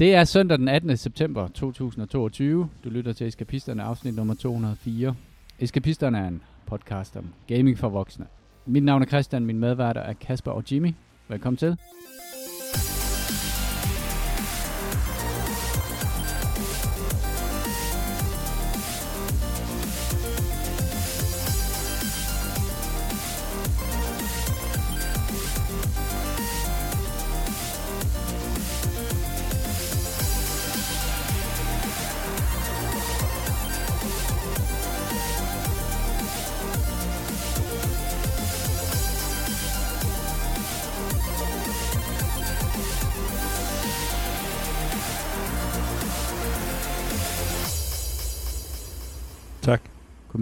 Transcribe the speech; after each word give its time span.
Det 0.00 0.14
er 0.14 0.24
søndag 0.24 0.58
den 0.58 0.68
18. 0.68 0.96
september 0.96 1.48
2022. 1.48 2.68
Du 2.84 2.90
lytter 2.90 3.12
til 3.12 3.26
Eskapisterne, 3.26 3.82
afsnit 3.82 4.14
nummer 4.16 4.34
204. 4.34 5.14
Eskapisterne 5.58 6.18
er 6.18 6.28
en 6.28 6.42
podcast 6.66 7.16
om 7.16 7.24
gaming 7.46 7.78
for 7.78 7.88
voksne. 7.88 8.26
Mit 8.66 8.82
navn 8.82 9.02
er 9.02 9.06
Christian, 9.06 9.46
min 9.46 9.58
medværter 9.58 10.00
er 10.00 10.12
Kasper 10.12 10.50
og 10.50 10.64
Jimmy. 10.72 10.94
Velkommen 11.28 11.56
til. 11.56 11.76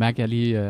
Mærke, 0.09 0.15
at 0.15 0.19
jeg 0.19 0.29
lige 0.29 0.61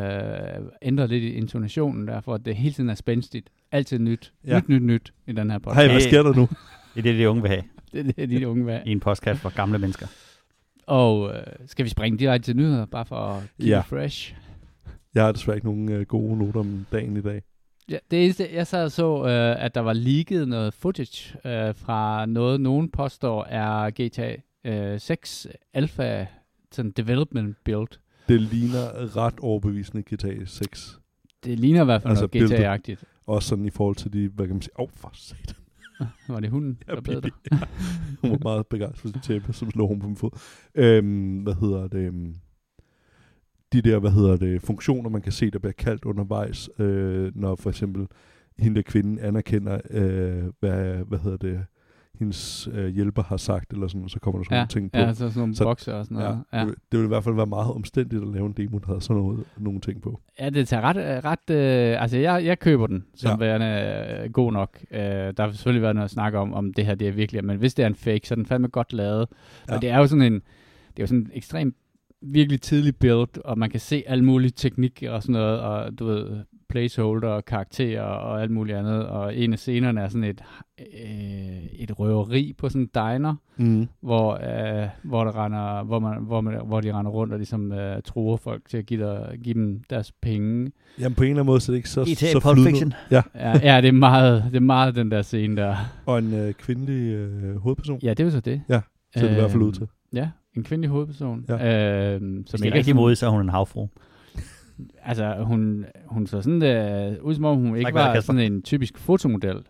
øh, 0.59 0.62
ændrede 0.83 1.09
lidt 1.09 1.24
i 1.24 1.33
intonationen 1.33 2.09
der, 2.09 2.20
for 2.20 2.34
at 2.34 2.45
det 2.45 2.56
hele 2.56 2.74
tiden 2.74 2.91
er 2.91 2.95
spændstigt. 2.95 3.48
Altid 3.73 3.98
nyt. 3.98 4.33
Ja. 4.46 4.56
Nyt, 4.59 4.69
nyt, 4.69 4.83
nyt 4.83 5.12
i 5.27 5.33
den 5.33 5.51
her 5.51 5.59
podcast. 5.59 5.77
Hej, 5.84 5.92
hvad 5.92 6.01
sker 6.01 6.23
der 6.23 6.34
nu? 6.34 6.48
Det 6.95 6.98
er 6.98 7.02
det, 7.02 7.19
de 7.19 7.29
unge 7.30 7.43
vil 7.43 7.51
have 7.51 7.62
Det 7.93 8.09
er 8.09 8.27
det, 8.27 8.30
de 8.41 8.48
unge 8.48 8.65
vil 8.65 8.73
have. 8.74 8.87
i 8.87 8.93
en 8.93 9.01
podcast 9.01 9.41
for 9.41 9.55
gamle 9.56 9.79
mennesker. 9.79 10.06
Og 10.87 11.34
øh, 11.34 11.43
skal 11.66 11.85
vi 11.85 11.90
springe 11.90 12.18
direkte 12.18 12.45
til 12.48 12.57
nyheder, 12.57 12.87
bare 12.87 13.04
for 13.04 13.16
at 13.16 13.43
keep 13.60 13.68
Ja. 13.68 13.74
ja. 13.76 13.80
fresh? 13.80 14.35
Jeg 15.15 15.24
har 15.24 15.32
desværre 15.32 15.57
ikke 15.57 15.66
nogen 15.66 15.93
øh, 15.93 16.07
gode 16.07 16.38
noter 16.38 16.60
om 16.60 16.87
dagen 16.93 17.16
i 17.16 17.20
dag. 17.20 17.43
Ja, 17.91 17.96
det 18.10 18.24
eneste, 18.24 18.48
jeg 18.54 18.66
sad 18.66 18.85
og 18.85 18.93
så, 18.93 19.24
øh, 19.24 19.65
at 19.65 19.74
der 19.74 19.80
var 19.80 19.93
leaget 19.93 20.48
noget 20.48 20.74
footage 20.74 21.38
øh, 21.45 21.74
fra 21.74 22.26
noget, 22.26 22.60
nogen 22.60 22.91
påstår 22.91 23.45
er 23.45 23.91
GTA 23.91 24.35
øh, 24.65 25.01
6 25.01 25.46
Alpha 25.74 26.26
sådan 26.73 26.91
development 26.91 27.57
build. 27.65 27.88
Det 28.29 28.40
ligner 28.40 29.16
ret 29.16 29.34
overbevisende 29.40 30.02
GTA 30.15 30.45
6. 30.45 31.01
Det 31.45 31.59
ligner 31.60 31.82
i 31.82 31.84
hvert 31.84 32.02
fald 32.02 32.10
Altså 32.10 32.29
noget. 32.35 32.52
GTA-agtigt. 32.52 33.02
Også 33.26 33.48
sådan 33.48 33.65
i 33.65 33.70
forhold 33.70 33.96
til 33.96 34.12
de, 34.12 34.29
hvad 34.29 34.46
kan 34.46 34.54
man 34.54 34.62
sige, 34.62 34.80
åh, 34.80 34.85
oh, 34.85 34.90
for 34.96 35.10
satan. 35.15 35.57
Var 36.29 36.40
det 36.40 36.51
hunden, 36.51 36.79
Ja, 36.88 36.95
der 36.95 37.01
bed 37.01 37.20
dig? 37.20 37.30
Ja. 37.52 37.59
Hun 38.23 38.30
var 38.30 38.38
meget 38.43 38.66
begejstret 38.66 39.12
for 39.12 39.20
tæppe, 39.20 39.52
som 39.52 39.70
slog 39.70 39.88
hun 39.88 40.01
på 40.01 40.07
min 40.07 40.16
fod. 40.16 40.30
Øhm, 40.74 41.38
hvad 41.38 41.54
hedder 41.54 41.88
det? 41.88 41.98
øhm, 41.98 42.35
De 43.73 43.82
der, 43.82 43.98
hvad 43.98 44.10
hedder 44.10 44.37
det, 44.37 44.63
funktioner, 44.63 45.10
man 45.10 45.23
kan 45.23 45.32
se, 45.32 45.51
der 45.51 45.59
bliver 45.59 45.73
kaldt 45.73 46.04
undervejs, 46.04 46.70
øh, 46.79 47.32
når 47.35 47.57
for 47.57 47.70
eksempel 47.70 48.07
hende 48.59 48.76
der 48.76 48.82
kvinde 48.82 49.23
anerkender, 49.23 49.80
øh, 49.90 50.45
hvad, 50.60 51.04
hvad 51.04 51.18
hedder 51.18 51.37
det, 51.37 51.65
hendes 52.19 52.69
øh, 52.73 52.88
hjælper 52.95 53.23
har 53.23 53.37
sagt, 53.37 53.73
eller 53.73 53.88
sådan, 53.88 54.09
så 54.09 54.19
kommer 54.21 54.38
der 54.38 54.45
sådan 54.45 54.55
Ja, 54.55 54.59
nogle 54.61 54.69
ting 54.69 54.93
på. 54.93 54.99
ja, 54.99 55.13
så 55.13 55.19
sådan 55.19 55.33
nogle 55.41 55.55
Så- 55.55 55.65
bokser 55.65 55.93
og 55.95 56.05
sådan 56.05 56.16
Ja, 56.19 56.23
noget. 56.25 56.38
Ja, 56.52 56.59
Det, 56.59 56.66
vil- 56.66 56.75
det 56.93 56.99
ville 56.99 57.05
i 57.05 57.09
hvert 57.09 57.25
fald 57.25 57.35
være 57.35 57.47
meget 57.47 57.73
omstændigt 57.73 58.23
at 58.23 58.29
lave 58.29 58.47
en 58.47 58.52
demo, 58.52 58.79
der 58.79 58.87
havde 58.87 59.01
sådan 59.01 59.23
noget, 59.23 59.45
nogle 59.59 59.80
ting 59.80 60.02
på. 60.02 60.21
ja 60.41 60.51
det 60.51 60.69
tager 60.69 60.83
ret, 60.83 60.97
øh, 60.97 61.25
ret 61.25 61.51
øh, 61.51 62.02
altså 62.02 62.19
jeg, 62.19 62.45
jeg 62.45 62.59
køber 62.59 62.87
den 62.87 63.05
som 63.15 63.41
Ja. 63.41 63.47
ja. 63.47 63.59
værende 63.59 64.22
øh, 64.25 64.33
god 64.33 64.53
nok. 64.53 64.78
Øh, 64.91 65.00
der 65.00 65.43
har 65.43 65.50
selvfølgelig 65.53 65.83
været 65.83 65.94
noget 65.94 66.05
at 66.05 66.10
snakke 66.10 66.38
om, 66.38 66.55
om 66.55 66.72
det 66.75 66.87
her 66.87 66.94
det 66.94 67.09
er 67.09 67.12
virkelig, 67.12 67.44
men 67.44 67.59
hvis 67.59 67.75
det 67.75 67.83
er 67.83 67.87
en 67.87 67.94
fake, 67.94 68.21
så 68.28 68.34
er 68.34 68.37
den 68.37 68.47
fandme 68.47 68.69
godt 68.69 68.93
lavet. 68.93 69.27
Ja. 69.31 69.72
Ja. 69.72 69.77
Og 69.77 69.82
det 69.82 69.91
er 69.91 69.99
jo 69.99 70.06
sådan 70.06 70.22
en, 70.22 70.34
det 70.34 70.41
er 70.97 71.03
jo 71.03 71.06
sådan 71.06 71.21
en 71.21 71.31
ekstremt 71.34 71.75
virkelig 72.22 72.61
tidlig 72.61 72.97
build, 72.97 73.44
og 73.44 73.59
man 73.59 73.71
kan 73.71 73.81
se 73.81 74.03
alle 74.06 74.25
mulige 74.25 74.50
teknik 74.56 75.05
og 75.09 75.22
sådan 75.22 75.33
noget, 75.33 75.60
og 75.60 75.98
du 75.98 76.06
ved, 76.06 76.26
placeholder 76.69 77.28
og 77.28 77.44
karakterer 77.44 78.03
og 78.03 78.42
alt 78.42 78.50
muligt 78.50 78.78
andet, 78.78 79.06
og 79.06 79.37
en 79.37 79.53
af 79.53 79.59
scenerne 79.59 80.00
er 80.00 80.09
sådan 80.09 80.25
et, 80.25 80.41
øh, 80.81 81.65
et 81.78 81.98
røveri 81.98 82.54
på 82.59 82.69
sådan 82.69 82.82
en 82.82 82.88
diner, 82.94 83.34
Mm. 83.56 83.88
hvor, 84.00 84.32
øh, 84.34 84.88
hvor, 85.03 85.25
der 85.25 85.44
render, 85.44 85.84
hvor, 85.84 85.98
man, 85.98 86.22
hvor, 86.22 86.41
man, 86.41 86.66
hvor 86.66 86.81
de 86.81 86.92
render 86.92 87.10
rundt 87.10 87.32
og 87.32 87.38
ligesom 87.38 87.72
øh, 87.72 88.03
truer 88.03 88.37
folk 88.37 88.62
til 88.69 88.76
at 88.78 88.87
give, 88.87 89.04
der, 89.04 89.37
give 89.37 89.54
dem 89.54 89.82
deres 89.91 90.12
penge. 90.22 90.72
Jamen 91.00 91.15
på 91.15 91.22
en 91.22 91.31
eller 91.31 91.41
anden 91.42 91.47
måde, 91.53 91.60
så 91.60 91.72
er 91.72 91.75
det 91.75 91.78
ikke 91.78 91.91
så, 91.91 92.03
GTA 92.03 92.15
så 92.32 92.41
Pulp. 92.41 92.66
Fiction. 92.66 92.92
Ja, 93.10 93.22
Ja, 93.34 93.59
ja 93.75 93.81
det, 93.81 93.88
er 93.88 93.92
meget, 93.92 94.44
det 94.50 94.56
er 94.56 94.60
meget 94.60 94.94
den 94.94 95.10
der 95.10 95.22
scene 95.22 95.56
der. 95.56 95.76
og 96.06 96.19
en 96.19 96.34
øh, 96.34 96.53
kvindelig 96.53 97.12
øh, 97.15 97.56
hovedperson. 97.56 97.98
Ja, 98.03 98.10
det 98.10 98.21
er 98.21 98.25
jo 98.25 98.31
så 98.31 98.41
det. 98.41 98.62
Ja, 98.69 98.81
Så 99.16 99.19
er 99.25 99.28
det 99.28 99.31
i 99.31 99.34
hvert 99.34 99.50
fald 99.50 99.62
ud 99.62 99.66
Øhm, 99.69 99.72
til. 99.75 99.87
Ja, 100.12 100.28
en 100.58 100.64
kvindelig 100.64 100.91
hovedperson. 100.91 101.44
Ja. 101.48 101.56
Hvis 102.19 102.50
som 102.50 102.58
det 102.58 102.60
er 102.60 102.64
ikke 102.64 102.74
rigtig 102.76 102.84
sådan- 102.84 102.96
modigt, 102.96 103.19
så 103.19 103.26
er 103.26 103.30
hun 103.30 103.41
en 103.41 103.48
havfru. 103.48 103.86
Altså, 105.02 105.34
hun, 105.46 105.84
hun 106.06 106.26
så 106.26 106.42
sådan 106.42 106.62
øh, 106.62 107.24
ud 107.24 107.34
som 107.34 107.44
om 107.44 107.56
hun 107.56 107.76
ikke 107.76 107.86
der, 107.86 107.92
var 107.92 108.14
Kasper. 108.14 108.32
sådan 108.34 108.52
en 108.52 108.62
typisk 108.62 108.98
fotomodel. 108.98 109.62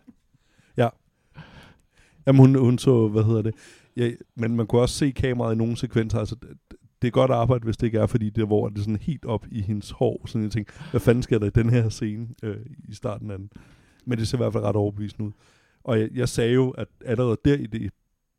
Jamen 2.26 2.40
hun, 2.40 2.54
hun 2.54 2.78
så, 2.78 3.08
hvad 3.08 3.24
hedder 3.24 3.42
det, 3.42 3.54
ja, 3.96 4.10
men 4.36 4.56
man 4.56 4.66
kunne 4.66 4.80
også 4.82 4.94
se 4.94 5.10
kameraet 5.10 5.54
i 5.54 5.58
nogle 5.58 5.76
sekvenser, 5.76 6.18
altså 6.18 6.34
det, 6.42 6.48
det 7.02 7.08
er 7.08 7.12
godt 7.12 7.30
arbejde, 7.30 7.64
hvis 7.64 7.76
det 7.76 7.86
ikke 7.86 7.98
er, 7.98 8.06
fordi 8.06 8.30
det 8.30 8.42
er, 8.42 8.46
hvor 8.46 8.68
det 8.68 8.78
er 8.78 8.82
sådan 8.82 8.96
helt 8.96 9.24
op 9.24 9.46
i 9.50 9.60
hendes 9.62 9.90
hår, 9.90 10.22
sådan 10.26 10.42
en 10.44 10.50
ting, 10.50 10.66
hvad 10.90 11.00
fanden 11.00 11.22
sker 11.22 11.38
der 11.38 11.46
i 11.46 11.50
den 11.50 11.70
her 11.70 11.88
scene 11.88 12.26
øh, 12.42 12.56
i 12.88 12.94
starten 12.94 13.30
af 13.30 13.38
den? 13.38 13.50
Men 14.06 14.18
det 14.18 14.28
ser 14.28 14.36
i 14.36 14.40
hvert 14.40 14.52
fald 14.52 14.64
ret 14.64 14.76
overbevisende 14.76 15.24
ud. 15.28 15.32
Og 15.84 16.00
jeg, 16.00 16.08
jeg 16.14 16.28
sagde 16.28 16.52
jo, 16.54 16.70
at 16.70 16.88
allerede 17.04 17.36
der 17.44 17.54
i 17.54 17.66
det 17.66 17.92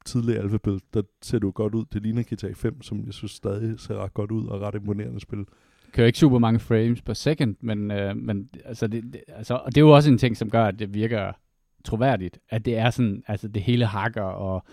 tidlige 0.05 0.37
alfabet, 0.39 0.81
der 0.93 1.01
ser 1.21 1.39
det 1.39 1.43
jo 1.43 1.51
godt 1.55 1.75
ud. 1.75 1.85
Det 1.93 2.01
ligner 2.03 2.23
GTA 2.23 2.51
5, 2.55 2.81
som 2.81 3.03
jeg 3.05 3.13
synes 3.13 3.31
stadig 3.31 3.79
ser 3.79 3.95
ret 3.95 4.13
godt 4.13 4.31
ud, 4.31 4.47
og 4.47 4.61
ret 4.61 4.75
imponerende 4.75 5.19
spil. 5.19 5.45
Kører 5.91 6.07
ikke 6.07 6.19
super 6.19 6.39
mange 6.39 6.59
frames 6.59 7.01
per 7.01 7.13
second, 7.13 7.55
men, 7.61 7.91
øh, 7.91 8.17
men 8.17 8.49
altså, 8.65 8.87
det, 8.87 9.03
det, 9.03 9.21
altså, 9.27 9.53
og 9.53 9.75
det 9.75 9.77
er 9.77 9.85
jo 9.85 9.89
også 9.95 10.11
en 10.11 10.17
ting, 10.17 10.37
som 10.37 10.49
gør, 10.49 10.65
at 10.65 10.79
det 10.79 10.93
virker 10.93 11.31
troværdigt. 11.85 12.39
At 12.49 12.65
det 12.65 12.77
er 12.77 12.89
sådan, 12.89 13.23
altså 13.27 13.47
det 13.47 13.61
hele 13.61 13.85
hakker 13.85 14.21
og, 14.21 14.63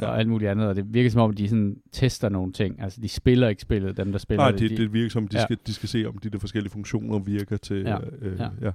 ja. 0.00 0.06
Og 0.06 0.18
alt 0.18 0.28
muligt 0.28 0.50
andet, 0.50 0.68
og 0.68 0.76
det 0.76 0.94
virker 0.94 1.10
som 1.10 1.20
om, 1.20 1.32
de 1.32 1.48
sådan 1.48 1.76
tester 1.92 2.28
nogle 2.28 2.52
ting. 2.52 2.82
Altså 2.82 3.00
de 3.00 3.08
spiller 3.08 3.48
ikke 3.48 3.62
spillet, 3.62 3.96
dem 3.96 4.12
der 4.12 4.18
spiller 4.18 4.42
Nej, 4.44 4.50
det. 4.50 4.60
det, 4.60 4.70
de, 4.70 4.76
det 4.76 4.92
virker 4.92 5.10
som, 5.10 5.28
de, 5.28 5.36
Ja. 5.38 5.42
skal, 5.44 5.58
de 5.66 5.74
skal 5.74 5.88
se, 5.88 6.04
om 6.08 6.18
de 6.18 6.30
der 6.30 6.38
forskellige 6.38 6.70
funktioner 6.72 7.18
virker 7.18 7.56
til... 7.56 7.76
Ja, 7.82 7.98
Øh, 8.20 8.38
ja. 8.38 8.48
ja. 8.62 8.70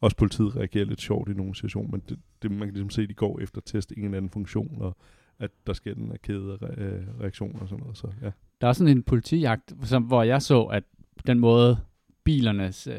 Også 0.00 0.16
politiet 0.16 0.56
reagerer 0.56 0.84
lidt 0.84 1.00
sjovt 1.00 1.28
i 1.28 1.32
nogle 1.32 1.54
situationer, 1.54 1.90
men 1.90 2.02
det, 2.08 2.18
det, 2.42 2.50
man 2.50 2.60
kan 2.68 2.74
ligesom 2.74 2.90
se, 2.90 3.02
at 3.02 3.08
de 3.08 3.14
går 3.14 3.40
efter 3.40 3.58
at 3.58 3.64
teste 3.64 3.98
en 3.98 4.04
eller 4.04 4.16
anden 4.16 4.30
funktion, 4.30 4.76
og 4.80 4.96
at 5.38 5.50
der 5.66 5.72
sker 5.72 5.94
den 5.94 6.06
her 6.06 6.16
kæde 6.16 6.58
re- 6.62 6.80
øh, 6.80 7.02
reaktioner 7.20 7.60
og 7.60 7.68
sådan 7.68 7.82
noget. 7.82 7.96
Så, 7.98 8.08
ja. 8.22 8.30
Der 8.60 8.68
er 8.68 8.72
sådan 8.72 8.96
en 8.96 9.02
politijagt, 9.02 9.74
som, 9.82 10.02
hvor 10.02 10.22
jeg 10.22 10.42
så, 10.42 10.62
at 10.62 10.84
den 11.26 11.38
måde 11.38 11.78
bilernes, 12.24 12.86
øh, 12.86 12.94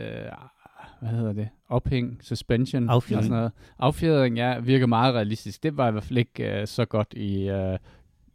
hvad 0.99 1.09
hedder 1.09 1.33
det, 1.33 1.49
ophæng, 1.69 2.19
suspension, 2.23 2.89
Affjedring. 2.89 3.17
og 3.17 3.23
sådan 3.23 3.37
noget, 3.37 3.51
affjedring, 3.79 4.37
ja, 4.37 4.59
virker 4.59 4.85
meget 4.85 5.15
realistisk. 5.15 5.63
Det 5.63 5.77
var 5.77 5.87
i 5.87 5.91
hvert 5.91 6.03
fald 6.03 6.17
ikke 6.17 6.61
øh, 6.61 6.67
så 6.67 6.85
godt 6.85 7.13
i, 7.13 7.49
øh, 7.49 7.77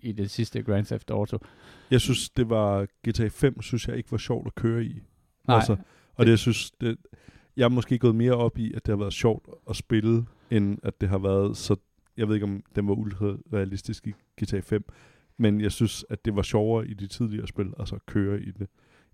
i 0.01 0.13
det 0.13 0.31
sidste 0.31 0.63
Grand 0.63 0.87
Theft 0.87 1.11
Auto. 1.11 1.39
Jeg 1.91 2.01
synes, 2.01 2.31
det 2.31 2.51
var 2.51 2.87
GTA 3.09 3.29
5, 3.29 3.63
synes 3.63 3.89
jeg 3.89 3.97
ikke 3.97 4.13
var 4.13 4.19
sjovt 4.19 4.47
at 4.47 4.55
køre 4.55 4.85
i. 4.85 5.01
Nej, 5.49 5.57
Altså, 5.57 5.77
og 6.15 6.25
det, 6.25 6.31
jeg 6.31 6.39
synes, 6.39 6.71
det, 6.71 6.97
jeg 7.57 7.65
er 7.65 7.69
måske 7.69 7.99
gået 7.99 8.15
mere 8.15 8.33
op 8.33 8.59
i, 8.59 8.73
at 8.75 8.87
det 8.87 8.93
har 8.93 8.99
været 8.99 9.13
sjovt 9.13 9.49
at 9.71 9.77
spille, 9.77 10.25
end 10.51 10.79
at 10.83 11.01
det 11.01 11.09
har 11.09 11.19
været 11.19 11.57
så... 11.57 11.77
Jeg 12.17 12.29
ved 12.29 12.35
ikke, 12.35 12.45
om 12.45 12.63
den 12.77 12.89
var 12.89 12.95
ultra 12.95 13.27
realistisk 13.53 14.07
i 14.07 14.13
GTA 14.43 14.61
5, 14.61 14.85
men 15.39 15.61
jeg 15.61 15.73
synes, 15.73 16.05
at 16.11 16.25
det 16.25 16.37
var 16.37 16.43
sjovere 16.43 16.89
i 16.89 16.95
de 16.95 17.07
tidligere 17.07 17.47
spil, 17.49 17.73
altså 17.79 17.95
at 17.95 18.07
køre 18.07 18.43
i 18.43 18.51
det. 18.51 18.67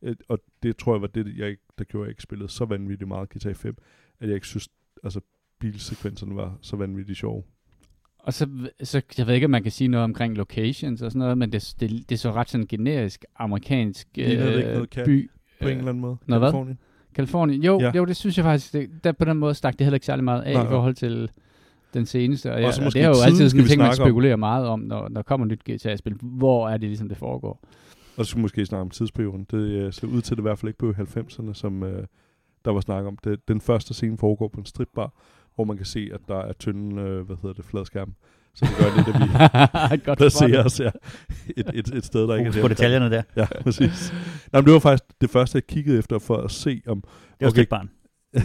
Øh, 0.03 0.17
Og 0.29 0.39
det 0.63 0.77
tror 0.77 0.95
jeg 0.95 1.01
var 1.01 1.07
det, 1.07 1.37
jeg 1.37 1.57
der 1.79 1.85
gjorde, 1.85 2.05
at 2.05 2.07
jeg 2.07 2.11
ikke 2.11 2.23
spillede 2.23 2.49
så 2.49 2.65
vanvittigt 2.65 3.09
meget 3.09 3.29
GTA 3.31 3.53
5, 3.53 3.77
at 4.21 4.29
jeg 4.29 4.35
ikke 4.35 4.47
synes, 4.47 4.69
altså 5.05 5.21
bilsekvenserne 5.61 6.37
var 6.37 6.59
så 6.61 6.77
vanvittigt 6.77 7.19
sjove. 7.19 7.43
Og 8.19 8.35
så, 8.35 8.49
så, 8.83 9.03
jeg 9.19 9.27
ved 9.27 9.35
ikke, 9.35 9.45
om 9.45 9.51
man 9.51 9.63
kan 9.63 9.73
sige 9.73 9.89
noget 9.89 10.05
omkring 10.05 10.37
locations 10.37 11.03
og 11.03 11.11
sådan 11.13 11.19
noget, 11.19 11.39
men 11.39 11.53
det, 11.53 11.75
det, 11.81 11.91
det 11.91 12.13
er 12.13 12.17
så 12.19 12.33
ret 12.33 12.49
sådan 12.51 12.67
generisk 12.67 13.25
amerikansk 13.37 14.09
øh, 14.19 14.39
noget 14.39 14.91
by. 15.05 15.31
På 15.61 15.69
en 15.69 15.73
Øh, 15.73 15.79
eller 15.79 15.89
anden 15.89 16.01
måde. 16.01 16.17
Nå, 16.27 16.39
hvad? 16.39 16.53
Kalifornien. 17.15 17.63
Jo, 17.63 17.81
Ja. 17.81 17.91
jo, 17.97 18.05
det 18.05 18.17
synes 18.17 18.37
jeg 18.37 18.45
faktisk, 18.45 18.73
det, 18.73 18.91
der 19.05 19.13
på 19.13 19.25
den 19.25 19.37
måde 19.37 19.55
stak 19.55 19.73
det 19.79 19.85
heller 19.85 19.95
ikke 19.97 20.07
særlig 20.07 20.25
meget 20.25 20.43
af 20.43 20.55
Nej, 20.55 20.65
i 20.65 20.67
forhold 20.69 20.95
til 20.95 21.31
den 21.95 22.07
seneste. 22.07 22.49
Og, 22.51 22.55
Og 22.55 22.61
ja, 22.61 22.87
og 22.87 22.93
det 22.93 23.03
er 23.03 23.09
jo 23.09 23.15
altid 23.25 23.49
sådan 23.51 23.61
en 23.65 23.69
ting, 23.69 23.79
man 23.79 23.87
snakke 23.87 24.03
om. 24.03 24.07
spekulerer 24.09 24.37
meget 24.37 24.67
om, 24.67 24.81
når 24.81 25.09
der 25.09 25.23
kommer 25.23 25.47
nyt 25.47 25.61
GTA-spil. 25.71 26.15
Hvor 26.23 26.69
er 26.69 26.73
det 26.77 26.89
ligesom, 26.89 27.09
det 27.09 27.17
foregår? 27.19 27.61
Og 28.17 28.25
så 28.27 28.31
skulle 28.31 28.43
måske 28.43 28.67
snakke 28.67 28.81
om 28.81 28.91
tidsperioden. 28.91 29.47
Det 29.51 29.59
øh, 29.59 29.93
ser 29.93 30.07
ud 30.07 30.21
til, 30.21 30.35
at 30.35 30.37
det 30.37 30.43
i 30.43 30.43
hvert 30.43 30.59
fald 30.59 30.69
ikke 30.69 30.79
blev 30.79 30.91
i 30.91 30.95
90'erne, 31.19 31.53
som 31.55 31.83
øh, 31.83 32.05
der 32.65 32.71
var 32.71 32.81
snak 32.81 33.05
om. 33.05 33.19
Det, 33.25 33.49
den 33.49 33.61
første 33.61 33.95
scene 33.95 34.19
foregår 34.19 34.49
på 34.49 34.61
en 34.61 34.67
stripbar, 34.67 35.13
hvor 35.55 35.65
man 35.65 35.77
kan 35.77 35.87
se, 35.87 36.11
at 36.15 36.21
der 36.29 36.39
er 36.39 36.53
tynde, 36.53 37.03
øh, 37.03 37.21
hvad 37.27 37.37
hedder 37.43 37.53
det, 37.55 37.65
fladskærm. 37.65 38.13
Så 38.59 38.65
det 38.65 38.77
gør 38.79 38.97
lidt, 38.97 39.09
at 39.09 39.15
vi 39.21 40.05
Godt 40.07 40.19
placerer 40.19 40.65
os 40.65 40.79
her 40.79 40.91
et, 41.57 41.71
et, 41.75 41.89
et 41.95 42.05
sted, 42.05 42.29
der 42.29 42.35
ikke 42.35 42.49
er 42.49 42.53
Fokus 42.53 42.55
det 42.55 42.63
på 42.63 42.69
detaljerne 42.69 43.11
der. 43.11 43.23
Ja, 43.37 43.47
præcis. 43.63 44.13
Nå, 44.53 44.59
men 44.61 44.65
det 44.67 44.73
var 44.73 44.79
faktisk 44.79 45.05
det 45.21 45.31
første, 45.31 45.57
jeg 45.57 45.67
kiggede 45.67 45.99
efter 45.99 46.19
for 46.19 46.37
at 46.37 46.51
se, 46.51 46.83
om, 46.87 47.01
Det 47.01 47.11
var 47.41 47.49
Okay. 47.49 47.67
barn. 47.67 47.91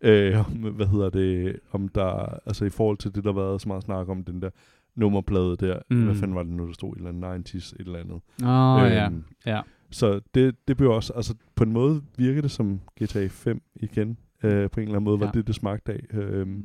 øh, 0.00 0.38
om, 0.46 0.52
hvad 0.52 0.86
hedder 0.86 1.10
det, 1.10 1.56
om 1.72 1.88
der, 1.88 2.38
altså 2.46 2.64
i 2.64 2.70
forhold 2.70 2.96
til 2.98 3.14
det, 3.14 3.24
der 3.24 3.32
har 3.32 3.40
været 3.40 3.60
så 3.62 3.68
meget 3.68 3.82
snak 3.82 4.08
om 4.08 4.24
den 4.24 4.42
der 4.42 4.50
nummerplade 4.96 5.56
der. 5.56 5.78
Mm. 5.90 6.04
Hvad 6.04 6.14
fanden 6.14 6.34
var 6.34 6.42
det 6.42 6.52
nu, 6.52 6.66
der 6.66 6.72
stod? 6.72 6.92
Et 6.92 6.96
eller 6.96 7.08
andet 7.28 7.54
90s, 7.54 7.74
et 7.80 7.86
eller 7.86 7.98
andet. 7.98 8.20
Åh, 8.42 8.82
oh, 8.84 8.90
ja. 8.90 9.06
Øhm, 9.06 9.24
ja. 9.46 9.60
Så 9.90 10.20
det, 10.34 10.54
det 10.68 10.76
blev 10.76 10.90
også, 10.90 11.12
altså 11.12 11.34
på 11.54 11.64
en 11.64 11.72
måde 11.72 12.02
virker 12.18 12.42
det 12.42 12.50
som 12.50 12.80
GTA 13.02 13.26
5 13.26 13.62
igen. 13.76 14.16
Øh, 14.44 14.70
på 14.70 14.80
en 14.80 14.84
eller 14.84 14.94
anden 14.96 15.04
måde 15.04 15.20
var 15.20 15.26
Ja. 15.26 15.32
det, 15.34 15.46
det 15.46 15.54
smagte 15.54 15.92
af. 15.92 16.00
Øhm, 16.12 16.64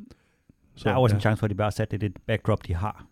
Så, 0.76 0.88
der 0.88 0.94
er 0.94 0.98
også 0.98 1.16
en 1.16 1.20
chance 1.20 1.40
for, 1.40 1.46
at 1.46 1.50
de 1.50 1.54
bare 1.54 1.66
har 1.66 1.70
sat 1.70 1.90
det 1.90 2.02
i 2.02 2.06
det 2.06 2.16
backdrop, 2.26 2.66
de 2.66 2.74
har. 2.74 3.06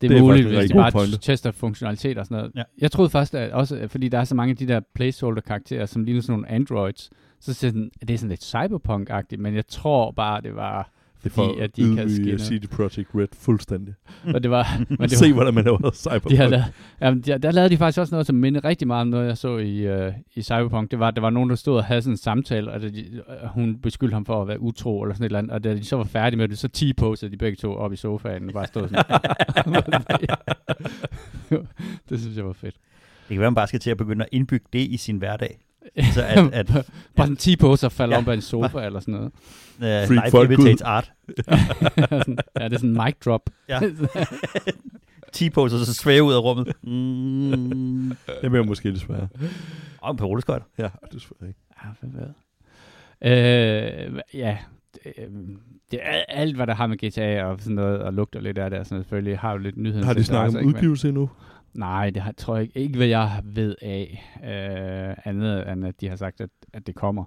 Det 0.00 0.10
Det 0.10 0.12
er, 0.12 0.16
er 0.18 0.22
muligt, 0.24 0.46
hvis 0.48 0.70
de 0.70 0.74
bare 0.74 0.92
pointe. 0.92 1.18
tester 1.18 1.50
funktionalitet 1.52 2.18
og 2.18 2.26
sådan 2.26 2.36
noget. 2.38 2.52
Ja. 2.56 2.62
Jeg 2.78 2.90
troede 2.92 3.10
først, 3.10 3.34
at 3.34 3.52
også, 3.52 3.88
fordi 3.88 4.08
der 4.08 4.18
er 4.18 4.24
så 4.24 4.34
mange 4.34 4.50
af 4.50 4.56
de 4.56 4.68
der 4.68 4.80
placeholder-karakterer, 4.94 5.86
som 5.86 6.04
ligner 6.04 6.20
sådan 6.22 6.32
nogle 6.32 6.48
androids, 6.50 7.10
så 7.40 7.70
den, 7.70 7.90
det 8.00 8.10
er 8.10 8.18
sådan 8.18 8.28
lidt 8.28 8.44
cyberpunk-agtigt, 8.54 9.36
men 9.40 9.54
jeg 9.54 9.66
tror 9.66 10.10
bare, 10.10 10.40
det 10.40 10.54
var, 10.54 10.90
det 11.24 11.30
er 11.30 11.34
for 11.34 11.46
fordi 11.46 11.60
at 11.60 11.76
de 11.76 11.82
ikke 11.82 11.96
havde. 11.96 12.38
CD 12.38 12.68
Projekt 12.68 13.10
Red 13.14 13.28
fuldstændig. 13.38 13.94
og 14.34 14.42
det 14.42 14.50
var, 14.50 14.78
men 14.88 14.98
det 15.00 15.10
Se, 15.10 15.26
var, 15.26 15.32
hvordan 15.32 15.54
man 15.54 15.64
laver 15.64 15.90
Cyberpunk. 15.94 16.30
de 16.30 16.36
har 16.36 16.48
lavet, 16.48 16.64
jamen, 17.00 17.20
der, 17.20 17.38
der 17.38 17.50
lavede 17.50 17.70
de 17.70 17.76
faktisk 17.76 17.98
også 17.98 18.14
noget, 18.14 18.26
som 18.26 18.36
mindede 18.36 18.68
rigtig 18.68 18.86
meget 18.86 19.00
om 19.00 19.08
noget, 19.08 19.26
jeg 19.26 19.36
så 19.36 19.56
i, 19.58 20.06
uh, 20.06 20.12
i 20.34 20.42
Cyberpunk. 20.42 20.90
Det 20.90 20.98
var, 20.98 21.08
at 21.08 21.14
der 21.16 21.20
var 21.20 21.30
nogen, 21.30 21.50
der 21.50 21.56
stod 21.56 21.76
og 21.76 21.84
havde 21.84 22.02
sådan 22.02 22.12
en 22.12 22.16
samtale, 22.16 22.72
og 22.72 22.80
de, 22.80 23.22
uh, 23.42 23.48
hun 23.48 23.78
beskyldte 23.78 24.14
ham 24.14 24.24
for 24.24 24.42
at 24.42 24.48
være 24.48 24.60
utro, 24.60 25.02
eller 25.02 25.14
sådan 25.14 25.24
et 25.24 25.28
eller 25.28 25.38
andet, 25.38 25.52
og 25.52 25.64
da 25.64 25.74
de 25.74 25.84
så 25.84 25.96
var 25.96 26.04
færdige 26.04 26.38
med 26.38 26.48
det, 26.48 26.58
så 26.58 26.68
t-posede 26.68 27.30
de 27.30 27.36
begge 27.36 27.56
to 27.56 27.74
op 27.74 27.92
i 27.92 27.96
sofaen, 27.96 28.48
og 28.48 28.52
bare 28.52 28.66
stod 28.66 28.88
sådan. 28.88 29.04
det 32.08 32.20
synes 32.20 32.36
jeg 32.36 32.46
var 32.46 32.52
fedt. 32.52 32.74
Det 33.28 33.34
kan 33.34 33.40
være, 33.40 33.50
man 33.50 33.54
bare 33.54 33.66
skal 33.66 33.80
til 33.80 33.90
at 33.90 33.96
begynde 33.96 34.24
at 34.24 34.28
indbygge 34.32 34.66
det 34.72 34.78
i 34.78 34.96
sin 34.96 35.16
hverdag. 35.16 35.58
Så 36.12 36.22
at, 36.24 36.38
at 36.60 36.66
Bare 37.16 37.26
sådan 37.26 37.36
10 37.36 37.56
poser 37.56 37.88
falder 37.88 38.14
Ja. 38.14 38.18
om 38.18 38.24
på 38.24 38.32
en 38.32 38.40
sofa 38.40 38.78
eller 38.86 39.00
sådan 39.00 39.14
noget. 39.14 39.32
uh, 39.76 40.08
Freak 40.08 40.10
life 40.10 40.30
folk 40.30 40.50
ud. 40.50 40.54
imitates 40.54 40.82
art. 40.82 41.12
Sådan, 42.10 42.38
ja, 42.60 42.64
det 42.64 42.72
er 42.72 42.78
sådan 42.78 42.90
en 42.90 43.00
mic 43.04 43.14
drop. 43.24 43.50
Ja. 43.68 43.80
10 45.32 45.50
poser, 45.50 45.78
så 45.78 45.94
svæve 45.94 46.22
ud 46.24 46.32
af 46.32 46.38
rummet. 46.42 46.72
Mm. 46.82 48.16
Det 48.42 48.50
bliver 48.50 48.64
måske 48.64 48.90
lidt 48.90 49.00
svært. 49.00 49.28
Og 49.98 50.16
på 50.16 50.24
rulleskøjter. 50.26 50.64
Ja, 50.78 50.82
det 50.82 51.14
er 51.14 51.18
selvfølgelig 51.18 51.48
ikke. 51.48 51.60
ja, 51.84 51.88
for 52.00 52.06
hvad? 52.06 52.26
Øh, 53.32 54.20
ja, 54.34 54.58
det, 54.94 55.12
øh, 55.18 55.24
det 55.90 55.98
er 56.02 56.22
alt, 56.28 56.56
hvad 56.56 56.66
der 56.66 56.74
har 56.74 56.86
med 56.86 56.96
GTA 57.10 57.44
og 57.44 57.60
sådan 57.60 57.74
noget, 57.74 57.98
og 57.98 58.12
lugter 58.14 58.40
lidt 58.40 58.58
af 58.58 58.70
det, 58.70 58.78
og 58.78 58.86
sådan 58.86 58.94
noget, 58.96 59.04
selvfølgelig 59.06 59.38
har 59.38 59.52
jo 59.52 59.58
lidt 59.58 59.76
nyhedens 59.76 60.06
Har 60.06 60.14
de 60.14 60.24
snakket 60.24 60.58
om 60.60 60.66
udgivelse 60.66 61.08
endnu? 61.08 61.30
Nej, 61.74 62.10
det 62.10 62.22
har, 62.22 62.32
tror 62.32 62.56
jeg 62.56 62.62
ikke. 62.64 62.80
Ikke 62.80 62.96
hvad 62.96 63.06
jeg 63.06 63.40
ved 63.44 63.76
af, 63.82 64.24
øh, 64.44 65.16
andet 65.32 65.72
end 65.72 65.86
at 65.86 66.00
de 66.00 66.08
har 66.08 66.16
sagt, 66.16 66.40
at, 66.40 66.50
at 66.72 66.86
det 66.86 66.94
kommer. 66.94 67.24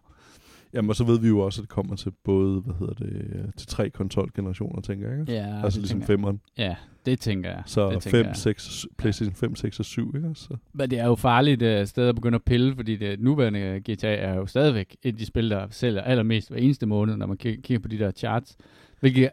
Jamen, 0.74 0.90
og 0.90 0.96
så 0.96 1.04
ved 1.04 1.20
vi 1.20 1.28
jo 1.28 1.40
også, 1.40 1.62
at 1.62 1.64
det 1.64 1.70
kommer 1.70 1.96
til 1.96 2.12
både, 2.24 2.62
hvad 2.62 2.76
hedder 2.80 2.94
det, 2.94 3.32
øh, 3.36 3.46
til 3.58 3.68
tre 3.68 3.90
konsolgenerationer, 3.90 4.82
tænker 4.82 5.10
jeg, 5.10 5.20
ikke? 5.20 5.34
Ja, 5.34 5.62
altså 5.64 5.80
ligesom 5.80 6.02
femmeren. 6.02 6.42
Ja, 6.58 6.76
det 7.06 7.20
tænker 7.20 7.50
jeg. 7.50 7.64
Så 7.66 7.92
det 7.92 8.02
tænker 8.02 8.20
5, 8.20 8.26
jeg. 8.26 8.36
6, 8.36 8.86
PlayStation 8.98 9.36
5, 9.36 9.56
6 9.56 9.80
og 9.80 9.86
7, 9.86 10.16
ikke? 10.16 10.30
Så. 10.36 10.56
Men 10.74 10.90
det 10.90 11.00
er 11.00 11.06
jo 11.06 11.16
farligt 11.16 11.62
uh, 11.62 11.88
sted 11.88 12.08
at 12.10 12.16
begynde 12.16 12.36
at 12.36 12.44
pille, 12.44 12.76
fordi 12.76 12.96
det 12.96 13.20
nuværende 13.20 13.82
GTA 13.92 14.16
er 14.16 14.34
jo 14.36 14.46
stadigvæk 14.46 14.96
et 15.04 15.12
af 15.12 15.18
de 15.18 15.26
spil, 15.26 15.50
der 15.50 15.68
sælger 15.72 16.02
allermest 16.02 16.50
hver 16.50 16.58
eneste 16.58 16.86
måned, 16.86 17.16
når 17.18 17.26
man 17.26 17.38
kig- 17.38 17.62
kigger 17.62 17.80
på 17.82 17.88
de 17.88 18.00
der 18.00 18.12
charts. 18.12 18.58
Hvilket, 19.00 19.30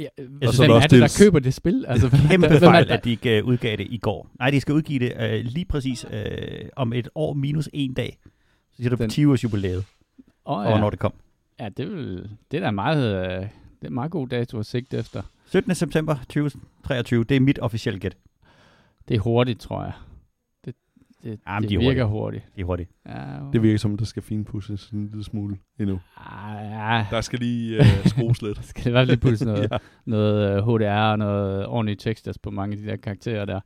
ja, 0.00 0.06
Og 0.48 0.54
så 0.54 0.62
er 0.62 0.66
hvem 0.66 0.74
der 0.74 0.82
er 0.84 0.86
det, 0.86 1.00
der 1.02 1.16
køber 1.24 1.38
det 1.38 1.54
spil? 1.54 1.84
Altså, 1.88 2.10
Kæmpe 2.30 2.48
hvem 2.48 2.60
fejl, 2.60 2.88
der- 2.88 2.94
at 2.94 3.04
de 3.04 3.10
ikke 3.10 3.42
uh, 3.42 3.48
udgav 3.48 3.76
det 3.76 3.86
i 3.90 3.96
går. 3.98 4.30
Nej, 4.38 4.50
de 4.50 4.60
skal 4.60 4.74
udgive 4.74 4.98
det 4.98 5.12
uh, 5.16 5.52
lige 5.52 5.64
præcis 5.64 6.04
uh, 6.04 6.10
om 6.76 6.92
et 6.92 7.08
år 7.14 7.32
minus 7.34 7.68
en 7.72 7.94
dag. 7.94 8.18
Så 8.70 8.76
siger 8.76 8.90
du 8.90 8.96
på 8.96 9.02
Den- 9.02 9.10
10 9.10 9.24
års 9.26 9.44
jubilæet, 9.44 9.84
og 10.44 10.64
ja. 10.64 10.70
hvornår 10.70 10.90
det 10.90 10.98
kom. 10.98 11.12
ja, 11.60 11.68
det, 11.76 11.90
vil, 11.90 12.30
det 12.50 12.56
er 12.56 12.60
da 12.60 12.70
meget, 12.70 13.14
øh, 13.26 13.30
det 13.40 13.48
er 13.82 13.86
en 13.86 13.94
meget 13.94 14.10
god 14.10 14.28
dato 14.28 14.58
at 14.58 14.66
sigte 14.66 14.96
efter. 14.98 15.22
17. 15.46 15.74
september 15.74 16.14
2023, 16.14 17.24
det 17.24 17.36
er 17.36 17.40
mit 17.40 17.58
officielle 17.58 18.00
gæt. 18.00 18.16
Det 19.08 19.16
er 19.16 19.20
hurtigt, 19.20 19.60
tror 19.60 19.82
jeg. 19.82 19.92
Det, 21.22 21.40
Jamen, 21.48 21.62
det 21.62 21.70
de 21.70 21.74
er 21.74 21.78
virker 21.88 22.04
hurtigt. 22.04 22.44
Det 22.54 22.60
er 22.60 22.66
hurtigt. 22.66 22.90
Ja, 23.06 23.38
jo. 23.38 23.50
Det 23.52 23.62
virker 23.62 23.78
som, 23.78 23.96
der 23.96 24.04
skal 24.04 24.22
finpudses 24.22 24.90
en 24.90 25.06
lille 25.06 25.24
smule 25.24 25.56
endnu. 25.80 26.00
Ah, 26.16 26.64
ja, 26.64 27.06
Der 27.10 27.20
skal 27.20 27.38
lige 27.38 27.78
uh, 27.80 27.86
skrues 28.04 28.42
lidt. 28.42 28.64
skal 28.68 28.84
det 28.84 28.92
fald 28.92 29.06
lige 29.08 29.16
putte 29.16 29.44
noget, 29.44 29.68
ja, 29.72 29.76
noget 30.06 30.56
øh, 30.56 30.64
HDR 30.64 31.10
og 31.10 31.18
noget 31.18 31.66
ordentligt 31.66 32.00
teksters 32.00 32.38
på 32.38 32.50
mange 32.50 32.76
af 32.76 32.82
de 32.82 32.88
der 32.88 32.96
karakterer 32.96 33.44
der. 33.44 33.60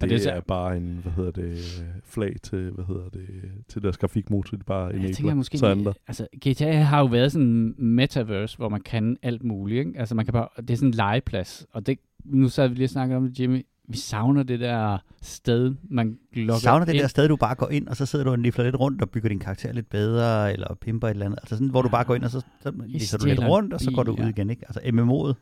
det, 0.00 0.10
det 0.10 0.26
er 0.26 0.32
er 0.32 0.40
bare 0.40 0.76
en, 0.76 0.98
hvad 1.02 1.12
hedder 1.12 1.30
det, 1.30 1.50
øh, 1.50 1.86
flag 2.04 2.36
til, 2.42 2.70
hvad 2.70 2.84
hedder 2.84 3.08
det, 3.08 3.26
til 3.68 3.82
deres 3.82 3.96
grafikmotor, 3.98 4.56
det 4.56 4.66
bare 4.66 4.86
Jeg 4.86 4.92
tænker 5.00 5.18
enabler. 5.20 5.34
måske, 5.34 5.58
så 5.58 5.66
andre. 5.66 5.94
altså 6.08 6.26
GTA 6.48 6.72
har 6.72 6.98
jo 7.00 7.06
været 7.06 7.32
sådan 7.32 7.46
en 7.46 7.74
metaverse, 7.78 8.56
hvor 8.56 8.68
man 8.68 8.80
kan 8.80 9.16
alt 9.22 9.44
muligt. 9.44 9.86
Ikke? 9.86 9.98
Altså 10.00 10.14
man 10.14 10.24
kan 10.24 10.32
bare, 10.32 10.48
det 10.58 10.70
er 10.70 10.76
sådan 10.76 10.88
en 10.88 10.94
legeplads, 10.94 11.66
og 11.72 11.86
det, 11.86 11.98
nu 12.24 12.48
sad 12.48 12.68
vi 12.68 12.74
lige 12.74 12.86
og 12.86 12.90
snakkede 12.90 13.16
om 13.16 13.28
det, 13.28 13.40
Jimmy. 13.40 13.66
Vi 13.88 13.96
savner 13.96 14.42
det 14.42 14.60
der 14.60 14.98
sted, 15.22 15.74
man 15.90 16.18
logger 16.32 16.60
Savner 16.60 16.84
det 16.84 16.92
ind. 16.92 17.00
der 17.00 17.08
sted, 17.08 17.28
du 17.28 17.36
bare 17.36 17.54
går 17.54 17.68
ind, 17.68 17.88
og 17.88 17.96
så 17.96 18.06
sidder 18.06 18.24
du 18.24 18.30
og 18.30 18.38
nifler 18.38 18.64
lidt 18.64 18.80
rundt 18.80 19.02
og 19.02 19.10
bygger 19.10 19.28
din 19.28 19.38
karakter 19.38 19.72
lidt 19.72 19.90
bedre, 19.90 20.52
eller 20.52 20.74
pimper 20.80 21.08
et 21.08 21.10
eller 21.10 21.26
andet. 21.26 21.38
Altså 21.38 21.54
sådan, 21.56 21.68
hvor 21.68 21.82
du 21.82 21.88
bare 21.88 22.04
går 22.04 22.14
ind, 22.14 22.24
og 22.24 22.30
så, 22.30 22.40
så 22.60 22.70
nifler 22.70 23.18
du 23.18 23.26
lidt 23.26 23.40
rundt, 23.40 23.72
og 23.74 23.80
så 23.80 23.90
går 23.90 24.02
du 24.02 24.12
ud 24.12 24.18
ja. 24.18 24.28
igen. 24.28 24.50
Ikke? 24.50 24.64
Altså 24.68 24.80
MMO'et. 24.80 25.34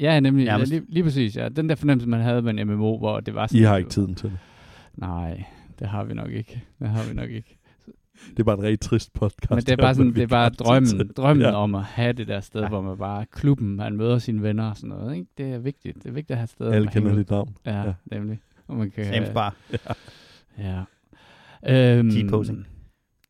Ja, 0.00 0.20
nemlig. 0.20 0.44
Ja, 0.44 0.58
lige, 0.64 0.82
lige, 0.88 1.04
præcis. 1.04 1.36
Ja. 1.36 1.48
Den 1.48 1.68
der 1.68 1.74
fornemmelse, 1.74 2.08
man 2.08 2.20
havde 2.20 2.42
med 2.42 2.58
en 2.58 2.68
MMO, 2.68 2.98
hvor 2.98 3.20
det 3.20 3.34
var 3.34 3.44
I 3.44 3.48
sådan... 3.48 3.64
har 3.64 3.76
ikke 3.76 3.90
tiden 3.90 4.14
til 4.14 4.30
det. 4.30 4.38
Nej, 4.96 5.44
det 5.78 5.88
har 5.88 6.04
vi 6.04 6.14
nok 6.14 6.30
ikke. 6.30 6.64
Det 6.78 6.88
har 6.88 7.04
vi 7.08 7.14
nok 7.14 7.30
ikke. 7.30 7.55
Det 8.30 8.38
er 8.38 8.44
bare 8.44 8.58
en 8.58 8.62
rigtig 8.62 8.80
trist 8.80 9.12
podcast. 9.12 9.50
Men 9.50 9.58
det 9.58 9.68
er 9.68 9.76
bare, 9.76 9.94
sådan, 10.00 10.14
det 10.14 10.22
er 10.22 10.26
bare 10.26 10.50
drømmen, 10.50 11.10
drømmen 11.16 11.42
Ja. 11.42 11.48
ja. 11.50 11.54
om 11.56 11.74
at 11.74 11.82
have 11.82 12.12
det 12.12 12.28
der 12.28 12.40
sted, 12.40 12.60
Ja. 12.60 12.64
ja. 12.64 12.68
hvor 12.68 12.80
man 12.82 12.98
bare 12.98 13.26
klubben, 13.32 13.76
man 13.76 13.96
møder 13.96 14.18
sine 14.18 14.42
venner 14.42 14.70
og 14.70 14.76
sådan 14.76 14.88
noget. 14.88 15.14
Ikke? 15.16 15.26
Det 15.38 15.52
er 15.52 15.58
vigtigt. 15.58 15.96
Det 16.02 16.06
er 16.06 16.12
vigtigt 16.12 16.30
at 16.30 16.36
have 16.36 16.44
et 16.44 16.50
sted. 16.50 16.72
Alle 16.72 16.88
kender 16.88 17.14
dit 17.16 17.30
navn. 17.30 17.56
Ja, 17.66 17.72
Ja. 17.80 17.82
ja. 17.86 17.92
nemlig. 18.18 18.38
Og 18.68 18.76
man 18.76 18.90
kan, 18.90 19.04
Sam's 19.04 19.32
Bar. 19.32 19.54
Ja. 20.58 20.82
Øhm, 21.68 22.10
T-posing. 22.10 22.66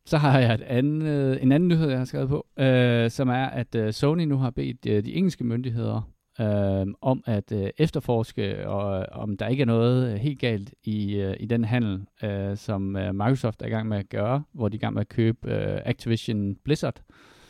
Så 0.07 0.19
har 0.19 0.39
jeg 0.39 0.55
et 0.55 0.63
andet, 0.63 1.43
en 1.43 1.53
anden 1.53 1.69
nyhed, 1.69 1.89
jeg 1.89 1.99
har 1.99 2.05
skrevet 2.05 2.29
på, 2.29 2.47
øh, 2.59 3.11
som 3.11 3.29
er, 3.29 3.45
at 3.47 3.75
øh, 3.75 3.93
Sony 3.93 4.23
nu 4.23 4.37
har 4.39 4.51
bedt 4.51 4.87
øh, 4.87 5.05
de 5.05 5.15
engelske 5.15 5.45
myndigheder 5.45 6.11
øh, 6.41 6.87
om 7.01 7.23
at 7.27 7.53
øh, 7.53 7.71
efterforske, 7.79 8.69
og, 8.69 9.07
om 9.13 9.37
der 9.37 9.49
ikke 9.49 9.61
er 9.61 9.67
noget 9.67 10.13
øh, 10.13 10.19
helt 10.19 10.39
galt 10.41 10.75
i, 10.85 11.17
øh, 11.17 11.37
i 11.41 11.47
den 11.47 11.65
handel, 11.65 12.07
øh, 12.23 12.57
som 12.57 12.97
øh, 12.97 13.15
Microsoft 13.15 13.63
er 13.63 13.67
i 13.67 13.71
gang 13.71 13.89
med 13.89 13.99
at 13.99 14.09
gøre, 14.09 14.43
hvor 14.53 14.69
de 14.69 14.75
er 14.75 14.79
i 14.79 14.81
gang 14.81 14.95
med 14.95 15.01
at 15.01 15.09
købe 15.09 15.51
øh, 15.51 15.81
Activision 15.85 16.57
Blizzard. 16.65 17.03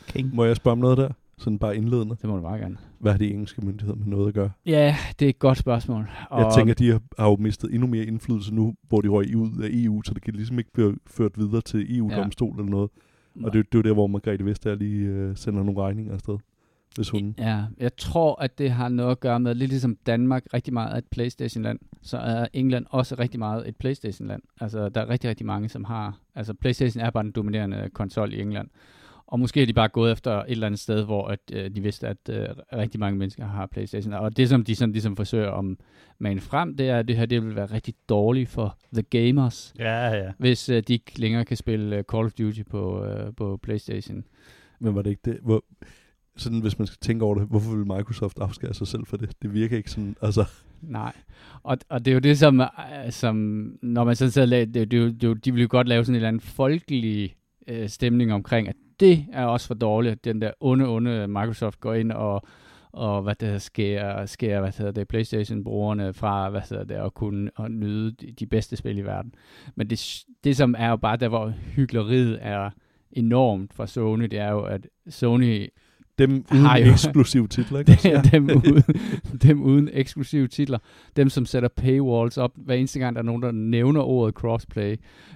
King. 0.07 0.35
Må 0.35 0.45
jeg 0.45 0.55
spørge 0.55 0.71
om 0.71 0.77
noget 0.77 0.97
der? 0.97 1.09
Sådan 1.37 1.59
bare 1.59 1.77
indledende. 1.77 2.15
Det 2.21 2.29
må 2.29 2.35
du 2.35 2.41
bare 2.41 2.57
gerne. 2.57 2.77
Hvad 2.99 3.11
har 3.11 3.19
de 3.19 3.31
engelske 3.31 3.65
myndigheder 3.65 3.95
med 3.95 4.07
noget 4.07 4.27
at 4.27 4.33
gøre? 4.33 4.51
Ja, 4.65 4.95
det 5.19 5.25
er 5.25 5.29
et 5.29 5.39
godt 5.39 5.57
spørgsmål. 5.57 6.09
Og 6.29 6.41
jeg 6.41 6.53
tænker, 6.55 6.73
de 6.73 6.91
har, 6.91 7.01
har 7.19 7.29
jo 7.29 7.35
mistet 7.35 7.73
endnu 7.73 7.87
mere 7.87 8.05
indflydelse 8.05 8.55
nu, 8.55 8.75
hvor 8.87 9.01
de 9.01 9.07
røg 9.07 9.35
ud 9.35 9.63
af 9.63 9.69
EU, 9.71 10.01
så 10.01 10.13
det 10.13 10.21
kan 10.21 10.33
ligesom 10.33 10.59
ikke 10.59 10.71
blive 10.73 10.97
ført 11.07 11.37
videre 11.37 11.61
til 11.61 11.97
EU-domstol 11.97 12.53
ja. 12.55 12.59
eller 12.59 12.71
noget. 12.71 12.89
Og 13.43 13.53
det, 13.53 13.71
det 13.71 13.77
er 13.77 13.79
jo 13.79 13.89
der, 13.89 13.93
hvor 13.93 14.07
Margrethe 14.07 14.45
Vestager 14.45 14.75
lige 14.75 15.07
øh, 15.07 15.35
sender 15.35 15.63
nogle 15.63 15.81
regninger 15.81 16.13
afsted, 16.13 16.37
hvis 16.95 17.09
hun... 17.09 17.35
Ja, 17.37 17.63
jeg 17.77 17.97
tror, 17.97 18.41
at 18.41 18.57
det 18.57 18.71
har 18.71 18.89
noget 18.89 19.11
at 19.11 19.19
gøre 19.19 19.39
med, 19.39 19.55
lidt 19.55 19.69
ligesom 19.69 19.97
Danmark 20.05 20.45
rigtig 20.53 20.73
meget 20.73 20.93
er 20.93 20.97
et 20.97 21.05
Playstation-land, 21.05 21.79
så 22.01 22.17
er 22.17 22.47
England 22.53 22.85
også 22.89 23.15
rigtig 23.19 23.39
meget 23.39 23.67
et 23.67 23.75
Playstation-land. 23.75 24.41
Altså, 24.61 24.89
der 24.89 25.01
er 25.01 25.09
rigtig, 25.09 25.29
rigtig 25.29 25.45
mange, 25.45 25.69
som 25.69 25.83
har... 25.83 26.19
Altså, 26.35 26.53
Playstation 26.53 27.03
er 27.03 27.09
bare 27.09 27.23
den 27.23 27.31
dominerende 27.31 27.89
konsol 27.93 28.33
i 28.33 28.41
England. 28.41 28.69
Og 29.27 29.39
måske 29.39 29.61
er 29.61 29.65
de 29.65 29.73
bare 29.73 29.87
gået 29.87 30.11
efter 30.11 30.31
et 30.31 30.45
eller 30.47 30.67
andet 30.67 30.79
sted, 30.79 31.03
hvor 31.05 31.27
at, 31.27 31.39
øh, 31.53 31.75
de 31.75 31.81
vidste, 31.81 32.07
at 32.07 32.17
øh, 32.29 32.47
rigtig 32.73 32.99
mange 32.99 33.19
mennesker 33.19 33.45
har 33.45 33.65
Playstation. 33.65 34.13
Og 34.13 34.37
det, 34.37 34.49
som 34.49 34.63
de 34.63 34.75
sådan, 34.75 34.91
ligesom 34.91 35.15
forsøger 35.15 35.51
at 35.51 35.65
mane 36.19 36.41
frem, 36.41 36.77
det 36.77 36.89
er, 36.89 36.99
at 36.99 37.07
det 37.07 37.17
her 37.17 37.25
det 37.25 37.45
vil 37.45 37.55
være 37.55 37.65
rigtig 37.65 37.93
dårligt 38.09 38.49
for 38.49 38.77
the 38.93 39.01
gamers, 39.01 39.73
Ja, 39.79 40.07
ja. 40.07 40.31
hvis 40.37 40.69
øh, 40.69 40.83
de 40.87 40.93
ikke 40.93 41.19
længere 41.19 41.45
kan 41.45 41.57
spille 41.57 41.97
øh, 41.97 42.03
Call 42.11 42.25
of 42.25 42.31
Duty 42.31 42.61
på, 42.69 43.05
øh, 43.05 43.33
på 43.37 43.59
Playstation. 43.63 44.23
Men 44.79 44.95
var 44.95 45.01
det 45.01 45.09
ikke 45.09 45.21
det? 45.25 45.39
Hvor, 45.43 45.63
sådan, 46.41 46.59
hvis 46.59 46.79
man 46.79 46.87
skal 46.87 46.97
tænke 47.01 47.25
over 47.25 47.35
det, 47.35 47.47
hvorfor 47.47 47.75
vil 47.75 47.85
Microsoft 47.85 48.39
afskære 48.39 48.73
sig 48.73 48.87
selv 48.87 49.05
for 49.05 49.17
det? 49.17 49.31
Det 49.41 49.53
virker 49.53 49.77
ikke 49.77 49.91
sådan, 49.91 50.15
altså... 50.21 50.45
Nej, 50.81 51.13
og, 51.63 51.77
og 51.89 52.05
det 52.05 52.11
er 52.11 52.15
jo 52.15 52.19
det, 52.19 52.37
som, 52.37 52.61
øh, 52.61 52.67
som 53.09 53.35
når 53.81 54.03
man 54.03 54.15
sådan 54.15 54.31
sidder 54.31 54.45
og 54.45 54.49
laver, 54.49 54.65
det, 54.65 54.91
det, 54.91 55.21
det, 55.21 55.45
de 55.45 55.51
vil 55.51 55.61
jo 55.61 55.67
godt 55.71 55.87
lave 55.87 56.03
sådan 56.03 56.13
en 56.13 56.15
eller 56.15 56.27
anden 56.27 56.39
folkelig 56.39 57.35
øh, 57.67 57.89
stemning 57.89 58.33
omkring, 58.33 58.67
at 58.67 58.75
det 58.99 59.25
er 59.33 59.45
også 59.45 59.67
for 59.67 59.73
dårligt, 59.73 60.11
at 60.11 60.25
den 60.25 60.41
der 60.41 60.51
onde, 60.59 60.87
onde 60.87 61.27
Microsoft 61.27 61.79
går 61.79 61.93
ind 61.93 62.11
og, 62.11 62.41
og 62.91 63.21
hvad 63.21 63.35
det 63.35 63.61
sker, 63.61 64.25
sker 64.25 64.59
hvad 64.59 64.71
hedder 64.77 64.91
det, 64.91 65.07
Playstation-brugerne 65.07 66.13
fra, 66.13 66.49
hvad 66.49 66.61
hedder 66.69 66.83
det, 66.83 66.95
at 66.95 67.13
kunne 67.13 67.51
at 67.59 67.71
nyde 67.71 68.11
de, 68.11 68.31
de 68.31 68.45
bedste 68.45 68.75
spil 68.75 68.97
i 68.97 69.01
verden. 69.01 69.33
Men 69.75 69.89
det, 69.89 70.23
det, 70.43 70.57
som 70.57 70.75
er 70.77 70.89
jo 70.89 70.95
bare 70.95 71.17
der, 71.17 71.27
hvor 71.27 71.49
hyggeleriet 71.49 72.39
er 72.41 72.69
enormt 73.11 73.73
fra 73.73 73.87
Sony, 73.87 74.23
det 74.23 74.39
er 74.39 74.51
jo, 74.51 74.61
at 74.61 74.87
Sony 75.09 75.67
dem 76.17 76.45
Har 76.49 76.77
uden 76.77 76.87
jo- 76.87 76.91
eksklusive 76.93 77.47
titler, 77.47 77.79
ikke? 77.79 78.21
dem 78.31 78.43
uden, 78.45 78.83
dem 79.41 79.61
uden 79.61 79.89
eksklusive 79.93 80.47
titler. 80.47 80.77
Dem, 81.15 81.29
som 81.29 81.45
sætter 81.45 81.69
paywalls 81.69 82.37
op, 82.37 82.51
hver 82.55 82.75
eneste 82.75 82.99
gang, 82.99 83.15
der 83.15 83.21
er 83.21 83.25
nogen, 83.25 83.41
der 83.41 83.51
nævner 83.51 84.01
ordet 84.01 84.35
crossplay. 84.35 84.95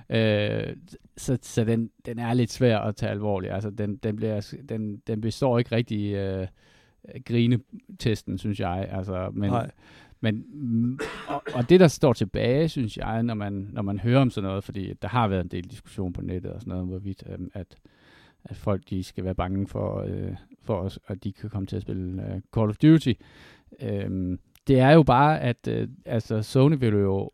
Øh, 0.10 0.76
så 1.18 1.38
så 1.42 1.64
den, 1.64 1.90
den 2.06 2.20
er 2.20 2.34
lidt 2.34 2.52
svær 2.52 2.80
at 2.80 2.96
tage 2.96 3.12
alvorligt. 3.12 3.54
Altså, 3.54 3.70
den, 3.70 3.96
den, 3.96 4.16
bliver, 4.16 4.54
den, 4.70 4.98
den 5.08 5.22
består 5.22 5.60
ikke 5.60 5.76
rigtig 5.76 6.14
øh, 6.14 6.48
grinetesten, 7.26 8.38
synes 8.38 8.60
jeg. 8.60 8.88
Altså, 8.92 9.30
men, 9.34 9.50
Nej. 9.50 9.72
Men, 10.24 10.46
og, 11.28 11.44
og 11.54 11.70
det, 11.70 11.80
der 11.80 11.88
står 11.88 12.14
tilbage, 12.14 12.70
synes 12.70 12.98
jeg, 12.98 13.24
når 13.24 13.34
man, 13.34 13.70
når 13.72 13.82
man 13.82 14.00
hører 14.00 14.22
om 14.22 14.30
sådan 14.30 14.48
noget, 14.48 14.64
fordi 14.64 14.94
der 15.02 15.08
har 15.08 15.28
været 15.28 15.44
en 15.44 15.48
del 15.52 15.64
diskussion 15.64 16.14
på 16.14 16.22
nettet 16.22 16.52
og 16.52 16.62
sådan 16.62 16.72
noget, 16.72 16.88
hvorvidt 16.88 17.24
øhm, 17.34 17.52
at, 17.54 17.68
at 18.44 18.56
folk 18.56 18.90
de 18.90 19.04
skal 19.04 19.24
være 19.24 19.36
bange 19.36 19.68
for, 19.68 20.00
øh, 20.08 20.36
for 20.62 20.76
os, 20.76 21.00
at 21.08 21.24
de 21.24 21.34
kan 21.34 21.50
komme 21.50 21.66
til 21.66 21.76
at 21.76 21.82
spille 21.82 22.24
øh, 22.24 22.42
Call 22.56 22.70
of 22.70 22.78
Duty. 22.78 23.14
Øh, 23.82 24.38
det 24.68 24.80
er 24.80 24.92
jo 24.92 25.04
bare, 25.04 25.42
at 25.42 25.68
øh, 25.68 25.88
altså 26.06 26.42
Sony 26.42 26.76
vil 26.80 26.94
jo 26.94 27.30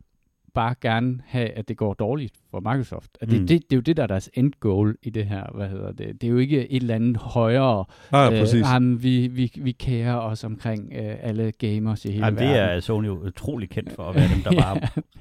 bare 0.58 0.74
gerne 0.80 1.18
have, 1.26 1.48
at 1.50 1.68
det 1.68 1.76
går 1.76 1.94
dårligt 1.94 2.34
for 2.50 2.60
Microsoft. 2.60 3.18
At 3.20 3.30
det, 3.30 3.40
Mm. 3.40 3.46
det, 3.46 3.62
det 3.70 3.72
er 3.72 3.76
jo 3.76 3.80
det, 3.80 3.96
der 3.96 4.02
er 4.02 4.06
deres 4.06 4.30
end 4.34 4.52
goal 4.60 4.96
i 5.02 5.10
det 5.10 5.24
her. 5.26 5.44
Hvad 5.54 5.68
hedder 5.68 5.92
det? 5.92 6.20
Det 6.20 6.26
er 6.26 6.30
jo 6.30 6.36
ikke 6.38 6.70
et 6.70 6.82
eller 6.82 6.94
andet 6.94 7.16
højere. 7.16 7.84
Nej, 8.12 8.20
ja, 8.20 8.30
præcis. 8.40 8.60
jamen, 8.72 9.02
vi, 9.02 9.26
vi, 9.26 9.52
vi 9.56 9.72
kærer 9.72 10.14
os 10.16 10.44
omkring 10.44 10.92
øh, 10.96 11.16
alle 11.20 11.52
gamers 11.58 12.04
i 12.04 12.10
hele 12.10 12.24
Jamen, 12.24 12.38
det 12.38 12.48
verden. 12.48 12.76
er 12.76 12.80
Sony 12.80 13.06
jo 13.06 13.18
utrolig 13.26 13.70
kendt 13.70 13.92
for 13.92 14.02
at 14.02 14.14
være 14.14 14.28
dem, 14.34 14.42
der 14.42 14.50
bare 14.62 14.80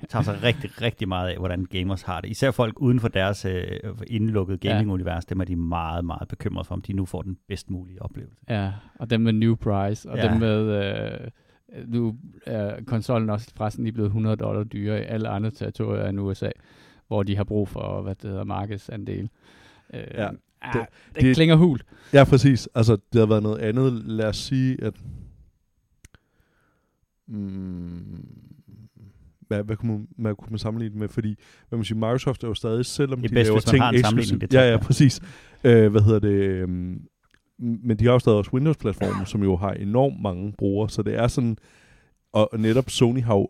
tager 0.09 0.23
sig 0.23 0.43
rigtig, 0.43 0.81
rigtig 0.81 1.07
meget 1.07 1.29
af, 1.29 1.37
hvordan 1.37 1.65
gamers 1.65 2.01
har 2.01 2.21
det. 2.21 2.29
Især 2.29 2.51
folk 2.51 2.79
uden 2.79 2.99
for 2.99 3.07
deres 3.07 3.45
øh, 3.45 3.63
indlukkede 4.07 4.57
Ja. 4.63 4.69
gaming-univers, 4.73 5.25
dem 5.25 5.39
er 5.39 5.45
de 5.45 5.55
meget, 5.55 6.05
meget 6.05 6.27
bekymrede 6.27 6.67
for, 6.67 6.75
om 6.75 6.81
de 6.81 6.93
nu 6.93 7.05
får 7.05 7.21
den 7.21 7.37
bedst 7.47 7.69
mulige 7.69 8.01
oplevelse. 8.01 8.41
Ja, 8.49 8.71
og 8.99 9.09
dem 9.09 9.21
med 9.21 9.33
new 9.33 9.55
price, 9.55 10.09
og 10.09 10.17
Ja. 10.17 10.27
dem 10.31 10.39
med... 10.39 10.85
Øh, 10.85 11.27
nu 11.87 12.15
er 12.45 12.83
konsollen 12.83 13.29
også 13.29 13.51
forresten 13.55 13.83
lige 13.83 13.93
blevet 13.93 14.07
100 14.07 14.35
dollar 14.35 14.63
dyrere 14.63 15.01
i 15.01 15.05
alle 15.05 15.27
andre 15.29 15.51
territorier 15.51 16.05
end 16.09 16.19
USA, 16.19 16.49
hvor 17.07 17.23
de 17.23 17.35
har 17.37 17.43
brug 17.43 17.67
for, 17.69 18.01
hvad 18.01 18.15
det 18.15 18.29
hedder, 18.29 18.43
markedsandel. 18.43 19.29
Øh, 19.93 19.99
Ja, 20.15 20.27
det- 20.27 20.39
det, 20.73 20.81
det, 21.15 21.21
det- 21.23 21.35
klinger 21.35 21.55
hult. 21.55 21.85
Ja, 22.13 22.23
præcis. 22.23 22.69
Altså, 22.75 22.97
det 23.13 23.19
har 23.19 23.25
været 23.25 23.43
noget 23.43 23.57
andet. 23.59 23.93
Lad 23.93 24.25
os 24.25 24.37
sige, 24.37 24.83
at... 24.83 24.93
Mm, 27.27 28.25
hvad, 29.47 29.63
hvad, 29.63 29.75
kunne 29.75 29.91
man, 29.91 30.07
hvad 30.17 30.35
kunne 30.35 30.49
man 30.49 30.59
sammenligne 30.59 30.93
det 30.93 30.99
med? 30.99 31.07
Fordi, 31.07 31.35
hvad 31.69 31.77
man 31.77 31.83
siger, 31.85 31.95
Microsoft 31.97 32.43
er 32.43 32.47
jo 32.47 32.53
stadig, 32.53 32.85
selvom 32.85 33.19
Det 33.21 33.25
er 33.25 33.29
de 33.29 33.35
bedst, 33.35 33.47
laver 33.47 33.59
hvis 33.59 33.65
man 33.67 33.71
ting 33.73 33.83
har 33.83 33.91
en 33.91 33.99
sammenligning, 34.03 34.43
eksklusivt. 34.43 34.51
det 34.51 34.57
Ja, 34.57 34.71
ja, 34.71 34.77
præcis. 34.77 35.19
Øh, 35.63 35.91
hvad 35.91 36.01
hedder 36.01 36.19
det? 36.19 36.29
øhm, 36.33 37.01
men 37.59 37.99
de 37.99 38.05
har 38.05 38.11
jo 38.11 38.19
stadig 38.19 38.37
også 38.37 38.51
Windows-platformen, 38.53 39.25
som 39.25 39.43
jo 39.43 39.55
har 39.55 39.71
enormt 39.71 40.21
mange 40.21 40.53
brugere, 40.57 40.89
så 40.89 41.01
det 41.01 41.15
er 41.15 41.27
sådan... 41.27 41.57
Og 42.33 42.49
netop 42.59 42.89
Sony 42.89 43.23
har 43.23 43.35
jo 43.35 43.47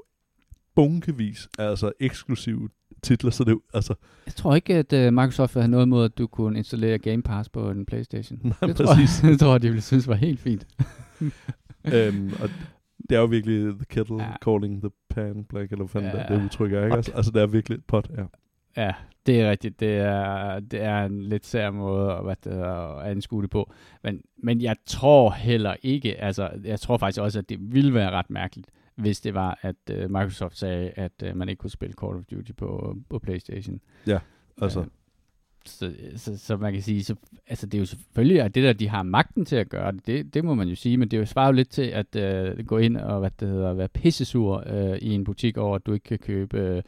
bunkevis 0.75 1.49
af 1.59 1.69
altså 1.69 1.91
eksklusive 1.99 2.69
titler, 3.03 3.31
så 3.31 3.43
det 3.43 3.59
altså... 3.73 3.93
Jeg 4.25 4.33
tror 4.33 4.55
ikke, 4.55 4.75
at 4.75 4.93
uh, 4.93 5.13
Microsoft 5.13 5.53
have 5.53 5.67
noget 5.67 5.87
mod, 5.87 6.05
at 6.05 6.17
du 6.17 6.27
kunne 6.27 6.57
installere 6.57 6.97
Game 6.97 7.21
Pass 7.23 7.49
på 7.49 7.69
en 7.69 7.85
Playstation. 7.85 8.39
Nej, 8.43 8.53
det 8.61 8.75
præcis. 8.75 9.19
Tror 9.19 9.27
jeg, 9.27 9.31
det 9.31 9.39
tror 9.39 9.51
jeg, 9.51 9.61
de 9.61 9.67
ville 9.67 9.81
synes 9.81 10.07
var 10.07 10.15
helt 10.15 10.39
fint. 10.39 10.67
øhm, 11.93 12.31
og 12.41 12.49
det 13.09 13.15
er 13.15 13.19
jo 13.19 13.25
virkelig 13.25 13.73
the 13.75 13.85
kettle 13.89 14.23
Ja. 14.23 14.31
calling 14.45 14.81
the 14.81 14.91
pan 15.09 15.43
black, 15.49 15.71
eller 15.71 15.85
hvad 15.85 16.01
fanden 16.01 16.11
Ja. 16.29 16.35
det 16.35 16.43
udtryk 16.43 16.73
er, 16.73 16.83
ikke? 16.83 16.95
Altså, 16.95 17.11
altså, 17.11 17.31
det 17.31 17.41
er 17.41 17.47
virkelig 17.47 17.75
et 17.75 17.85
pot, 17.85 18.09
ja. 18.17 18.23
Ja, 18.77 18.93
det 19.25 19.41
er 19.41 19.49
rigtigt. 19.49 19.79
Det 19.79 19.97
er, 19.97 20.59
det 20.59 20.81
er 20.81 21.05
en 21.05 21.23
lidt 21.23 21.45
sær 21.45 21.71
måde 21.71 22.11
at, 22.11 22.23
hvad 22.23 22.35
det 22.43 22.53
hedder, 22.53 22.97
at 22.99 23.11
anskue 23.11 23.41
det 23.41 23.49
på. 23.49 23.71
Men, 24.03 24.21
men 24.37 24.61
jeg 24.61 24.75
tror 24.85 25.31
heller 25.31 25.75
ikke, 25.81 26.21
altså 26.21 26.49
jeg 26.63 26.79
tror 26.79 26.97
faktisk 26.97 27.21
også, 27.21 27.39
at 27.39 27.49
det 27.49 27.73
ville 27.73 27.93
være 27.93 28.11
ret 28.11 28.29
mærkeligt, 28.29 28.67
hvis 28.95 29.21
det 29.21 29.33
var, 29.33 29.59
at 29.61 29.75
uh, 29.91 30.11
Microsoft 30.11 30.57
sagde, 30.57 30.89
at 30.89 31.23
uh, 31.25 31.37
man 31.37 31.49
ikke 31.49 31.59
kunne 31.59 31.69
spille 31.69 31.93
Call 32.01 32.15
of 32.15 32.23
Duty 32.31 32.51
på, 32.51 32.95
på 33.09 33.19
Playstation. 33.19 33.79
Altså, 34.61 34.79
Øh, 34.79 34.85
så, 35.65 35.93
så, 36.15 36.37
så 36.37 36.57
man 36.57 36.73
kan 36.73 36.81
sige, 36.81 37.03
så, 37.03 37.15
altså 37.47 37.65
det 37.65 37.73
er 37.73 37.79
jo 37.79 37.85
selvfølgelig, 37.85 38.41
at 38.41 38.55
det 38.55 38.63
der, 38.63 38.73
de 38.73 38.89
har 38.89 39.03
magten 39.03 39.45
til 39.45 39.55
at 39.55 39.69
gøre 39.69 39.91
det, 39.91 40.07
det, 40.07 40.33
det 40.33 40.45
må 40.45 40.53
man 40.55 40.67
jo 40.67 40.75
sige, 40.75 40.97
men 40.97 41.11
det 41.11 41.17
er 41.17 41.21
jo 41.21 41.25
svarer 41.25 41.47
jo 41.47 41.51
lidt 41.51 41.69
til 41.69 41.81
at 41.81 42.15
uh, 42.15 42.65
gå 42.65 42.77
ind 42.77 42.97
og 42.97 43.19
hvad 43.19 43.31
det 43.39 43.47
hedder, 43.47 43.73
være 43.73 43.87
pissesur 43.87 44.63
uh, 44.71 44.97
i 44.97 45.09
en 45.13 45.23
butik 45.23 45.57
over, 45.57 45.75
at 45.75 45.85
du 45.85 45.93
ikke 45.93 46.03
kan 46.03 46.19
købe 46.19 46.77
uh, 46.77 46.81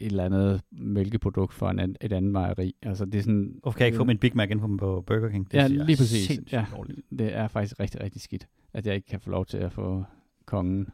et 0.00 0.06
eller 0.06 0.24
andet 0.24 0.60
mælkeprodukt 0.72 1.54
fra 1.54 1.70
en, 1.70 1.96
et 2.00 2.12
andet 2.12 2.32
mejeri. 2.32 2.74
Altså 2.82 3.04
det 3.04 3.14
er 3.14 3.22
sådan... 3.22 3.54
Hvorfor 3.62 3.76
kan 3.76 3.84
jeg 3.84 3.88
ikke 3.88 3.96
få 3.96 4.04
min 4.04 4.18
Big 4.18 4.32
Mac 4.34 4.50
ind 4.50 4.78
på, 4.78 5.04
Burger 5.06 5.28
King? 5.28 5.52
Det 5.52 5.58
Ja, 5.58 5.66
lige 5.66 5.96
præcis. 5.96 6.52
Ja. 6.52 6.66
dårligt. 6.76 7.00
Det 7.18 7.36
er 7.36 7.48
faktisk 7.48 7.80
rigtig, 7.80 8.00
rigtig 8.00 8.22
skidt, 8.22 8.46
at 8.72 8.86
jeg 8.86 8.94
ikke 8.94 9.06
kan 9.06 9.20
få 9.20 9.30
lov 9.30 9.46
til 9.46 9.58
at 9.58 9.72
få 9.72 10.04
kongen 10.46 10.88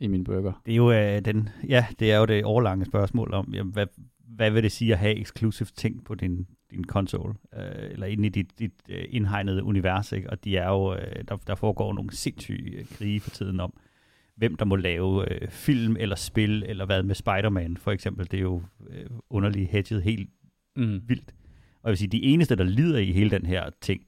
i 0.00 0.06
min 0.06 0.24
burger. 0.24 0.52
Det 0.66 0.72
er 0.72 0.76
jo 0.76 0.92
øh, 0.92 1.24
den, 1.24 1.48
ja, 1.68 1.86
det 1.98 2.12
er 2.12 2.18
jo 2.18 2.24
det 2.24 2.44
overlange 2.44 2.84
spørgsmål 2.84 3.34
om, 3.34 3.54
jamen, 3.54 3.72
hvad, 3.72 3.86
hvad 4.18 4.50
vil 4.50 4.62
det 4.62 4.72
sige 4.72 4.92
at 4.92 4.98
have 4.98 5.14
eksklusive 5.14 5.68
ting 5.76 6.04
på 6.04 6.14
din, 6.14 6.46
din 6.70 6.84
konsol, 6.84 7.36
øh, 7.56 7.90
eller 7.90 8.06
inde 8.06 8.26
i 8.26 8.28
dit, 8.28 8.58
dit 8.58 8.72
øh, 8.88 9.04
indhegnede 9.08 9.62
univers, 9.62 10.12
ikke? 10.12 10.30
og 10.30 10.44
de 10.44 10.56
er 10.56 10.68
jo, 10.68 10.94
øh, 10.94 11.24
der, 11.28 11.36
der 11.36 11.54
foregår 11.54 11.92
nogle 11.92 12.12
sindssyge 12.12 12.78
øh, 12.78 12.86
krige 12.86 13.20
for 13.20 13.30
tiden 13.30 13.60
om, 13.60 13.74
hvem 14.36 14.56
der 14.56 14.64
må 14.64 14.76
lave 14.76 15.32
øh, 15.42 15.48
film 15.48 15.96
eller 16.00 16.16
spil, 16.16 16.62
eller 16.66 16.86
hvad 16.86 17.02
med 17.02 17.14
Spider-Man 17.14 17.76
for 17.76 17.90
eksempel, 17.92 18.30
det 18.30 18.36
er 18.36 18.40
jo 18.42 18.62
øh, 18.90 19.06
underligt 19.30 19.70
hedget 19.70 20.02
helt 20.02 20.30
Mm. 20.76 21.00
vildt. 21.06 21.34
Og 21.82 21.88
jeg 21.88 21.90
vil 21.90 21.98
sige, 21.98 22.08
de 22.08 22.22
eneste, 22.22 22.56
der 22.56 22.64
lider 22.64 22.98
i 22.98 23.12
hele 23.12 23.30
den 23.30 23.46
her 23.46 23.70
ting, 23.80 24.02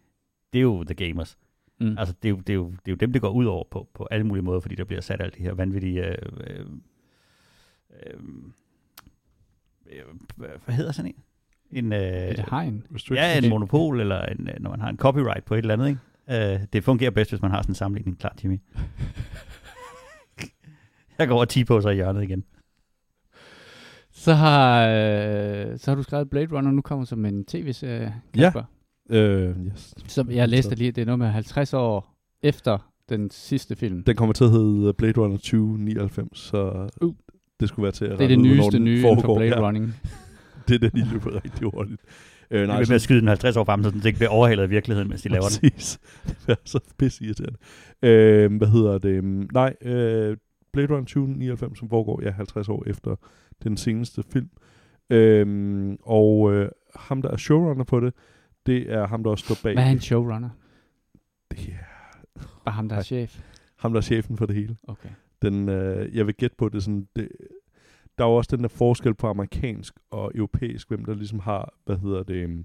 det 0.53 0.59
er 0.59 0.63
jo 0.63 0.85
the 0.85 0.95
gamers. 0.95 1.39
Mm. 1.81 1.99
Altså, 1.99 2.15
det 2.23 2.29
er, 2.29 2.31
jo, 2.31 2.37
det, 2.37 2.49
er 2.51 2.55
jo, 2.55 2.67
det 2.71 2.77
er 2.89 2.93
jo 2.93 2.97
dem, 2.97 3.13
det 3.13 3.21
går 3.23 3.29
ud 3.31 3.45
over 3.45 3.65
på, 3.71 3.89
på 3.95 4.09
alle 4.11 4.27
mulige 4.27 4.45
måder, 4.45 4.61
fordi 4.61 4.75
der 4.75 4.85
bliver 4.85 5.01
sat 5.01 5.21
alle 5.21 5.33
de 5.39 5.43
her 5.43 5.55
vanvittige... 5.55 6.07
Øh, 6.07 6.15
øh, 6.47 6.67
øh, 8.07 8.21
øh, 9.87 10.49
hvad 10.65 10.75
hedder 10.75 10.93
sådan 10.93 11.11
en? 11.71 11.85
En, 11.85 11.93
øh, 11.93 12.29
Et 12.29 12.45
hegn. 12.51 12.87
ja, 13.11 13.39
en 13.39 13.49
monopol, 13.49 14.01
eller 14.01 14.23
en, 14.27 14.49
øh, 14.49 14.55
når 14.61 14.71
man 14.71 14.81
har 14.81 14.89
en 14.89 14.97
copyright 14.97 15.45
på 15.45 15.55
et 15.55 15.59
eller 15.59 15.75
andet, 15.75 15.89
ikke? 15.89 16.53
Øh, 16.55 16.61
det 16.73 16.85
fungerer 16.85 17.11
bedst, 17.11 17.31
hvis 17.31 17.43
man 17.43 17.51
har 17.51 17.63
sådan 17.63 17.71
en 17.71 17.75
sammenligning. 17.75 18.19
Klar, 18.19 18.37
Jimmy. 18.45 18.59
Jeg 21.19 21.29
går 21.29 21.35
over 21.35 21.45
10 21.45 21.65
på 21.65 21.81
så 21.81 21.89
i 21.89 21.95
hjørnet 21.95 22.23
igen. 22.23 22.45
Så 24.13 24.33
har, 24.35 24.87
øh, 24.87 25.79
så 25.79 25.91
har 25.91 25.95
du 25.95 26.03
skrevet 26.03 26.31
Blade 26.31 26.47
Runner, 26.57 26.71
nu 26.71 26.81
kommer 26.83 27.05
som 27.05 27.25
en 27.25 27.45
tv-serie, 27.45 28.15
Ja. 28.37 28.43
Kasper. 28.43 28.63
Øh, 29.11 29.55
yes. 29.67 29.95
Som 30.07 30.31
jeg 30.31 30.49
læste 30.49 30.75
lige, 30.75 30.93
det 30.93 31.03
er 31.03 31.07
noget 31.07 31.19
med 31.19 31.27
50 31.29 31.75
år 31.75 32.17
efter 32.43 32.91
den 33.09 33.31
sidste 33.31 33.77
film. 33.77 34.03
Den 34.05 34.17
kommer 34.17 34.33
til 34.33 34.45
at 34.45 34.51
hedde 34.51 34.93
Blade 34.93 35.21
Runner 35.21 35.37
2099, 35.37 36.39
så 36.39 36.89
Uh. 37.03 37.15
det 37.61 37.69
skulle 37.69 37.85
være 37.85 37.93
til 37.93 38.05
at 38.05 38.19
det 38.19 38.25
er 38.25 38.29
det 38.29 38.37
ud, 38.37 38.43
nyeste 38.43 38.79
nye 38.79 38.91
inden 38.99 39.03
for 39.03 39.15
foregår. 39.23 39.37
Blade 39.39 39.51
Ja, 39.57 39.67
Running. 39.67 39.95
det 40.69 40.75
er 40.75 40.79
det, 40.79 40.93
de 40.93 41.09
løber 41.13 41.45
rigtig 41.45 41.69
hurtigt. 41.75 42.01
Øh, 42.51 42.59
Nej, 42.59 42.67
nej, 42.67 42.85
med 42.89 42.95
at 42.95 43.03
skyde 43.03 43.21
den 43.21 43.29
50 43.29 43.57
år 43.57 43.65
frem, 43.65 43.83
så 43.83 43.91
den 43.91 44.03
ikke 44.07 44.17
bliver 44.19 44.31
overhalet 44.31 44.63
af 44.63 44.71
virkeligheden, 44.71 45.09
mens 45.09 45.23
de 45.23 45.29
laver 45.29 45.45
den. 45.61 45.71
Præcis. 45.71 45.99
Det 46.47 46.53
er 46.53 46.55
så 46.65 46.81
pisse 46.99 47.25
irriterende. 47.25 47.59
Øh, 48.03 48.57
hvad 48.57 48.69
hedder 48.69 48.99
det? 48.99 49.25
Nej, 49.53 49.75
øh, 49.83 50.37
Blade 50.75 50.89
Runner 50.93 51.05
2099, 51.05 51.79
som 51.79 51.89
foregår 51.89 52.23
ja, 52.23 52.31
50 52.31 52.69
år 52.69 52.85
efter 52.87 53.17
den 53.63 53.77
seneste 53.77 54.23
film. 54.33 54.51
Øh, 55.11 55.97
og 56.03 56.53
øh, 56.53 56.69
ham, 56.97 57.23
der 57.23 57.31
er 57.31 57.37
showrunner 57.37 57.85
på 57.85 58.01
det, 58.01 58.15
det 58.67 58.93
er 58.93 59.07
ham, 59.07 59.23
der 59.25 59.31
også 59.31 59.45
står 59.45 59.57
bag. 59.63 59.75
Hvad 59.75 59.85
er 59.85 59.91
en 59.91 60.01
showrunner? 60.01 60.51
Det 61.51 61.59
er 61.69 61.95
Bare 62.65 62.75
ham, 62.75 62.89
der 62.89 62.97
er 62.97 63.03
chef? 63.03 63.41
ham, 63.77 63.93
der 63.93 63.99
er 63.99 64.03
chefen 64.03 64.37
for 64.37 64.47
det 64.47 64.57
hele. 64.57 64.77
Okay. 64.89 65.09
Den, 65.43 65.69
øh, 65.69 66.17
jeg 66.17 66.27
vil 66.27 66.35
gætte 66.35 66.57
på 66.57 66.69
det 66.69 66.83
sådan, 66.83 67.09
det, 67.17 67.29
der 68.19 68.25
er 68.25 68.29
jo 68.29 68.35
også 68.35 68.57
den 68.57 68.63
der 68.63 68.69
forskel 68.69 69.15
på 69.15 69.27
amerikansk 69.27 69.95
og 70.11 70.33
europæisk, 70.35 70.89
hvem 70.89 71.05
der 71.05 71.15
ligesom 71.15 71.39
har, 71.39 71.75
hvad 71.85 71.97
hedder 71.97 72.23
det, 72.23 72.45
um, 72.45 72.65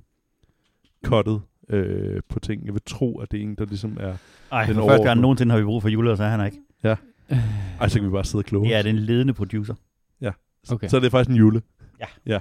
cuttet 1.06 1.42
øh, 1.70 2.22
på 2.30 2.40
ting. 2.40 2.66
Jeg 2.66 2.74
vil 2.74 2.82
tro, 2.86 3.20
at 3.20 3.32
det 3.32 3.40
er 3.40 3.44
en, 3.44 3.56
der 3.56 3.66
ligesom 3.66 3.98
er... 4.00 4.14
Ej, 4.52 4.66
Den 4.66 4.76
for 4.76 4.88
første 4.88 5.08
gang 5.08 5.22
nogensinde 5.22 5.52
har 5.52 5.60
vi 5.60 5.66
brug 5.66 5.82
for 5.82 5.90
Julie, 5.90 6.18
så 6.18 6.24
er 6.24 6.30
han 6.30 6.46
ikke. 6.46 6.58
Ej, 7.80 7.88
så 7.88 8.00
kan 8.00 8.08
vi 8.08 8.12
bare 8.12 8.26
sidde 8.26 8.42
og 8.42 8.46
kloge. 8.46 8.70
Ja, 8.70 8.78
det 8.78 8.86
er 8.86 8.90
en 8.90 9.00
ledende 9.00 9.34
producer. 9.34 9.76
Okay. 10.72 10.88
Så 10.88 10.98
er 10.98 11.02
det 11.02 11.12
faktisk 11.12 11.30
en 11.30 11.36
jule. 11.36 11.62
Ja. 12.00 12.06
Ja. 12.26 12.40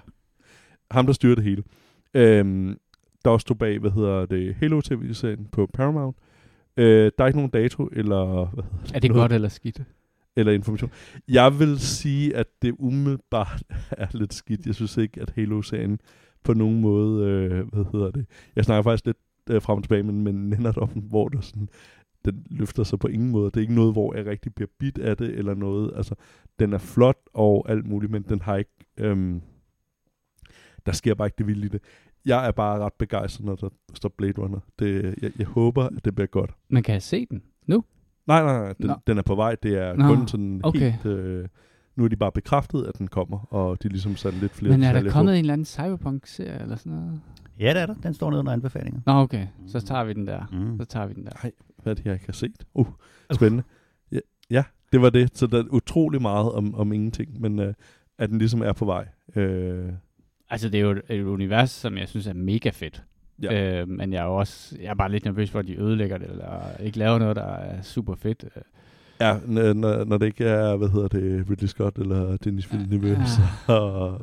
Ham, 0.90 1.06
der 1.06 1.12
styrer 1.12 1.34
det 1.34 1.44
hele. 1.44 1.62
Øhm, 2.14 2.78
der 3.24 3.30
også 3.30 3.42
stod 3.42 3.56
bag, 3.56 3.78
hvad 3.78 3.90
hedder 3.90 4.26
det, 4.26 4.54
Halo 4.54 4.80
TV-serien 4.80 5.48
på 5.52 5.66
Paramount. 5.74 6.16
Øh, 6.76 7.12
der 7.18 7.24
er 7.24 7.26
ikke 7.26 7.38
nogen 7.38 7.50
dato 7.50 7.88
eller, 7.92 8.44
hvad 8.54 8.64
hedder 8.64 8.94
er 8.94 9.00
det 9.00 9.10
noget, 9.10 9.22
godt 9.22 9.32
eller 9.32 9.48
skidt? 9.48 9.82
eller 10.36 10.52
information. 10.52 10.90
Jeg 11.28 11.58
vil 11.58 11.78
sige, 11.78 12.36
at 12.36 12.46
det 12.62 12.74
umiddelbart 12.78 13.62
er 13.90 14.06
lidt 14.12 14.34
skidt. 14.34 14.66
Jeg 14.66 14.74
synes 14.74 14.96
ikke, 14.96 15.22
at 15.22 15.32
Halo-serien 15.36 16.00
på 16.44 16.54
nogen 16.54 16.80
måde, 16.80 17.26
øh, 17.26 17.68
hvad 17.72 17.84
hedder 17.92 18.10
det, 18.10 18.26
jeg 18.56 18.64
snakker 18.64 18.82
faktisk 18.82 19.06
lidt 19.06 19.16
øh, 19.50 19.62
frem 19.62 19.76
og 19.76 19.84
tilbage, 19.84 20.02
men, 20.02 20.22
men 20.22 20.34
Nennert 20.34 20.76
om, 20.76 20.88
hvor 20.88 21.28
der 21.28 21.40
sådan, 21.40 21.68
den 22.30 22.46
løfter 22.50 22.84
sig 22.84 22.98
på 22.98 23.06
ingen 23.06 23.30
måde. 23.30 23.44
Det 23.44 23.56
er 23.56 23.60
ikke 23.60 23.74
noget, 23.74 23.92
hvor 23.92 24.14
jeg 24.14 24.26
rigtig 24.26 24.54
bliver 24.54 24.68
bit 24.78 24.98
af 24.98 25.16
det, 25.16 25.30
eller 25.30 25.54
noget. 25.54 25.92
Altså, 25.96 26.14
den 26.58 26.72
er 26.72 26.78
flot 26.78 27.18
og 27.34 27.66
alt 27.68 27.86
muligt, 27.86 28.12
men 28.12 28.22
den 28.22 28.40
har 28.40 28.56
ikke, 28.56 28.86
øhm, 28.96 29.40
der 30.86 30.92
sker 30.92 31.14
bare 31.14 31.26
ikke 31.26 31.38
det 31.38 31.46
vilde 31.46 31.66
i 31.66 31.68
det. 31.68 31.82
Jeg 32.24 32.46
er 32.46 32.52
bare 32.52 32.78
ret 32.78 32.92
begejstret, 32.92 33.46
når 33.46 33.54
der 33.54 33.68
står 33.94 34.14
Blade 34.18 34.32
Runner. 34.38 34.60
Det, 34.78 35.14
jeg, 35.22 35.30
jeg 35.38 35.46
håber, 35.46 35.84
at 35.84 36.04
det 36.04 36.14
bliver 36.14 36.26
godt. 36.26 36.50
Man 36.68 36.82
kan 36.82 37.00
se 37.00 37.26
den. 37.30 37.42
Nej, 38.28 38.42
nej, 38.42 38.58
nej. 38.58 38.72
Den, 38.72 38.86
Nå. 38.86 38.94
den 39.06 39.18
er 39.18 39.22
på 39.22 39.34
vej. 39.34 39.56
Det 39.62 39.74
er 39.78 39.96
Nå, 39.96 40.14
kun 40.14 40.28
sådan 40.28 40.60
okay. 40.64 40.92
helt... 40.92 41.06
Øh, 41.06 41.48
nu 41.96 42.04
er 42.04 42.08
de 42.08 42.16
bare 42.16 42.32
bekræftet, 42.32 42.84
at 42.84 42.98
den 42.98 43.08
kommer, 43.08 43.54
og 43.54 43.82
de 43.82 43.88
er 43.88 43.90
ligesom 43.90 44.16
sat 44.16 44.34
lidt 44.34 44.52
flere 44.52 44.72
Men 44.72 44.82
er 44.82 44.92
der 44.92 45.10
kommet 45.10 45.32
på. 45.32 45.34
en 45.34 45.40
eller 45.40 45.52
anden 45.52 45.64
cyberpunk-serie 45.64 46.62
eller 46.62 46.76
sådan 46.76 46.92
noget? 46.92 47.20
Ja, 47.60 47.74
det 47.74 47.82
er 47.82 47.86
der. 47.86 47.94
Den 47.94 48.14
står 48.14 48.30
nede 48.30 48.40
under 48.40 48.52
anbefalinger. 48.52 49.00
Nå, 49.06 49.12
okay. 49.12 49.46
Så 49.66 49.80
tager 49.80 50.04
vi 50.04 50.12
den 50.12 50.26
der. 50.26 50.46
Mm. 50.52 50.78
Så 50.78 50.84
tager 50.84 51.06
vi 51.06 51.14
den 51.14 51.24
der. 51.24 51.50
Hvad 51.88 51.96
det, 51.96 52.04
jeg 52.04 52.14
ikke 52.14 52.26
har 52.26 52.32
set? 52.32 52.64
Uh, 52.74 52.86
spændende. 53.32 53.62
Ja, 54.12 54.18
ja 54.50 54.64
det 54.92 55.02
var 55.02 55.10
det. 55.10 55.38
Så 55.38 55.46
der 55.46 55.58
er 55.58 55.64
utrolig 55.70 56.22
meget 56.22 56.52
om, 56.52 56.74
om 56.74 56.92
ingenting, 56.92 57.40
men 57.40 57.58
øh, 57.58 57.74
at 58.18 58.30
den 58.30 58.38
ligesom 58.38 58.62
er 58.62 58.72
på 58.72 58.84
vej. 58.84 59.08
Øh, 59.36 59.88
Altså, 60.50 60.68
det 60.68 60.78
er 60.78 60.82
jo 60.82 60.90
et, 60.90 61.02
et 61.10 61.22
univers, 61.22 61.70
som 61.70 61.98
jeg 61.98 62.08
synes 62.08 62.26
er 62.26 62.32
mega 62.32 62.70
fedt. 62.70 63.02
Ja. 63.42 63.80
Øh, 63.80 63.88
men 63.88 64.12
jeg 64.12 64.20
er 64.20 64.24
jo 64.24 64.36
også 64.36 64.76
jeg 64.80 64.90
er 64.90 64.94
bare 64.94 65.10
lidt 65.10 65.24
nervøs 65.24 65.50
for, 65.50 65.58
at 65.58 65.66
de 65.66 65.80
ødelægger 65.80 66.18
det, 66.18 66.30
eller 66.30 66.76
ikke 66.80 66.98
laver 66.98 67.18
noget, 67.18 67.36
der 67.36 67.42
er 67.44 67.82
super 67.82 68.14
fedt. 68.14 68.44
Øh, 68.56 68.62
ja, 69.20 69.38
når, 69.46 70.04
når 70.04 70.18
det 70.18 70.26
ikke 70.26 70.44
er, 70.44 70.76
hvad 70.76 70.88
hedder 70.88 71.08
det, 71.08 71.50
Ridley 71.50 71.68
Scott 71.68 71.98
eller 71.98 72.36
Denis 72.36 72.72
Villeneuve, 72.72 73.08
Ja. 73.08 73.24
så 73.26 73.42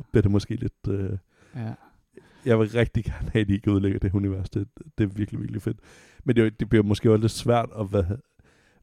bliver 0.10 0.22
det 0.22 0.30
måske 0.30 0.56
lidt... 0.56 0.72
Øh, 0.88 1.10
Ja. 1.56 1.72
Jeg 2.46 2.58
vil 2.58 2.68
rigtig 2.68 3.04
gerne 3.04 3.30
have, 3.30 3.40
at 3.40 3.48
de 3.48 3.54
ikke 3.54 3.70
ødelægger 3.70 3.98
det 3.98 4.14
univers. 4.14 4.50
Det, 4.50 4.68
det 4.98 5.04
er 5.04 5.08
virkelig, 5.08 5.40
virkelig 5.40 5.62
fedt. 5.62 5.78
Men 6.24 6.36
det, 6.36 6.60
det 6.60 6.68
bliver 6.68 6.82
måske 6.82 7.10
også 7.12 7.20
lidt 7.20 7.32
svært, 7.32 7.68
at, 7.78 7.86
hvad, 7.88 8.04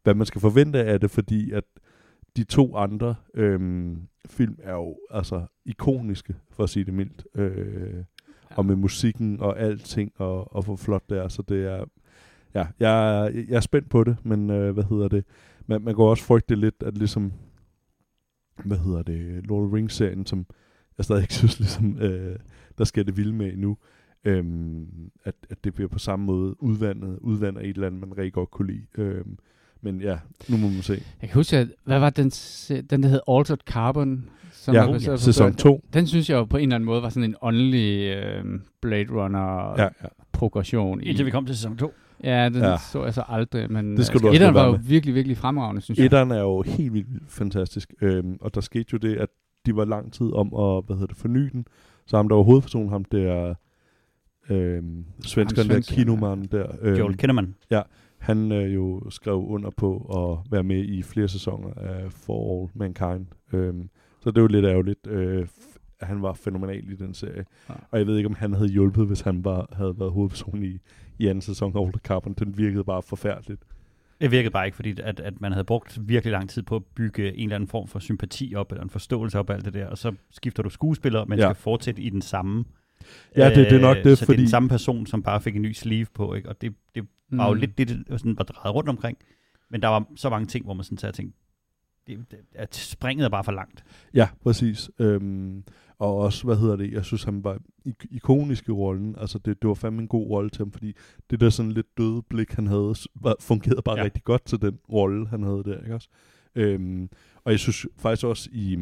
hvad 0.03 0.13
man 0.13 0.25
skal 0.25 0.41
forvente 0.41 0.83
af 0.83 0.99
det, 0.99 1.11
fordi 1.11 1.51
at 1.51 1.63
de 2.37 2.43
to 2.43 2.75
andre 2.75 3.15
øhm, 3.33 3.97
film 4.25 4.55
er 4.63 4.73
jo 4.73 4.97
altså 5.09 5.45
ikoniske, 5.65 6.35
for 6.51 6.63
at 6.63 6.69
sige 6.69 6.85
det 6.85 6.93
mildt. 6.93 7.25
Øh, 7.35 8.03
og 8.55 8.65
med 8.65 8.75
musikken 8.75 9.39
og 9.39 9.59
alting, 9.59 10.11
og, 10.15 10.55
og 10.55 10.63
hvor 10.63 10.75
flot 10.75 11.09
det 11.09 11.17
er. 11.17 11.27
Så 11.27 11.41
det 11.41 11.65
er... 11.65 11.85
Ja, 12.53 12.67
jeg, 12.79 13.25
er- 13.25 13.29
jeg 13.49 13.55
er 13.55 13.59
spændt 13.59 13.89
på 13.89 14.03
det, 14.03 14.17
men 14.23 14.49
øh, 14.49 14.73
hvad 14.73 14.83
hedder 14.83 15.07
det? 15.07 15.25
Man, 15.67 15.81
man 15.81 15.95
kan 15.95 16.03
også 16.03 16.23
frygte 16.23 16.55
lidt, 16.55 16.83
at 16.83 16.97
ligesom... 16.97 17.33
Hvad 18.65 18.77
hedder 18.77 19.03
det? 19.03 19.47
Lord 19.47 19.63
of 19.63 19.69
the 19.69 19.77
Rings-serien, 19.77 20.25
som 20.25 20.45
jeg 20.97 21.05
stadig 21.05 21.21
ikke 21.21 21.33
synes, 21.33 21.59
ligesom, 21.59 21.97
øh, 22.01 22.35
der 22.77 22.83
sker 22.83 23.03
det 23.03 23.17
vilde 23.17 23.33
med 23.33 23.53
endnu. 23.53 23.77
Øhm, 24.25 24.85
at, 25.23 25.35
at 25.49 25.63
det 25.63 25.73
bliver 25.73 25.87
på 25.87 25.99
samme 25.99 26.25
måde 26.25 26.63
udvandet, 26.63 27.17
udvander 27.21 27.61
et 27.61 27.67
eller 27.69 27.87
andet, 27.87 28.07
man 28.07 28.17
rigtig 28.17 28.33
godt 28.33 28.51
kunne 28.51 28.67
lide. 28.73 28.85
Øhm, 28.97 29.37
men 29.81 30.01
ja, 30.01 30.17
nu 30.49 30.57
må 30.57 30.69
man 30.69 30.81
se. 30.81 30.93
Jeg 31.21 31.29
kan 31.29 31.35
huske, 31.39 31.57
at, 31.57 31.67
hvad 31.83 31.99
var 31.99 32.09
den, 32.09 32.29
den 32.89 33.03
der 33.03 33.09
hed 33.09 33.19
Altered 33.27 33.57
Carbon? 33.67 34.25
Som 34.51 34.75
Ja, 34.75 34.85
på 34.91 35.17
sæson 35.17 35.45
bøger? 35.45 35.55
2. 35.57 35.83
Den 35.93 36.07
synes 36.07 36.29
jeg 36.29 36.35
jo 36.35 36.45
på 36.45 36.57
en 36.57 36.63
eller 36.63 36.75
anden 36.75 36.85
måde 36.85 37.01
var 37.01 37.09
sådan 37.09 37.29
en 37.29 37.35
åndelig 37.41 38.15
øh, 38.17 38.45
Blade 38.81 39.05
Runner 39.11 39.69
Ja, 39.77 39.83
ja. 39.83 40.07
progression. 40.31 41.01
i- 41.01 41.05
Indtil 41.05 41.25
vi 41.25 41.31
kom 41.31 41.45
til 41.45 41.55
sæson 41.55 41.77
2. 41.77 41.93
Ja, 42.23 42.45
den 42.49 42.55
Ja. 42.61 42.69
ja. 42.69 42.77
så 42.91 43.03
jeg 43.03 43.13
så 43.13 43.23
aldrig, 43.27 43.71
men 43.71 43.97
Det 43.97 44.05
skal 44.05 44.17
øh, 44.17 44.21
du 44.21 44.27
også 44.27 44.35
etteren 44.35 44.53
var 44.55 44.65
jo 44.65 44.79
virkelig, 44.83 45.15
virkelig 45.15 45.37
fremragende, 45.37 45.81
synes 45.81 45.97
jeg. 45.97 46.05
Etteren 46.05 46.31
er 46.31 46.39
jo 46.41 46.61
helt 46.61 46.93
vildt 46.93 47.07
fantastisk. 47.27 47.93
Øhm, 48.01 48.37
og 48.41 48.55
der 48.55 48.61
skete 48.61 48.85
jo 48.93 48.97
det, 48.97 49.15
at 49.15 49.29
de 49.65 49.75
var 49.75 49.85
lang 49.85 50.13
tid 50.13 50.33
om 50.33 50.47
at 50.53 50.85
hvad 50.85 50.95
hedder 50.95 51.07
det, 51.07 51.17
forny 51.17 51.49
den. 51.51 51.65
Så 52.05 52.15
ham, 52.15 52.29
der 52.29 52.35
var 52.35 52.43
hovedpersonen, 52.43 52.89
ham 52.89 53.05
der 53.05 53.53
øhm, 54.49 55.05
svenskeren 55.25 55.69
der, 55.69 55.81
kinomanden 55.81 56.47
der, 56.51 56.67
øhm, 56.81 56.97
Joel 56.97 57.17
Kinnaman. 57.17 57.55
han 58.17 58.51
øh, 58.51 58.75
jo 58.75 59.09
skrev 59.09 59.45
under 59.47 59.69
på 59.69 59.97
at 59.97 60.51
være 60.51 60.63
med 60.63 60.83
i 60.83 61.01
flere 61.01 61.27
sæsoner 61.27 61.73
af 61.73 62.11
For 62.11 62.61
All 62.61 62.69
Mankind. 62.73 63.25
Øhm, 63.53 63.89
så 64.19 64.31
det 64.31 64.37
er 64.37 64.41
jo 64.41 64.47
lidt 64.47 64.65
ærgerligt, 64.65 65.07
øh, 65.07 65.47
han 66.01 66.21
var 66.21 66.33
fænomenal 66.33 66.91
i 66.91 66.95
den 66.95 67.13
serie. 67.13 67.45
Ja. 67.69 67.73
Og 67.91 67.99
jeg 67.99 68.07
ved 68.07 68.17
ikke, 68.17 68.29
om 68.29 68.35
han 68.35 68.53
havde 68.53 68.69
hjulpet, 68.69 69.07
hvis 69.07 69.21
han 69.21 69.45
var, 69.45 69.69
havde 69.71 69.99
været 69.99 70.11
hovedperson 70.11 70.63
i, 70.63 70.79
i 71.19 71.27
anden 71.27 71.41
sæson 71.41 71.75
af 71.75 71.79
Altered 71.79 71.99
Carbon. 71.99 72.33
Den 72.33 72.57
virkede 72.57 72.83
bare 72.83 73.01
forfærdeligt. 73.01 73.63
Det 74.23 74.31
virkede 74.31 74.51
bare 74.51 74.65
ikke, 74.65 74.75
fordi 74.75 74.95
at, 75.03 75.19
at 75.19 75.41
man 75.41 75.51
havde 75.51 75.63
brugt 75.63 75.99
virkelig 76.01 76.31
lang 76.31 76.49
tid 76.49 76.61
på 76.63 76.75
at 76.75 76.83
bygge 76.95 77.35
en 77.35 77.43
eller 77.43 77.55
anden 77.55 77.67
form 77.67 77.87
for 77.87 77.99
sympati 77.99 78.53
op, 78.55 78.71
eller 78.71 78.83
en 78.83 78.89
forståelse 78.89 79.39
op 79.39 79.49
af 79.49 79.53
alt 79.53 79.65
det 79.65 79.73
der, 79.73 79.87
og 79.87 79.97
så 79.97 80.11
skifter 80.31 80.63
du 80.63 80.69
skuespiller, 80.69 81.25
men 81.25 81.39
Ja. 81.39 81.45
skal 81.45 81.55
fortsætte 81.55 82.01
i 82.01 82.09
den 82.09 82.21
samme. 82.21 82.65
Ja, 83.37 83.49
det- 83.49 83.55
det 83.57 83.73
er 83.73 83.79
nok 83.81 83.97
Øh, 83.97 84.03
det, 84.03 84.17
så 84.17 84.21
det 84.21 84.25
fordi- 84.25 84.37
er 84.37 84.41
den 84.43 84.49
samme 84.49 84.69
person, 84.69 85.05
som 85.05 85.23
bare 85.23 85.41
fik 85.41 85.55
en 85.55 85.61
ny 85.61 85.71
sleeve 85.73 86.05
på, 86.13 86.33
ikke? 86.33 86.49
og 86.49 86.61
det, 86.61 86.73
det 86.95 87.07
var 87.31 87.47
jo 87.47 87.53
Mm. 87.53 87.59
lidt 87.59 87.77
det, 87.77 87.87
det 87.87 88.05
sådan 88.09 88.37
var 88.37 88.43
drejet 88.43 88.75
rundt 88.75 88.89
omkring. 88.89 89.17
Men 89.69 89.81
der 89.81 89.87
var 89.87 90.05
så 90.15 90.29
mange 90.29 90.47
ting, 90.47 90.65
hvor 90.65 90.73
man 90.73 90.83
sådan 90.83 90.97
sagde, 90.97 91.15
tænkte, 91.15 91.37
det, 92.07 92.25
det, 92.31 92.39
at 92.55 92.75
springet 92.75 93.25
er 93.25 93.29
bare 93.29 93.43
for 93.43 93.51
langt. 93.51 93.83
Ja, 94.13 94.27
præcis. 94.43 94.89
Øhm, 94.99 95.63
og 96.03 96.17
også, 96.17 96.43
hvad 96.43 96.55
hedder 96.55 96.75
det, 96.75 96.91
jeg 96.91 97.05
synes, 97.05 97.23
han 97.23 97.43
var 97.43 97.57
ik- 97.85 98.05
ikonisk 98.11 98.67
i 98.67 98.71
rollen. 98.71 99.15
Altså, 99.17 99.39
det, 99.39 99.61
det 99.61 99.67
var 99.67 99.73
fandme 99.73 100.01
en 100.01 100.07
god 100.07 100.27
rolle 100.29 100.49
til 100.49 100.57
ham, 100.59 100.71
fordi 100.71 100.93
det 101.29 101.39
der 101.39 101.49
sådan 101.49 101.71
lidt 101.71 101.97
døde 101.97 102.21
blik, 102.29 102.51
han 102.51 102.67
havde, 102.67 102.95
var, 103.15 103.35
fungerede 103.39 103.81
bare 103.81 103.97
ja. 103.97 104.03
Rigtig 104.03 104.23
godt 104.23 104.45
til 104.45 104.61
den 104.61 104.79
rolle, 104.91 105.27
han 105.27 105.43
havde 105.43 105.63
der, 105.65 105.79
ikke 105.79 105.95
også? 105.95 106.09
Øhm, 106.55 107.09
og 107.43 107.51
jeg 107.51 107.59
synes 107.59 107.85
faktisk 107.97 108.25
også 108.25 108.49
i, 108.51 108.77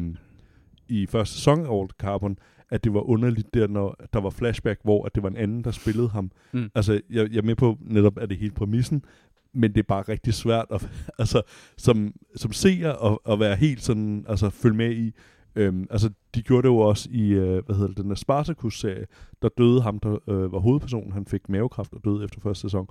i 0.88 1.06
første 1.06 1.34
sæson 1.34 1.60
af 1.60 1.70
Old 1.70 1.90
Carbon, 1.98 2.38
at 2.70 2.84
det 2.84 2.94
var 2.94 3.00
underligt 3.00 3.54
der, 3.54 3.66
når 3.66 3.96
der 4.12 4.20
var 4.20 4.30
flashback, 4.30 4.80
hvor 4.82 5.04
at 5.04 5.14
det 5.14 5.22
var 5.22 5.28
en 5.28 5.36
anden, 5.36 5.64
der 5.64 5.70
spillede 5.70 6.08
ham. 6.08 6.30
Mm. 6.52 6.70
Altså, 6.74 6.92
jeg, 7.10 7.30
jeg 7.30 7.38
er 7.38 7.42
med 7.42 7.54
på 7.56 7.78
netop, 7.80 8.18
at 8.18 8.30
det 8.30 8.38
hele 8.38 8.52
præmissen, 8.54 9.04
men 9.52 9.70
det 9.72 9.78
er 9.78 9.86
bare 9.88 10.02
rigtig 10.02 10.34
svært 10.34 10.66
at, 10.70 10.90
altså, 11.18 11.42
som, 11.76 12.14
som 12.36 12.52
seer 12.52 12.92
at, 12.92 13.18
at 13.32 13.40
være 13.40 13.56
helt 13.56 13.82
sådan, 13.82 14.24
altså 14.28 14.50
følge 14.50 14.76
med 14.76 14.92
i. 14.96 15.12
Øhm, 15.56 15.86
altså, 15.90 16.10
de 16.34 16.42
gjorde 16.42 16.62
det 16.62 16.68
jo 16.68 16.78
også 16.78 17.08
i, 17.12 17.28
øh, 17.28 17.64
hvad 17.64 17.76
hedder 17.76 17.88
det, 17.88 17.96
den 17.96 18.08
der 18.08 18.14
Spartacus-serie, 18.14 19.06
der 19.42 19.48
døde 19.58 19.82
ham, 19.82 19.98
der 19.98 20.30
øh, 20.30 20.52
var 20.52 20.58
hovedpersonen, 20.58 21.12
han 21.12 21.26
fik 21.26 21.48
mavekræft 21.48 21.92
og 21.92 22.00
døde 22.04 22.24
efter 22.24 22.40
første 22.40 22.62
sæson. 22.62 22.86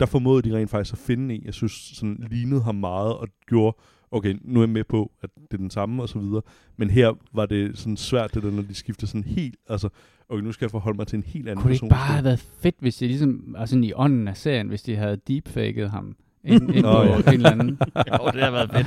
Der 0.00 0.06
formåede 0.06 0.50
de 0.50 0.56
rent 0.56 0.70
faktisk 0.70 0.94
at 0.94 0.98
finde 0.98 1.34
en, 1.34 1.44
jeg 1.44 1.54
synes, 1.54 1.72
sådan 1.72 2.26
lignede 2.30 2.62
ham 2.62 2.74
meget, 2.74 3.14
og 3.14 3.28
gjorde, 3.46 3.76
okay, 4.10 4.34
nu 4.44 4.60
er 4.60 4.64
jeg 4.64 4.70
med 4.70 4.84
på, 4.84 5.12
at 5.22 5.30
det 5.34 5.52
er 5.52 5.56
den 5.56 5.70
samme 5.70 6.02
og 6.02 6.08
så 6.08 6.18
videre. 6.18 6.42
Men 6.76 6.90
her 6.90 7.12
var 7.32 7.46
det 7.46 7.78
sådan 7.78 7.96
svært, 7.96 8.34
det 8.34 8.42
der, 8.42 8.50
når 8.50 8.62
de 8.62 8.74
skifter 8.74 9.06
sådan 9.06 9.24
helt, 9.24 9.56
altså, 9.68 9.88
okay, 10.28 10.42
nu 10.42 10.52
skal 10.52 10.64
jeg 10.64 10.70
forholde 10.70 10.96
mig 10.96 11.06
til 11.06 11.16
en 11.16 11.22
helt 11.22 11.48
anden 11.48 11.62
Kunne 11.62 11.72
det 11.72 11.80
person. 11.80 11.86
ikke 11.86 11.94
bare 11.94 12.06
have 12.06 12.24
været 12.24 12.38
fedt, 12.60 12.76
hvis 12.78 12.96
de 12.96 13.06
ligesom, 13.06 13.54
altså 13.58 13.78
i 13.78 13.92
ånden 13.96 14.28
af 14.28 14.36
serien, 14.36 14.68
hvis 14.68 14.82
de 14.82 14.96
havde 14.96 15.16
deepfaket 15.16 15.90
ham 15.90 16.16
ind, 16.44 16.74
ind 16.74 16.82
Nå, 16.84 16.92
på 16.92 17.02
ja. 17.02 17.16
en 17.16 17.28
eller 17.28 17.50
anden. 17.50 17.68
jo, 18.12 18.30
det 18.32 18.42
har 18.42 18.50
været 18.50 18.70
fedt. 18.72 18.86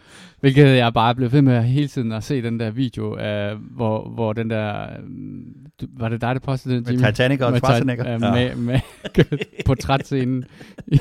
Hvilket 0.40 0.64
jeg 0.76 0.94
bare 0.94 1.14
blev 1.14 1.32
ved 1.32 1.42
med 1.42 1.62
hele 1.62 1.88
tiden 1.88 2.12
at 2.12 2.24
se 2.24 2.42
den 2.42 2.60
der 2.60 2.70
video, 2.70 3.14
af, 3.14 3.56
hvor, 3.56 4.08
hvor 4.08 4.32
den 4.32 4.50
der... 4.50 4.86
du- 5.80 5.86
Var 5.98 6.08
det 6.08 6.20
dig, 6.20 6.34
der 6.34 6.40
postede 6.40 6.74
den, 6.74 6.82
Med 6.84 6.92
Jimmy? 6.92 7.06
Titanic 7.06 7.40
og 7.40 7.52
Med 7.52 7.60
Schwarzenegger. 7.60 8.14
Øh, 8.14 8.20
med, 8.20 8.54
med 8.56 8.80
portrætscenen 9.66 10.44
i 10.86 10.98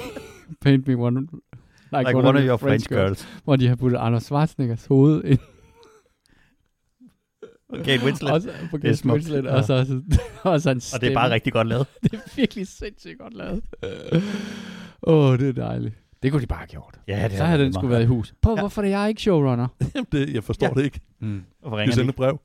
Paint 0.62 0.88
Me 0.88 0.94
One... 0.96 1.22
Like, 1.22 2.08
Like 2.10 2.18
one 2.18 2.40
of 2.40 2.46
your 2.48 2.58
French 2.58 2.90
girls. 2.90 3.28
Hvor 3.44 3.56
de 3.56 3.68
har 3.68 3.76
puttet 3.76 3.98
Anders 4.00 4.24
Schwarzeneggers 4.24 4.86
hoved 4.86 5.24
ind. 5.24 5.40
Kate 7.86 8.04
Winslet. 8.06 8.32
Også 8.32 8.50
på 8.72 8.78
Det 8.78 8.84
er 8.84 8.88
Kate 8.88 8.98
smukt. 8.98 9.14
Winslet, 9.16 9.44
Ja. 9.44 9.56
og 9.56 9.64
så, 9.64 9.86
så, 9.86 10.02
og 10.44 10.62
så 10.62 10.70
en 10.72 10.82
Og 10.94 11.02
det 11.02 11.10
er 11.10 11.14
bare 11.14 11.30
rigtig 11.32 11.54
godt 11.54 11.68
lavet. 11.68 11.88
Det 12.04 12.14
er 12.14 12.18
virkelig 12.36 12.68
sindssygt 12.68 13.18
godt 13.20 13.34
lavet. 13.34 13.64
Åh, 15.08 15.30
oh, 15.32 15.40
det 15.40 15.50
er 15.50 15.54
dejligt. 15.54 15.96
Det 16.24 16.32
kunne 16.32 16.42
de 16.42 16.48
bare 16.48 16.60
have 16.60 16.68
gjort. 16.68 17.00
Ja, 17.08 17.30
så 17.30 17.44
havde 17.44 17.64
den 17.64 17.74
skulle 17.74 17.90
været 17.92 18.04
i 18.04 18.06
hus. 18.06 18.34
Prøv, 18.42 18.54
Ja. 18.56 18.62
hvorfor 18.62 18.82
er 18.82 18.86
jeg 18.88 19.10
ikke 19.10 19.22
showrunner? 19.22 19.68
Jamen, 19.96 20.08
det, 20.12 20.34
jeg 20.34 20.44
forstår 20.44 20.68
Ja. 20.68 20.74
det 20.74 20.84
ikke. 20.86 21.00
Mm. 21.20 21.44
Hvorfor 21.62 21.76
Vi 21.76 21.82
ringer 21.82 21.94
sender 21.96 22.06
de? 22.06 22.10
et 22.10 22.16
brev. 22.16 22.40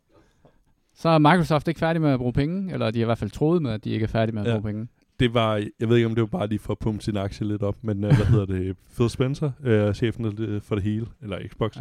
Så 0.95 1.09
er 1.09 1.19
Microsoft 1.19 1.69
ikke 1.69 1.81
færdig 1.81 2.03
med 2.03 2.11
at 2.11 2.19
bruge 2.19 2.33
penge, 2.33 2.73
eller 2.73 2.91
de 2.91 2.99
har 2.99 3.05
i 3.05 3.07
hvert 3.07 3.19
fald 3.19 3.31
troet 3.31 3.63
med, 3.63 3.71
at 3.71 3.85
de 3.85 3.91
ikke 3.91 4.05
er 4.05 4.09
færdige 4.09 4.35
med 4.35 4.43
at 4.43 4.49
Ja. 4.49 4.53
bruge 4.53 4.63
penge. 4.73 4.89
Det 5.21 5.35
var, 5.35 5.57
jeg 5.81 5.89
ved 5.89 5.97
ikke, 5.97 6.07
om 6.07 6.15
det 6.15 6.21
var 6.23 6.27
bare 6.39 6.47
lige 6.47 6.59
for 6.59 6.73
at 6.73 6.79
pumpe 6.79 7.03
sin 7.05 7.17
aktie 7.17 7.47
lidt 7.47 7.63
op, 7.63 7.77
men 7.83 7.97
uh, 8.05 8.17
hvad 8.17 8.27
hedder 8.27 8.47
det? 8.47 8.77
Phil 8.97 9.11
Spencer, 9.11 9.51
uh, 9.89 9.95
chefen 9.95 10.25
det- 10.25 10.63
for 10.63 10.75
det 10.75 10.85
hele, 10.85 11.07
eller 11.23 11.39
Xbox, 11.49 11.79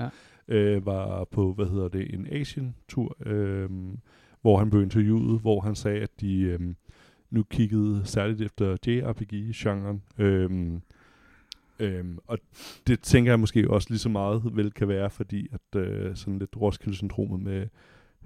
Ja. 0.49 0.77
uh, 0.77 0.85
var 0.85 1.23
på, 1.31 1.53
hvad 1.53 1.65
hedder 1.65 1.87
det, 1.87 2.13
en 2.13 2.27
Asian-tur, 2.31 3.15
uh, 3.25 3.69
hvor 4.41 4.57
han 4.57 4.69
blev 4.69 4.81
interviewet, 4.83 5.41
hvor 5.41 5.59
han 5.61 5.75
sagde, 5.75 5.99
at 6.01 6.09
de 6.21 6.57
um, 6.59 6.75
nu 7.29 7.43
kiggede 7.43 8.01
særligt 8.05 8.41
efter 8.41 8.77
JRPG-genren. 8.87 10.03
Øhm, 10.17 10.81
øhm, 11.79 12.17
og 12.27 12.37
det 12.87 12.99
tænker 12.99 13.31
jeg 13.31 13.39
måske 13.39 13.69
også 13.69 13.87
lige 13.89 13.99
så 13.99 14.09
meget 14.09 14.41
vel 14.53 14.71
kan 14.71 14.87
være, 14.87 15.09
fordi 15.09 15.47
at 15.51 15.81
øh, 15.81 16.15
sådan 16.15 16.39
lidt 16.39 16.57
Roskilde-syndromet 16.61 17.43
med 17.43 17.67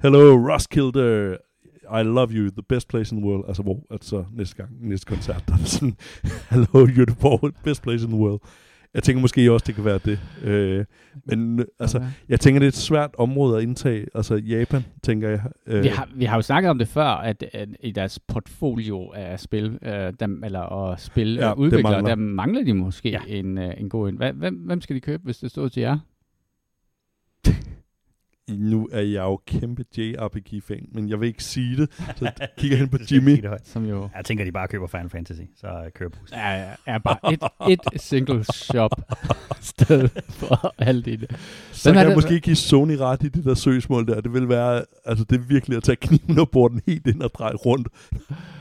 Hello 0.02 0.52
Roskilde, 0.54 1.38
I 1.84 2.04
love 2.04 2.30
you, 2.32 2.50
the 2.50 2.64
best 2.70 2.88
place 2.88 3.16
in 3.16 3.22
the 3.22 3.30
world. 3.30 3.44
Altså, 3.48 3.64
hvor 3.64 3.86
altså, 3.90 4.26
næste 4.34 4.56
gang, 4.56 4.88
næste 4.88 5.06
koncert, 5.06 5.44
der 5.48 5.54
er 5.54 5.66
sådan, 5.66 5.98
hello 6.52 6.86
Göteborg, 6.86 7.52
best 7.64 7.82
place 7.82 8.06
in 8.06 8.12
the 8.12 8.20
world. 8.20 8.42
Jeg 8.93 9.04
tænker 9.04 9.21
måske 9.21 9.51
også, 9.51 9.63
det 9.67 9.75
kan 9.75 9.86
være 9.86 9.99
det. 10.06 10.19
Øh, 10.43 10.86
men 11.25 11.60
øh, 11.60 11.65
altså, 11.80 11.97
Okay. 11.97 12.08
jeg 12.30 12.39
tænker, 12.39 12.60
det 12.60 12.65
er 12.65 12.69
et 12.69 12.75
svært 12.75 13.10
område 13.17 13.58
at 13.58 13.63
indtage. 13.63 14.06
Altså, 14.15 14.36
Japan, 14.36 14.86
tænker 15.04 15.30
jeg. 15.30 15.41
Øh, 15.67 15.84
Vi 15.84 15.88
har, 15.88 16.10
vi 16.15 16.25
har 16.25 16.36
jo 16.36 16.41
snakket 16.41 16.69
om 16.69 16.77
det 16.77 16.88
før, 16.88 17.04
at, 17.06 17.43
at 17.54 17.69
i 17.80 17.91
deres 17.91 18.19
portfolio 18.19 19.12
af 19.15 19.39
spil, 19.39 19.80
øh, 19.82 20.13
dem, 20.19 20.43
eller 20.43 20.60
og 20.60 20.99
spil 20.99 21.34
Ja, 21.36 21.47
det 21.49 21.54
udviklere, 21.56 21.91
mangler. 21.91 22.10
der 22.10 22.15
mangler 22.15 22.63
de 22.63 22.73
måske 22.73 23.10
Ja. 23.10 23.19
en, 23.27 23.58
øh, 23.58 23.73
en 23.77 23.89
god 23.89 24.10
en. 24.10 24.17
Hvem, 24.17 24.36
hvem, 24.56 24.82
skal 24.82 24.95
de 24.95 25.01
købe, 25.01 25.23
hvis 25.23 25.38
det 25.38 25.51
stod 25.51 25.69
til 25.69 25.82
jer? 25.82 25.97
Nu 28.49 28.89
er 28.91 29.01
jeg 29.01 29.21
jo 29.23 29.39
kæmpe 29.47 29.86
JRPG-fan, 29.97 30.86
men 30.91 31.10
jeg 31.10 31.19
vil 31.19 31.27
ikke 31.27 31.43
sige 31.43 31.77
det. 31.77 31.91
Så 32.17 32.32
kigger 32.58 32.77
hen 32.77 32.89
på 32.89 32.97
Jimmy. 33.12 33.43
Som 33.63 33.86
jo 33.86 34.10
Jeg 34.15 34.25
tænker, 34.25 34.45
de 34.45 34.51
bare 34.51 34.67
køber 34.67 34.88
Final 34.88 35.10
Fantasy, 35.10 35.41
så 35.56 35.67
øh, 35.67 35.91
kører 35.95 36.10
bussen. 36.10 36.38
er, 36.38 36.75
er 36.86 36.97
bare 36.97 37.34
et, 37.34 37.80
et 37.93 38.01
single 38.01 38.43
shop 38.54 38.91
sted 39.62 40.10
for 40.30 40.73
alt 40.77 41.08
i 41.08 41.15
det. 41.15 41.30
Så 41.71 41.89
Den 41.89 41.93
kan 41.93 41.99
er 41.99 41.99
jeg 42.01 42.08
det- 42.10 42.17
måske 42.17 42.39
give 42.39 42.56
Sony 42.56 42.91
ret 42.99 43.23
i 43.23 43.27
det 43.30 43.43
der 43.45 43.54
søgsmål 43.54 44.08
der. 44.08 44.21
Det 44.21 44.34
vil 44.34 44.49
være, 44.49 44.84
altså 45.06 45.25
det 45.30 45.36
er 45.39 45.43
virkelig 45.43 45.77
at 45.77 45.84
tage 45.84 45.95
kniven 45.95 46.39
og 46.39 46.49
borde 46.49 46.73
den 46.73 46.82
helt 46.88 47.08
ind 47.08 47.21
og 47.21 47.30
dreje 47.34 47.54
rundt. 47.56 47.88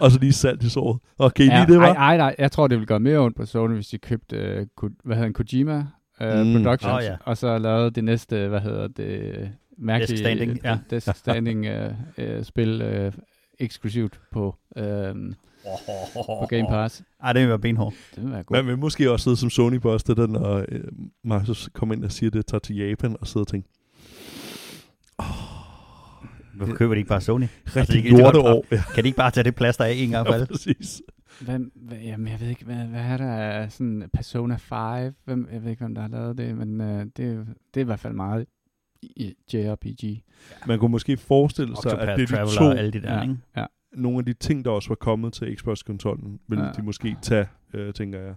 og 0.00 0.10
så 0.10 0.18
lige 0.18 0.32
salt 0.32 0.62
i 0.62 0.68
såret. 0.70 0.98
Okay, 1.18 1.46
Ja, 1.46 1.58
lige 1.64 1.72
det 1.72 1.80
var. 1.80 1.94
ej, 1.94 2.16
nej, 2.16 2.34
jeg 2.38 2.52
tror, 2.52 2.66
det 2.68 2.76
ville 2.78 2.86
gøre 2.86 3.00
mere 3.00 3.18
ondt 3.18 3.36
på 3.36 3.46
Sony, 3.46 3.74
hvis 3.74 3.88
de 3.88 3.98
købte, 3.98 4.36
uh, 4.82 4.90
hvad 5.04 5.16
hedder 5.16 5.22
han, 5.26 5.32
Kojima? 5.32 5.76
uh, 6.20 6.26
Mm. 6.46 6.52
Productions, 6.52 6.92
Åh, 6.94 7.04
ja. 7.04 7.16
og 7.24 7.36
så 7.36 7.58
lavet 7.58 7.94
det 7.94 8.04
næste, 8.04 8.48
hvad 8.48 8.60
hedder 8.60 8.88
det, 8.88 9.50
mærkelige 9.80 10.24
Death 10.24 10.38
Stranding, 10.38 10.60
ja. 10.64 10.78
Death 10.90 11.14
Standing 11.14 11.66
uh, 11.68 12.36
uh, 12.38 12.42
spil 12.42 12.82
uh, 13.06 13.12
eksklusivt 13.58 14.20
på, 14.32 14.56
uh, 14.76 14.82
på 16.40 16.46
Game 16.48 16.68
Pass. 16.68 17.02
Ej, 17.22 17.32
det 17.32 17.40
vil 17.42 17.48
være 17.48 17.58
benhård. 17.58 17.94
Det 18.14 18.24
vil 18.24 18.32
være 18.32 18.42
godt. 18.42 18.58
Man 18.58 18.66
vil 18.66 18.78
måske 18.78 19.10
også 19.10 19.24
sidde 19.24 19.36
som 19.36 19.50
sony 19.50 19.74
boss 19.76 20.04
det 20.04 20.16
der, 20.16 20.26
når 20.26 20.64
øh, 20.68 20.84
Marcus 21.24 21.68
kommer 21.72 21.94
ind 21.94 22.04
og 22.04 22.12
siger, 22.12 22.30
at 22.30 22.34
det 22.34 22.46
tager 22.46 22.58
til 22.58 22.76
Japan, 22.76 23.16
og 23.20 23.26
sidder 23.26 23.40
og 23.40 23.48
tænker, 23.48 23.68
Hvorfor 26.54 26.74
køber 26.74 26.94
de 26.94 26.98
ikke 26.98 27.08
bare 27.08 27.20
Sony? 27.20 27.46
rigtig 27.76 27.96
ikke 27.96 28.08
lige 28.08 28.18
så 28.18 28.24
godt 28.24 28.34
lorteår. 28.34 28.66
Ja, 28.70 28.82
Kan 28.94 29.04
de 29.04 29.08
ikke 29.08 29.16
bare 29.16 29.30
tage 29.30 29.44
det 29.44 29.54
plads, 29.54 29.76
der 29.76 29.84
er 29.84 29.88
en 29.88 30.10
gang 30.10 30.26
for 30.26 30.32
ja, 30.32 30.40
alle? 30.40 30.46
præcis. 30.46 31.02
Hvem, 31.40 31.72
hvad, 31.74 31.98
jamen, 31.98 32.28
jeg 32.28 32.40
ved 32.40 32.48
ikke, 32.48 32.64
hvad, 32.64 32.76
hvad 32.76 33.00
er 33.00 33.16
der 33.16 33.32
af 33.32 33.72
sådan 33.72 34.10
Persona 34.12 34.56
5? 34.56 35.14
Hvem, 35.24 35.48
jeg 35.52 35.62
ved 35.62 35.70
ikke, 35.70 35.84
hvem 35.84 35.94
der 35.94 36.02
har 36.02 36.08
lavet 36.08 36.38
det, 36.38 36.56
men 36.56 36.80
uh, 36.80 36.86
det, 36.86 37.18
er 37.18 37.44
det 37.74 37.76
er 37.76 37.80
i 37.80 37.82
hvert 37.82 38.00
fald 38.00 38.14
meget 38.14 38.46
JRPG. 39.54 40.22
Man 40.66 40.78
kunne 40.78 40.90
måske 40.90 41.16
forestille 41.16 41.76
sig, 41.82 41.92
at 41.92 41.98
Octopath 41.98 42.16
det 42.16 42.22
er 42.22 42.26
de 42.26 42.32
Traveler 42.32 42.58
to, 42.58 42.64
og 42.64 42.78
alle 42.78 42.90
de 42.90 43.02
der, 43.02 43.14
Ja. 43.16 43.22
ikke? 43.22 43.36
Ja. 43.56 43.64
nogle 43.92 44.18
af 44.18 44.24
de 44.24 44.32
ting, 44.32 44.64
der 44.64 44.70
også 44.70 44.88
var 44.88 44.94
kommet 44.94 45.32
til 45.32 45.56
Xbox-kontrollen, 45.56 46.40
vil 46.48 46.58
Ja. 46.58 46.64
de 46.76 46.82
måske 46.82 47.16
tage, 47.22 47.46
øh, 47.74 47.92
tænker 47.94 48.20
jeg. 48.20 48.34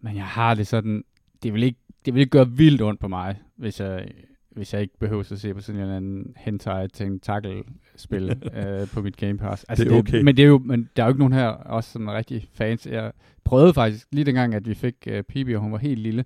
Men 0.00 0.16
jeg 0.16 0.26
har 0.26 0.54
det 0.54 0.66
sådan, 0.66 1.04
det 1.42 1.52
vil 1.54 1.62
ikke, 1.62 1.78
det 2.04 2.14
vil 2.14 2.20
ikke 2.20 2.30
gøre 2.30 2.50
vildt 2.50 2.82
ondt 2.82 3.00
på 3.00 3.08
mig, 3.08 3.36
hvis 3.56 3.80
jeg, 3.80 4.08
hvis 4.50 4.72
jeg 4.74 4.82
ikke 4.82 4.98
behøver 4.98 5.32
at 5.32 5.40
se 5.40 5.54
på 5.54 5.60
sådan 5.60 5.76
en 5.76 5.82
eller 5.82 5.96
anden 5.96 6.34
hentai 6.36 6.88
tentakel 6.88 7.62
spil 7.96 8.30
øh, 8.56 8.88
på 8.88 9.02
mit 9.02 9.16
Game 9.16 9.38
Pass. 9.38 9.64
Altså, 9.64 9.84
Det 9.84 9.92
er 9.92 9.96
okay. 9.98 10.22
Men 10.22 10.36
det 10.36 10.42
er 10.42 10.46
jo, 10.46 10.58
men 10.58 10.88
der 10.96 11.02
er 11.02 11.06
jo 11.06 11.10
ikke 11.10 11.18
nogen 11.18 11.32
her, 11.32 11.46
også 11.48 11.90
som 11.90 12.08
er 12.08 12.12
rigtig 12.16 12.48
fans. 12.52 12.86
Jeg 12.86 13.12
prøvede 13.44 13.74
faktisk, 13.74 14.06
lige 14.12 14.24
dengang, 14.24 14.54
at 14.54 14.68
vi 14.68 14.74
fik 14.74 14.94
uh, 15.10 15.20
Pibi, 15.28 15.54
og 15.54 15.60
hun 15.60 15.72
var 15.72 15.78
helt 15.78 15.98
lille, 15.98 16.24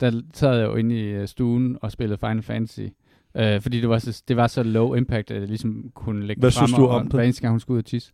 der 0.00 0.22
sad 0.34 0.58
jeg 0.58 0.66
jo 0.66 0.74
inde 0.76 1.00
i 1.00 1.02
øh, 1.02 1.28
stuen 1.28 1.78
og 1.82 1.92
spillede 1.92 2.18
Final 2.18 2.42
Fantasy. 2.42 2.80
Øh, 3.36 3.60
fordi 3.60 3.80
det 3.80 3.88
var, 3.88 3.98
så, 3.98 4.22
det 4.28 4.36
var 4.36 4.46
så 4.46 4.62
low 4.62 4.94
impact, 4.94 5.30
at 5.30 5.40
jeg 5.40 5.48
ligesom 5.48 5.90
kunne 5.94 6.26
lægge 6.26 6.40
Hvad 6.40 6.50
frem 6.50 6.66
synes 6.66 6.78
du 6.78 6.86
og, 6.86 6.96
om 6.96 7.02
det? 7.02 7.12
hver 7.12 7.22
eneste 7.22 7.42
gang 7.42 7.52
hun 7.52 7.60
skulle 7.60 7.76
ud 7.76 7.82
og 7.82 7.84
tisse. 7.86 8.12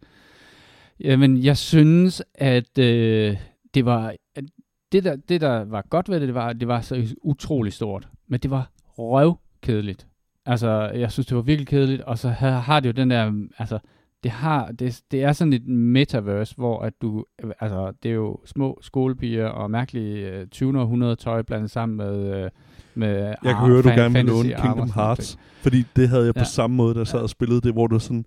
Jamen, 1.01 1.45
jeg 1.45 1.57
synes, 1.57 2.23
at 2.35 2.79
øh, 2.79 3.37
det 3.75 3.85
var... 3.85 4.15
At 4.37 4.45
det, 4.93 5.05
der, 5.05 5.17
det, 5.17 5.41
der 5.41 5.65
var 5.65 5.85
godt 5.91 6.09
ved 6.09 6.21
det, 6.21 6.27
det 6.27 6.35
var, 6.35 6.49
at 6.49 6.61
det 6.61 6.69
var 6.69 6.81
så 6.81 7.15
utrolig 7.23 7.73
stort. 7.73 8.09
Men 8.29 8.41
det 8.41 8.51
var 8.51 8.71
røvkedeligt. 8.99 10.07
Altså, 10.47 10.91
jeg 10.95 11.13
synes, 11.13 11.27
det 11.27 11.37
var 11.37 11.43
virkelig 11.43 11.67
kedeligt. 11.67 12.03
Og 12.03 12.19
så 12.19 12.29
har, 12.29 12.51
har 12.51 12.81
det 12.81 12.87
jo 12.87 12.93
den 12.93 13.11
der... 13.11 13.47
Altså, 13.59 13.79
det, 14.23 14.31
har, 14.31 14.73
det, 14.73 15.01
det 15.11 15.23
er 15.23 15.33
sådan 15.33 15.53
et 15.53 15.67
metaverse, 15.67 16.55
hvor 16.57 16.81
at 16.81 16.93
du... 17.03 17.25
Altså, 17.61 17.93
det 18.03 18.11
er 18.11 18.15
jo 18.15 18.41
små 18.45 18.79
skolepiger 18.83 19.47
og 19.47 19.71
mærkelige 19.71 20.31
øh, 20.31 20.47
20 20.47 20.79
og 20.79 20.83
100 20.83 21.17
tøj 21.17 21.43
blandet 21.43 21.71
sammen 21.71 21.97
med... 21.97 22.45
Øh, 22.45 22.51
med 22.99 23.15
Jeg 23.19 23.37
kan 23.43 23.57
høre, 23.57 23.83
du 23.83 23.89
gerne 23.89 24.15
vil 24.15 24.25
låne 24.25 24.49
Kingdom 24.63 24.91
Hearts, 24.95 25.39
fordi 25.63 25.85
det 25.97 26.09
havde 26.09 26.25
jeg 26.25 26.35
på 26.35 26.39
Ja. 26.41 26.45
samme 26.45 26.77
måde, 26.77 26.95
der 26.95 27.05
sad 27.05 27.19
og 27.21 27.31
spillede 27.31 27.61
det, 27.61 27.73
hvor 27.73 27.87
du 27.87 27.99
sådan, 27.99 28.25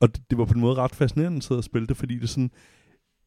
og 0.00 0.14
det, 0.16 0.22
det 0.30 0.38
var 0.38 0.44
på 0.44 0.54
en 0.54 0.60
måde 0.60 0.74
ret 0.74 0.94
fascinerende 0.94 1.36
at 1.36 1.44
sidde 1.44 1.58
og 1.58 1.64
spille 1.64 1.86
det, 1.86 1.96
fordi 1.96 2.18
det 2.18 2.28
sådan, 2.28 2.50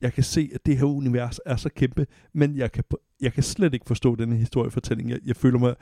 jeg 0.01 0.13
kan 0.13 0.23
se, 0.23 0.49
at 0.53 0.65
det 0.65 0.77
her 0.77 0.85
univers 0.85 1.39
er 1.45 1.55
så 1.55 1.69
kæmpe, 1.75 2.07
men 2.33 2.55
jeg 2.57 2.71
kan, 2.71 2.83
på- 2.89 2.99
jeg 3.21 3.33
kan 3.33 3.43
slet 3.43 3.73
ikke 3.73 3.85
forstå 3.87 4.15
denne 4.15 4.35
historiefortælling. 4.35 5.09
Jeg, 5.09 5.19
jeg 5.25 5.35
føler 5.35 5.59
mig 5.59 5.75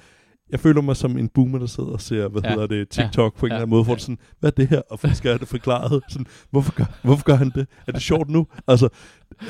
jeg 0.53 0.59
føler 0.59 0.81
mig 0.81 0.95
som 0.95 1.17
en 1.17 1.27
boomer, 1.29 1.59
der 1.59 1.65
sidder 1.65 1.89
og 1.89 2.01
ser, 2.01 2.27
hvad 2.27 2.41
Ja. 2.41 2.49
hedder 2.49 2.67
det, 2.67 2.89
TikTok 2.89 3.33
ja. 3.35 3.39
på 3.39 3.45
en 3.45 3.49
Ja. 3.49 3.55
eller 3.55 3.61
anden 3.61 3.69
måde, 3.69 3.83
hvor 3.83 3.95
sådan, 3.95 4.17
hvad 4.39 4.51
er 4.51 4.55
det 4.55 4.67
her? 4.67 4.81
Og 4.89 4.99
skal 4.99 5.11
jeg 5.23 5.33
have 5.33 5.37
det 5.39 5.47
forklaret? 5.47 6.03
Sådan, 6.09 6.25
hvorfor, 6.51 6.73
gør, 6.73 6.85
hvorfor 7.03 7.23
gør 7.23 7.35
han 7.35 7.51
det? 7.55 7.67
Er 7.87 7.91
det 7.91 8.01
sjovt 8.01 8.29
nu? 8.29 8.47
Altså, 8.67 8.89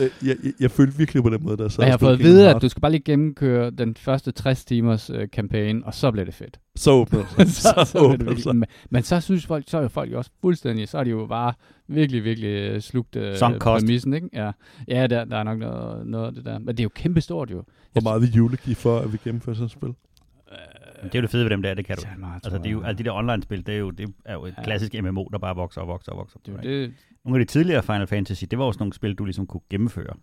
øh, 0.02 0.28
jeg, 0.28 0.36
jeg, 0.44 0.54
jeg 0.60 0.72
følte 0.72 0.98
virkelig 0.98 1.24
på 1.24 1.30
den 1.30 1.44
måde, 1.44 1.58
der 1.58 1.68
sad 1.70 1.80
Og 1.80 1.86
jeg 1.86 1.94
har 1.94 1.98
fået 1.98 2.14
at 2.14 2.20
vide, 2.20 2.50
at 2.56 2.62
du 2.62 2.70
skal 2.70 2.82
bare 2.82 2.92
lige 2.92 3.02
gennemkøre 3.06 3.72
den 3.72 3.96
første 3.96 4.32
60 4.32 4.66
timers 4.66 5.10
øh, 5.10 5.28
kampagne, 5.34 5.86
og 5.86 5.94
så 5.94 6.12
bliver 6.12 6.26
det 6.26 6.34
fedt. 6.34 6.60
Så 6.76 7.06
det 7.12 7.26
sig. 7.38 7.48
så, 7.62 7.62
så, 7.62 7.92
så 7.92 8.16
bliver 8.18 8.34
det 8.34 8.44
sig. 8.44 8.56
men, 8.56 8.66
men 8.90 9.04
så 9.04 9.20
synes 9.20 9.46
folk, 9.46 9.64
så 9.68 9.78
er 9.78 9.82
jo 9.82 9.88
folk 9.88 10.12
jo 10.12 10.18
også 10.18 10.32
fuldstændig, 10.42 10.88
så 10.88 10.98
er 10.98 11.04
de 11.04 11.10
jo 11.10 11.26
bare 11.30 11.54
virkelig, 11.88 12.24
virkelig 12.24 12.50
øh, 12.50 12.82
slugt 12.82 13.16
øh, 13.16 13.36
præmissen, 13.60 14.14
ikke? 14.14 14.30
Ja, 14.34 14.52
ja 14.88 15.08
der, 15.08 15.26
der 15.26 15.38
er 15.38 15.44
nok 15.44 15.60
noget, 15.60 16.08
noget 16.08 16.28
af 16.28 16.34
det 16.34 16.46
der. 16.46 16.60
Men 16.60 16.68
det 16.68 16.80
er 16.80 16.84
jo 16.84 16.90
kæmpestort 16.96 17.52
jo. 17.52 17.64
Hvor 17.92 18.02
meget 18.02 18.22
vil 18.22 18.32
Jule 18.34 18.58
give 18.58 18.76
for, 18.76 19.00
at 19.00 19.14
vi 19.14 19.18
gennemfører 19.24 19.56
sådan 19.56 19.66
et 19.66 19.72
spil? 19.72 19.94
Det 21.04 21.16
er 21.16 21.20
jo 21.20 21.22
det 21.22 21.30
fede 21.30 21.44
ved 21.46 21.50
dem 21.50 21.62
der, 21.62 21.74
det 21.74 21.86
kan 21.86 21.98
du. 21.98 22.04
Meget, 22.20 22.36
Altså, 22.46 22.58
det 22.58 22.66
er 22.66 22.72
jo, 22.72 22.84
alle 22.84 22.98
de 22.98 23.04
der 23.04 23.12
online-spil, 23.12 23.66
det 23.66 23.76
er 23.76 23.80
jo, 23.80 23.90
det 23.92 24.14
er 24.26 24.34
jo 24.34 24.46
et 24.46 24.54
Ja. 24.58 24.64
klassisk 24.64 24.94
MMO, 25.04 25.28
der 25.32 25.38
bare 25.38 25.56
vokser 25.56 25.82
og 25.82 25.88
vokser 25.88 26.12
og 26.12 26.18
vokser. 26.18 26.40
det, 26.46 26.64
det, 26.64 26.94
Nogle 27.26 27.40
af 27.42 27.46
de 27.48 27.52
tidligere 27.52 27.84
Final 27.84 28.08
Fantasy, 28.08 28.44
det 28.52 28.60
var 28.60 28.66
også 28.66 28.80
nogle 28.80 28.94
spil, 28.94 29.16
du 29.16 29.26
ligesom 29.26 29.48
kunne 29.48 29.62
gennemføre. 29.70 30.16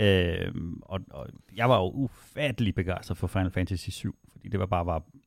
Øhm, 0.00 0.78
og, 0.82 1.00
og 1.10 1.26
jeg 1.56 1.68
var 1.68 1.76
jo 1.78 1.90
ufattelig 1.90 2.74
begejstret 2.74 3.18
for 3.18 3.26
Final 3.26 3.50
Fantasy 3.50 3.88
7, 3.90 4.16
fordi 4.32 4.48
det 4.48 4.60
var 4.60 4.66
bare 4.66 4.86
var 4.86 4.96
en 4.96 5.20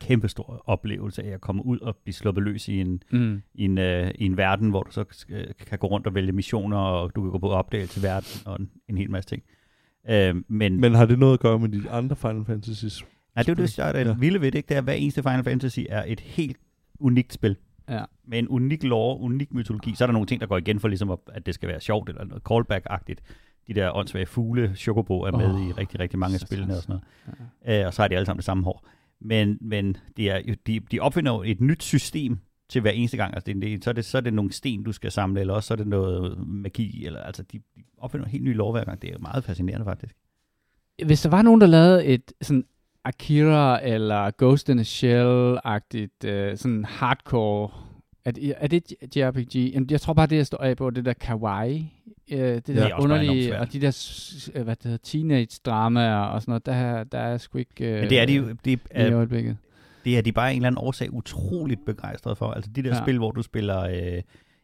kæmpe 0.00 0.28
stor 0.28 0.62
oplevelse 0.66 1.22
af 1.22 1.28
at 1.30 1.40
komme 1.40 1.66
ud 1.66 1.78
og 1.78 1.96
blive 1.96 2.14
sluppet 2.14 2.44
løs 2.44 2.68
i 2.68 2.80
en, 2.80 3.02
mm. 3.10 3.42
i 3.54 3.64
en, 3.64 3.78
øh, 3.78 4.10
i 4.14 4.24
en 4.24 4.36
verden, 4.36 4.70
hvor 4.70 4.82
du 4.82 4.90
så 4.90 5.04
skal, 5.10 5.54
kan 5.66 5.78
gå 5.78 5.86
rundt 5.86 6.06
og 6.06 6.14
vælge 6.14 6.32
missioner, 6.32 6.76
og 6.78 7.16
du 7.16 7.22
kan 7.22 7.30
gå 7.30 7.38
på 7.38 7.48
opdagelse 7.50 7.94
til 7.94 8.02
verden, 8.02 8.28
og 8.46 8.56
en, 8.60 8.70
en 8.88 8.98
hel 8.98 9.10
masse 9.10 9.30
ting. 9.30 9.42
Øhm, 10.10 10.44
men, 10.48 10.80
Men 10.80 10.94
har 10.94 11.06
det 11.06 11.18
noget 11.18 11.34
at 11.34 11.40
gøre 11.40 11.58
med 11.58 11.68
de 11.68 11.90
andre 11.90 12.16
Final 12.16 12.44
Fantasies? 12.44 13.04
Nej, 13.34 13.42
det 13.42 13.48
er 13.48 13.54
jo 13.58 13.66
det, 13.66 13.76
der 13.76 13.84
er 13.84 13.92
det 13.92 14.06
Ja. 14.10 14.14
vilde 14.18 14.40
ved 14.40 14.52
det, 14.52 14.58
ikke? 14.58 14.66
Det 14.68 14.74
er, 14.74 14.78
at 14.78 14.84
hver 14.84 14.92
eneste 14.92 15.22
Final 15.22 15.44
Fantasy 15.44 15.80
er 15.88 16.04
et 16.06 16.20
helt 16.20 16.56
unikt 17.00 17.32
spil. 17.32 17.56
Ja. 17.88 18.04
med 18.28 18.38
en 18.38 18.48
unik 18.48 18.82
lore, 18.84 19.20
unik 19.20 19.52
mytologi, 19.54 19.94
så 19.94 20.04
er 20.04 20.06
der 20.06 20.12
nogle 20.12 20.26
ting, 20.26 20.40
der 20.40 20.46
går 20.46 20.56
igen 20.58 20.80
for 20.80 20.88
ligesom, 20.88 21.10
at, 21.10 21.18
at 21.32 21.46
det 21.46 21.54
skal 21.54 21.68
være 21.68 21.80
sjovt, 21.80 22.08
eller 22.08 22.24
noget 22.24 22.42
callback-agtigt. 22.50 23.20
De 23.66 23.74
der 23.74 23.96
åndssvage 23.96 24.26
fugle, 24.26 24.72
Chocobo 24.76 25.20
er 25.20 25.30
med 25.30 25.54
Åh, 25.54 25.68
i 25.68 25.72
rigtig, 25.72 26.00
rigtig 26.00 26.18
mange 26.18 26.34
af 26.34 26.40
spillene 26.40 26.76
og 26.76 26.82
sådan 26.82 26.98
noget. 27.66 27.80
Øh, 27.80 27.86
og 27.86 27.94
så 27.94 28.02
har 28.02 28.08
de 28.08 28.14
alle 28.16 28.26
sammen 28.26 28.38
det 28.38 28.44
samme 28.44 28.64
hår. 28.64 28.88
Men, 29.20 29.58
men 29.60 29.96
det 30.16 30.30
er, 30.30 30.40
jo- 30.48 30.54
de, 30.66 30.80
de 30.80 31.00
opfinder 31.00 31.32
jo 31.32 31.42
et 31.42 31.60
nyt 31.60 31.82
system 31.82 32.38
til 32.68 32.80
hver 32.80 32.90
eneste 32.90 33.16
gang. 33.16 33.34
Altså 33.34 33.52
det, 33.52 33.62
det, 33.62 33.84
så, 33.84 33.90
er 33.90 33.94
det, 33.94 34.04
så 34.04 34.16
er 34.16 34.20
det 34.22 34.34
nogle 34.34 34.52
sten, 34.52 34.82
du 34.82 34.92
skal 34.92 35.10
samle, 35.10 35.40
eller 35.40 35.54
også 35.54 35.66
så 35.66 35.74
er 35.74 35.76
det 35.76 35.86
noget 35.86 36.48
magi. 36.48 37.06
Eller, 37.06 37.20
altså 37.20 37.42
de, 37.42 37.58
de 37.58 37.82
opfinder 37.98 38.24
en 38.26 38.30
helt 38.30 38.44
ny 38.44 38.56
lore 38.56 38.72
hver 38.72 38.84
gang. 38.84 39.02
Det 39.02 39.10
er 39.14 39.18
meget 39.18 39.44
fascinerende 39.44 39.84
faktisk. 39.84 40.16
Hvis 41.06 41.22
der 41.22 41.30
var 41.30 41.42
nogen, 41.42 41.60
der 41.60 41.66
lavede 41.66 42.04
et 42.04 42.32
sådan 42.42 42.64
Akira 43.04 43.80
eller 43.86 44.30
Ghost 44.38 44.68
in 44.68 44.78
a 44.78 44.82
Shell-agtigt, 44.82 46.24
øh, 46.28 46.56
sådan 46.58 46.84
hardcore, 46.84 47.70
er 48.24 48.30
det, 48.30 48.54
er 48.56 48.66
det 48.66 48.92
et 49.02 49.16
JRPG? 49.16 49.56
Jamen, 49.56 49.88
jeg 49.90 50.00
tror 50.00 50.12
bare, 50.14 50.26
det 50.26 50.36
jeg 50.36 50.46
står 50.46 50.58
af 50.58 50.76
på, 50.76 50.90
det 50.90 51.04
der 51.04 51.12
kawaii, 51.12 51.92
øh, 52.32 52.38
det 52.38 52.68
er 52.68 52.88
der 52.88 53.00
underlige, 53.00 53.58
og 53.58 53.72
de 53.72 53.80
der 53.80 54.48
øh, 54.54 54.62
hvad 54.62 54.76
det 54.76 54.84
hedder, 54.84 54.98
teenage-dramaer 55.02 56.20
og 56.24 56.42
sådan 56.42 56.50
noget, 56.52 56.66
der, 56.66 57.04
der 57.04 57.18
er 57.18 57.38
sgu 57.38 57.58
ikke 57.58 57.84
øh, 57.94 58.00
Men 58.00 58.10
det 58.10 58.20
er 58.20 58.26
de 58.26 58.32
jo, 58.34 58.48
det 58.64 58.70
i 58.70 58.78
er, 58.90 59.16
øjeblikket. 59.16 59.56
det 60.04 60.18
er 60.18 60.22
de 60.22 60.32
bare 60.32 60.50
en 60.50 60.56
eller 60.56 60.66
anden 60.66 60.78
årsag 60.84 61.12
utroligt 61.14 61.84
begejstret 61.86 62.38
for. 62.38 62.50
Altså 62.50 62.70
de 62.76 62.82
der 62.82 62.88
Ja. 62.96 63.02
spil, 63.02 63.18
hvor 63.18 63.30
du 63.30 63.42
spiller 63.42 63.80
øh, 63.82 64.22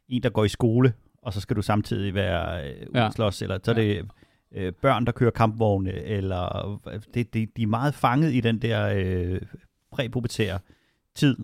en, 0.09 0.23
der 0.23 0.29
går 0.31 0.45
i 0.45 0.49
skole, 0.49 0.93
og 1.23 1.33
så 1.33 1.41
skal 1.41 1.57
du 1.57 1.63
samtidig 1.63 2.15
være 2.15 2.69
øh, 2.69 2.75
Ja. 2.95 3.11
slås, 3.11 3.43
eller 3.43 3.59
så 3.65 3.71
er 3.71 3.81
Ja. 3.81 3.83
det 3.83 4.05
øh, 4.55 4.73
børn, 4.83 5.07
der 5.07 5.13
kører 5.13 5.31
kampvogne, 5.31 5.93
eller 5.93 6.81
det, 7.15 7.35
det, 7.35 7.57
de 7.57 7.63
er 7.63 7.67
meget 7.67 7.95
fanget 7.95 8.33
i 8.35 8.41
den 8.41 8.59
der 8.59 8.93
øh, 8.97 9.41
præpubertære 9.93 10.59
tid. 11.15 11.37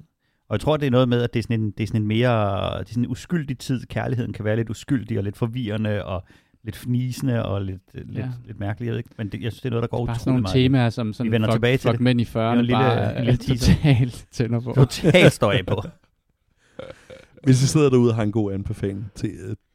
Og 0.48 0.54
jeg 0.54 0.60
tror, 0.60 0.76
det 0.76 0.86
er 0.86 0.90
noget 0.90 1.08
med, 1.08 1.22
at 1.22 1.32
det 1.34 1.38
er 1.38 1.42
sådan 1.42 1.60
en, 1.60 1.70
det 1.70 1.82
er 1.82 1.86
sådan 1.86 2.00
en 2.02 2.08
mere 2.08 2.30
det 2.78 2.88
er 2.88 2.92
sådan 2.92 3.04
en 3.04 3.10
uskyldig 3.10 3.58
tid. 3.58 3.86
Kærligheden 3.86 4.32
kan 4.32 4.44
være 4.44 4.56
lidt 4.56 4.70
uskyldig 4.70 5.18
og 5.18 5.24
lidt 5.24 5.36
forvirrende 5.36 6.04
og 6.04 6.24
lidt 6.64 6.76
fnisende 6.76 7.44
og 7.46 7.62
lidt, 7.62 7.82
øh, 7.94 8.06
lidt, 8.06 8.18
Ja. 8.18 8.22
ja. 8.24 8.30
lidt 8.46 8.60
mærkeligt. 8.60 8.86
Jeg 8.86 8.92
ved 8.92 8.98
ikke, 8.98 9.10
Men 9.18 9.28
det, 9.28 9.42
jeg 9.42 9.52
synes, 9.52 9.62
det 9.62 9.68
er 9.68 9.70
noget, 9.70 9.82
der 9.82 9.88
går 9.88 10.06
Bare 10.06 10.14
sådan 10.18 10.20
utrolig 10.20 10.32
nogle 10.32 10.42
meget. 10.42 10.54
temaer, 10.54 10.90
som 10.90 11.12
sådan 11.12 11.30
Vi 11.30 11.34
vender 11.34 11.48
fuck, 11.48 11.54
tilbage 11.54 11.76
til 11.76 11.88
fuck 11.88 11.92
det. 11.98 12.00
mænd 12.00 12.20
i 12.20 12.24
40'erne 12.24 12.38
Det 12.38 12.38
er 12.38 12.52
en 12.52 12.58
lille- 12.64 12.72
bare 12.72 13.18
en 13.18 13.24
lille 13.24 13.36
totalt 13.56 14.26
tænder 14.30 14.60
på. 14.60 14.72
Totalt 14.74 15.32
står 15.32 15.52
af 15.52 15.66
på. 15.66 15.82
Hvis 17.44 17.62
I 17.62 17.66
sidder 17.66 17.90
derude 17.90 18.10
og 18.10 18.16
har 18.16 18.22
en 18.22 18.32
god 18.32 18.52
anbefaling 18.52 19.10
til... 19.14 19.30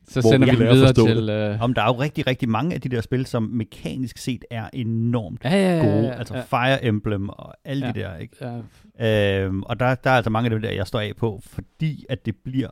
Så 0.07 0.21
hvor 0.21 0.31
sender 0.31 0.47
vi 0.47 0.51
vi 0.51 0.57
lærer 0.57 0.69
dem 0.69 0.75
videre 0.75 0.87
forstå 0.95 1.07
til... 1.07 1.29
Øh, 1.29 1.61
Om 1.61 1.73
der 1.73 1.81
er 1.81 1.85
jo 1.87 1.99
rigtig, 1.99 2.27
rigtig 2.27 2.49
mange 2.49 2.75
af 2.75 2.81
de 2.81 2.89
der 2.89 3.01
spil, 3.01 3.25
som 3.25 3.43
mekanisk 3.43 4.17
set 4.17 4.45
er 4.51 4.69
enormt 4.73 5.43
ja, 5.43 5.49
ja, 5.49 5.77
ja, 5.77 5.85
gode. 5.85 6.07
ja, 6.07 6.13
altså 6.13 6.35
ja, 6.35 6.41
Fire 6.41 6.85
Emblem 6.85 7.29
og 7.29 7.53
alle 7.65 7.85
Ja. 7.85 7.91
de 7.91 7.99
der, 7.99 8.17
ikke? 8.17 8.35
ja, 8.41 9.43
Øhm, 9.45 9.63
og 9.63 9.79
der, 9.79 9.95
der 9.95 10.09
er 10.09 10.15
altså 10.15 10.29
mange 10.29 10.45
af 10.45 10.49
dem 10.51 10.61
der, 10.61 10.69
jeg 10.71 10.87
står 10.87 10.99
af 10.99 11.15
på, 11.15 11.41
fordi 11.45 12.05
at 12.09 12.25
det 12.25 12.35
bliver 12.35 12.69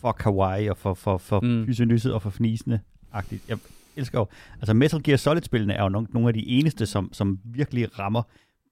for 0.00 0.12
kawaii 0.12 0.66
og 0.68 0.76
for, 0.76 0.94
for, 0.94 1.18
for 1.18 1.40
Mm. 1.40 1.64
pysenysset 1.66 2.12
og 2.12 2.22
for 2.22 2.30
fnisende 2.30 2.80
agtigt. 3.12 3.42
Jeg 3.48 3.58
elsker 3.96 4.18
jo, 4.18 4.26
altså 4.60 4.74
Metal 4.74 5.02
Gear 5.02 5.16
Solid-spillene 5.16 5.72
er 5.72 5.82
jo 5.82 5.88
nogle, 5.88 6.08
nogle 6.10 6.28
af 6.28 6.34
de 6.34 6.46
eneste, 6.48 6.86
som, 6.86 7.12
som 7.12 7.38
virkelig 7.44 7.98
rammer 7.98 8.22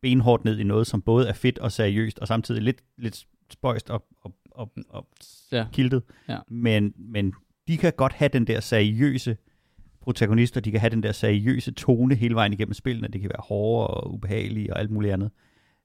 benhårdt 0.02 0.44
ned 0.44 0.58
i 0.58 0.64
noget, 0.64 0.86
som 0.86 1.02
både 1.02 1.28
er 1.28 1.32
fedt 1.32 1.58
og 1.58 1.72
seriøst, 1.72 2.18
og 2.18 2.28
samtidig 2.28 2.62
lidt, 2.62 2.78
lidt 2.98 3.24
spøjst 3.52 3.90
og, 3.90 4.04
og, 4.20 4.32
og, 4.50 4.72
og 4.88 5.06
ja. 5.52 5.66
kiltet. 5.72 6.02
Ja. 6.28 6.38
Men, 6.48 6.92
men 6.98 7.32
de 7.68 7.76
kan 7.76 7.92
godt 7.96 8.12
have 8.12 8.28
den 8.28 8.46
der 8.46 8.60
seriøse 8.60 9.36
protagonister, 10.00 10.60
de 10.60 10.70
kan 10.70 10.80
have 10.80 10.90
den 10.90 11.02
der 11.02 11.12
seriøse 11.12 11.72
tone 11.72 12.14
hele 12.14 12.34
vejen 12.34 12.52
igennem 12.52 12.74
spillene, 12.74 13.08
det 13.08 13.20
kan 13.20 13.30
være 13.30 13.42
hårde 13.48 13.86
og 13.86 14.14
ubehagelige 14.14 14.72
og 14.72 14.80
alt 14.80 14.90
muligt 14.90 15.12
andet. 15.12 15.30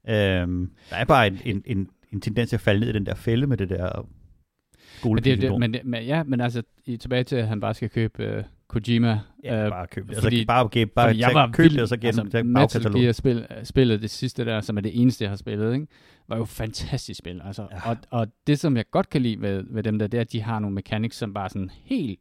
Øhm, 0.09 0.71
der 0.89 0.95
er 0.95 1.05
bare 1.05 1.27
en, 1.27 1.39
en, 1.45 1.63
en, 1.65 1.89
en 2.13 2.21
tendens 2.21 2.49
til 2.49 2.55
at 2.55 2.61
falde 2.61 2.79
ned 2.79 2.89
i 2.89 2.93
den 2.93 3.05
der 3.05 3.15
fælde 3.15 3.47
med 3.47 3.57
det 3.57 3.69
der 3.69 4.01
Men, 4.01 4.05
det, 4.05 4.99
skolepige 4.99 5.35
det, 5.35 5.59
men, 5.59 5.75
men, 5.83 6.03
ja, 6.03 6.23
men 6.23 6.41
altså, 6.41 6.63
i, 6.85 6.97
tilbage 6.97 7.23
til, 7.23 7.35
at 7.35 7.47
han 7.47 7.59
bare 7.59 7.73
skal 7.73 7.89
købe 7.89 8.37
uh, 8.37 8.43
Kojima. 8.69 9.19
Ja, 9.43 9.63
øh, 9.65 9.71
bare 9.71 9.87
køb 9.87 10.07
det. 10.09 10.17
fordi- 10.23 10.35
Altså, 10.35 10.47
bare, 10.47 10.69
bare, 10.69 10.85
bare 10.85 11.17
jeg 11.17 11.29
var 11.33 11.51
køb 11.51 11.71
det, 11.71 11.81
og 11.81 11.87
så 11.87 11.97
gennem 11.97 12.55
altså, 12.57 12.79
Metal. 12.79 13.01
Gear 13.01 13.11
spil, 13.11 13.47
spillet 13.63 14.01
det 14.01 14.09
sidste 14.09 14.45
der, 14.45 14.61
som 14.61 14.77
er 14.77 14.81
det 14.81 15.01
eneste, 15.01 15.23
jeg 15.23 15.31
har 15.31 15.35
spillet, 15.37 15.73
ikke? 15.73 15.87
var 16.27 16.37
jo 16.37 16.45
fantastisk 16.45 17.17
spil. 17.17 17.41
Altså. 17.45 17.67
Ja. 17.71 17.89
Og, 17.89 17.97
og 18.09 18.27
det, 18.47 18.59
som 18.59 18.77
jeg 18.77 18.85
godt 18.91 19.09
kan 19.09 19.21
lide 19.21 19.41
ved, 19.41 19.63
ved 19.69 19.83
dem 19.83 19.99
der, 19.99 20.07
det 20.07 20.17
er, 20.17 20.21
at 20.21 20.31
de 20.31 20.41
har 20.41 20.59
nogle 20.59 20.73
mechanics, 20.75 21.17
som 21.17 21.33
bare 21.33 21.49
sådan 21.49 21.71
helt, 21.83 22.19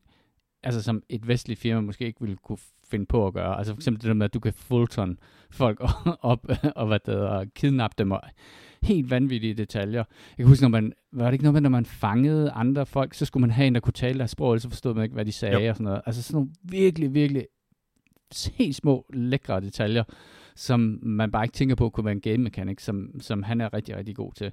altså 0.63 0.83
som 0.83 1.03
et 1.09 1.29
vestligt 1.29 1.61
firma 1.61 1.81
måske 1.81 2.07
ikke 2.07 2.21
ville 2.21 2.37
kunne 2.37 2.59
finde 2.91 3.07
på 3.07 3.27
at 3.27 3.35
gøre. 3.35 3.59
Altså 3.59 3.73
for 3.75 3.79
eksempel 3.79 4.01
det 4.03 4.09
der 4.09 4.15
med, 4.15 4.25
at 4.25 4.35
du 4.35 4.41
kan 4.41 4.53
Fulton 4.53 5.19
folk 5.51 5.81
op 6.23 6.47
og, 6.77 6.87
hvad 6.87 6.99
det 7.07 7.15
og 7.17 7.47
kidnappe 7.55 7.95
dem 7.99 8.11
og 8.11 8.21
helt 8.83 9.11
vanvittige 9.11 9.55
detaljer. 9.55 10.05
Jeg 10.39 10.45
kan 10.45 10.47
huske, 10.47 10.63
når 10.63 10.69
man, 10.69 10.93
var 11.13 11.25
det 11.25 11.33
ikke 11.33 11.45
noget 11.45 11.53
med, 11.53 11.61
når 11.61 11.71
man 11.71 11.85
fangede 11.85 12.51
andre 12.51 12.87
folk, 12.87 13.15
så 13.15 13.25
skulle 13.25 13.41
man 13.41 13.51
have 13.51 13.67
en, 13.67 13.75
der 13.75 13.81
kunne 13.81 13.93
tale 13.93 14.19
deres 14.19 14.31
sprog, 14.31 14.53
ellers 14.53 14.63
så 14.63 14.71
forstod 14.71 14.95
man 14.95 15.03
ikke, 15.05 15.15
hvad 15.15 15.25
de 15.25 15.33
sagde 15.33 15.65
Jo. 15.65 15.71
og 15.71 15.77
sådan 15.77 15.85
noget. 15.85 16.01
Altså 16.07 16.23
sådan 16.23 16.37
nogle 16.37 16.51
virkelig, 16.63 17.15
virkelig 17.15 17.47
helt 18.55 18.77
små, 18.77 19.07
lækre 19.13 19.61
detaljer, 19.61 20.05
som 20.57 20.99
man 21.03 21.31
bare 21.31 21.45
ikke 21.45 21.53
tænker 21.55 21.75
på 21.75 21.91
kunne 21.91 22.05
være 22.05 22.13
en 22.15 22.21
game 22.21 22.39
mechanic, 22.39 22.83
som, 22.83 23.21
som 23.21 23.43
han 23.43 23.61
er 23.61 23.75
rigtig, 23.75 23.97
rigtig 23.97 24.17
god 24.17 24.33
til. 24.33 24.53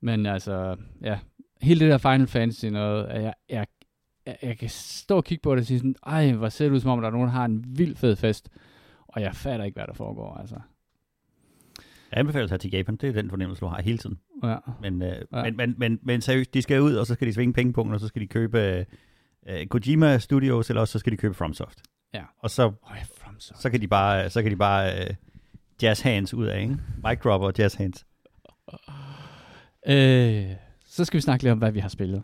Men 0.00 0.26
altså, 0.26 0.76
ja, 1.02 1.18
hele 1.60 1.80
det 1.80 1.90
der 1.90 1.98
Final 1.98 2.26
Fantasy 2.26 2.66
noget, 2.66 3.08
jeg, 3.08 3.34
jeg, 3.48 3.66
jeg, 4.26 4.36
jeg 4.42 4.58
kan 4.58 4.68
stå 4.68 5.16
og 5.16 5.24
kigge 5.24 5.42
på 5.42 5.54
det 5.54 5.60
og 5.60 5.66
sige 5.66 5.78
sådan, 5.78 5.96
ej, 6.06 6.32
hvor 6.32 6.48
ser 6.48 6.64
det 6.64 6.74
ud 6.74 6.80
som 6.80 6.90
om, 6.90 7.00
der 7.00 7.08
er 7.08 7.12
nogen, 7.12 7.26
der 7.26 7.32
har 7.32 7.44
en 7.44 7.64
vild 7.78 7.96
fed 7.96 8.16
fest, 8.16 8.48
og 9.08 9.20
jeg 9.20 9.34
fatter 9.34 9.64
ikke, 9.64 9.76
hvad 9.76 9.86
der 9.86 9.94
foregår, 9.94 10.34
altså. 10.34 10.56
Jeg 12.12 12.18
anbefaler 12.20 12.46
tage 12.46 12.58
til 12.58 12.70
Japan. 12.70 12.96
Det 12.96 13.08
er 13.08 13.12
den 13.12 13.30
fornemmelse, 13.30 13.60
du 13.60 13.66
har 13.66 13.82
hele 13.82 13.98
tiden. 13.98 14.18
Ja. 14.44 14.56
Men, 14.82 15.02
øh, 15.02 15.08
Ja. 15.32 15.38
ja. 15.38 15.42
men, 15.42 15.56
men, 15.56 15.74
men, 15.78 15.98
men 16.02 16.20
seriøst, 16.20 16.54
de 16.54 16.62
skal 16.62 16.80
ud, 16.82 16.94
og 16.94 17.06
så 17.06 17.14
skal 17.14 17.26
de 17.28 17.32
svinge 17.32 17.52
pengepunkten, 17.54 17.94
og 17.94 18.00
så 18.00 18.06
skal 18.08 18.22
de 18.22 18.26
købe 18.26 18.60
øh, 18.60 18.84
øh, 19.48 19.66
Kojima 19.66 20.18
Studios, 20.18 20.70
eller 20.70 20.80
også 20.80 20.92
så 20.92 20.98
skal 20.98 21.12
de 21.12 21.16
købe 21.16 21.34
FromSoft. 21.34 21.82
Ja. 22.14 22.22
Og 22.38 22.50
så, 22.50 22.62
Øj, 22.62 22.96
from 23.20 23.40
så. 23.40 23.54
så 23.58 23.70
kan 23.70 23.80
de 23.80 23.88
bare, 23.88 24.30
så 24.30 24.42
kan 24.42 24.50
de 24.50 24.56
bare 24.56 25.00
øh, 25.00 25.14
jazz 25.82 26.00
hands 26.00 26.34
ud 26.34 26.46
af, 26.46 26.60
ikke? 26.60 26.76
Mic 27.08 27.18
drop 27.24 27.40
og 27.40 27.52
jazz 27.58 27.74
hands. 27.74 28.06
Øh, 29.88 30.44
så 30.86 31.04
skal 31.04 31.16
vi 31.16 31.20
snakke 31.22 31.42
lidt 31.44 31.52
om, 31.52 31.58
hvad 31.58 31.72
vi 31.72 31.78
har 31.80 31.88
spillet. 31.88 32.22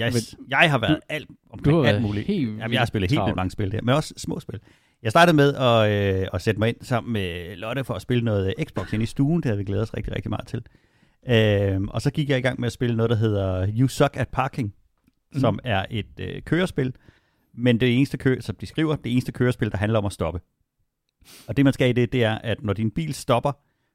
Yes, 0.00 0.36
jeg 0.48 0.70
har 0.70 0.78
været 0.78 1.00
alt 1.08 1.28
Du 1.28 1.34
omkring 1.50 1.76
har 1.76 1.92
alt 1.92 2.02
muligt. 2.02 2.26
helt 2.26 2.48
Jamen, 2.48 2.72
jeg 2.72 2.80
har 2.80 2.86
spillet 2.86 3.10
helt 3.10 3.22
vildt 3.24 3.36
mange 3.36 3.50
spil 3.50 3.72
der, 3.72 3.82
men 3.82 3.94
også 3.94 4.14
små 4.16 4.40
spil. 4.40 4.60
Jeg 5.02 5.10
startede 5.10 5.36
med 5.36 5.54
at, 5.54 6.20
øh, 6.22 6.28
at 6.32 6.42
sætte 6.42 6.58
mig 6.58 6.68
ind 6.68 6.76
sammen 6.80 7.12
med 7.12 7.56
Lotte 7.56 7.84
for 7.84 7.94
at 7.94 8.02
spille 8.02 8.24
noget 8.24 8.54
Xbox 8.64 8.92
ind 8.92 9.02
i 9.02 9.06
stuen. 9.06 9.36
Det 9.36 9.44
havde 9.44 9.58
vi 9.58 9.64
glædet 9.64 9.82
os 9.82 9.94
rigtig, 9.94 10.16
rigtig 10.16 10.30
meget 10.30 10.46
til. 10.46 10.62
Øh, 11.28 11.80
og 11.88 12.02
så 12.02 12.10
gik 12.10 12.28
jeg 12.28 12.38
i 12.38 12.40
gang 12.40 12.60
med 12.60 12.66
at 12.66 12.72
spille 12.72 12.96
noget, 12.96 13.10
der 13.10 13.16
hedder 13.16 13.68
You 13.78 13.88
Suck 13.88 14.16
at 14.16 14.28
Parking, 14.28 14.74
mm. 15.32 15.40
som 15.40 15.58
er 15.64 15.86
et 15.90 16.20
øh, 16.20 16.42
kørespil. 16.42 16.94
Men 17.54 17.80
det 17.80 17.96
eneste 17.96 18.18
kø, 18.18 18.40
som 18.40 18.56
de 18.56 18.66
skriver, 18.66 18.96
det 18.96 19.12
eneste 19.12 19.32
kørespil, 19.32 19.70
der 19.70 19.76
handler 19.76 19.98
om 19.98 20.06
at 20.06 20.12
stoppe. 20.12 20.40
Og 21.48 21.56
det, 21.56 21.64
man 21.64 21.72
skal 21.72 21.88
i 21.88 21.92
det, 21.92 22.12
det 22.12 22.24
er, 22.24 22.38
at 22.38 22.62
når 22.62 22.72
din 22.72 22.90
bil 22.90 23.14
stopper, 23.14 23.52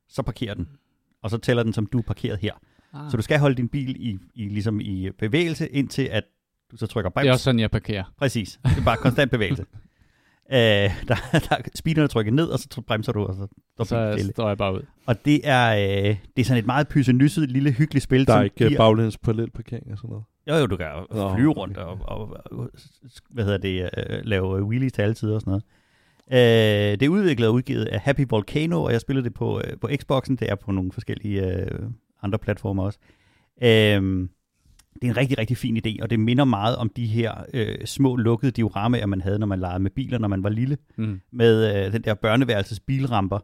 så 0.09 0.21
parkerer 0.21 0.53
den. 0.53 0.67
Og 1.23 1.29
så 1.29 1.37
tæller 1.37 1.63
den, 1.63 1.73
som 1.73 1.85
du 1.85 1.97
er 1.97 2.01
parkeret 2.01 2.39
her. 2.39 2.53
Ah. 2.93 3.11
Så 3.11 3.17
du 3.17 3.23
skal 3.23 3.39
holde 3.39 3.55
din 3.55 3.67
bil 3.67 3.95
i, 4.09 4.17
i, 4.35 4.47
ligesom 4.49 4.79
i 4.81 5.09
bevægelse, 5.19 5.67
indtil 5.67 6.03
at 6.03 6.23
du 6.71 6.77
så 6.77 6.87
trykker 6.87 7.09
brems. 7.09 7.23
Det 7.23 7.29
er 7.29 7.33
også 7.33 7.43
sådan, 7.43 7.59
jeg 7.59 7.71
parkerer. 7.71 8.03
Præcis. 8.17 8.59
Det 8.65 8.77
er 8.77 8.83
bare 8.85 8.97
konstant 8.97 9.31
bevægelse. 9.31 9.65
øh, 10.53 10.57
der, 10.57 10.89
der 11.49 11.55
speederen 11.75 12.03
er 12.03 12.07
trykket 12.07 12.33
ned, 12.33 12.47
og 12.47 12.59
så 12.59 12.81
bremser 12.87 13.11
du, 13.11 13.23
og 13.25 13.35
så 13.35 13.47
står 13.73 13.83
Så 13.83 14.11
stille. 14.17 14.31
står 14.33 14.47
jeg 14.47 14.57
bare 14.57 14.73
ud. 14.73 14.81
Og 15.05 15.25
det 15.25 15.41
er, 15.43 15.71
øh, 16.09 16.15
det 16.35 16.41
er 16.41 16.45
sådan 16.45 16.59
et 16.59 16.65
meget 16.65 16.87
pyssenysset, 16.87 17.51
lille, 17.51 17.71
hyggeligt 17.71 18.03
spil. 18.03 18.27
Der 18.27 18.33
er 18.33 18.37
som 18.37 18.43
ikke 18.43 18.65
uh, 18.65 18.67
giver- 18.67 18.77
baglæns 18.79 19.17
parallelparkering 19.17 19.91
og 19.91 19.97
sådan 19.97 20.09
noget. 20.09 20.23
Jo, 20.49 20.55
jo, 20.55 20.65
du 20.65 20.77
kan 20.77 20.87
flyve 21.35 21.51
rundt 21.51 21.77
og, 21.77 21.99
og, 22.01 22.37
og, 22.51 22.69
hvad 23.29 23.43
hedder 23.43 23.57
det, 23.57 23.89
øh, 23.97 24.19
lave 24.23 24.63
wheelies 24.65 24.91
til 24.93 25.01
alle 25.01 25.13
tider 25.15 25.35
og 25.35 25.41
sådan 25.41 25.51
noget. 25.51 25.63
Øh, 26.31 26.99
det 26.99 27.03
er 27.05 27.09
udviklet 27.09 27.47
og 27.47 27.53
udgivet 27.53 27.85
af 27.85 27.99
Happy 27.99 28.25
Volcano, 28.29 28.83
og 28.83 28.91
jeg 28.91 29.01
spillede 29.01 29.23
det 29.25 29.33
på, 29.33 29.61
øh, 29.65 29.77
på 29.81 29.89
Xboxen. 30.01 30.35
Det 30.35 30.49
er 30.51 30.55
på 30.55 30.71
nogle 30.71 30.91
forskellige 30.91 31.55
øh, 31.55 31.79
andre 32.23 32.39
platformer 32.39 32.83
også. 32.83 32.99
Øh, 33.63 34.27
det 35.01 35.07
er 35.07 35.11
en 35.11 35.17
rigtig, 35.17 35.37
rigtig 35.37 35.57
fin 35.57 35.77
idé, 35.77 36.03
og 36.03 36.09
det 36.09 36.19
minder 36.19 36.43
meget 36.45 36.75
om 36.75 36.89
de 36.89 37.05
her 37.05 37.33
øh, 37.53 37.85
små 37.85 38.15
lukkede 38.15 38.51
dioramaer, 38.51 39.05
man 39.05 39.21
havde, 39.21 39.39
når 39.39 39.47
man 39.47 39.59
legede 39.59 39.79
med 39.79 39.91
biler, 39.91 40.17
når 40.17 40.27
man 40.27 40.43
var 40.43 40.49
lille 40.49 40.77
Mm. 40.97 41.21
med 41.31 41.85
øh, 41.85 41.93
den 41.93 42.01
der 42.01 42.13
børneværelses 42.13 42.79
bilramper, 42.79 43.39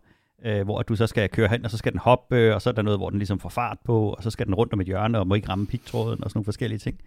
øh, 0.46 0.64
hvor 0.64 0.82
du 0.82 0.96
så 0.96 1.08
skal 1.08 1.30
køre 1.30 1.48
hen, 1.48 1.66
og 1.66 1.72
så 1.72 1.78
skal 1.78 1.92
den 1.92 2.00
hoppe, 2.00 2.56
og 2.56 2.62
så 2.62 2.70
er 2.70 2.74
der 2.74 2.82
noget, 2.82 3.00
hvor 3.00 3.10
den 3.10 3.20
ligesom 3.20 3.40
får 3.40 3.50
fart 3.50 3.78
på, 3.86 4.10
og 4.10 4.24
så 4.24 4.30
skal 4.30 4.46
den 4.46 4.56
rundt 4.56 4.74
om 4.74 4.82
et 4.82 4.88
hjørne, 4.88 5.20
og 5.20 5.28
må 5.28 5.36
ikke 5.36 5.50
ramme 5.50 5.68
pigtråden, 5.68 6.24
og 6.24 6.30
sådan 6.30 6.38
nogle 6.38 6.46
forskellige 6.46 6.80
ting. 6.80 7.00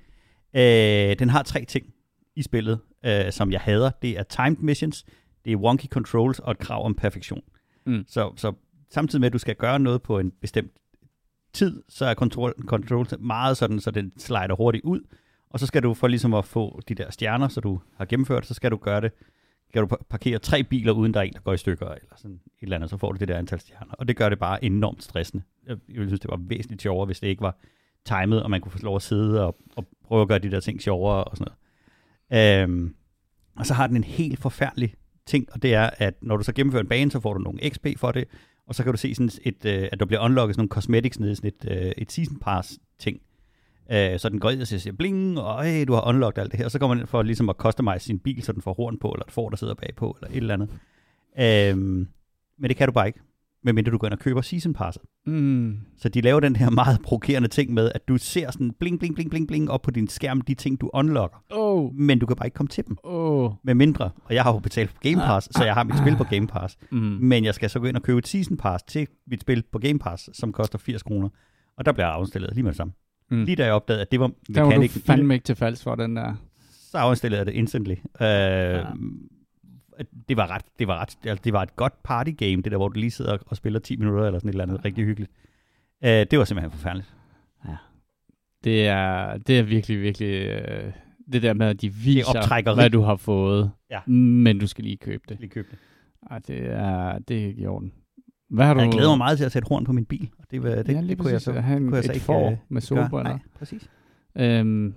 Øh, 0.55 1.19
den 1.19 1.29
har 1.29 1.43
tre 1.43 1.65
ting 1.65 1.87
i 2.37 2.43
spillet, 2.43 2.79
øh, 3.07 3.33
som 3.33 3.53
jeg 3.53 3.61
hader. 3.61 3.91
Det 4.03 4.19
er 4.19 4.23
timed 4.23 4.57
missions, 4.61 5.05
det 5.45 5.53
er 5.53 5.57
wonky 5.57 5.87
controls, 5.87 6.39
og 6.39 6.51
et 6.51 6.59
krav 6.59 6.85
om 6.85 6.95
perfektion. 6.95 7.43
Mm. 7.87 8.05
Så, 8.09 8.33
så 8.37 8.53
samtidig 8.91 9.21
med, 9.21 9.27
at 9.27 9.33
du 9.33 9.39
skal 9.39 9.55
gøre 9.55 9.79
noget 9.79 10.03
på 10.03 10.19
en 10.19 10.33
bestemt 10.41 10.73
tid, 11.53 11.83
så 11.89 12.05
er 12.05 12.15
control, 12.15 12.55
controls 12.67 13.15
meget 13.19 13.57
sådan, 13.57 13.81
så 13.81 13.91
den 13.91 14.13
slider 14.19 14.57
hurtigt 14.57 14.85
ud, 14.85 15.01
og 15.51 15.61
så 15.61 15.67
skal 15.67 15.83
du 15.83 15.95
for 15.95 16.07
ligesom 16.07 16.35
at 16.35 16.45
få 16.45 16.81
de 16.89 16.95
der 16.95 17.11
stjerner, 17.11 17.49
så 17.49 17.61
du 17.61 17.81
har 17.97 18.05
gennemført, 18.05 18.47
så 18.47 18.55
skal 18.55 18.71
du 18.71 18.77
gøre 18.77 19.01
det 19.01 19.13
kan 19.73 19.89
du 19.89 19.97
parkere 20.11 20.39
tre 20.39 20.63
biler, 20.63 20.93
uden 20.93 21.15
der 21.15 21.21
er 21.21 21.25
en, 21.25 21.33
der 21.33 21.41
går 21.41 21.53
i 21.53 21.57
stykker, 21.57 21.87
eller 21.87 22.17
sådan 22.17 22.35
et 22.35 22.63
eller 22.63 22.77
andet, 22.77 22.91
så 22.91 22.97
får 22.97 23.13
du 23.13 23.19
det 23.19 23.29
der 23.29 23.39
antal 23.39 23.61
stjerner. 23.61 23.93
Og 23.93 24.09
det 24.09 24.17
gør 24.17 24.29
det 24.29 24.39
bare 24.39 24.65
enormt 24.65 25.05
stressende. 25.05 25.45
Jeg 25.67 25.77
jeg 25.89 25.97
ville 25.97 26.09
synes, 26.09 26.21
det 26.21 26.31
var 26.31 26.41
væsentligt 26.41 26.83
sjovere, 26.83 27.07
hvis 27.07 27.21
det 27.21 27.29
ikke 27.29 27.43
var 27.43 27.57
timet, 28.05 28.43
og 28.43 28.51
man 28.51 28.61
kunne 28.61 28.73
få 28.73 28.79
lov 28.83 28.97
at 28.97 29.03
sidde 29.03 29.47
og, 29.47 29.57
og 29.77 29.87
prøve 30.05 30.23
at 30.23 30.29
gøre 30.29 30.39
de 30.39 30.51
der 30.51 30.61
ting 30.61 30.83
sjovere 30.83 31.25
og 31.25 31.37
sådan 31.37 31.53
noget. 32.31 32.63
Øhm, 32.63 32.95
og 33.57 33.67
så 33.67 33.75
har 33.75 33.87
den 33.87 33.97
en 33.97 34.05
helt 34.05 34.39
forfærdelig 34.39 34.95
ting, 35.27 35.47
og 35.53 35.63
det 35.63 35.75
er, 35.75 35.91
at 35.99 36.15
når 36.23 36.37
du 36.37 36.43
så 36.43 36.53
gennemfører 36.53 36.83
en 36.83 36.89
bane, 36.89 37.11
så 37.11 37.21
får 37.21 37.35
du 37.35 37.41
nogle 37.41 37.71
XP 37.71 37.87
for 37.97 38.13
det, 38.13 38.29
og 38.69 38.75
så 38.75 38.85
kan 38.85 38.93
du 38.93 38.99
se 38.99 39.15
sådan 39.15 39.31
et, 39.43 39.65
øh, 39.65 39.89
at 39.93 40.01
der 40.01 40.07
bliver 40.07 40.21
unlocket 40.25 40.55
sådan 40.55 40.61
nogle 40.61 40.69
cosmetics 40.69 41.21
nede 41.21 41.33
i 41.33 41.35
sådan 41.35 41.53
et, 41.61 41.71
øh, 41.71 41.93
et 41.99 42.13
season 42.13 42.39
pass 42.39 42.79
ting. 42.99 43.21
Øh, 43.93 44.19
så 44.19 44.29
den 44.29 44.41
går 44.41 44.51
ind 44.51 44.61
og 44.61 44.67
siger 44.67 44.93
bling, 44.93 45.41
og 45.41 45.65
hey, 45.65 45.87
du 45.87 45.93
har 45.93 46.09
unlocked 46.09 46.43
alt 46.43 46.53
det 46.53 46.59
her. 46.59 46.65
Og 46.65 46.71
så 46.71 46.79
kommer 46.79 46.95
man 46.95 47.03
ind 47.03 47.09
for 47.09 47.23
ligesom 47.23 47.49
at 47.49 47.57
customize 47.57 48.05
sin 48.05 48.19
bil, 48.19 48.43
så 48.43 48.53
den 48.53 48.63
får 48.63 48.75
horn 48.75 48.99
på, 48.99 49.09
eller 49.09 49.25
et 49.25 49.33
får, 49.33 49.49
der 49.49 49.57
sidder 49.57 49.75
bagpå, 49.75 50.17
eller 50.21 50.31
et 50.31 50.37
eller 50.37 50.55
andet. 50.55 50.71
Øh, 51.39 51.77
men 52.59 52.69
det 52.69 52.77
kan 52.77 52.89
du 52.89 52.93
bare 52.93 53.07
ikke, 53.07 53.21
medmindre 53.65 53.93
du 53.93 53.99
går 53.99 54.07
ind 54.07 54.13
og 54.15 54.19
køber 54.19 54.41
season 54.41 54.73
passet. 54.75 55.03
Mm. 55.27 55.77
Så 55.99 56.09
de 56.09 56.21
laver 56.21 56.41
den 56.41 56.57
her 56.57 56.71
meget 56.71 57.01
provokerende 57.03 57.49
ting 57.49 57.75
med, 57.75 57.93
at 57.95 58.09
du 58.09 58.17
ser 58.19 58.51
sådan 58.51 58.73
bling, 58.81 58.99
bling, 58.99 59.15
bling, 59.15 59.31
bling, 59.31 59.49
bling 59.49 59.71
op 59.71 59.83
på 59.83 59.91
din 59.91 60.09
skærm, 60.09 60.41
de 60.41 60.55
ting, 60.55 60.81
du 60.81 60.91
unlocker. 60.95 61.37
Oh, 61.51 61.95
Men 61.95 62.19
du 62.19 62.27
kan 62.27 62.37
bare 62.37 62.47
ikke 62.47 62.55
komme 62.55 62.69
til 62.69 62.85
dem, 62.87 62.97
oh. 63.03 63.53
med 63.65 63.75
mindre. 63.75 64.11
Og 64.25 64.35
jeg 64.35 64.43
har 64.43 64.53
jo 64.53 64.59
betalt 64.59 64.91
på 64.91 65.01
Game 65.03 65.17
Pass, 65.17 65.49
så 65.51 65.65
jeg 65.65 65.75
har 65.75 65.85
mit 65.85 65.99
spil 65.99 66.17
på 66.17 66.25
Game 66.25 66.47
Pass. 66.47 66.77
Mm. 66.93 66.99
Men 66.99 67.45
jeg 67.45 67.55
skal 67.55 67.71
så 67.71 67.81
gå 67.81 67.87
ind 67.87 67.97
og 67.97 68.03
købe 68.03 68.19
et 68.19 68.29
season 68.29 68.57
pass 68.57 68.83
til 68.85 69.07
mit 69.27 69.41
spil 69.41 69.63
på 69.73 69.79
Game 69.79 69.99
Pass, 69.99 70.31
som 70.33 70.53
koster 70.53 70.79
80 70.79 71.03
kroner. 71.03 71.29
Og 71.79 71.87
der 71.87 71.93
bliver 71.93 72.07
jeg 72.07 72.15
afstillet 72.15 72.51
lige 72.55 72.63
med 72.63 72.71
det 72.73 72.77
samme. 72.77 72.93
Mm. 73.31 73.45
Lige 73.45 73.57
da 73.57 73.65
jeg 73.65 73.73
opdagede, 73.73 74.03
at 74.03 74.11
det 74.13 74.21
var 74.21 74.31
Der 74.55 74.63
var 74.63 74.71
du 74.71 74.89
fandme 75.07 75.35
ikke 75.35 75.45
til 75.45 75.57
falsk 75.57 75.83
for 75.83 75.95
den 75.95 76.17
der. 76.17 76.35
så 76.71 76.99
afstillede 76.99 77.39
jeg 77.39 77.47
det 77.47 77.53
instantly. 77.53 77.93
Øh, 77.93 77.99
ja. 78.21 78.85
Det 80.29 80.37
var 80.37 80.51
ret, 80.51 80.63
det 80.79 80.89
var 80.89 80.99
ret, 81.01 81.19
altså, 81.25 81.43
det 81.45 81.53
var 81.53 81.63
et 81.63 81.77
godt 81.77 82.03
party 82.03 82.31
game, 82.31 82.57
det 82.63 82.65
der, 82.65 82.77
hvor 82.77 82.89
du 82.89 82.99
lige 83.01 83.11
sidder 83.11 83.39
og 83.47 83.57
spiller 83.57 83.81
10 83.81 83.97
minutter 83.97 84.27
eller 84.27 84.39
sådan 84.39 84.49
et 84.49 84.53
eller 84.53 84.65
andet, 84.65 84.85
rigtig 84.85 85.05
hyggeligt. 85.05 85.31
Øh, 86.05 86.11
det 86.31 86.39
var 86.39 86.45
simpelthen 86.45 86.71
forfærdeligt. 86.71 87.15
Det 88.65 88.87
er, 88.87 89.39
det 89.39 89.59
er 89.59 89.63
virkelig, 89.63 90.03
virkelig... 90.03 90.47
Øh, 90.47 90.93
det 91.33 91.43
der 91.43 91.55
med, 91.55 91.67
at 91.67 91.81
de 91.81 91.89
viser, 91.93 92.75
hvad 92.75 92.91
du 92.91 93.01
har 93.01 93.17
fået, 93.17 93.71
Ja. 93.91 94.01
men 94.13 94.59
du 94.59 94.67
skal 94.67 94.85
lige 94.85 94.97
købe 94.97 95.23
det. 95.29 95.41
Lige 95.41 95.51
købe 95.51 95.69
det. 95.71 95.79
Ej, 96.31 96.39
det 96.39 96.67
er, 96.67 97.19
det 97.19 97.43
er 97.43 97.47
ikke 97.47 97.63
i 97.63 97.67
orden. 97.67 97.93
Hvad 98.51 98.67
har 98.67 98.75
du... 98.75 98.81
Jeg 98.81 98.91
glæder 98.93 99.09
mig 99.09 99.19
meget 99.19 99.39
til 99.39 99.45
at 99.45 99.53
sætte 99.53 99.69
horn 99.69 99.85
på 99.85 99.93
min 99.93 100.05
bil. 100.05 100.31
Og 100.39 100.45
det, 100.51 100.63
var- 100.63 100.69
det, 100.69 100.89
ja, 100.89 101.01
lige 101.01 101.09
det 101.11 101.19
kunne 101.19 101.33
jeg 101.33 101.41
så, 101.41 101.53
at 101.53 101.63
have 101.65 101.77
en, 101.77 101.83
kunne 101.85 101.97
jeg 101.97 102.05
så 102.05 102.11
et 102.11 102.15
ikke, 102.15 102.25
får 102.25 102.51
øh, 102.51 102.57
med 102.69 102.81
solbriller. 102.81 103.31
Nej, 103.31 103.39
præcis. 103.59 103.91
Øhm, 104.37 104.95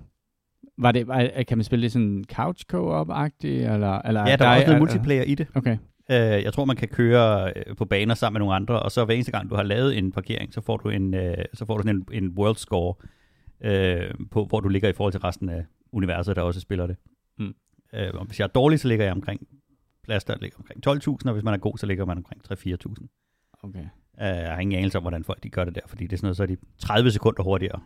var 0.81 0.91
det, 0.91 1.07
kan 1.47 1.57
man 1.57 1.63
spille 1.63 1.83
det 1.83 1.91
sådan 1.91 2.23
couch 2.33 2.65
co-op-agtigt? 2.73 3.71
Eller, 3.73 4.01
eller 4.01 4.29
Ja, 4.29 4.35
der 4.35 4.47
er 4.47 4.55
også 4.55 4.67
noget 4.67 4.81
multiplayer 4.81 5.23
i 5.23 5.35
det. 5.35 5.47
Okay. 5.55 5.77
Øh, 6.11 6.17
jeg 6.17 6.53
tror, 6.53 6.65
man 6.65 6.75
kan 6.75 6.87
køre 6.87 7.53
øh, 7.55 7.75
på 7.75 7.85
baner 7.85 8.15
sammen 8.15 8.33
med 8.33 8.39
nogle 8.39 8.55
andre, 8.55 8.79
og 8.79 8.91
så 8.91 9.05
hver 9.05 9.15
eneste 9.15 9.31
gang, 9.31 9.49
du 9.49 9.55
har 9.55 9.63
lavet 9.63 9.97
en 9.97 10.11
parkering, 10.11 10.53
så 10.53 10.61
får 10.61 10.77
du 10.77 10.89
en, 10.89 11.13
øh, 11.13 11.37
så 11.53 11.65
får 11.65 11.77
du 11.77 11.83
sådan 11.83 11.95
en, 12.11 12.23
en 12.23 12.29
world 12.29 12.55
score, 12.55 12.93
øh, 13.61 14.13
på, 14.31 14.45
hvor 14.45 14.59
du 14.59 14.69
ligger 14.69 14.89
i 14.89 14.93
forhold 14.93 15.13
til 15.13 15.21
resten 15.21 15.49
af 15.49 15.65
universet, 15.91 16.35
der 16.35 16.41
også 16.41 16.59
spiller 16.59 16.87
det. 16.87 16.95
Mm. 17.39 17.53
Øh, 17.93 18.09
og 18.13 18.25
hvis 18.25 18.39
jeg 18.39 18.45
er 18.45 18.49
dårlig, 18.49 18.79
så 18.79 18.87
ligger 18.87 19.05
jeg 19.05 19.13
omkring 19.13 19.47
plads, 20.03 20.23
der 20.23 20.35
ligger 20.41 20.57
omkring 20.57 20.87
12.000, 20.87 21.17
og 21.25 21.33
hvis 21.33 21.43
man 21.43 21.53
er 21.53 21.57
god, 21.57 21.77
så 21.77 21.85
ligger 21.85 22.05
man 22.05 22.17
omkring 22.17 22.41
3-4.000. 22.51 23.63
okay. 23.63 23.79
Øh, 23.79 23.87
jeg 24.17 24.51
har 24.51 24.59
ingen 24.59 24.77
anelse 24.79 24.97
om, 24.97 25.03
hvordan 25.03 25.23
folk 25.23 25.43
de 25.43 25.49
gør 25.49 25.65
det 25.65 25.75
der, 25.75 25.81
fordi 25.87 26.03
det 26.03 26.13
er 26.13 26.17
sådan 26.17 26.25
noget, 26.25 26.37
så 26.37 26.43
er 26.43 26.47
de 26.47 26.57
30 26.77 27.11
sekunder 27.11 27.43
hurtigere 27.43 27.79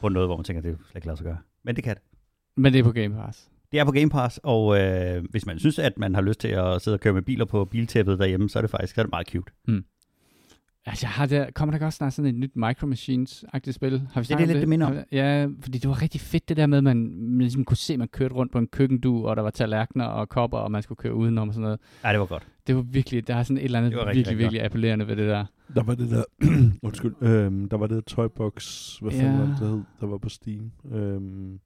på 0.00 0.08
noget, 0.08 0.28
hvor 0.28 0.36
man 0.36 0.44
tænker, 0.44 0.62
det 0.62 0.70
er 0.70 0.76
slet 0.76 0.96
ikke 0.96 1.06
lade 1.06 1.16
sig 1.16 1.24
gøre. 1.24 1.38
Men 1.62 1.76
det 1.76 1.84
kan 1.84 1.94
det. 1.94 2.02
Men 2.58 2.72
det 2.72 2.78
er 2.78 2.82
på 2.82 2.92
Game 2.92 3.14
Pass. 3.14 3.48
Det 3.72 3.80
er 3.80 3.84
på 3.84 3.92
Game 3.92 4.10
Pass, 4.10 4.40
og 4.42 4.80
øh, 4.80 5.24
hvis 5.30 5.46
man 5.46 5.58
synes, 5.58 5.78
at 5.78 5.98
man 5.98 6.14
har 6.14 6.22
lyst 6.22 6.40
til 6.40 6.48
at 6.48 6.82
sidde 6.82 6.94
og 6.94 7.00
køre 7.00 7.12
med 7.12 7.22
biler 7.22 7.44
på 7.44 7.64
biltæppet 7.64 8.18
derhjemme, 8.18 8.48
så 8.48 8.58
er 8.58 8.60
det 8.60 8.70
faktisk 8.70 8.94
så 8.94 9.00
er 9.00 9.04
det 9.04 9.10
meget 9.12 9.26
cute. 9.28 9.52
Altså, 10.86 11.06
jeg 11.06 11.10
har 11.10 11.26
der, 11.26 11.50
kommer 11.54 11.70
der 11.72 11.76
ikke 11.76 11.86
også 11.86 11.96
snart 11.96 12.12
sådan 12.12 12.28
et 12.28 12.34
nyt 12.34 12.56
Micro 12.56 12.86
Machines-agtigt 12.86 13.72
spil? 13.72 13.90
Har 13.90 13.98
vi 13.98 14.04
Det 14.08 14.16
er 14.16 14.22
snakket 14.22 14.48
det 14.48 14.56
lidt, 14.56 14.60
det 14.60 14.68
minder 14.68 14.86
om. 14.86 14.96
Ja, 15.12 15.46
fordi 15.60 15.78
det 15.78 15.88
var 15.88 16.02
rigtig 16.02 16.20
fedt 16.20 16.48
det 16.48 16.56
der 16.56 16.66
med, 16.66 16.78
at 16.78 16.84
man, 16.84 16.96
man 17.18 17.38
ligesom 17.38 17.64
kunne 17.64 17.76
se, 17.76 17.92
at 17.92 17.98
man 17.98 18.08
kørte 18.08 18.34
rundt 18.34 18.52
på 18.52 18.58
en 18.58 18.66
køkkendu, 18.66 19.26
og 19.26 19.36
der 19.36 19.42
var 19.42 19.50
tallerkener 19.50 20.04
og 20.04 20.28
kopper, 20.28 20.58
og 20.58 20.70
man 20.70 20.82
skulle 20.82 20.96
køre 20.96 21.14
udenom 21.14 21.48
og 21.48 21.54
sådan 21.54 21.62
noget. 21.62 21.80
Ja, 22.04 22.10
det 22.12 22.20
var 22.20 22.26
godt. 22.26 22.46
Det 22.66 22.76
var 22.76 22.82
virkelig, 22.82 23.28
der 23.28 23.34
er 23.36 23.42
sådan 23.42 23.58
et 23.58 23.64
eller 23.64 23.78
andet 23.78 23.92
rigtig, 23.92 24.06
virkelig, 24.06 24.18
rigtig 24.26 24.38
virkelig 24.38 24.62
appellerende 24.64 25.06
ved 25.08 25.16
det 25.16 25.28
der. 25.28 25.44
Der 25.74 25.82
var 25.82 25.94
det 25.94 26.10
der, 26.10 26.24
undskyld, 26.86 27.14
øhm, 27.20 27.68
der 27.68 27.76
var 27.76 27.86
det 27.86 27.94
der 27.94 28.00
Toybox, 28.14 28.96
hvad 28.98 29.12
fanden 29.12 29.32
Ja. 29.34 29.38
var 29.40 29.46
det, 29.46 29.56
der 29.60 29.68
hed, 29.68 29.82
der 30.00 30.06
var 30.06 30.18
på 30.18 30.28
Steam. 30.28 30.72
Øhm, 30.92 31.58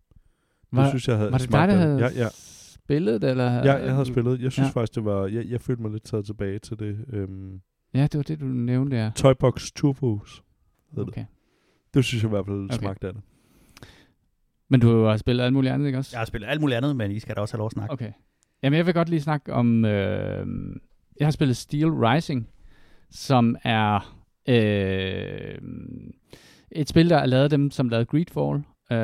Var- 0.72 0.82
det 0.82 0.90
synes 0.90 1.08
jeg 1.08 1.16
havde 1.16 1.32
Var 1.32 1.38
det 1.38 1.46
smagt 1.46 1.70
dig, 1.70 1.78
der 1.78 1.82
havde 1.86 1.98
Ja, 1.98 2.08
ja. 2.22 2.28
spillet 2.32 3.22
det, 3.22 3.30
eller? 3.30 3.52
Ja, 3.52 3.72
jeg 3.74 3.92
havde 3.92 4.06
spillet. 4.06 4.40
Jeg 4.40 4.52
synes 4.52 4.66
Ja. 4.66 4.80
faktisk, 4.80 4.94
det 4.94 5.04
var... 5.04 5.26
Jeg, 5.26 5.46
jeg 5.46 5.60
følte 5.60 5.82
mig 5.82 5.90
lidt 5.90 6.04
taget 6.04 6.26
tilbage 6.26 6.58
til 6.58 6.78
det. 6.78 7.04
Øhm, 7.12 7.60
Ja, 7.94 8.02
det 8.02 8.14
var 8.16 8.22
det, 8.22 8.40
du 8.40 8.44
nævnte, 8.44 8.96
ja. 8.96 9.10
Toybox 9.16 9.70
Turbos. 9.74 10.42
hedder 10.90 11.04
det. 11.04 11.12
Okay. 11.12 11.24
Det 11.94 12.04
synes 12.04 12.22
jeg 12.22 12.28
i 12.28 12.30
hvert 12.30 12.46
fald 12.46 12.56
Okay. 12.64 12.74
okay. 12.74 12.78
smagte 12.82 13.06
af 13.06 13.12
det. 13.14 13.22
Men 14.70 14.80
du 14.80 15.04
har 15.04 15.16
spillet 15.16 15.44
alt 15.44 15.52
muligt 15.52 15.72
andet, 15.74 15.86
ikke 15.86 15.98
også? 15.98 16.10
Jeg 16.12 16.20
har 16.20 16.24
spillet 16.24 16.48
alt 16.48 16.60
muligt 16.60 16.76
andet, 16.76 16.96
men 16.96 17.10
I 17.10 17.18
skal 17.18 17.36
da 17.36 17.40
også 17.40 17.54
have 17.54 17.58
lov 17.58 17.66
at 17.66 17.72
snakke. 17.72 17.92
Okay. 17.92 18.12
Jamen, 18.62 18.76
jeg 18.76 18.86
vil 18.86 18.94
godt 18.94 19.08
lige 19.08 19.20
snakke 19.20 19.52
om... 19.52 19.84
Øh, 19.84 20.46
jeg 21.20 21.26
har 21.26 21.30
spillet 21.30 21.56
Steel 21.56 21.90
Rising, 21.90 22.48
som 23.10 23.56
er 23.64 24.16
øh, 24.48 25.58
et 26.70 26.88
spil, 26.88 27.10
der 27.10 27.16
er 27.16 27.26
lavet 27.26 27.44
af 27.44 27.50
dem, 27.50 27.70
som 27.70 27.88
lavede 27.88 28.06
Greedfall. 28.06 28.56
Øh, 28.92 28.98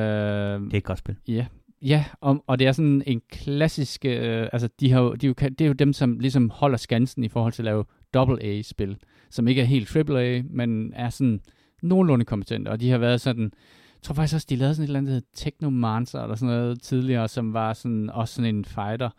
Det 0.64 0.72
er 0.74 0.78
et 0.78 0.84
godt 0.84 0.98
spil. 0.98 1.16
Ja, 1.28 1.46
ja 1.82 2.04
og, 2.20 2.44
og 2.46 2.58
det 2.58 2.66
er 2.66 2.72
sådan 2.72 3.02
en 3.06 3.22
klassisk... 3.30 4.04
Øh, 4.04 4.48
altså, 4.52 4.68
de 4.80 4.92
har, 4.92 5.00
de 5.00 5.26
jo, 5.26 5.32
det 5.32 5.60
er 5.60 5.66
jo 5.66 5.72
dem, 5.72 5.92
som 5.92 6.18
ligesom 6.18 6.50
holder 6.50 6.78
skansen 6.78 7.24
i 7.24 7.28
forhold 7.28 7.52
til 7.52 7.62
at 7.62 7.64
lave 7.64 7.84
double-A-spil, 8.14 8.96
som 9.30 9.48
ikke 9.48 9.60
er 9.60 9.66
helt 9.66 9.88
triple-A, 9.88 10.42
men 10.50 10.92
er 10.96 11.10
sådan 11.10 11.40
nogenlunde 11.82 12.24
kompetente. 12.24 12.68
Og 12.68 12.80
de 12.80 12.90
har 12.90 12.98
været 12.98 13.20
sådan... 13.20 13.42
Jeg 13.42 14.02
tror 14.02 14.14
faktisk 14.14 14.34
også, 14.34 14.46
de 14.50 14.56
lavede 14.56 14.74
sådan 14.74 14.84
et 14.84 14.88
eller 14.88 14.98
andet, 14.98 15.08
der 15.08 15.14
hedder 15.14 15.26
Technomancer 15.34 16.22
eller 16.22 16.36
sådan 16.36 16.54
noget 16.54 16.82
tidligere, 16.82 17.28
som 17.28 17.52
var 17.52 17.72
sådan, 17.72 18.10
også 18.10 18.34
sådan 18.34 18.54
en 18.54 18.64
fighter. 18.64 19.10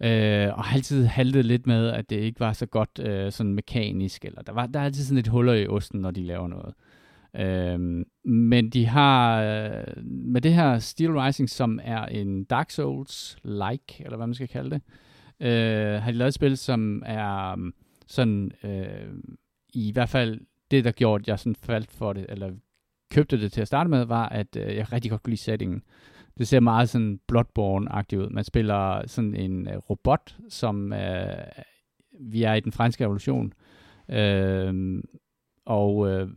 Øh, 0.00 0.48
og 0.58 0.64
har 0.64 0.74
altid 0.74 1.04
haltet 1.04 1.44
lidt 1.44 1.66
med, 1.66 1.88
at 1.88 2.10
det 2.10 2.16
ikke 2.16 2.40
var 2.40 2.52
så 2.52 2.66
godt 2.66 2.98
øh, 3.02 3.32
sådan 3.32 3.54
mekanisk, 3.54 4.24
eller 4.24 4.42
der, 4.42 4.52
var, 4.52 4.66
der 4.66 4.80
er 4.80 4.84
altid 4.84 5.04
sådan 5.04 5.18
et 5.18 5.28
huller 5.28 5.52
i 5.52 5.66
osten, 5.66 6.00
når 6.00 6.10
de 6.10 6.22
laver 6.22 6.48
noget. 6.48 6.74
Øhm, 7.38 8.04
men 8.24 8.70
de 8.70 8.86
har 8.86 9.42
øh, 9.42 10.04
med 10.04 10.40
det 10.40 10.54
her 10.54 10.78
Steel 10.78 11.12
Rising, 11.12 11.50
som 11.50 11.80
er 11.82 12.06
en 12.06 12.44
Dark 12.44 12.70
Souls-like, 12.70 14.04
eller 14.04 14.16
hvad 14.16 14.26
man 14.26 14.34
skal 14.34 14.48
kalde 14.48 14.70
det, 14.70 14.82
øh, 15.40 16.02
har 16.02 16.10
de 16.10 16.18
lavet 16.18 16.28
et 16.28 16.34
spil, 16.34 16.56
som 16.56 17.02
er 17.06 17.52
um, 17.52 17.74
sådan, 18.06 18.52
øh, 18.64 19.14
i 19.74 19.92
hvert 19.92 20.08
fald 20.08 20.40
det, 20.70 20.84
der 20.84 20.92
gjorde, 20.92 21.22
at 21.22 21.28
jeg 21.28 21.38
sådan 21.38 21.56
faldt 21.56 21.90
for 21.90 22.12
det, 22.12 22.26
eller 22.28 22.50
købte 23.10 23.40
det 23.40 23.52
til 23.52 23.60
at 23.60 23.66
starte 23.66 23.90
med, 23.90 24.04
var, 24.04 24.28
at 24.28 24.56
øh, 24.56 24.76
jeg 24.76 24.92
rigtig 24.92 25.10
godt 25.10 25.22
kunne 25.22 25.30
lide 25.32 25.40
settingen. 25.40 25.82
Det 26.38 26.48
ser 26.48 26.60
meget 26.60 26.88
sådan 26.88 27.20
Bloodborne-agtigt 27.32 28.16
ud. 28.16 28.30
Man 28.30 28.44
spiller 28.44 29.06
sådan 29.06 29.34
en 29.34 29.68
øh, 29.68 29.76
robot, 29.76 30.36
som 30.48 30.92
øh, 30.92 31.28
vi 32.20 32.42
er 32.42 32.54
i 32.54 32.60
den 32.60 32.72
franske 32.72 33.04
revolution. 33.04 33.52
Øh, 34.08 35.02
og 35.66 36.08
øh, 36.10 36.28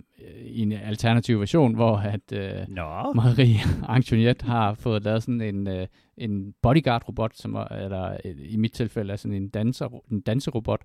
i 0.45 0.61
en 0.61 0.71
alternativ 0.71 1.39
version, 1.39 1.75
hvor 1.75 1.97
at 1.97 2.31
øh, 2.33 2.67
Nå, 2.67 3.13
Marie 3.13 3.59
Antoinette 3.95 4.45
har 4.45 4.73
fået 4.73 5.03
lavet 5.03 5.23
sådan 5.23 5.41
en, 5.41 5.67
øh, 5.67 5.87
en 6.17 6.53
bodyguard-robot, 6.61 7.31
som 7.35 7.55
er, 7.55 7.65
eller 7.65 8.17
øh, 8.25 8.35
i 8.39 8.57
mit 8.57 8.71
tilfælde 8.71 9.13
er 9.13 9.17
sådan 9.17 9.37
en, 9.37 9.49
danser, 9.49 10.01
en 10.11 10.21
danserobot, 10.21 10.81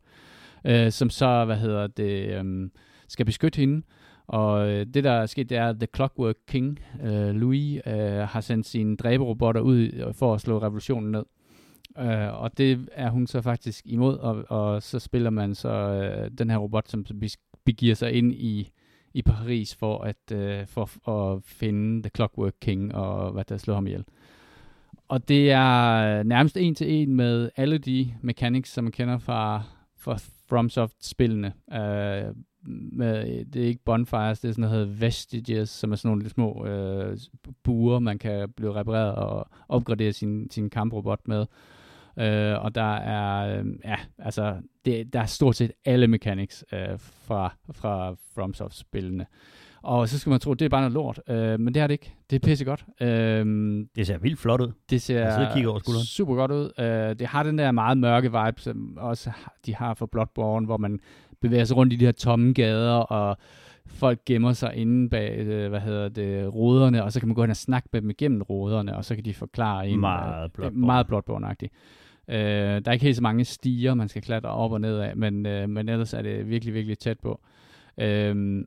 øh, 0.64 0.92
som 0.92 1.11
så, 1.11 1.44
hvad 1.44 1.57
hedder 1.57 1.87
det, 1.87 2.44
øh, 2.44 2.70
skal 3.09 3.26
beskytte 3.26 3.57
hende. 3.61 3.83
Og 4.26 4.68
øh, 4.68 4.87
det, 4.87 5.04
der 5.04 5.12
er 5.12 5.26
sket, 5.26 5.50
det 5.50 5.59
er, 5.59 5.68
at 5.68 5.76
The 5.76 5.88
Clockwork 5.96 6.37
King, 6.46 6.80
øh, 7.02 7.28
Louis, 7.28 7.80
øh, 7.87 7.94
har 8.12 8.40
sendt 8.40 8.66
sine 8.66 8.96
dræberobotter 8.96 9.61
ud 9.61 10.12
for 10.12 10.35
at 10.35 10.40
slå 10.40 10.59
revolutionen 10.59 11.11
ned. 11.12 11.24
Øh, 11.98 12.42
og 12.42 12.59
det 12.59 12.88
er 12.92 13.11
hun 13.11 13.26
så 13.26 13.40
faktisk 13.40 13.87
imod, 13.87 14.18
og, 14.18 14.44
og 14.48 14.83
så 14.83 14.98
spiller 14.98 15.30
man 15.30 15.54
så 15.54 15.68
øh, 15.68 16.30
den 16.38 16.50
her 16.50 16.57
robot, 16.57 16.88
som 16.88 17.04
begiver 17.64 17.94
sig 17.94 18.12
ind 18.12 18.33
i, 18.33 18.70
i 19.14 19.22
Paris 19.22 19.74
for 19.74 19.98
at, 19.98 20.33
øh, 20.33 20.66
for 20.66 21.09
at 21.09 21.42
finde 21.44 22.03
The 22.03 22.11
Clockwork 22.16 22.55
King 22.61 22.94
og 22.94 23.33
hvad 23.33 23.44
der 23.44 23.57
slår 23.57 23.74
ham 23.74 23.87
ihjel. 23.87 24.05
Og 25.09 25.29
det 25.29 25.50
er 25.50 26.22
nærmest 26.22 26.57
en 26.57 26.74
til 26.74 26.92
en 26.92 27.14
med 27.14 27.50
alle 27.57 27.79
de 27.79 28.14
mechanics, 28.22 28.70
som 28.72 28.85
man 28.85 28.92
kender 28.92 29.18
fra, 29.18 29.62
fra 29.96 30.18
FromSoft-spillene. 30.48 31.53
Øh, 31.72 32.35
med, 32.92 33.44
det 33.44 33.62
er 33.62 33.66
ikke 33.66 33.85
bonfires, 33.85 34.40
det 34.40 34.48
er 34.48 34.53
sådan 34.53 34.62
noget, 34.62 34.79
hedder 34.79 34.98
vestiges, 34.98 35.70
som 35.70 35.92
er 35.92 35.96
sådan 35.96 36.09
nogle 36.09 36.22
lidt 36.22 36.35
små 36.35 36.66
øh, 36.66 37.18
buer, 37.62 37.98
man 37.98 38.18
kan 38.18 38.48
blive 38.57 38.74
repareret 38.74 39.14
og 39.14 39.48
opgradere 39.68 40.12
sin, 40.12 40.50
sin 40.50 40.70
kamprobot 40.70 41.29
med. 41.29 41.46
Øh, 42.18 42.64
og 42.64 42.74
der 42.74 42.94
er, 42.94 43.59
øh, 43.59 43.66
ja, 43.85 43.96
altså, 44.18 44.57
det, 44.85 45.12
der 45.12 45.20
er 45.20 45.27
stort 45.27 45.57
set 45.57 45.72
alle 45.85 46.09
mechanics 46.09 46.64
øh, 46.72 46.98
fra, 46.98 47.55
fra 47.72 48.14
FromSoft-spillene. 48.35 49.27
Og 49.83 50.09
så 50.09 50.18
skal 50.18 50.31
man 50.31 50.40
tro, 50.40 50.55
det 50.55 50.64
er 50.64 50.68
bare 50.68 50.81
noget 50.81 50.92
lort, 50.92 51.20
øh, 51.29 51.61
men 51.61 51.74
det 51.74 51.83
er 51.83 51.87
det 51.87 51.94
ikke. 51.94 52.14
Det 52.31 52.37
er 52.37 52.46
pissegodt. 52.46 52.85
Øh, 53.00 53.46
det 53.96 54.07
ser 54.07 54.18
vildt 54.18 54.38
flot 54.38 54.61
ud. 54.61 54.72
det 54.90 55.03
ser 55.03 55.55
kigger 55.55 55.70
over 55.70 55.79
skulderen. 55.79 56.07
super 56.07 56.35
godt 56.35 56.50
ud. 56.50 56.70
Uh, 56.79 57.18
det 57.18 57.27
har 57.27 57.42
den 57.42 57.59
der 57.59 57.72
meget 57.72 57.98
mørke 57.98 58.33
vibe, 58.33 58.61
som 58.61 58.98
også 59.00 59.31
de 59.66 59.74
har 59.74 59.94
for 59.94 60.07
Bloodborne, 60.07 60.66
hvor 60.66 60.77
man 60.77 61.00
bevæger 61.40 61.64
sig 61.64 61.77
rundt 61.77 61.92
i 61.92 61.96
de 61.96 62.05
her 62.05 62.12
tomme 62.12 62.53
gader, 62.53 62.96
og 62.96 63.37
folk 63.87 64.24
gemmer 64.27 64.53
sig 64.53 64.74
inde 64.74 65.11
bag, 65.11 65.38
øh, 65.38 65.68
hvad 65.68 65.81
hedder 65.81 66.09
det, 66.09 66.55
ruderne, 66.55 67.05
og 67.05 67.12
så 67.12 67.20
kan 67.20 67.29
man 67.29 67.35
gå 67.35 67.42
hen 67.42 67.50
og 67.50 67.57
snakke 67.57 67.88
med 67.92 68.00
dem 68.00 68.11
igennem 68.11 68.42
ruderne, 68.42 68.96
og 68.96 69.05
så 69.05 69.14
kan 69.14 69.24
de 69.24 69.35
forklare 69.35 69.88
en. 69.88 70.00
Meget 70.00 70.44
øh, 70.44 70.50
Bloodborne. 70.50 70.87
Meget 70.87 71.07
Bloodborne-agtigt. 71.07 71.68
Uh, 72.28 72.34
der 72.34 72.82
er 72.87 72.92
ikke 72.92 73.04
helt 73.04 73.16
så 73.16 73.22
mange 73.22 73.44
stiger, 73.44 73.94
man 73.94 74.08
skal 74.08 74.22
klatre 74.22 74.48
op 74.48 74.72
og 74.72 74.80
ned 74.80 74.98
af, 74.98 75.16
men, 75.16 75.46
uh, 75.46 75.70
men 75.70 75.88
ellers 75.88 76.14
er 76.14 76.22
det 76.22 76.48
virkelig, 76.48 76.74
virkelig 76.74 76.98
tæt 76.98 77.20
på. 77.20 77.40
Uh, 78.02 78.62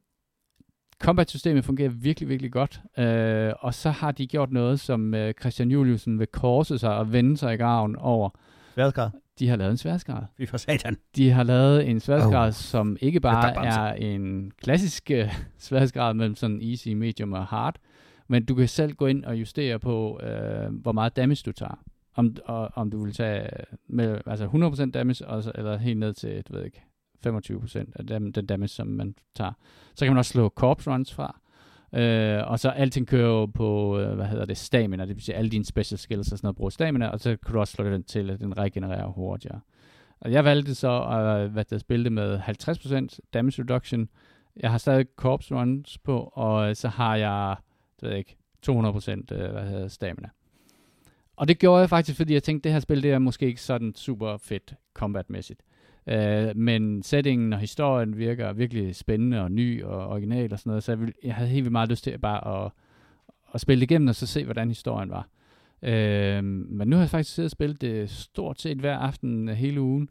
Combat-systemet 1.01 1.65
fungerer 1.65 1.89
virkelig, 1.89 2.29
virkelig 2.29 2.51
godt. 2.51 2.81
Øh, 2.97 3.53
og 3.59 3.73
så 3.73 3.89
har 3.89 4.11
de 4.11 4.27
gjort 4.27 4.51
noget, 4.51 4.79
som 4.79 5.13
øh, 5.13 5.33
Christian 5.39 5.71
Juliusen 5.71 6.19
vil 6.19 6.27
korse 6.27 6.77
sig 6.77 6.95
og 6.97 7.13
vende 7.13 7.37
sig 7.37 7.53
i 7.53 7.57
graven 7.57 7.95
over. 7.95 8.29
Sværdsgrad. 8.73 9.09
De 9.39 9.47
har 9.49 9.55
lavet 9.55 9.71
en 9.71 9.77
sværdesgrad. 9.77 10.23
Fy 10.37 10.45
for 10.47 10.57
satan. 10.57 10.97
De 11.15 11.29
har 11.31 11.43
lavet 11.43 11.89
en 11.89 11.99
sværdesgrad, 11.99 12.47
Oh. 12.47 12.53
som 12.53 12.97
ikke 13.01 13.19
bare 13.19 13.65
er 13.65 13.93
en 13.93 14.51
klassisk 14.61 15.11
øh, 15.11 15.33
sværdesgrad 15.57 16.13
mellem 16.13 16.35
sådan 16.35 16.61
easy, 16.61 16.87
medium 16.89 17.33
og 17.33 17.45
hard, 17.45 17.75
men 18.27 18.45
du 18.45 18.55
kan 18.55 18.67
selv 18.67 18.93
gå 18.93 19.05
ind 19.05 19.25
og 19.25 19.35
justere 19.39 19.79
på, 19.79 20.19
øh, 20.23 20.73
hvor 20.81 20.91
meget 20.91 21.15
damage 21.15 21.41
du 21.45 21.51
tager. 21.51 21.79
Om, 22.17 22.36
og, 22.45 22.71
om 22.75 22.91
du 22.91 23.03
vil 23.03 23.13
tage 23.13 23.49
med, 23.88 24.21
altså 24.25 24.45
100% 24.88 24.91
damage, 24.91 25.27
og 25.27 25.43
så, 25.43 25.51
eller 25.56 25.77
helt 25.77 25.99
ned 25.99 26.13
til, 26.13 26.43
du 26.47 26.53
ved 26.53 26.65
ikke, 26.65 26.84
25% 27.27 27.91
af 27.95 28.08
dem, 28.08 28.34
den 28.34 28.45
damage, 28.45 28.67
som 28.67 28.88
man 28.88 29.15
tager. 29.36 29.51
Så 29.95 30.06
kan 30.06 30.12
man 30.13 30.17
også 30.17 30.32
slå 30.32 30.49
corpse 30.49 30.91
runs 30.91 31.13
fra. 31.13 31.39
Øh, 31.95 32.51
og 32.51 32.60
så 32.60 32.69
alting 32.69 33.08
kører 33.08 33.27
jo 33.27 33.45
på, 33.45 33.99
øh, 33.99 34.15
hvad 34.15 34.25
hedder 34.25 34.45
det, 34.45 34.58
stamina, 34.58 35.06
det 35.06 35.15
vil 35.15 35.23
sige 35.23 35.36
alle 35.36 35.49
dine 35.49 35.65
special 35.65 35.97
skills 35.97 36.32
og 36.32 36.38
sådan 36.38 36.45
noget 36.45 36.56
bruger 36.56 36.69
stamina, 36.69 37.08
og 37.08 37.19
så 37.19 37.38
kan 37.45 37.53
du 37.53 37.60
også 37.60 37.73
slå 37.73 37.86
den 37.86 38.03
til, 38.03 38.30
at 38.30 38.39
den 38.39 38.58
regenererer 38.58 39.08
hurtigere. 39.08 39.60
Og 40.19 40.32
jeg 40.32 40.45
valgte 40.45 40.75
så 40.75 41.01
at 41.01 41.49
hvad 41.49 41.65
der 41.65 41.77
spille 41.77 42.03
det 42.03 42.12
med 42.12 42.39
50% 42.39 43.19
damage 43.34 43.62
reduction. 43.62 44.10
Jeg 44.56 44.71
har 44.71 44.77
stadig 44.77 45.06
corpse 45.15 45.56
runs 45.56 45.97
på, 45.97 46.19
og 46.34 46.77
så 46.77 46.88
har 46.88 47.15
jeg, 47.15 47.56
det 47.95 48.03
ved 48.03 48.10
jeg 48.10 48.19
ikke, 48.19 48.38
200% 48.69 48.69
øh, 49.32 49.51
hvad 49.51 49.69
hedder 49.69 49.88
stamina. 49.88 50.30
Og 51.38 51.47
det 51.47 51.60
gjorde 51.60 51.80
jeg 51.80 51.89
faktisk, 51.89 52.17
fordi 52.17 52.34
jeg 52.34 52.43
tænkte, 52.43 52.63
det 52.63 52.73
her 52.73 52.80
spil, 52.80 53.04
det 53.04 53.12
er 53.12 53.19
måske 53.19 53.45
ikke 53.45 53.62
sådan 53.62 53.95
super 53.95 54.38
fedt 54.38 54.73
combatmæssigt. 54.93 55.62
Øh, 56.08 56.56
men 56.56 57.04
settingen 57.04 57.54
og 57.54 57.60
historien 57.60 58.17
virker 58.17 58.54
virkelig 58.54 58.95
spændende 58.95 59.41
og 59.41 59.52
ny 59.52 59.84
og 59.84 60.08
original 60.08 60.54
og 60.54 60.60
sådan 60.60 60.69
noget, 60.69 60.84
så 60.84 60.91
jeg, 60.91 61.00
ville, 61.00 61.13
jeg 61.23 61.36
havde 61.36 61.50
helt 61.50 61.63
vildt 61.63 61.71
meget 61.71 61.89
lyst 61.89 62.04
til 62.04 62.17
bare 62.17 62.65
at, 62.65 62.71
at 63.54 63.62
spille 63.62 63.82
det 63.82 63.91
igennem 63.91 64.08
og 64.08 64.15
så 64.15 64.28
se, 64.28 64.43
hvordan 64.43 64.67
historien 64.67 65.10
var. 65.10 65.28
Øh, 65.82 66.43
men 66.43 66.88
nu 66.88 66.95
har 66.95 67.04
jeg 67.04 67.10
faktisk 67.10 67.36
siddet 67.36 67.47
og 67.47 67.52
spillet 67.52 67.82
det 67.82 68.10
stort 68.10 68.62
set 68.62 68.78
hver 68.78 68.97
aften 68.97 69.50
hele 69.50 69.82
ugen, 69.82 70.10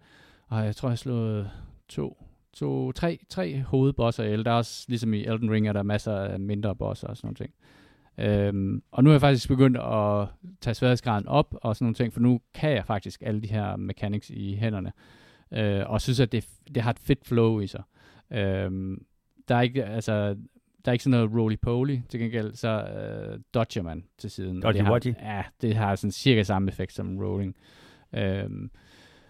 og 0.49 0.65
jeg 0.65 0.77
tror, 0.77 0.89
jeg 0.89 0.93
har 0.93 0.97
slået 0.97 1.51
to, 1.89 2.25
to 2.53 2.93
tre, 2.93 3.19
tre 3.29 3.63
hovedbosser 3.63 4.25
Eller 4.25 4.45
Der 4.45 4.51
er 4.51 4.57
også, 4.57 4.85
ligesom 4.89 5.15
i 5.15 5.25
Elden 5.25 5.51
Ring, 5.51 5.69
er 5.69 5.73
der 5.73 5.83
masser 5.83 6.17
af 6.17 6.41
mindre 6.41 6.77
bosser 6.77 7.09
og 7.09 7.17
sådan 7.17 7.37
noget. 7.41 7.51
Øhm, 8.19 8.83
og 8.91 9.05
nu 9.05 9.11
har 9.11 9.15
jeg 9.15 9.21
faktisk 9.21 9.49
begyndt 9.49 9.77
at 9.77 10.29
tage 10.61 10.75
sværhedsgraden 10.75 11.29
op 11.29 11.55
og 11.63 11.77
sådan 11.77 11.85
nogle 11.85 11.95
ting, 11.95 12.13
for 12.13 12.21
nu 12.21 12.41
kan 12.55 12.71
jeg 12.71 12.85
faktisk 12.87 13.23
alle 13.27 13.43
de 13.43 13.47
her 13.49 13.77
mechanics 13.77 14.31
i 14.31 14.57
hænderne. 14.57 14.93
Øh, 15.55 15.91
og 15.91 16.01
synes, 16.01 16.21
at 16.21 16.33
det, 16.33 16.49
det 16.75 16.83
har 16.83 16.91
et 16.91 16.99
fedt 16.99 17.27
flow 17.27 17.61
i 17.61 17.67
sig. 17.67 17.83
Øhm, 18.33 19.05
der 19.49 19.55
er 19.55 19.61
ikke, 19.63 19.85
altså, 19.85 20.29
der 20.85 20.91
er 20.91 20.93
ikke 20.93 21.05
sådan 21.05 21.21
noget 21.21 21.31
roly-poly. 21.41 21.99
Til 22.09 22.21
gengæld 22.21 22.55
så 22.55 22.69
øh, 22.69 23.39
dodger 23.55 23.83
man 23.83 24.05
til 24.19 24.31
siden. 24.31 24.65
Og 24.65 24.75
det 24.75 24.83
har, 24.83 24.93
ja, 25.23 25.43
det 25.63 25.75
har 25.77 25.97
sådan 25.97 26.13
cirka 26.13 26.43
samme 26.43 26.69
effekt 26.69 26.93
som 26.93 27.19
rolling. 27.19 27.55
Øhm, 28.15 28.71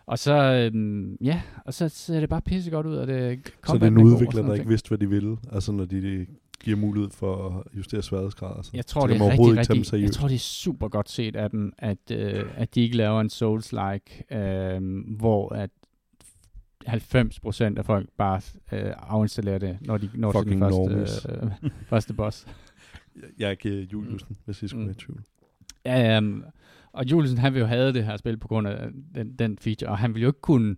Og 0.07 0.19
så, 0.19 0.35
øhm, 0.73 1.17
ja, 1.21 1.43
og 1.65 1.75
så 1.75 1.89
ser 1.89 2.21
det 2.21 2.29
bare 2.29 2.43
pisse 2.43 2.71
godt 2.71 2.87
ud, 2.87 2.97
og 2.97 3.07
det 3.07 3.41
Så 3.67 3.75
det 3.75 3.83
er 3.83 3.87
en 3.87 3.99
udvikler, 3.99 4.43
der 4.43 4.55
ikke 4.55 4.69
vidste, 4.69 4.89
hvad 4.89 4.99
de 4.99 5.09
ville, 5.09 5.37
altså 5.53 5.73
når 5.73 5.85
de 5.85 6.27
giver 6.67 6.79
mulighed 6.79 7.11
for 7.11 7.49
at 7.49 7.77
justere 7.77 8.03
sværhedsgrad. 8.03 8.57
Altså. 8.57 8.71
Jeg 8.75 8.87
tror, 8.87 9.07
det 9.07 9.17
er 9.17 9.31
rigtig, 9.31 9.59
rigtig, 9.59 10.03
jeg 10.03 10.13
tror, 10.13 10.29
det 10.29 10.35
er 10.35 10.39
super 10.39 10.89
godt 10.89 11.11
set 11.11 11.37
af 11.37 11.51
dem, 11.51 11.73
at, 11.79 12.11
øh, 12.11 12.45
at 12.57 12.75
de 12.75 12.81
ikke 12.81 12.97
laver 12.97 13.21
en 13.21 13.31
Souls-like, 13.31 14.37
øh, 14.37 14.81
hvor 15.17 15.55
at 15.55 15.71
90% 16.87 17.79
af 17.79 17.85
folk 17.85 18.09
bare 18.19 18.41
øh, 18.73 18.93
afinstallerer 18.97 19.59
det, 19.59 19.79
når 19.81 19.99
de 19.99 20.11
når 20.15 20.33
til 20.33 20.53
den 20.53 20.59
første, 20.59 21.33
øh, 21.33 21.71
første 21.91 22.15
boss. 22.15 22.47
Jeg 23.39 23.47
er 23.47 23.51
ikke 23.51 23.89
Juliusen, 23.93 24.37
hvis 24.45 24.63
I 24.63 24.69
skulle 24.69 24.83
mm. 24.83 24.87
være 24.87 24.97
i 24.97 25.01
tvivl. 25.01 25.23
Ja, 25.85 26.19
um, 26.19 26.45
og 26.93 27.11
Juliusen, 27.11 27.39
han 27.39 27.55
vil 27.55 27.61
jo 27.61 27.67
have 27.67 27.93
det 27.93 28.05
her 28.05 28.17
spil 28.17 28.37
på 28.37 28.49
grund 28.49 28.69
af 28.69 28.89
den, 29.15 29.33
den 29.39 29.59
feature, 29.59 29.91
og 29.91 29.99
han 29.99 30.15
vil 30.15 30.23
jo 30.23 30.29
ikke 30.29 30.41
kunne 30.41 30.77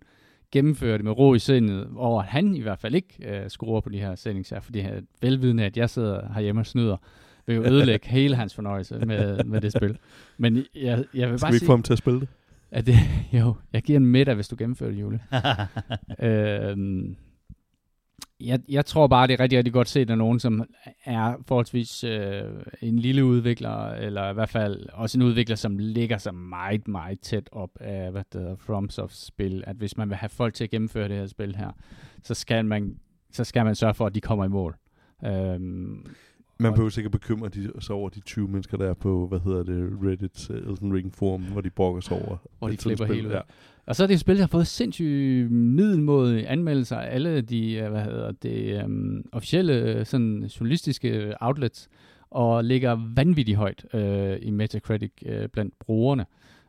gennemføre 0.51 0.97
det 0.97 1.03
med 1.03 1.11
ro 1.11 1.33
i 1.33 1.39
sindet, 1.39 1.87
over 1.95 2.21
at 2.21 2.27
han 2.27 2.55
i 2.55 2.61
hvert 2.61 2.79
fald 2.79 2.95
ikke 2.95 3.41
uh, 3.43 3.47
skruer 3.47 3.81
på 3.81 3.89
de 3.89 3.99
her 3.99 4.15
settings 4.15 4.49
her, 4.49 4.59
fordi 4.59 4.79
han 4.79 5.07
velvidende, 5.21 5.65
at 5.65 5.77
jeg 5.77 5.89
sidder 5.89 6.33
herhjemme 6.33 6.61
og 6.61 6.65
snyder, 6.65 6.97
vil 7.45 7.55
jo 7.55 7.63
ødelægge 7.63 8.09
hele 8.19 8.35
hans 8.35 8.55
fornøjelse 8.55 8.99
med, 9.05 9.43
med 9.43 9.61
det 9.61 9.71
spil. 9.71 9.97
Men 10.37 10.65
jeg, 10.75 11.05
jeg 11.13 11.29
vil 11.29 11.39
Skal 11.39 11.45
bare 11.45 11.51
vi 11.51 11.55
ikke 11.55 11.65
få 11.65 11.71
ham 11.71 11.83
til 11.83 11.93
at 11.93 11.99
spille 11.99 12.19
det? 12.19 12.27
At 12.71 12.85
det, 12.85 12.95
jo, 13.39 13.55
jeg 13.73 13.81
giver 13.81 13.99
en 13.99 14.05
middag, 14.05 14.35
hvis 14.35 14.47
du 14.47 14.55
gennemfører 14.59 14.91
det, 14.91 14.99
Jule. 14.99 15.19
øhm, 16.29 17.15
jeg, 18.39 18.59
jeg 18.69 18.85
tror 18.85 19.07
bare, 19.07 19.27
det 19.27 19.33
er 19.33 19.39
rigtig, 19.39 19.57
rigtig 19.57 19.73
godt 19.73 19.89
set 19.89 20.09
af 20.09 20.17
nogen, 20.17 20.39
som 20.39 20.63
er 21.05 21.35
forholdsvis 21.47 22.03
øh, 22.03 22.43
en 22.81 22.99
lille 22.99 23.25
udvikler, 23.25 23.89
eller 23.89 24.29
i 24.29 24.33
hvert 24.33 24.49
fald 24.49 24.85
også 24.93 25.17
en 25.17 25.21
udvikler, 25.21 25.55
som 25.55 25.77
ligger 25.77 26.17
så 26.17 26.31
meget, 26.31 26.87
meget 26.87 27.19
tæt 27.19 27.49
op 27.51 27.69
af 27.79 28.11
hvad 28.11 28.23
det 28.33 28.41
hedder, 28.41 28.55
FromSofts 28.55 29.25
spil, 29.25 29.63
at 29.67 29.75
hvis 29.75 29.97
man 29.97 30.09
vil 30.09 30.17
have 30.17 30.29
folk 30.29 30.53
til 30.53 30.63
at 30.63 30.69
gennemføre 30.69 31.07
det 31.07 31.17
her 31.17 31.27
spil 31.27 31.55
her, 31.55 31.71
så 32.23 32.33
skal 32.33 32.65
man, 32.65 32.99
så 33.31 33.43
skal 33.43 33.65
man 33.65 33.75
sørge 33.75 33.93
for, 33.93 34.05
at 34.05 34.15
de 34.15 34.21
kommer 34.21 34.45
i 34.45 34.49
mål. 34.49 34.75
Øhm, 35.25 36.05
man 36.59 36.73
behøver 36.73 36.89
sikkert 36.89 37.11
bekymre 37.11 37.49
de, 37.49 37.71
sig 37.79 37.95
over 37.95 38.09
de 38.09 38.19
20 38.19 38.47
mennesker, 38.47 38.77
der 38.77 38.89
er 38.89 38.93
på, 38.93 39.27
hvad 39.27 39.39
hedder 39.39 39.63
det, 39.63 39.89
Reddit 40.03 40.49
uh, 40.49 40.55
Elden 40.55 40.93
Ring 40.93 41.13
forum, 41.15 41.41
hvor 41.41 41.61
de 41.61 41.69
brokker 41.69 42.01
sig 42.01 42.17
over. 42.25 42.37
Hvor 42.59 42.67
de 42.67 42.77
klipper 42.77 43.05
helt 43.05 43.31
ja. 43.31 43.39
Og 43.85 43.95
så 43.95 44.03
er 44.03 44.07
det 44.07 44.13
et 44.13 44.19
spil, 44.19 44.35
der 44.35 44.41
har 44.41 44.47
fået 44.47 44.67
sindssygt 44.67 45.51
middelmåde 45.51 46.47
anmeldelser 46.47 46.97
af 46.97 47.15
alle 47.15 47.41
de, 47.41 47.73
øh, 47.73 47.91
hvad 47.91 48.03
hedder 48.03 48.31
det, 48.31 48.83
um, 48.83 49.25
officielle 49.31 50.05
sådan, 50.05 50.43
journalistiske 50.43 51.33
outlets, 51.41 51.89
og 52.31 52.63
ligger 52.63 53.13
vanvittigt 53.15 53.57
højt 53.57 53.85
uh, 53.93 54.47
i 54.47 54.49
Metacritic 54.49 55.11
uh, 55.25 55.45
blandt 55.53 55.73
brugerne. 55.79 56.25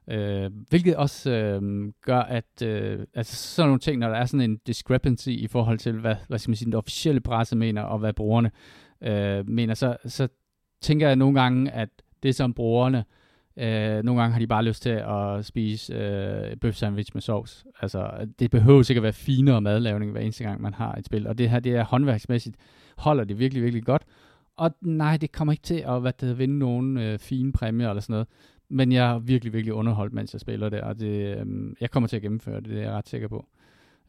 Uh, 0.06 0.52
hvilket 0.68 0.96
også 0.96 1.58
uh, 1.62 1.92
gør, 2.04 2.20
at 2.20 2.62
uh, 2.62 3.04
altså 3.14 3.36
sådan 3.36 3.68
nogle 3.68 3.80
ting, 3.80 3.98
når 3.98 4.08
der 4.08 4.16
er 4.16 4.26
sådan 4.26 4.50
en 4.50 4.60
discrepancy 4.66 5.28
i 5.28 5.46
forhold 5.46 5.78
til, 5.78 5.92
hvad, 5.92 6.16
hvad 6.28 6.38
skal 6.38 6.50
man 6.50 6.56
sige, 6.56 6.66
den 6.66 6.74
officielle 6.74 7.20
presse 7.20 7.56
mener, 7.56 7.82
og 7.82 7.98
hvad 7.98 8.12
brugerne 8.12 8.50
øh, 9.02 9.48
mener, 9.48 9.74
så, 9.74 9.96
altså, 10.04 10.16
så 10.16 10.28
tænker 10.80 11.06
jeg 11.06 11.16
nogle 11.16 11.40
gange, 11.40 11.70
at 11.70 11.88
det 12.22 12.34
som 12.34 12.54
brugerne, 12.54 13.04
øh, 13.56 14.02
nogle 14.02 14.20
gange 14.20 14.32
har 14.32 14.38
de 14.38 14.46
bare 14.46 14.64
lyst 14.64 14.82
til 14.82 14.90
at 14.90 15.44
spise 15.44 15.94
øh, 15.94 16.56
bøf 16.56 16.74
sandwich 16.74 17.10
med 17.14 17.22
sovs. 17.22 17.64
Altså, 17.80 18.28
det 18.38 18.50
behøver 18.50 18.82
sikkert 18.82 19.02
være 19.02 19.12
finere 19.12 19.60
madlavning 19.60 20.12
hver 20.12 20.20
eneste 20.20 20.44
gang, 20.44 20.60
man 20.60 20.74
har 20.74 20.94
et 20.94 21.06
spil. 21.06 21.26
Og 21.26 21.38
det 21.38 21.50
her, 21.50 21.60
det 21.60 21.76
er 21.76 21.84
håndværksmæssigt, 21.84 22.56
holder 22.96 23.24
det 23.24 23.38
virkelig, 23.38 23.62
virkelig 23.62 23.84
godt. 23.84 24.02
Og 24.56 24.70
nej, 24.80 25.16
det 25.16 25.32
kommer 25.32 25.52
ikke 25.52 25.62
til 25.62 25.84
at 25.86 26.00
hvad 26.00 26.12
det, 26.12 26.38
vinde 26.38 26.58
nogen 26.58 26.96
øh, 26.96 27.18
fine 27.18 27.52
præmier 27.52 27.88
eller 27.88 28.00
sådan 28.00 28.12
noget. 28.12 28.28
Men 28.68 28.92
jeg 28.92 29.10
er 29.10 29.18
virkelig, 29.18 29.52
virkelig 29.52 29.74
underholdt, 29.74 30.12
mens 30.12 30.34
jeg 30.34 30.40
spiller 30.40 30.68
det, 30.68 30.80
og 30.80 31.00
det, 31.00 31.38
øh, 31.38 31.46
jeg 31.80 31.90
kommer 31.90 32.06
til 32.06 32.16
at 32.16 32.22
gennemføre 32.22 32.60
det, 32.60 32.68
det 32.68 32.78
er 32.78 32.82
jeg 32.82 32.92
ret 32.92 33.08
sikker 33.08 33.28
på. 33.28 33.46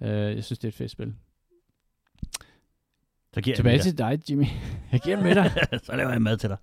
Øh, 0.02 0.10
jeg 0.10 0.44
synes, 0.44 0.60
det 0.60 0.64
er 0.64 0.68
et 0.72 0.74
fedt 0.74 0.92
spil. 0.92 1.14
Så 3.34 3.42
giver 3.42 3.56
Tilbage 3.56 3.80
til 3.80 3.98
dig, 3.98 4.20
Jimmy. 4.30 4.46
Jeg 4.92 5.00
giver 5.00 5.16
den 5.16 5.26
med 5.26 5.36
dig. 5.36 5.52
så 5.86 5.96
laver 5.96 6.12
jeg 6.12 6.22
mad 6.22 6.38
til 6.38 6.50
dig. 6.50 6.58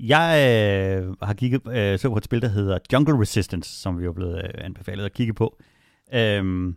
Jeg 0.00 1.00
øh, 1.02 1.14
har 1.22 1.34
kigget 1.34 1.62
øh, 1.76 1.98
så 1.98 2.08
på 2.08 2.16
et 2.16 2.24
spil, 2.24 2.42
der 2.42 2.48
hedder 2.48 2.78
Jungle 2.92 3.20
Resistance, 3.20 3.80
som 3.80 4.00
vi 4.00 4.06
er 4.06 4.12
blevet 4.12 4.36
øh, 4.36 4.50
anbefalet 4.64 5.04
at 5.04 5.12
kigge 5.12 5.34
på. 5.34 5.60
Øhm, 6.14 6.76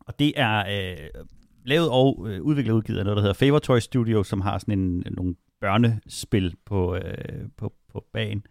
og 0.00 0.18
det 0.18 0.32
er 0.36 0.58
øh, 0.58 1.24
lavet 1.64 1.88
og 1.90 2.26
øh, 2.28 2.42
udviklet 2.42 2.72
og 2.72 2.76
udgivet 2.76 2.98
af 2.98 3.04
noget, 3.04 3.16
der 3.16 3.22
hedder 3.22 3.34
Favor 3.34 3.58
Toy 3.58 3.78
Studio, 3.78 4.22
som 4.22 4.40
har 4.40 4.58
sådan 4.58 4.78
en, 4.78 5.04
nogle 5.10 5.34
børnespil 5.60 6.54
på, 6.66 6.96
øh, 6.96 7.48
på, 7.56 7.72
på 7.92 8.04
banen. 8.12 8.46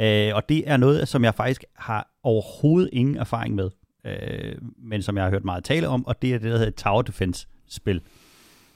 Øh, 0.00 0.34
og 0.34 0.48
det 0.48 0.70
er 0.70 0.76
noget, 0.76 1.08
som 1.08 1.24
jeg 1.24 1.34
faktisk 1.34 1.64
har 1.76 2.10
overhovedet 2.22 2.90
ingen 2.92 3.16
erfaring 3.16 3.54
med, 3.54 3.70
øh, 4.06 4.56
men 4.78 5.02
som 5.02 5.16
jeg 5.16 5.24
har 5.24 5.30
hørt 5.30 5.44
meget 5.44 5.64
tale 5.64 5.88
om, 5.88 6.06
og 6.06 6.22
det 6.22 6.34
er 6.34 6.38
det, 6.38 6.50
der 6.52 6.58
hedder 6.58 6.70
Tower 6.70 7.02
Defense-spil. 7.02 7.96
Øh, 7.96 8.02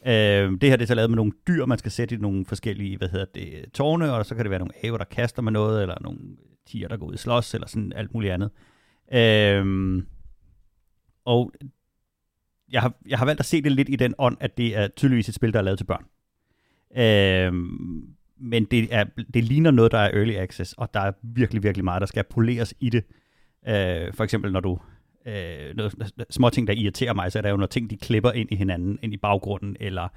Øhm, 0.07 0.59
det 0.59 0.68
her 0.68 0.76
det 0.76 0.82
er 0.82 0.86
så 0.86 0.94
lavet 0.94 1.11
med 1.11 1.16
nogle 1.16 1.32
dyr, 1.49 1.66
man 1.66 1.78
skal 1.78 1.92
sætte 1.92 2.14
i 2.14 2.18
nogle 2.18 2.44
forskellige, 2.44 2.96
hvad 2.96 3.09
hedder 3.09 3.26
det, 3.34 3.72
tårne, 3.74 4.12
og 4.12 4.26
så 4.26 4.34
kan 4.34 4.44
det 4.44 4.51
være 4.51 4.59
nogle 4.59 4.84
aver, 4.84 4.99
der 4.99 5.05
kaster 5.05 5.42
med 5.42 5.53
noget, 5.53 5.82
eller 5.82 5.96
nogle 6.01 6.18
tiger, 6.66 6.88
der 6.88 6.96
går 6.96 7.07
ud 7.07 7.14
i 7.14 7.16
slås, 7.16 7.55
eller 7.55 7.68
sådan 7.68 7.92
alt 7.92 8.14
muligt 8.14 8.32
andet. 8.32 8.51
Øh, 9.12 10.03
og 11.24 11.53
jeg 12.72 12.80
har, 12.80 12.94
jeg 13.09 13.18
har 13.18 13.26
valgt 13.26 13.40
at 13.40 13.46
se 13.46 13.62
det 13.62 13.72
lidt 13.72 13.88
i 13.88 13.96
den 13.96 14.14
ånd, 14.18 14.36
at 14.40 14.59
det 14.59 14.76
er 14.76 14.88
tydeligvis 14.88 15.28
et 15.28 15.34
spil, 15.34 15.53
der 15.53 15.59
er 15.59 15.62
lavet 15.62 15.78
til 15.78 15.84
børn. 15.84 16.05
Øh, 16.96 17.53
men 18.40 18.64
det, 18.64 18.88
er, 18.94 19.05
det 19.34 19.44
ligner 19.44 19.70
noget, 19.70 19.92
der 19.92 19.99
er 19.99 20.11
early 20.18 20.34
access, 20.34 20.72
og 20.72 20.94
der 20.94 21.01
er 21.01 21.12
virkelig, 21.22 21.62
virkelig 21.62 21.84
meget, 21.84 22.01
der 22.01 22.07
skal 22.07 22.24
poleres 22.30 22.74
i 22.80 22.90
det. 22.90 23.05
Øh, 23.68 24.14
for 24.14 24.24
eksempel 24.24 24.53
når 24.53 24.61
du 24.61 24.78
øh, 25.29 25.76
noget, 25.76 26.12
små 26.31 26.51
ting, 26.51 26.66
der 26.66 26.72
irriterer 26.72 27.14
mig, 27.14 27.33
så 27.33 27.39
er 27.39 27.43
der 27.43 27.51
jo 27.51 27.57
nogle 27.57 27.68
ting, 27.68 27.91
de 27.91 27.97
klipper 27.97 28.33
ind 28.33 28.53
i 28.53 28.57
hinanden, 28.57 28.99
ind 29.03 29.14
i 29.14 29.16
baggrunden, 29.16 29.76
eller 29.81 30.09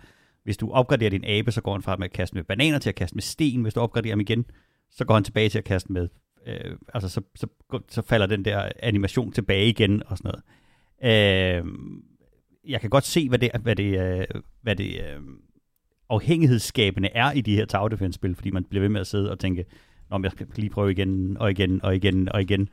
hvis 0.44 0.58
du 0.58 0.72
opgraderer 0.72 1.10
din 1.10 1.26
abe, 1.26 1.52
så 1.52 1.62
går 1.62 1.72
han 1.72 1.82
fra 1.82 1.96
med 1.96 2.06
at 2.06 2.14
kaste 2.14 2.36
med 2.36 2.44
bananer 2.44 2.80
til 2.80 2.90
at 2.90 2.96
kaste 2.96 3.16
med 3.16 3.22
sten. 3.22 3.62
Hvis 3.62 3.74
du 3.74 3.80
opgraderer 3.80 4.14
ham 4.14 4.20
igen, 4.20 4.46
så 4.92 5.06
går 5.06 5.14
han 5.14 5.24
tilbage 5.24 5.50
til 5.50 5.58
at 5.58 5.64
kaste 5.64 5.94
med, 5.94 6.10
øh, 6.48 6.76
altså 6.94 7.10
så, 7.10 7.22
så, 7.36 7.48
så 7.90 8.02
falder 8.02 8.26
den 8.26 8.46
der 8.46 8.70
animation 8.80 9.32
tilbage 9.32 9.70
igen 9.70 10.04
og 10.06 10.18
sådan 10.18 10.32
noget. 10.32 10.44
Øh, 11.04 11.66
jeg 12.68 12.82
kan 12.82 12.90
godt 12.90 13.04
se, 13.04 13.30
hvad 13.30 13.40
det, 13.40 13.52
hvad 13.62 13.76
det, 13.76 14.00
øh, 14.00 14.42
hvad 14.62 14.76
det 14.76 14.96
øh, 14.96 15.22
afhængighedsskabende 16.10 17.10
er 17.14 17.32
i 17.32 17.42
de 17.42 17.56
her 17.56 17.66
Tower 17.66 17.90
Defense-spil, 17.90 18.36
fordi 18.36 18.52
man 18.52 18.64
bliver 18.64 18.82
ved 18.82 18.90
med 18.90 19.02
at 19.02 19.08
sidde 19.08 19.32
og 19.32 19.40
tænke, 19.40 19.66
om 20.10 20.24
jeg 20.24 20.32
skal 20.32 20.48
lige 20.56 20.70
prøve 20.70 20.92
igen 20.92 21.38
og 21.38 21.52
igen 21.52 21.82
og 21.84 21.96
igen 21.96 22.30
og 22.30 22.42
igen. 22.42 22.70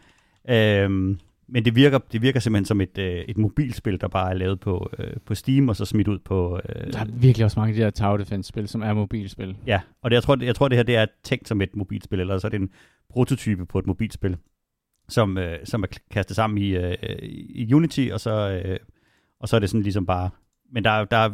Øh, 0.48 1.16
men 1.48 1.64
det 1.64 1.76
virker, 1.76 1.98
det 2.12 2.22
virker 2.22 2.40
simpelthen 2.40 2.64
som 2.64 2.80
et, 2.80 2.98
øh, 2.98 3.24
et 3.28 3.38
mobilspil, 3.38 4.00
der 4.00 4.08
bare 4.08 4.30
er 4.30 4.34
lavet 4.34 4.60
på, 4.60 4.90
øh, 4.98 5.12
på 5.24 5.34
Steam, 5.34 5.68
og 5.68 5.76
så 5.76 5.84
smidt 5.84 6.08
ud 6.08 6.18
på... 6.18 6.60
Øh, 6.68 6.92
der 6.92 7.00
er 7.00 7.06
virkelig 7.12 7.44
også 7.44 7.60
mange 7.60 7.70
af 7.70 7.74
de 7.74 7.82
her 7.82 7.90
Tower 7.90 8.16
Defense-spil, 8.16 8.68
som 8.68 8.82
er 8.82 8.92
mobilspil. 8.92 9.56
Ja, 9.66 9.80
og 10.02 10.10
det, 10.10 10.14
jeg, 10.14 10.22
tror, 10.22 10.34
det, 10.34 10.46
jeg 10.46 10.54
tror, 10.54 10.68
det 10.68 10.78
her 10.78 10.82
det 10.82 10.96
er 10.96 11.06
tænkt 11.22 11.48
som 11.48 11.62
et 11.62 11.76
mobilspil, 11.76 12.20
eller 12.20 12.38
så 12.38 12.46
er 12.46 12.50
det 12.50 12.60
en 12.60 12.70
prototype 13.10 13.66
på 13.66 13.78
et 13.78 13.86
mobilspil, 13.86 14.36
som, 15.08 15.38
øh, 15.38 15.58
som 15.64 15.82
er 15.82 15.86
kastet 16.10 16.36
sammen 16.36 16.58
i, 16.58 16.68
øh, 16.68 16.96
i 17.48 17.74
Unity, 17.74 18.08
og 18.12 18.20
så, 18.20 18.62
øh, 18.64 18.78
og 19.40 19.48
så 19.48 19.56
er 19.56 19.60
det 19.60 19.70
sådan 19.70 19.82
ligesom 19.82 20.06
bare... 20.06 20.30
Men 20.72 20.84
der, 20.84 21.04
der, 21.04 21.30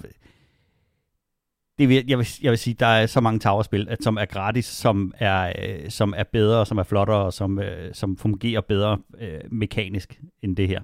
det 1.79 1.89
vil, 1.89 2.05
jeg, 2.09 2.19
vil, 2.19 2.27
jeg 2.43 2.51
vil 2.51 2.59
sige, 2.59 2.75
der 2.75 2.87
er 2.87 3.07
så 3.07 3.21
mange 3.21 3.41
towerspil, 3.41 3.89
at, 3.89 4.03
som 4.03 4.17
er 4.17 4.25
gratis, 4.25 4.65
som 4.65 5.15
er, 5.19 5.53
øh, 5.63 5.91
som 5.91 6.15
er 6.17 6.23
bedre, 6.23 6.67
som 6.67 6.79
er 6.79 6.83
flottere, 6.83 7.33
som, 7.33 7.59
øh, 7.59 7.95
som 7.95 8.17
fungerer 8.17 8.61
bedre 8.61 8.99
øh, 9.21 9.41
mekanisk 9.51 10.21
end 10.43 10.57
det 10.57 10.69
her. 10.69 10.81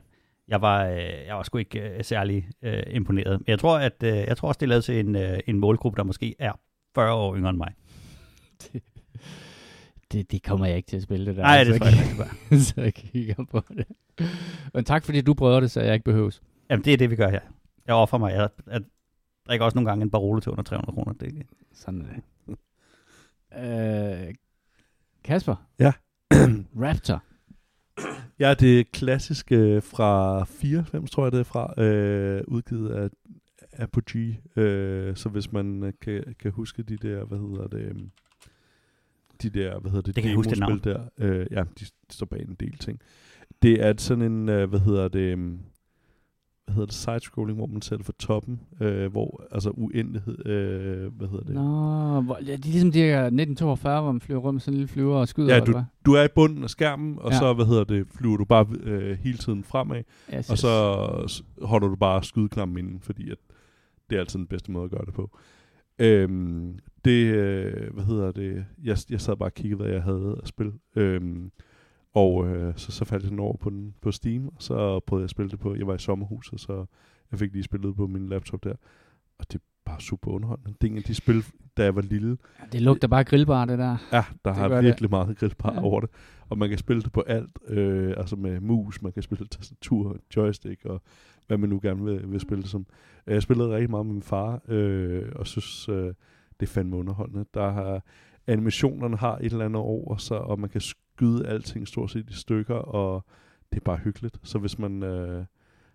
Jeg 0.49 0.63
var, 0.63 0.87
øh, 0.87 0.99
jeg 1.27 1.37
var 1.37 1.43
sgu 1.43 1.59
ikke 1.59 1.81
øh, 1.81 2.05
særlig 2.05 2.49
øh, 2.63 2.83
imponeret. 2.91 3.41
Men 3.41 3.45
jeg 3.49 3.59
tror, 3.59 3.79
at, 3.79 4.03
øh, 4.03 4.17
jeg 4.17 4.37
tror 4.37 4.49
også, 4.49 4.59
det 4.59 4.67
er 4.67 4.69
lavet 4.69 4.85
til 4.85 5.01
en, 5.01 5.17
øh, 5.17 5.39
en 5.47 5.59
målgruppe, 5.59 5.97
der 5.97 6.03
måske 6.03 6.35
er 6.39 6.53
40 6.95 7.13
år 7.13 7.37
yngre 7.37 7.51
end 7.51 7.59
mig. 7.59 7.73
Det, 8.63 8.83
det, 10.13 10.33
det 10.33 10.43
kommer 10.43 10.67
jeg 10.67 10.77
ikke 10.77 10.89
til 10.89 10.97
at 10.97 11.03
spille 11.03 11.27
det 11.27 11.37
der. 11.37 11.43
Nej, 11.43 11.65
det 11.65 11.81
tror 11.81 11.87
jeg 11.87 12.11
ikke. 12.51 12.65
så 12.65 12.81
jeg 12.81 12.95
kigger 12.95 13.45
på 13.51 13.63
det. 13.69 13.87
Men 14.75 14.85
tak, 14.85 15.05
fordi 15.05 15.21
du 15.21 15.35
prøver 15.35 15.61
det, 15.61 15.71
så 15.71 15.81
jeg 15.81 15.95
ikke 15.95 16.05
behøves. 16.05 16.43
Jamen, 16.71 16.85
det 16.85 16.93
er 16.93 16.97
det, 16.97 17.11
vi 17.11 17.17
gør 17.17 17.29
her. 17.29 17.41
Jeg 17.87 17.95
offer 17.95 18.19
mig. 18.19 18.33
Jeg, 18.33 18.49
jeg, 18.71 18.81
drikker 19.51 19.65
også 19.65 19.77
nogle 19.77 19.91
gange 19.91 20.03
en 20.03 20.11
Barolo 20.11 20.41
til 20.41 20.53
under 20.53 20.63
300 20.63 20.95
kroner. 20.95 21.13
Det 21.13 21.23
er 21.23 21.27
ikke. 21.27 21.45
Sådan 21.73 22.01
er 22.01 22.07
det. 22.07 22.23
øh, 24.29 24.35
Kasper? 25.25 25.67
Ja? 25.79 25.93
Raptor? 26.85 27.23
Ja, 28.39 28.55
det 28.55 28.81
er 28.81 28.85
klassiske 28.93 29.81
fra 29.81 30.45
94, 30.45 31.11
tror 31.11 31.25
jeg 31.25 31.33
det 31.33 31.41
er 31.41 31.45
fra, 31.45 31.83
øh, 31.83 32.45
udgivet 32.47 32.91
af 32.91 33.09
Apogee. 33.73 34.41
Øh, 34.57 35.17
så 35.17 35.29
hvis 35.29 35.53
man 35.53 35.85
øh, 35.85 35.93
kan, 36.01 36.35
kan 36.39 36.53
huske 36.53 36.83
de 36.83 36.97
der, 36.97 37.25
hvad 37.25 37.39
hedder 37.39 37.69
det, 37.69 37.81
øhm, 37.81 38.11
de 39.43 39.51
der, 39.51 39.81
hvad 39.81 39.91
hedder 39.91 40.03
det, 40.03 40.17
det 40.17 40.25
kan 40.25 40.35
huske 40.35 40.51
det 40.51 40.85
der, 40.85 41.05
øh, 41.19 41.47
ja, 41.51 41.61
de, 41.61 41.85
de 41.85 41.87
står 42.11 42.27
bag 42.27 42.41
en 42.41 42.57
del 42.61 42.79
ting. 42.79 43.01
Det 43.63 43.87
er 43.87 43.95
sådan 43.99 44.25
en, 44.25 44.49
øh, 44.49 44.69
hvad 44.69 44.81
hedder 44.81 45.09
det, 45.09 45.21
øhm, 45.21 45.61
hvad 46.71 46.75
hedder 46.75 46.87
det, 46.87 46.95
side-scrolling, 46.95 47.57
hvor 47.59 47.67
man 47.67 47.83
ser 47.83 47.97
det 47.97 48.07
fra 48.07 48.13
toppen, 48.19 48.61
øh, 48.81 49.11
hvor, 49.13 49.45
altså 49.53 49.71
uendelighed, 49.71 50.47
øh, 50.47 51.13
hvad 51.17 51.29
hedder 51.29 51.45
det? 51.45 51.55
Nå, 51.55 52.21
hvor, 52.21 52.39
ja, 52.47 52.53
det 52.53 52.67
er 52.67 52.71
ligesom 52.71 52.93
de 52.93 52.99
her 52.99 53.19
1942, 53.21 54.03
hvor 54.03 54.13
man 54.13 54.21
flyver 54.21 54.41
rundt 54.41 54.55
med 54.55 54.61
sådan 54.61 54.75
en 54.75 54.79
lille 54.79 54.89
flyver 54.89 55.17
og 55.17 55.29
skyder, 55.29 55.55
Ja, 55.55 55.61
du, 55.61 55.83
du 56.07 56.13
er 56.13 56.25
i 56.25 56.29
bunden 56.35 56.65
af 56.65 56.71
skærmen, 56.71 57.19
og 57.19 57.31
Ja. 57.31 57.39
så, 57.39 57.53
hvad 57.53 57.67
hedder 57.67 57.85
det, 57.85 58.07
flyver 58.09 58.37
du 58.37 58.45
bare 58.45 58.67
øh, 58.83 59.19
hele 59.19 59.39
tiden 59.39 59.65
fremad, 59.65 60.03
Yes, 60.35 60.51
og 60.51 60.59
så 60.59 60.73
holder 61.63 61.89
du 61.89 61.97
bare 61.97 62.23
skydeknappen 62.25 62.79
inden, 62.79 63.01
fordi 63.01 63.31
at 63.31 63.39
det 64.11 64.17
er 64.17 64.21
altid 64.21 64.39
den 64.39 64.47
bedste 64.47 64.73
måde 64.73 64.85
at 64.85 64.91
gøre 64.91 65.05
det 65.07 65.15
på. 65.15 65.31
Øhm, 65.99 66.79
det, 67.05 67.35
øh, 67.35 67.95
hvad 67.95 68.05
hedder 68.05 68.33
det, 68.33 68.65
jeg, 68.85 68.97
jeg 69.11 69.21
sad 69.21 69.37
bare 69.37 69.49
og 69.49 69.55
kiggede, 69.55 69.83
hvad 69.83 69.93
jeg 69.93 70.03
havde 70.03 70.39
at 70.43 70.49
spille, 70.49 70.73
øhm, 70.97 71.51
og 72.15 72.49
øh, 72.49 72.73
så, 72.77 72.93
så 72.93 73.05
faldt 73.05 73.25
sådan 73.25 73.39
over 73.39 73.57
på, 73.57 73.71
den, 73.71 73.95
på 74.01 74.13
Steam, 74.13 74.47
og 74.49 74.55
så 74.59 75.01
prøvede 75.01 75.23
jeg 75.23 75.25
at 75.27 75.31
spille 75.31 75.51
det 75.51 75.59
på, 75.59 75.75
jeg 75.75 75.87
var 75.87 75.95
i 75.95 75.99
sommerhuset, 75.99 76.61
så 76.61 76.87
jeg 77.31 77.39
fik 77.39 77.53
lige 77.53 77.63
spillet 77.63 77.97
på 77.97 78.07
min 78.07 78.29
laptop 78.29 78.65
der, 78.65 78.75
og 79.39 79.47
det 79.53 79.55
er 79.55 79.63
bare 79.85 80.01
super 80.01 80.31
underholdende. 80.31 80.75
Det 80.81 80.87
er 80.87 80.91
en 80.93 80.97
af 80.99 81.03
de 81.05 81.15
spil, 81.15 81.45
da 81.77 81.85
jeg 81.85 81.97
var 81.97 82.03
lille, 82.03 82.39
Ja, 82.61 82.65
Det 82.73 82.83
lugter 82.83 83.09
bare 83.09 83.25
grillbar, 83.25 83.65
det 83.65 83.79
der. 83.79 83.97
Ja, 84.13 84.25
der 84.45 84.51
Det 84.53 84.55
har 84.57 84.69
gør 84.69 84.77
det. 84.77 84.85
virkelig 84.85 85.11
meget 85.11 85.37
grillbar 85.39 85.73
Ja. 85.73 85.79
ja. 85.81 85.85
over 85.87 86.01
det. 86.01 86.11
Og 86.49 86.59
man 86.59 86.69
kan 86.69 86.79
spille 86.79 87.03
det 87.03 87.13
på 87.13 87.21
alt, 87.21 87.59
øh, 87.69 88.15
altså 88.17 88.37
med 88.37 88.61
mus, 88.61 89.03
man 89.03 89.13
kan 89.13 89.23
spille 89.23 89.47
tastatur, 89.47 90.17
joystick 90.37 90.85
og 90.85 91.03
hvad 91.47 91.59
man 91.59 91.69
nu 91.69 91.81
gerne 91.83 92.05
vil, 92.05 92.33
vil 92.33 92.41
spille 92.41 92.63
det 92.63 92.71
som. 92.71 92.87
Øh, 93.27 93.35
Jeg 93.35 93.43
spillede 93.43 93.71
rigtig 93.75 93.91
meget 93.91 94.07
med 94.07 94.13
min 94.13 94.23
far, 94.23 94.61
øh, 94.69 95.33
og 95.37 95.47
synes, 95.47 95.89
øh, 95.89 95.95
det 96.61 96.67
er 96.67 96.67
fandme 96.67 96.97
underholdende. 96.97 97.45
Der 97.55 97.71
har, 97.71 98.03
animationerne 98.47 99.17
har 99.17 99.37
et 99.37 99.53
eller 99.53 99.65
andet 99.65 99.83
over 99.83 100.17
sig, 100.17 100.39
og 100.41 100.61
man 100.61 100.71
kan 100.71 100.81
skyde 101.15 101.47
alting 101.47 101.89
stort 101.89 102.11
set 102.11 102.31
i 102.31 102.35
stykker, 102.35 102.75
og 102.75 103.25
det 103.73 103.77
er 103.77 103.85
bare 103.85 103.97
hyggeligt. 103.97 104.41
Så 104.43 104.59
hvis 104.59 104.79
man 104.79 105.03
øh, 105.03 105.45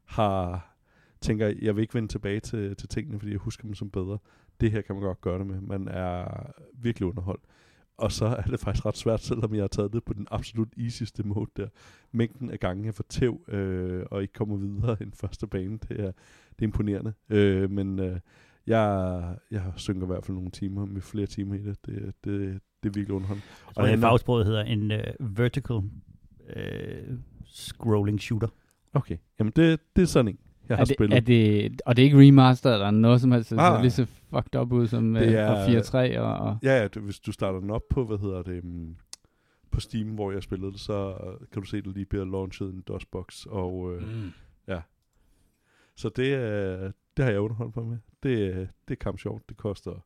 har 0.05 0.75
tænker, 1.21 1.53
jeg 1.61 1.75
vil 1.75 1.81
ikke 1.81 1.93
vende 1.93 2.07
tilbage 2.07 2.39
til, 2.39 2.75
til 2.75 2.89
tingene, 2.89 3.19
fordi 3.19 3.31
jeg 3.31 3.39
husker 3.39 3.63
dem 3.63 3.73
som 3.73 3.89
bedre. 3.89 4.17
Det 4.61 4.71
her 4.71 4.81
kan 4.81 4.95
man 4.95 5.03
godt 5.03 5.21
gøre 5.21 5.39
det 5.39 5.47
med. 5.47 5.61
Man 5.61 5.87
er 5.87 6.27
virkelig 6.73 7.07
underholdt. 7.07 7.43
Og 7.97 8.11
så 8.11 8.25
er 8.25 8.41
det 8.41 8.59
faktisk 8.59 8.85
ret 8.85 8.97
svært, 8.97 9.21
selvom 9.21 9.53
jeg 9.53 9.63
har 9.63 9.67
taget 9.67 9.93
det 9.93 10.03
på 10.03 10.13
den 10.13 10.27
absolut 10.31 10.73
easyste 10.77 11.23
måde 11.23 11.49
der. 11.57 11.67
Mængden 12.11 12.49
af 12.49 12.59
gange, 12.59 12.85
jeg 12.85 12.95
får 12.95 13.05
tæv, 13.09 13.41
øh, 13.47 14.05
og 14.11 14.21
ikke 14.21 14.33
kommer 14.33 14.57
videre 14.57 14.97
end 15.03 15.11
første 15.13 15.47
bane, 15.47 15.77
det 15.77 15.99
er, 15.99 16.11
det 16.49 16.59
er 16.59 16.63
imponerende. 16.63 17.13
Øh, 17.29 17.71
men 17.71 17.99
øh, 17.99 18.19
jeg, 18.67 19.37
jeg 19.51 19.73
synker 19.75 20.03
i 20.03 20.05
hvert 20.05 20.25
fald 20.25 20.35
nogle 20.35 20.51
timer, 20.51 20.85
med 20.85 21.01
flere 21.01 21.25
timer 21.25 21.55
i 21.55 21.63
det. 21.63 21.85
Det, 21.85 22.13
det, 22.23 22.61
det 22.85 22.89
er 22.91 22.99
virkelig 22.99 23.15
underholdende. 23.15 23.47
Og 23.65 23.83
det 23.83 23.89
handler- 23.89 24.09
fagsproget 24.09 24.45
hedder 24.45 24.63
en 24.63 24.91
uh, 24.91 25.37
vertical 25.37 25.75
uh, 25.75 27.17
scrolling 27.45 28.19
shooter. 28.21 28.47
Okay, 28.93 29.17
jamen 29.39 29.53
det, 29.55 29.79
det 29.95 30.01
er 30.01 30.05
sådan 30.05 30.27
en, 30.31 30.37
jeg 30.69 30.77
har 30.77 30.81
er 30.81 30.85
det, 30.85 30.95
spillet. 30.95 31.15
Er 31.17 31.19
det, 31.21 31.81
og 31.85 31.95
det 31.95 32.01
er 32.01 32.05
ikke 32.05 32.19
remastered 32.27 32.73
eller 32.73 32.91
noget 32.91 33.21
som 33.21 33.31
helst, 33.31 33.49
det 33.49 33.57
Ah. 33.59 33.75
ser 33.77 33.81
lige 33.81 33.91
så 33.91 34.05
fucked 34.05 34.55
up 34.61 34.71
ud 34.71 34.87
som 34.87 35.13
Det 35.13 35.27
det 35.27 35.37
er- 35.37 35.41
er, 35.43 35.81
4.3 36.13 36.19
og, 36.19 36.33
og 36.37 36.57
Ja, 36.63 36.77
ja, 36.81 36.87
det, 36.87 37.01
hvis 37.01 37.19
du 37.19 37.31
starter 37.31 37.59
den 37.59 37.69
op 37.69 37.81
på, 37.89 38.05
hvad 38.05 38.17
hedder 38.17 38.41
det, 38.43 38.63
um, 38.63 38.95
på 39.71 39.79
Steam, 39.79 40.07
hvor 40.07 40.31
jeg 40.31 40.43
spillede 40.43 40.71
det, 40.71 40.79
så 40.79 41.09
øh, 41.09 41.47
kan 41.53 41.61
du 41.61 41.67
se, 41.67 41.77
at 41.77 41.85
der 41.85 41.91
lige 41.91 42.05
bliver 42.05 42.25
launchet 42.25 42.73
en 42.73 42.81
DOS-box, 42.87 43.45
og 43.45 43.93
øh, 43.95 44.01
Mm. 44.01 44.31
så 45.95 46.09
det, 46.09 46.37
øh, 46.37 46.91
det 47.17 47.25
har 47.25 47.31
jeg 47.31 47.39
underholdt 47.39 47.75
mig 47.75 47.85
med. 47.85 47.97
Det, 48.23 48.29
øh, 48.53 48.55
det 48.57 48.67
er 48.91 48.95
kamp 48.95 49.19
sjovt. 49.19 49.49
Det 49.49 49.57
koster 49.57 50.05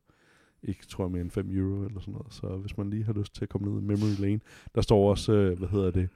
ikke, 0.62 0.86
tror 0.86 1.04
jeg, 1.04 1.10
mere 1.10 1.22
end 1.22 1.30
5 1.30 1.50
euro 1.50 1.84
eller 1.84 2.00
sådan 2.00 2.12
noget. 2.12 2.26
Så 2.34 2.46
hvis 2.46 2.76
man 2.78 2.90
lige 2.90 3.04
har 3.04 3.12
lyst 3.12 3.34
til 3.34 3.44
at 3.44 3.48
komme 3.48 3.72
ned 3.72 3.82
i 3.82 3.84
memory 3.84 4.20
lane, 4.20 4.40
der 4.74 4.80
står 4.80 5.10
også, 5.10 5.32
øh, 5.32 5.58
hvad 5.58 5.68
hedder 5.68 5.90
det, 5.90 6.08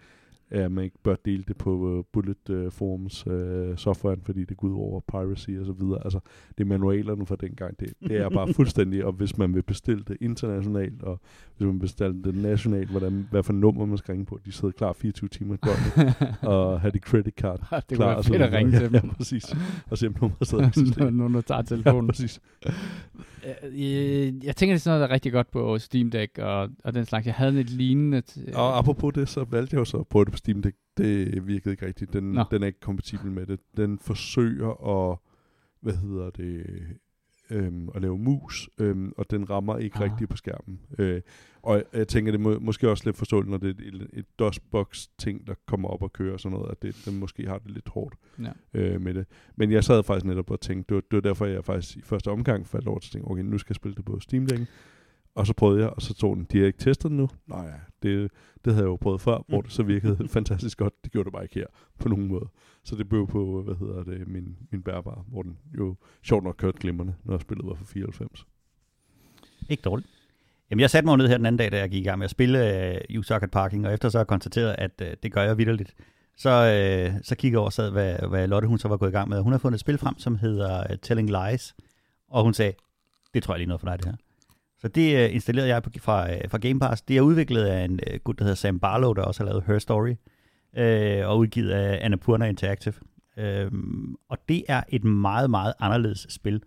at 0.63 0.73
man 0.73 0.85
ikke 0.85 0.99
bør 1.03 1.15
dele 1.25 1.45
det 1.49 1.57
på 1.57 1.75
uh, 1.99 2.05
Bullet 2.13 2.51
uh, 2.51 2.73
Forums 2.73 3.27
uh, 3.27 3.77
softwaren, 3.77 4.21
fordi 4.23 4.45
det 4.45 4.57
går 4.57 4.69
ud 4.69 4.75
over 4.75 5.01
piracy 5.01 5.51
og 5.61 5.67
så 5.67 5.73
videre. 5.73 6.01
Altså, 6.05 6.21
det 6.59 6.65
er 6.65 6.69
manualerne 6.69 7.27
fra 7.27 7.37
dengang. 7.41 7.81
Det, 7.81 7.93
det 8.01 8.17
er 8.17 8.29
bare 8.29 8.53
fuldstændig, 8.59 9.05
og 9.05 9.13
hvis 9.13 9.39
man 9.39 9.55
vil 9.55 9.63
bestille 9.63 10.05
det 10.09 10.17
internationalt, 10.21 11.03
og 11.03 11.21
hvis 11.57 11.65
man 11.67 11.75
vil 11.75 11.81
bestille 11.81 12.23
det 12.23 12.35
nationalt, 12.37 12.91
hvordan, 12.91 13.27
hvad 13.31 13.43
for 13.43 13.53
nummer 13.53 13.87
man 13.87 13.99
skal 13.99 14.13
ringe 14.13 14.27
på, 14.27 14.41
de 14.45 14.53
sidder 14.53 14.73
klar 14.73 14.93
24 14.93 15.29
timer 15.29 15.55
i 15.55 15.59
døgnet, 15.65 16.15
og 16.55 16.81
have 16.81 16.91
de 16.91 16.99
credit 16.99 17.35
card 17.35 17.59
det 17.61 17.85
kunne 17.89 17.97
klar. 17.97 18.23
så 18.23 18.29
fedt 18.29 18.43
at 18.43 18.53
ringe 18.53 18.73
til 18.73 18.81
ja, 18.81 18.87
dem. 18.87 18.95
Ja, 18.95 19.01
præcis. 19.17 19.57
Og 19.91 19.99
se 19.99 20.07
om 20.07 20.15
nummeret 20.21 20.47
stadig 20.47 20.67
eksisterer. 20.69 21.11
nu 21.11 21.41
tager 21.41 21.59
Ja, 21.59 21.63
telefonen. 21.63 22.09
præcis. 22.09 22.41
Øh, 23.75 24.45
jeg 24.45 24.57
tænker, 24.57 24.75
det 24.75 24.75
er 24.75 24.77
sådan 24.79 24.99
noget, 24.99 25.01
der 25.01 25.07
er 25.09 25.11
rigtig 25.15 25.33
godt 25.33 25.51
på 25.51 25.79
Steam 25.79 26.11
Deck 26.11 26.39
og, 26.39 26.69
og 26.85 26.95
den 26.95 27.05
slags. 27.05 27.27
Jeg 27.27 27.35
havde 27.35 27.61
et 27.61 27.71
lignende... 27.71 28.23
T- 28.31 28.57
Og 28.57 28.79
apropos 28.79 29.13
det, 29.15 29.29
så 29.29 29.45
valgte 29.51 29.75
jeg 29.75 29.79
jo 29.79 29.85
så 29.85 29.97
at 29.97 30.07
det 30.47 30.51
Steam 30.51 30.63
Deck. 30.63 30.77
Det 30.97 31.47
virkede 31.47 31.73
ikke 31.73 31.87
rigtigt. 31.87 32.13
Den, 32.13 32.33
Nå. 32.33 32.45
den 32.51 32.63
er 32.63 32.67
ikke 32.67 32.81
kompatibel 32.81 33.31
med 33.31 33.47
det. 33.47 33.61
Den 33.77 33.99
forsøger 33.99 35.01
at, 35.11 35.19
hvad 35.81 35.97
hedder 35.97 36.31
det, 36.31 36.67
øhm, 37.51 37.89
at 37.95 38.03
lave 38.03 38.19
mus, 38.19 38.71
øhm, 38.79 39.13
og 39.17 39.31
den 39.31 39.51
rammer 39.51 39.79
ikke 39.79 39.97
Ah. 39.97 40.03
rigtigt 40.03 40.31
på 40.31 40.37
skærmen. 40.37 40.81
Øh, 40.99 41.21
og 41.63 41.77
jeg, 41.77 41.85
jeg 41.93 42.09
tænker, 42.09 42.33
det 42.33 42.41
må, 42.41 42.59
måske 42.59 42.91
også 42.91 43.05
lidt 43.05 43.17
forståeligt, 43.17 43.51
når 43.51 43.59
det 43.59 43.81
er 43.81 43.89
et, 43.89 44.09
et 44.13 44.39
DOS-box-ting, 44.39 45.47
der 45.47 45.55
kommer 45.67 45.89
op 45.89 46.03
og 46.03 46.13
kører 46.13 46.33
og 46.33 46.41
sådan 46.41 46.59
noget, 46.59 46.71
at 46.71 46.83
det, 46.83 47.03
den 47.07 47.19
måske 47.19 47.49
har 47.49 47.59
det 47.59 47.71
lidt 47.71 47.89
hårdt 47.89 48.15
ja. 48.43 48.53
øh, 48.75 49.01
med 49.01 49.15
det. 49.15 49.27
Men 49.57 49.73
jeg 49.73 49.85
sad 49.85 50.03
faktisk 50.03 50.27
netop 50.27 50.51
og 50.51 50.61
tænkte, 50.61 50.89
det 50.89 50.95
var, 50.95 51.01
det 51.01 51.25
var 51.25 51.31
derfor, 51.31 51.47
jeg 51.47 51.65
faktisk 51.65 51.97
i 51.97 52.01
første 52.01 52.31
omgang 52.31 52.67
faldt 52.67 52.89
over 52.89 52.99
til 52.99 53.09
at 53.09 53.13
tænke, 53.13 53.31
okay, 53.31 53.43
nu 53.43 53.59
skal 53.59 53.71
jeg 53.71 53.77
spille 53.77 53.95
det 53.95 54.05
på 54.05 54.21
Steam 54.21 54.47
Deck. 54.47 54.63
Og 55.35 55.47
så 55.47 55.53
prøvede 55.53 55.81
jeg, 55.81 55.91
og 55.91 56.03
så 56.03 56.15
tog 56.15 56.37
den, 56.37 56.47
de 56.53 56.59
har 56.59 56.67
ikke 56.67 56.79
testet 56.79 57.09
den 57.09 57.17
nu. 57.17 57.29
Nej, 57.47 57.71
det, 58.03 58.31
det 58.65 58.73
havde 58.73 58.85
jeg 58.85 58.91
jo 58.91 58.97
prøvet 58.97 59.21
før, 59.21 59.45
hvor 59.49 59.61
det 59.61 59.73
så 59.73 59.83
virkede 59.83 60.29
fantastisk 60.29 60.79
godt. 60.79 61.05
Det 61.05 61.13
gjorde 61.13 61.25
det 61.25 61.33
bare 61.33 61.43
ikke 61.43 61.55
her, 61.55 61.67
på 61.99 62.09
nogen 62.09 62.29
måde. 62.29 62.49
Så 62.85 62.97
det 62.97 63.09
blev 63.09 63.27
på, 63.27 63.63
hvad 63.63 63.75
hedder 63.75 64.05
det, 64.05 64.29
min, 64.29 64.57
min 64.71 64.83
bærbare, 64.83 65.25
hvor 65.27 65.43
den 65.43 65.59
jo 65.79 65.97
sjovt 66.23 66.45
nok 66.45 66.55
kørte 66.59 66.79
glimrende, 66.79 67.15
når 67.25 67.39
spillet 67.39 67.67
var 67.67 67.75
for 67.75 67.85
94. 67.85 68.47
Ikke 69.69 69.83
dårligt. 69.83 70.09
Jamen, 70.71 70.81
jeg 70.81 70.91
satte 70.91 71.07
mig 71.07 71.17
ned 71.17 71.29
her 71.29 71.37
den 71.37 71.47
anden 71.47 71.59
dag, 71.59 71.73
da 71.73 71.79
jeg 71.79 71.91
gik 71.91 72.01
i 72.01 72.09
gang 72.09 72.19
med 72.19 72.25
at 72.25 72.31
spille 72.31 72.59
uh, 73.11 73.19
U-Socket 73.19 73.51
Parking, 73.51 73.87
og 73.87 73.95
efter 73.95 74.09
så 74.09 74.19
har 74.19 74.21
jeg 74.21 74.27
konstateret, 74.27 74.75
at 74.79 74.91
uh, 75.01 75.07
det 75.23 75.33
gør 75.33 75.43
jeg 75.43 75.59
vidderligt, 75.59 75.95
så, 76.37 76.51
uh, 76.51 77.21
så 77.23 77.37
kigger 77.37 77.57
jeg 77.57 77.61
over 77.61 77.67
og 77.67 77.73
sad, 77.73 77.91
hvad, 77.91 78.29
hvad 78.29 78.49
Lotte 78.49 78.69
hun 78.69 78.79
så 78.79 78.89
var 78.89 78.97
gået 78.97 79.09
i 79.09 79.13
gang 79.13 79.29
med. 79.29 79.41
Hun 79.41 79.53
har 79.53 79.59
fundet 79.59 79.77
et 79.77 79.81
spil 79.81 79.99
frem, 79.99 80.19
som 80.19 80.37
hedder 80.37 80.81
uh, 80.91 80.97
Telling 81.03 81.31
Lies, 81.31 81.75
og 82.29 82.45
hun 82.45 82.55
sagde, 82.55 82.73
det 83.35 83.43
tror 83.43 83.55
jeg 83.55 83.59
lige 83.59 83.69
noget 83.69 83.81
for 83.81 83.89
dig, 83.89 83.99
det 83.99 84.07
her. 84.07 84.17
Så 84.85 84.89
det 84.89 85.29
uh, 85.29 85.35
installerede 85.35 85.75
jeg 85.75 85.83
på, 85.83 85.91
fra, 85.99 86.33
uh, 86.33 86.51
fra 86.51 86.59
Game 86.59 86.81
Pass. 86.81 87.03
Det 87.03 87.17
er 87.17 87.21
udviklet 87.21 87.65
af 87.65 87.85
en 87.85 87.93
uh, 87.93 88.19
gut, 88.25 88.39
der 88.39 88.45
hedder 88.45 88.57
Sam 88.57 88.81
Barlow, 88.81 89.13
der 89.13 89.23
også 89.23 89.43
har 89.43 89.51
lavet 89.51 89.65
Her 89.67 89.79
Story, 89.79 90.11
uh, 90.11 91.31
og 91.31 91.39
udgivet 91.39 91.71
af 91.71 91.99
Annapurna 92.05 92.47
Interactive. 92.47 92.95
Uh, 93.37 93.79
og 94.29 94.39
det 94.49 94.65
er 94.69 94.83
et 94.89 95.05
meget, 95.05 95.51
meget 95.51 95.75
anderledes 95.81 96.27
spil. 96.29 96.63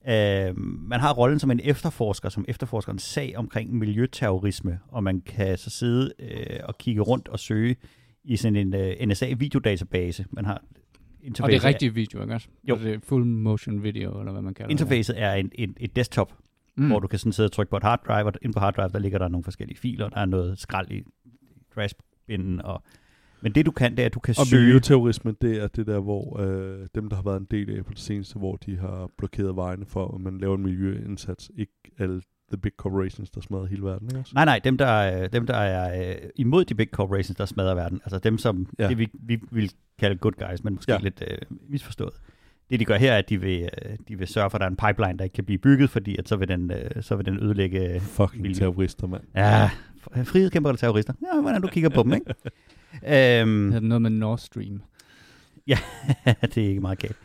Uh, 0.00 0.58
man 0.58 1.00
har 1.00 1.12
rollen 1.12 1.38
som 1.38 1.50
en 1.50 1.60
efterforsker, 1.64 2.28
som 2.28 2.44
efterforsker 2.48 2.92
en 2.92 2.98
sag 2.98 3.32
omkring 3.36 3.74
miljøterrorisme, 3.74 4.78
og 4.88 5.04
man 5.04 5.20
kan 5.20 5.58
så 5.58 5.70
sidde 5.70 6.10
uh, 6.22 6.68
og 6.68 6.78
kigge 6.78 7.00
rundt 7.00 7.28
og 7.28 7.38
søge 7.38 7.76
i 8.24 8.36
sådan 8.36 8.56
en 8.56 8.74
uh, 8.74 9.08
NSA-videodatabase. 9.08 10.24
Man 10.30 10.44
har 10.44 10.62
Og 11.40 11.48
det 11.48 11.56
er 11.56 11.64
rigtig 11.64 11.94
video, 11.94 12.22
ikke 12.22 12.34
også? 12.34 12.48
Jo. 12.68 12.74
Altså, 12.74 12.88
Det 12.88 12.94
er 12.94 13.00
full 13.02 13.26
motion 13.26 13.82
video, 13.82 14.18
eller 14.18 14.32
hvad 14.32 14.42
man 14.42 14.54
kalder 14.54 14.70
Interfacet 14.70 15.22
er 15.22 15.32
en, 15.32 15.50
en, 15.54 15.76
et 15.80 15.96
desktop, 15.96 16.28
det. 16.28 16.36
Mm. 16.76 16.86
hvor 16.86 17.00
du 17.00 17.06
kan 17.08 17.18
sådan 17.18 17.32
sidde 17.32 17.46
og 17.46 17.52
trykke 17.52 17.70
på 17.70 17.76
et 17.76 17.82
hard 17.82 18.04
drive, 18.08 18.26
og 18.26 18.32
inde 18.42 18.52
på 18.52 18.60
hard 18.60 18.74
drive, 18.74 18.88
der 18.88 18.98
ligger 18.98 19.18
der 19.18 19.28
nogle 19.28 19.44
forskellige 19.44 19.78
filer, 19.78 20.08
der 20.08 20.20
er 20.20 20.26
noget 20.26 20.58
skrald 20.58 20.90
i 20.90 21.02
trashbinden, 21.74 22.62
og 22.62 22.82
men 23.44 23.52
det 23.52 23.66
du 23.66 23.70
kan, 23.70 23.90
det 23.96 24.02
er, 24.02 24.06
at 24.06 24.14
du 24.14 24.20
kan 24.20 24.34
Og 24.38 24.46
søge... 24.46 24.62
miljøterrorisme, 24.62 25.34
det 25.42 25.62
er 25.62 25.66
det 25.68 25.86
der, 25.86 26.00
hvor 26.00 26.40
øh, 26.40 26.86
dem, 26.94 27.08
der 27.08 27.16
har 27.16 27.22
været 27.22 27.40
en 27.40 27.46
del 27.50 27.76
af 27.78 27.84
på 27.84 27.92
det 27.92 28.00
seneste, 28.00 28.38
hvor 28.38 28.56
de 28.56 28.76
har 28.78 29.10
blokeret 29.18 29.56
vejene 29.56 29.86
for, 29.86 30.14
at 30.14 30.20
man 30.20 30.38
laver 30.38 30.56
en 30.56 30.62
miljøindsats. 30.62 31.50
Ikke 31.56 31.72
alle 31.98 32.22
the 32.52 32.56
big 32.58 32.72
corporations, 32.76 33.30
der 33.30 33.40
smadrer 33.40 33.66
hele 33.66 33.82
verden, 33.82 34.08
ikke 34.08 34.18
også? 34.20 34.32
Nej, 34.34 34.44
nej, 34.44 34.58
dem 34.64 34.78
der, 34.78 34.86
er- 34.86 35.28
dem 35.28 35.46
der 35.46 35.54
er 35.54 36.10
øh, 36.10 36.28
imod 36.36 36.64
de 36.64 36.74
big 36.74 36.88
corporations, 36.92 37.36
der 37.36 37.44
smadrer 37.44 37.74
verden, 37.74 38.00
altså 38.04 38.18
dem, 38.18 38.38
som 38.38 38.66
ja. 38.78 38.88
Det 38.88 38.98
vi, 38.98 39.08
vi 39.12 39.40
vil 39.50 39.72
kalde 39.98 40.16
good 40.16 40.32
guys, 40.48 40.64
men 40.64 40.74
måske. 40.74 40.92
Ja. 40.92 40.98
lidt 40.98 41.22
øh, 41.30 41.38
misforstået. 41.68 42.14
Det 42.72 42.80
de 42.80 42.84
gør 42.84 42.96
her, 42.96 43.12
er, 43.12 43.18
at 43.18 43.28
de 43.28 43.40
vil, 43.40 43.62
øh, 43.62 43.96
de 44.08 44.18
vil 44.18 44.26
sørge 44.26 44.50
for, 44.50 44.58
at 44.58 44.60
der 44.60 44.66
er 44.66 44.70
en 44.70 44.76
pipeline, 44.76 45.18
der 45.18 45.24
ikke 45.24 45.34
kan 45.34 45.44
blive 45.44 45.58
bygget, 45.58 45.90
fordi 45.90 46.16
at 46.18 46.28
så, 46.28 46.36
vil 46.36 46.48
den, 46.48 46.70
øh, 46.70 47.02
så 47.02 47.16
vil 47.16 47.26
den 47.26 47.42
ødelægge... 47.42 48.00
Fucking 48.00 48.42
miljø. 48.42 48.54
terrorister, 48.54 49.06
mand. 49.06 49.22
Ja, 49.36 49.70
frihedskæmper 50.24 50.70
eller 50.70 50.78
terrorister. 50.78 51.12
Ja, 51.34 51.40
hvordan 51.40 51.62
du 51.62 51.68
kigger 51.68 51.88
på 51.88 52.02
dem, 52.02 52.12
ikke? 52.12 52.26
øhm, 53.40 53.64
Det 53.64 53.72
hedder 53.72 53.80
noget 53.80 54.02
med 54.02 54.10
Nord 54.10 54.38
Stream. 54.38 54.82
det 56.54 56.58
er 56.58 56.68
ikke 56.68 56.80
meget 56.80 56.98
galt. 56.98 57.16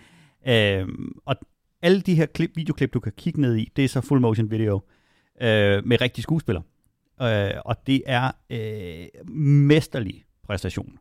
Øhm, 0.48 1.12
og 1.26 1.36
alle 1.82 2.02
de 2.02 2.16
her 2.16 2.26
klip, 2.26 2.52
videoklip, 2.56 2.94
du 2.94 3.00
kan 3.00 3.12
kigge 3.18 3.42
ned 3.42 3.56
i, 3.56 3.72
det 3.76 3.84
er 3.84 3.90
så 3.90 4.02
full 4.02 4.22
motion 4.22 4.52
video 4.52 4.82
øh, 5.42 5.86
med 5.88 6.02
rigtige 6.02 6.24
skuespillere. 6.24 6.64
Øh, 7.22 7.52
og 7.66 7.88
det 7.88 8.02
er 8.06 8.32
øh, 8.50 9.30
mesterlig 9.36 10.24
præstation. 10.44 10.98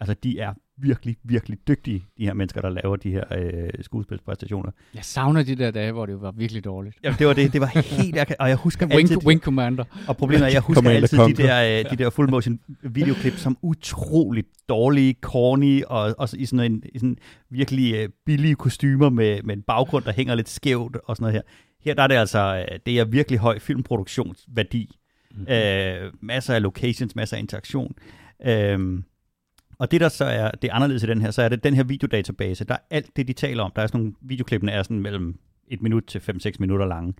Altså, 0.00 0.14
de 0.14 0.38
er 0.38 0.54
virkelig, 0.80 1.16
virkelig 1.24 1.58
dygtige, 1.68 2.04
de 2.18 2.24
her 2.24 2.34
mennesker, 2.34 2.60
der 2.60 2.68
laver 2.68 2.96
de 2.96 3.10
her 3.10 3.24
øh, 3.38 3.70
skuespilspræstationer. 3.80 4.70
Jeg 4.94 5.04
savner 5.04 5.42
de 5.42 5.54
der 5.54 5.70
dage, 5.70 5.92
hvor 5.92 6.06
det 6.06 6.20
var 6.20 6.30
virkelig 6.30 6.64
dårligt. 6.64 6.96
Ja, 7.04 7.14
det 7.18 7.26
var 7.26 7.32
det. 7.32 7.52
Det 7.52 7.60
var 7.60 7.66
helt... 7.66 8.18
Og 8.38 8.48
jeg 8.48 8.56
husker 8.56 8.86
Wing, 8.86 9.00
altid... 9.00 9.26
Wing 9.26 9.40
Commander. 9.40 9.84
Og 10.08 10.16
problemet 10.16 10.42
er, 10.42 10.46
at 10.46 10.54
jeg 10.54 10.62
husker 10.68 10.82
Commander 10.82 11.00
altid 11.00 11.18
de 11.18 11.42
der, 11.42 11.80
øh, 11.84 11.90
de 11.90 11.96
der 11.96 12.10
full 12.10 12.30
motion 12.30 12.60
videoklip 12.82 13.36
som 13.36 13.58
utroligt 13.62 14.48
dårlige, 14.68 15.14
corny, 15.20 15.82
og 15.84 16.14
også 16.18 16.36
i 16.36 16.46
sådan 16.46 16.72
en 16.72 16.82
i 16.94 16.98
sådan 16.98 17.16
virkelig 17.50 17.94
øh, 17.94 18.08
billige 18.26 18.54
kostymer 18.54 19.10
med, 19.10 19.42
med 19.42 19.56
en 19.56 19.62
baggrund, 19.62 20.04
der 20.04 20.12
hænger 20.12 20.34
lidt 20.34 20.48
skævt 20.48 20.96
og 21.04 21.16
sådan 21.16 21.22
noget 21.22 21.34
her. 21.34 21.42
Her 21.84 21.94
der 21.94 22.02
er 22.02 22.06
det 22.06 22.14
altså, 22.14 22.66
øh, 22.70 22.78
det 22.86 22.98
er 22.98 23.04
virkelig 23.04 23.38
høj 23.38 23.58
filmproduktionsværdi. 23.58 24.96
Mhm. 25.30 25.40
Mm-hmm. 25.40 25.54
Øh, 25.54 26.12
masser 26.20 26.54
af 26.54 26.62
locations, 26.62 27.16
masser 27.16 27.36
af 27.36 27.40
interaktion. 27.40 27.94
Øh, 28.46 29.02
og 29.78 29.90
det 29.90 30.00
der 30.00 30.08
så 30.08 30.24
er, 30.24 30.50
det 30.50 30.70
er 30.70 30.74
anderledes 30.74 31.02
i 31.02 31.06
den 31.06 31.20
her, 31.20 31.30
så 31.30 31.42
er 31.42 31.48
det 31.48 31.64
den 31.64 31.74
her 31.74 31.84
videodatabase, 31.84 32.64
der 32.64 32.74
er 32.74 32.78
alt 32.90 33.16
det, 33.16 33.28
de 33.28 33.32
taler 33.32 33.62
om. 33.62 33.72
Der 33.76 33.82
er 33.82 33.86
sådan 33.86 34.00
nogle, 34.00 34.14
videoklippene 34.20 34.72
er 34.72 34.82
sådan 34.82 35.00
mellem 35.00 35.38
et 35.68 35.82
minut 35.82 36.04
til 36.04 36.18
5-6 36.18 36.52
minutter 36.58 36.86
lange. 36.86 37.14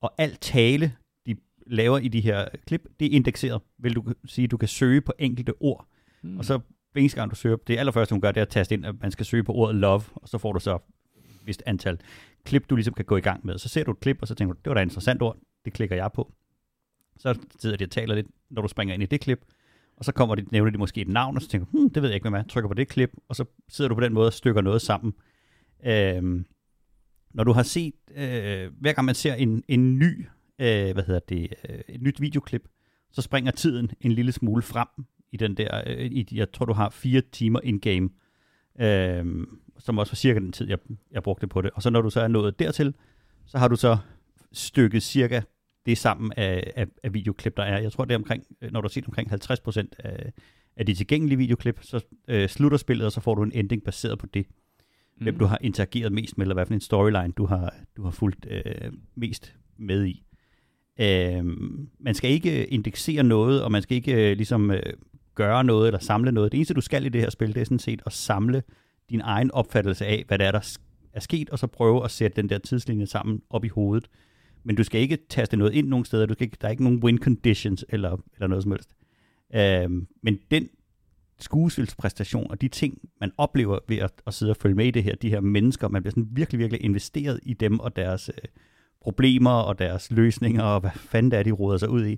Og 0.00 0.14
alt 0.18 0.40
tale, 0.40 0.92
de 1.26 1.36
laver 1.66 1.98
i 1.98 2.08
de 2.08 2.20
her 2.20 2.48
klip, 2.66 2.88
det 3.00 3.06
er 3.06 3.10
indekseret. 3.10 3.62
Vil 3.78 3.94
du 3.94 4.14
sige, 4.24 4.48
du 4.48 4.56
kan 4.56 4.68
søge 4.68 5.00
på 5.00 5.12
enkelte 5.18 5.52
ord. 5.60 5.86
Mm. 6.22 6.38
Og 6.38 6.44
så 6.44 6.60
hver 6.92 7.00
eneste 7.00 7.18
gang 7.18 7.30
du 7.30 7.36
søger, 7.36 7.56
det 7.56 7.78
allerførste 7.78 8.12
hun 8.12 8.20
gør, 8.20 8.32
det 8.32 8.40
er 8.40 8.42
at 8.42 8.48
taste 8.48 8.74
ind, 8.74 8.86
at 8.86 8.94
man 9.00 9.10
skal 9.10 9.26
søge 9.26 9.44
på 9.44 9.52
ordet 9.52 9.76
love, 9.76 10.02
og 10.14 10.28
så 10.28 10.38
får 10.38 10.52
du 10.52 10.60
så 10.60 10.74
et 10.74 10.80
vist 11.44 11.62
antal 11.66 11.98
klip, 12.44 12.70
du 12.70 12.76
ligesom 12.76 12.94
kan 12.94 13.04
gå 13.04 13.16
i 13.16 13.20
gang 13.20 13.46
med. 13.46 13.58
Så 13.58 13.68
ser 13.68 13.84
du 13.84 13.90
et 13.90 14.00
klip, 14.00 14.18
og 14.20 14.28
så 14.28 14.34
tænker 14.34 14.54
du, 14.54 14.60
det 14.64 14.70
var 14.70 14.74
da 14.74 14.80
et 14.80 14.86
interessant 14.86 15.22
ord, 15.22 15.38
det 15.64 15.72
klikker 15.72 15.96
jeg 15.96 16.10
på. 16.12 16.32
Så 17.16 17.38
sidder 17.58 17.76
de 17.76 17.84
og 17.84 17.90
taler 17.90 18.14
lidt, 18.14 18.26
når 18.50 18.62
du 18.62 18.68
springer 18.68 18.94
ind 18.94 19.02
i 19.02 19.06
det 19.06 19.20
klip, 19.20 19.44
og 20.02 20.06
så 20.06 20.12
kommer 20.12 20.34
de, 20.34 20.44
nævner 20.52 20.70
de 20.70 20.78
måske 20.78 21.00
et 21.00 21.08
navn, 21.08 21.36
og 21.36 21.42
så 21.42 21.48
tænker 21.48 21.66
hmm, 21.70 21.90
det 21.90 22.02
ved 22.02 22.08
jeg 22.08 22.14
ikke, 22.14 22.24
hvad 22.24 22.30
man 22.30 22.40
er. 22.40 22.44
Trykker 22.48 22.68
på 22.68 22.74
det 22.74 22.88
klip, 22.88 23.10
og 23.28 23.36
så 23.36 23.44
sidder 23.68 23.88
du 23.88 23.94
på 23.94 24.00
den 24.00 24.12
måde 24.12 24.26
og 24.26 24.32
stykker 24.32 24.60
noget 24.60 24.82
sammen. 24.82 25.12
Øhm, 25.86 26.46
når 27.34 27.44
du 27.44 27.52
har 27.52 27.62
set, 27.62 27.94
øh, 28.14 28.70
hver 28.80 28.92
gang 28.92 29.04
man 29.04 29.14
ser 29.14 29.34
en, 29.34 29.62
en 29.68 29.98
ny, 29.98 30.26
øh, 30.58 30.92
hvad 30.92 31.02
hedder 31.02 31.20
det, 31.28 31.54
øh, 31.68 31.78
et 31.88 32.02
nyt 32.02 32.20
videoklip, 32.20 32.68
så 33.12 33.22
springer 33.22 33.50
tiden 33.50 33.90
en 34.00 34.12
lille 34.12 34.32
smule 34.32 34.62
frem 34.62 34.88
i 35.32 35.36
den 35.36 35.56
der, 35.56 35.82
øh, 35.86 36.06
i, 36.06 36.28
jeg 36.32 36.52
tror 36.52 36.66
du 36.66 36.72
har 36.72 36.90
fire 36.90 37.22
timer 37.32 37.60
in-game, 37.62 38.08
øh, 38.80 39.46
som 39.78 39.98
også 39.98 40.12
var 40.12 40.16
cirka 40.16 40.38
den 40.38 40.52
tid, 40.52 40.68
jeg, 40.68 40.78
jeg 41.10 41.22
brugte 41.22 41.46
på 41.46 41.62
det. 41.62 41.70
Og 41.70 41.82
så 41.82 41.90
når 41.90 42.02
du 42.02 42.10
så 42.10 42.20
er 42.20 42.28
nået 42.28 42.58
dertil, 42.58 42.94
så 43.46 43.58
har 43.58 43.68
du 43.68 43.76
så 43.76 43.98
stykket 44.52 45.02
cirka 45.02 45.40
det 45.86 45.98
sammen 45.98 46.32
af, 46.36 46.72
af, 46.76 46.86
af 47.02 47.14
videoklip, 47.14 47.56
der 47.56 47.62
er. 47.62 47.78
Jeg 47.78 47.92
tror, 47.92 48.04
det 48.04 48.14
er 48.14 48.18
omkring, 48.18 48.44
når 48.70 48.80
du 48.80 48.84
har 48.84 48.90
set 48.90 49.06
omkring 49.06 49.32
50% 49.32 49.86
af, 49.98 50.32
af 50.76 50.86
de 50.86 50.94
tilgængelige 50.94 51.38
videoklip, 51.38 51.78
så 51.82 52.04
øh, 52.28 52.48
slutter 52.48 52.78
spillet, 52.78 53.06
og 53.06 53.12
så 53.12 53.20
får 53.20 53.34
du 53.34 53.42
en 53.42 53.52
ending 53.52 53.84
baseret 53.84 54.18
på 54.18 54.26
det 54.26 54.46
Mm. 55.22 55.24
hvem 55.24 55.38
du 55.38 55.44
har 55.44 55.58
interageret 55.60 56.12
mest 56.12 56.38
med, 56.38 56.44
eller 56.44 56.54
hvad 56.54 56.66
for 56.66 56.74
en 56.74 56.80
storyline 56.80 57.32
du 57.32 57.46
har, 57.46 57.74
du 57.96 58.02
har 58.02 58.10
fulgt 58.10 58.46
øh, 58.50 58.92
mest 59.14 59.54
med 59.76 60.04
i. 60.04 60.24
Øh, 61.00 61.44
man 62.00 62.14
skal 62.14 62.30
ikke 62.30 62.66
indeksere 62.66 63.22
noget, 63.22 63.62
og 63.62 63.72
man 63.72 63.82
skal 63.82 63.96
ikke 63.96 64.30
øh, 64.30 64.36
ligesom 64.36 64.70
øh, 64.70 64.82
gøre 65.34 65.64
noget 65.64 65.86
eller 65.86 65.98
samle 65.98 66.32
noget. 66.32 66.52
Det 66.52 66.58
eneste, 66.58 66.74
du 66.74 66.80
skal 66.80 67.06
i 67.06 67.08
det 67.08 67.20
her 67.20 67.30
spil, 67.30 67.54
det 67.54 67.60
er 67.60 67.64
sådan 67.64 67.78
set 67.78 68.02
at 68.06 68.12
samle 68.12 68.62
din 69.10 69.20
egen 69.20 69.50
opfattelse 69.50 70.06
af, 70.06 70.24
hvad 70.28 70.38
der 70.38 70.44
er, 70.44 70.52
der 70.52 70.76
er 71.12 71.20
sket, 71.20 71.50
og 71.50 71.58
så 71.58 71.66
prøve 71.66 72.04
at 72.04 72.10
sætte 72.10 72.42
den 72.42 72.48
der 72.48 72.58
tidslinje 72.58 73.06
sammen 73.06 73.42
op 73.50 73.64
i 73.64 73.68
hovedet. 73.68 74.08
Men 74.64 74.76
du 74.76 74.84
skal 74.84 75.00
ikke 75.00 75.18
taste 75.28 75.56
noget 75.56 75.72
ind 75.72 75.88
nogen 75.88 76.04
steder. 76.04 76.26
Du 76.26 76.34
skal 76.34 76.44
ikke, 76.44 76.56
der 76.60 76.66
er 76.66 76.70
ikke 76.70 76.84
nogen 76.84 77.04
win 77.04 77.18
conditions 77.18 77.84
eller, 77.88 78.16
eller 78.34 78.46
noget 78.46 78.62
som 78.62 78.72
helst. 78.72 78.94
Øh, 79.54 79.90
men 80.22 80.38
den 80.50 80.68
skuespilspræstation 81.38 82.50
og 82.50 82.60
de 82.60 82.68
ting, 82.68 82.98
man 83.20 83.32
oplever 83.38 83.78
ved 83.88 83.96
at, 83.96 84.12
at 84.26 84.34
sidde 84.34 84.52
og 84.52 84.56
følge 84.56 84.74
med 84.74 84.86
i 84.86 84.90
det 84.90 85.02
her, 85.02 85.14
de 85.14 85.28
her 85.30 85.40
mennesker, 85.40 85.88
man 85.88 86.02
bliver 86.02 86.10
sådan 86.10 86.28
virkelig, 86.30 86.58
virkelig 86.58 86.84
investeret 86.84 87.40
i 87.42 87.54
dem 87.54 87.80
og 87.80 87.96
deres 87.96 88.28
øh, 88.28 88.48
problemer 89.00 89.50
og 89.50 89.78
deres 89.78 90.10
løsninger, 90.10 90.62
og 90.62 90.80
hvad 90.80 90.90
fanden 90.96 91.30
det 91.30 91.38
er, 91.38 91.42
de 91.42 91.50
roder 91.50 91.78
sig 91.78 91.88
ud 91.88 92.06
i. 92.06 92.12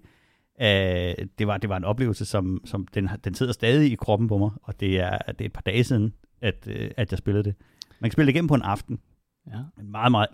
Øh, 0.61 1.27
det, 1.39 1.47
var, 1.47 1.59
det 1.59 1.69
var 1.69 1.77
en 1.77 1.85
oplevelse, 1.85 2.25
som, 2.25 2.61
som 2.65 2.87
den, 2.87 3.09
den 3.25 3.35
sidder 3.35 3.53
stadig 3.53 3.93
i 3.93 3.95
kroppen 3.95 4.29
på 4.29 4.39
mig, 4.39 4.51
og 4.63 4.81
det 4.81 5.01
er, 5.01 5.19
det 5.19 5.41
er 5.41 5.45
et 5.45 5.53
par 5.53 5.63
dage 5.67 5.85
siden, 5.85 6.15
at, 6.41 6.69
øh, 6.71 6.91
at 6.97 7.11
jeg 7.11 7.19
spillede 7.19 7.45
det. 7.45 7.55
Man 8.01 8.11
kan 8.11 8.13
spille 8.13 8.27
det 8.27 8.35
igennem 8.35 8.49
på 8.49 8.55
en 8.55 8.63
aften. 8.63 8.99
Ja. 9.47 9.59
En 9.81 9.91
meget, 9.91 10.11
meget 10.11 10.29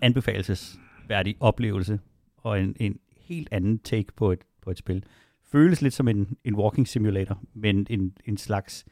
anbefalesværdig 1.10 1.36
oplevelse, 1.40 2.00
og 2.36 2.60
en, 2.60 2.76
en 2.80 2.98
helt 3.16 3.48
anden 3.52 3.78
take 3.78 4.12
på 4.16 4.32
et, 4.32 4.40
på 4.62 4.70
et 4.70 4.78
spil. 4.78 5.04
Føles 5.42 5.82
lidt 5.82 5.94
som 5.94 6.08
en, 6.08 6.36
en 6.44 6.54
walking 6.54 6.88
simulator, 6.88 7.38
men 7.54 7.86
en, 7.90 8.16
en 8.24 8.36
slags 8.36 8.84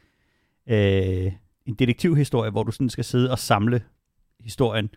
øh, 0.67 1.31
en 1.65 1.75
detektivhistorie, 1.75 2.51
hvor 2.51 2.63
du 2.63 2.71
sådan 2.71 2.89
skal 2.89 3.03
sidde 3.03 3.31
og 3.31 3.39
samle 3.39 3.83
historien, 4.39 4.89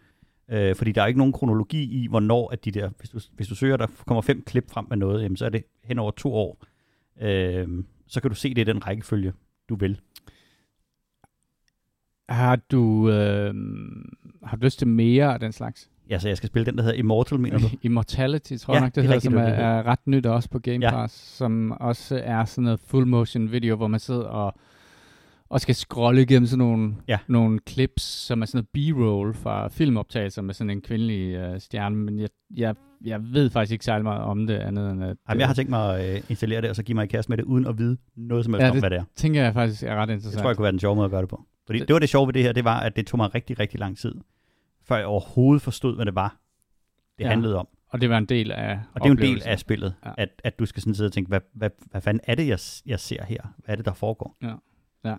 øh, 0.48 0.76
fordi 0.76 0.92
der 0.92 1.02
er 1.02 1.06
ikke 1.06 1.18
nogen 1.18 1.32
kronologi 1.32 2.02
i, 2.02 2.06
hvornår 2.06 2.50
at 2.52 2.64
de 2.64 2.70
der, 2.70 2.90
hvis 2.98 3.10
du, 3.10 3.20
hvis 3.32 3.48
du 3.48 3.54
søger, 3.54 3.76
der 3.76 3.86
kommer 4.06 4.22
fem 4.22 4.42
klip 4.42 4.70
frem 4.70 4.86
med 4.88 4.96
noget, 4.96 5.22
jamen, 5.22 5.36
så 5.36 5.44
er 5.44 5.50
det 5.50 5.64
hen 5.84 5.98
over 5.98 6.10
to 6.10 6.34
år. 6.34 6.64
Øh, 7.20 7.84
så 8.06 8.20
kan 8.20 8.30
du 8.30 8.34
se 8.34 8.54
det 8.54 8.60
i 8.60 8.72
den 8.72 8.86
rækkefølge, 8.86 9.32
du 9.68 9.74
vil. 9.74 10.00
Har 12.28 12.56
du, 12.56 13.10
øh, 13.10 13.54
har 14.42 14.56
du 14.56 14.64
lyst 14.64 14.78
til 14.78 14.88
mere 14.88 15.34
af 15.34 15.40
den 15.40 15.52
slags? 15.52 15.91
Ja, 16.10 16.18
så 16.18 16.28
jeg 16.28 16.36
skal 16.36 16.46
spille 16.46 16.66
den, 16.66 16.76
der 16.76 16.82
hedder 16.82 16.98
Immortal, 16.98 17.40
mener 17.40 17.58
du? 17.58 17.64
Immortality, 17.82 18.56
tror 18.56 18.74
Ja, 18.74 18.80
jeg 18.80 18.86
nok, 18.86 18.94
det, 18.94 18.94
det 18.94 19.00
er 19.00 19.02
hedder, 19.02 19.14
rigtigt, 19.14 19.32
som 19.32 19.40
er, 19.40 19.46
det 19.46 19.58
er 19.58 19.76
det. 19.76 19.86
ret 19.86 20.06
nyt 20.06 20.26
også 20.26 20.50
på 20.50 20.58
Game 20.58 20.78
Ja. 20.86 20.90
Pass, 20.90 21.14
som 21.36 21.76
også 21.80 22.20
er 22.24 22.44
sådan 22.44 22.64
noget 22.64 22.80
full 22.86 23.06
motion 23.06 23.52
video, 23.52 23.76
hvor 23.76 23.86
man 23.88 24.00
sidder 24.00 24.24
og, 24.24 24.54
og 25.50 25.60
skal 25.60 25.74
scrolle 25.74 26.22
igennem 26.22 26.46
sådan 26.46 26.58
nogle, 26.58 26.94
Ja. 27.08 27.18
nogle 27.28 27.58
clips, 27.68 28.02
som 28.02 28.42
er 28.42 28.46
sådan 28.46 28.66
noget 28.74 28.94
b-roll 28.96 29.34
fra 29.34 29.68
filmoptagelser 29.68 30.42
med 30.42 30.54
sådan 30.54 30.70
en 30.70 30.80
kvindelig 30.80 31.34
øh, 31.34 31.60
stjerne, 31.60 31.96
men 31.96 32.18
jeg, 32.20 32.28
jeg, 32.56 32.74
jeg 33.04 33.20
ved 33.32 33.50
faktisk 33.50 33.72
ikke 33.72 33.84
særlig 33.84 34.04
meget 34.04 34.22
om 34.22 34.46
det 34.46 34.54
andet 34.54 34.90
end 34.90 35.04
at... 35.04 35.16
Jamen, 35.28 35.40
jeg 35.40 35.46
har 35.48 35.54
tænkt 35.54 35.70
mig 35.70 36.00
at 36.00 36.14
øh, 36.16 36.22
installere 36.28 36.60
det, 36.60 36.70
og 36.70 36.76
så 36.76 36.82
give 36.82 36.94
mig 36.94 37.04
i 37.04 37.06
kast 37.06 37.28
med 37.28 37.36
det, 37.36 37.44
uden 37.44 37.66
at 37.66 37.78
vide 37.78 37.96
noget 38.16 38.44
som 38.44 38.54
helst 38.54 38.60
Ja, 38.60 38.64
ja, 38.66 38.70
om, 38.70 38.74
det- 38.74 38.82
hvad 38.82 38.90
det 38.90 38.98
er. 38.98 39.04
tænker 39.16 39.42
jeg 39.42 39.52
faktisk 39.54 39.82
er 39.82 39.94
ret 39.96 40.08
Det 40.08 40.14
interessant. 40.14 40.40
tror 40.42 40.48
jeg 40.50 40.56
kunne 40.56 40.62
være 40.64 40.72
den 40.72 40.80
sjove 40.80 40.96
måde 40.96 41.04
at 41.04 41.10
gøre 41.10 41.20
det 41.22 41.28
på. 41.28 41.42
Fordi 41.66 41.78
Det- 41.78 41.88
det 41.88 41.94
var 41.94 42.00
det 42.00 42.08
sjove 42.08 42.26
ved 42.26 42.32
det 42.34 42.42
her, 42.42 42.52
det 42.52 42.64
var, 42.64 42.80
at 42.80 42.96
det 42.96 43.06
tog 43.06 43.16
mig 43.18 43.34
rigtig, 43.34 43.60
rigtig 43.60 43.80
lang 43.80 43.98
tid, 43.98 44.14
før 44.84 44.96
jeg 44.96 45.06
overhovedet 45.06 45.62
forstod, 45.62 45.94
hvad 45.94 46.06
det 46.06 46.14
var, 46.14 46.28
det 47.18 47.24
Ja. 47.24 47.24
ja. 47.24 47.30
handlede 47.30 47.56
om. 47.56 47.68
Og 47.88 48.00
det 48.00 48.10
var 48.10 48.18
en 48.18 48.24
del 48.24 48.52
af 48.52 48.80
Og 48.94 49.00
det 49.00 49.04
er 49.04 49.08
jo 49.08 49.12
en 49.12 49.18
del 49.36 49.42
af 49.44 49.58
spillet, 49.58 49.94
Ja. 50.04 50.08
ja. 50.08 50.14
at, 50.18 50.28
at 50.44 50.58
du 50.58 50.66
skal 50.66 50.82
sådan 50.82 50.94
sidde 50.94 51.08
og 51.08 51.12
tænke, 51.12 51.28
hvad, 51.28 51.40
hvad, 51.54 51.70
hvad 51.90 52.00
fanden 52.00 52.20
er 52.24 52.34
det, 52.34 52.48
jeg, 52.48 52.58
jeg 52.86 53.00
ser 53.00 53.24
her? 53.24 53.42
Hvad 53.56 53.72
er 53.72 53.76
det, 53.76 53.84
der 53.84 53.92
foregår? 53.92 54.36
Ja, 55.04 55.16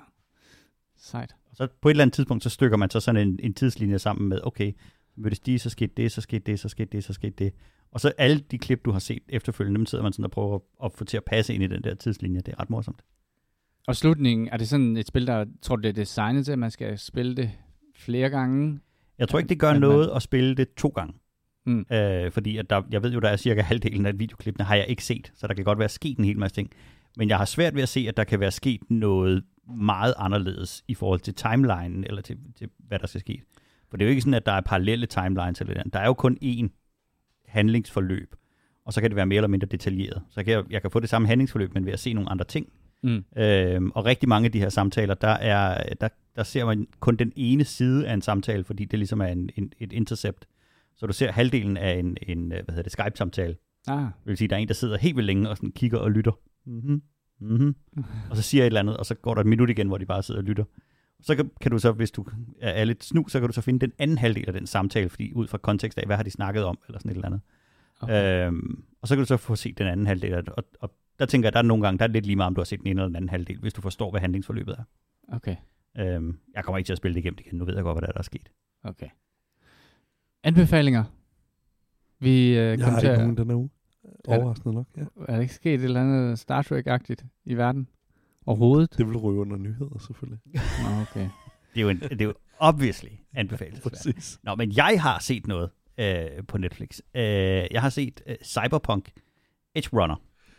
sejt. 0.98 1.36
Og 1.50 1.56
så 1.56 1.68
på 1.82 1.90
et 1.90 1.92
eller 1.94 2.04
andet 2.04 2.14
tidspunkt, 2.14 2.44
så 2.44 2.50
stykker 2.50 2.78
man 2.78 2.90
så 2.90 3.00
sådan 3.00 3.28
en, 3.28 3.40
en 3.44 3.54
tidslinje 3.54 4.00
sammen 4.00 4.30
med, 4.30 4.40
okay, 4.44 4.74
mødtes 5.16 5.40
de, 5.40 5.60
så 5.60 5.70
skete 5.70 5.94
det, 5.98 6.12
så 6.12 6.22
skete 6.22 6.52
det, 6.52 6.60
så 6.60 6.70
skete 6.70 6.90
det, 6.92 7.04
så 7.04 7.14
skete 7.14 7.44
det. 7.44 7.54
Og 7.92 8.00
så 8.00 8.14
alle 8.18 8.40
de 8.40 8.58
klip, 8.58 8.86
du 8.86 8.92
har 8.92 9.00
set 9.00 9.24
efterfølgende, 9.30 9.78
dem 9.78 9.86
sidder 9.86 10.04
man 10.04 10.14
sådan 10.14 10.26
og 10.26 10.32
prøver 10.32 10.56
at, 10.56 10.62
at 10.86 10.92
få 10.94 11.06
til 11.06 11.18
at 11.18 11.24
passe 11.26 11.54
ind 11.54 11.64
i 11.64 11.68
den 11.68 11.84
der 11.84 11.96
tidslinje. 11.96 12.42
Det 12.42 12.54
er 12.54 12.60
ret 12.60 12.70
morsomt. 12.70 13.02
Og 13.88 13.96
slutningen, 13.96 14.48
er 14.52 14.58
det 14.58 14.68
sådan 14.68 14.98
et 14.98 15.08
spil, 15.08 15.28
der 15.28 15.46
tror 15.62 15.76
du, 15.76 15.82
det 15.82 15.90
er 15.90 15.94
designet 15.94 16.46
til, 16.46 16.52
at 16.52 16.60
man 16.60 16.72
skal 16.72 17.00
spille 17.00 17.36
det 17.36 17.52
flere 17.96 18.30
gange? 18.30 18.80
Jeg 19.20 19.30
tror 19.30 19.40
ikke, 19.40 19.50
det 19.50 19.60
gør 19.60 19.72
man- 19.72 19.82
noget 19.82 20.12
at 20.16 20.22
spille 20.22 20.56
det 20.56 20.74
to 20.74 20.88
gange. 20.88 21.14
Mm. 21.66 21.86
Øh, 21.92 22.32
fordi 22.32 22.58
at 22.58 22.70
der, 22.70 22.82
jeg 22.92 23.04
ved 23.04 23.14
jo, 23.14 23.20
der 23.20 23.30
er 23.30 23.36
cirka 23.36 23.62
halvdelen 23.62 24.06
af 24.06 24.20
videoklippene, 24.20 24.66
har 24.66 24.76
jeg 24.76 24.86
ikke 24.88 25.04
set, 25.04 25.32
så 25.36 25.48
der 25.48 25.54
kan 25.54 25.64
godt 25.64 25.80
være 25.80 25.90
sket 25.90 26.18
en 26.18 26.26
hel 26.26 26.40
masse 26.40 26.56
ting. 26.56 26.70
Men 27.18 27.30
jeg 27.30 27.38
har 27.38 27.46
svært 27.46 27.76
ved 27.76 27.82
at 27.84 27.90
se, 27.90 28.06
at 28.10 28.18
der 28.18 28.24
kan 28.24 28.40
være 28.40 28.52
sket 28.52 28.82
noget 28.90 29.44
meget 29.78 30.14
anderledes 30.18 30.84
i 30.88 30.94
forhold 30.94 31.20
til 31.20 31.34
timelinen, 31.36 32.04
eller 32.04 32.22
til, 32.22 32.38
til 32.58 32.70
hvad 32.88 33.00
der 33.00 33.08
skal 33.08 33.20
ske. 33.22 33.44
For 33.90 33.98
det 33.98 34.04
er 34.06 34.08
jo 34.08 34.10
ikke 34.10 34.22
sådan, 34.22 34.34
at 34.34 34.46
der 34.46 34.52
er 34.52 34.62
parallelle 34.62 35.06
timelines 35.06 35.62
eller 35.62 35.84
det 35.84 35.94
Der 35.94 36.00
er 36.00 36.06
jo 36.06 36.14
kun 36.14 36.38
én 36.44 36.68
handlingsforløb, 37.48 38.36
og 38.86 38.94
så 38.94 39.02
kan 39.02 39.10
det 39.10 39.16
være 39.16 39.26
mere 39.26 39.38
eller 39.38 39.48
mindre 39.48 39.68
detaljeret. 39.68 40.22
Så 40.30 40.44
kan 40.44 40.54
jeg, 40.54 40.64
jeg 40.70 40.82
kan 40.82 40.92
få 40.92 41.00
det 41.00 41.10
samme 41.10 41.28
handlingsforløb, 41.28 41.74
men 41.74 41.86
ved 41.86 41.94
at 41.94 42.00
se 42.00 42.14
nogle 42.14 42.30
andre 42.30 42.46
ting. 42.46 42.68
Mm. 43.04 43.24
Øhm, 43.38 43.92
og 43.92 44.06
rigtig 44.06 44.30
mange 44.30 44.46
af 44.46 44.52
de 44.52 44.60
her 44.60 44.70
samtaler, 44.70 45.14
der, 45.14 45.28
er, 45.28 45.94
der, 46.02 46.08
der 46.36 46.44
ser 46.44 46.66
man 46.66 46.88
kun 47.00 47.16
den 47.16 47.32
ene 47.36 47.64
side 47.66 48.08
af 48.08 48.14
en 48.14 48.22
samtale, 48.22 48.64
fordi 48.64 48.86
det 48.86 49.00
ligesom 49.00 49.22
er 49.22 49.26
en, 49.26 49.50
en, 49.56 49.72
et 49.80 49.94
intercept. 49.94 50.48
Så 50.96 51.08
du 51.08 51.14
ser 51.14 51.32
halvdelen 51.32 51.78
af 51.78 52.00
en, 52.00 52.18
en 52.22 52.52
øh, 52.52 52.64
hvad 52.64 52.70
hedder 52.70 52.84
det, 52.84 52.92
Skype-samtale. 52.92 53.56
Ah, 53.88 54.00
Det 54.00 54.12
vil 54.26 54.38
sige, 54.38 54.48
der 54.48 54.56
er 54.56 54.60
en, 54.60 54.68
der 54.68 54.74
sidder 54.74 54.98
helt 54.98 55.16
vildt 55.16 55.28
længe 55.28 55.50
og 55.50 55.58
sådan 55.58 55.72
kigger 55.72 55.98
og 55.98 56.12
lytter. 56.12 56.32
Mm-hmm. 56.66 57.02
Mm-hmm. 57.40 57.76
Og 58.30 58.38
så 58.38 58.42
siger 58.42 58.62
jeg 58.62 58.66
et 58.66 58.70
eller 58.70 58.80
andet, 58.80 58.98
og 58.98 59.06
så 59.06 59.16
går 59.16 59.34
der 59.34 59.42
et 59.42 59.48
minut 59.48 59.70
igen, 59.70 59.88
hvor 59.88 59.98
de 59.98 60.06
bare 60.06 60.24
sidder 60.24 60.42
og 60.42 60.46
lytter. 60.46 60.64
Så 61.22 61.36
kan, 61.36 61.52
kan 61.62 61.72
du 61.72 61.80
så, 61.80 61.92
hvis 61.92 62.12
du 62.12 62.26
er, 62.62 62.84
lidt 62.84 63.04
snu, 63.04 63.28
så 63.28 63.40
kan 63.40 63.50
du 63.50 63.54
så 63.54 63.62
finde 63.62 63.80
den 63.80 63.92
anden 64.00 64.18
halvdel 64.18 64.44
af 64.48 64.54
den 64.54 64.68
samtale, 64.68 65.10
fordi 65.10 65.34
ud 65.34 65.48
fra 65.48 65.58
kontekst 65.58 65.98
af, 65.98 66.06
hvad 66.06 66.16
har 66.16 66.24
de 66.24 66.32
snakket 66.32 66.64
om, 66.64 66.78
eller 66.88 67.00
sådan 67.00 67.12
et 67.12 67.16
eller 67.16 67.26
andet. 67.26 67.42
okay. 68.00 68.48
Øhm, 68.48 68.84
og 69.02 69.08
så 69.08 69.16
kan 69.16 69.22
du 69.22 69.26
så 69.26 69.38
få 69.38 69.56
set 69.56 69.78
den 69.78 69.88
anden 69.88 70.08
halvdel 70.08 70.34
af. 70.34 70.42
Og, 70.48 70.64
og 70.80 70.94
der 71.20 71.26
tænker 71.26 71.48
jeg, 71.48 71.54
der 71.54 71.60
er 71.60 71.64
nogle 71.64 71.84
gange, 71.84 71.98
der 71.98 72.04
er 72.04 72.08
lidt 72.10 72.26
lige 72.26 72.36
meget, 72.36 72.48
om 72.48 72.56
du 72.56 72.62
har 72.62 72.66
set 72.66 72.80
den 72.80 72.88
ene 72.88 73.02
eller 73.02 73.08
den 73.08 73.16
anden 73.16 73.30
halvdel, 73.30 73.60
hvis 73.60 73.74
du 73.74 73.82
forstår, 73.82 74.12
hvad 74.12 74.22
handlingsforløbet 74.22 74.76
er. 74.80 74.84
okay, 75.36 75.56
Øhm, 75.98 76.40
jeg 76.54 76.64
kommer 76.64 76.78
ikke 76.78 76.88
til 76.88 76.94
at 76.94 76.98
spille 76.98 77.16
det 77.16 77.20
igennem 77.20 77.38
igen. 77.46 77.58
Nu 77.58 77.66
ved 77.66 77.76
jeg 77.76 77.84
godt, 77.84 77.96
hvad 77.96 78.02
der 78.02 78.08
er, 78.08 78.12
der 78.12 78.20
er 78.20 78.24
sket. 78.24 78.52
okay. 78.84 79.08
Anbefalinger? 80.44 81.04
Vi 82.20 82.48
øh, 82.48 82.56
Jeg 82.56 82.86
har 82.86 83.00
til 83.00 83.08
ikke 83.08 83.14
at... 83.14 83.20
nogen 83.20 83.38
denne 83.38 83.56
uge. 83.56 83.70
Overraskende 84.28 84.76
nok, 84.76 84.88
ja. 84.98 85.02
Er 85.28 85.34
der 85.36 85.40
ikke 85.42 85.54
sket 85.54 85.74
et 85.74 85.84
eller 85.84 86.02
andet 86.02 86.40
Star 86.40 86.62
Trek-agtigt 86.62 87.26
i 87.46 87.54
verden? 87.54 87.88
Overhovedet? 88.46 88.98
Det 88.98 89.08
vil 89.08 89.18
ryge 89.18 89.40
under 89.40 89.58
nyheder, 89.58 90.00
selvfølgelig. 90.00 90.40
Nå, 90.54 91.02
okay. 91.02 91.30
Det 91.74 91.78
er 91.80 91.82
jo, 91.82 91.90
en, 91.90 92.00
det 92.00 92.22
er 92.22 92.26
jo 92.26 92.34
obviously 92.60 93.10
anbefalesværdigt. 93.34 93.84
Præcis. 93.84 94.40
Nå, 94.44 94.56
men 94.56 94.72
jeg 94.78 95.02
har 95.02 95.20
set 95.20 95.48
noget 95.48 95.70
øh, 95.98 96.46
på 96.48 96.58
Netflix. 96.58 97.00
Øh, 97.16 97.24
jeg 97.72 97.82
har 97.82 97.90
set 97.90 98.22
øh, 98.28 98.36
Cyberpunk 98.44 99.12
Edge 99.76 99.90
Runner, 99.94 100.16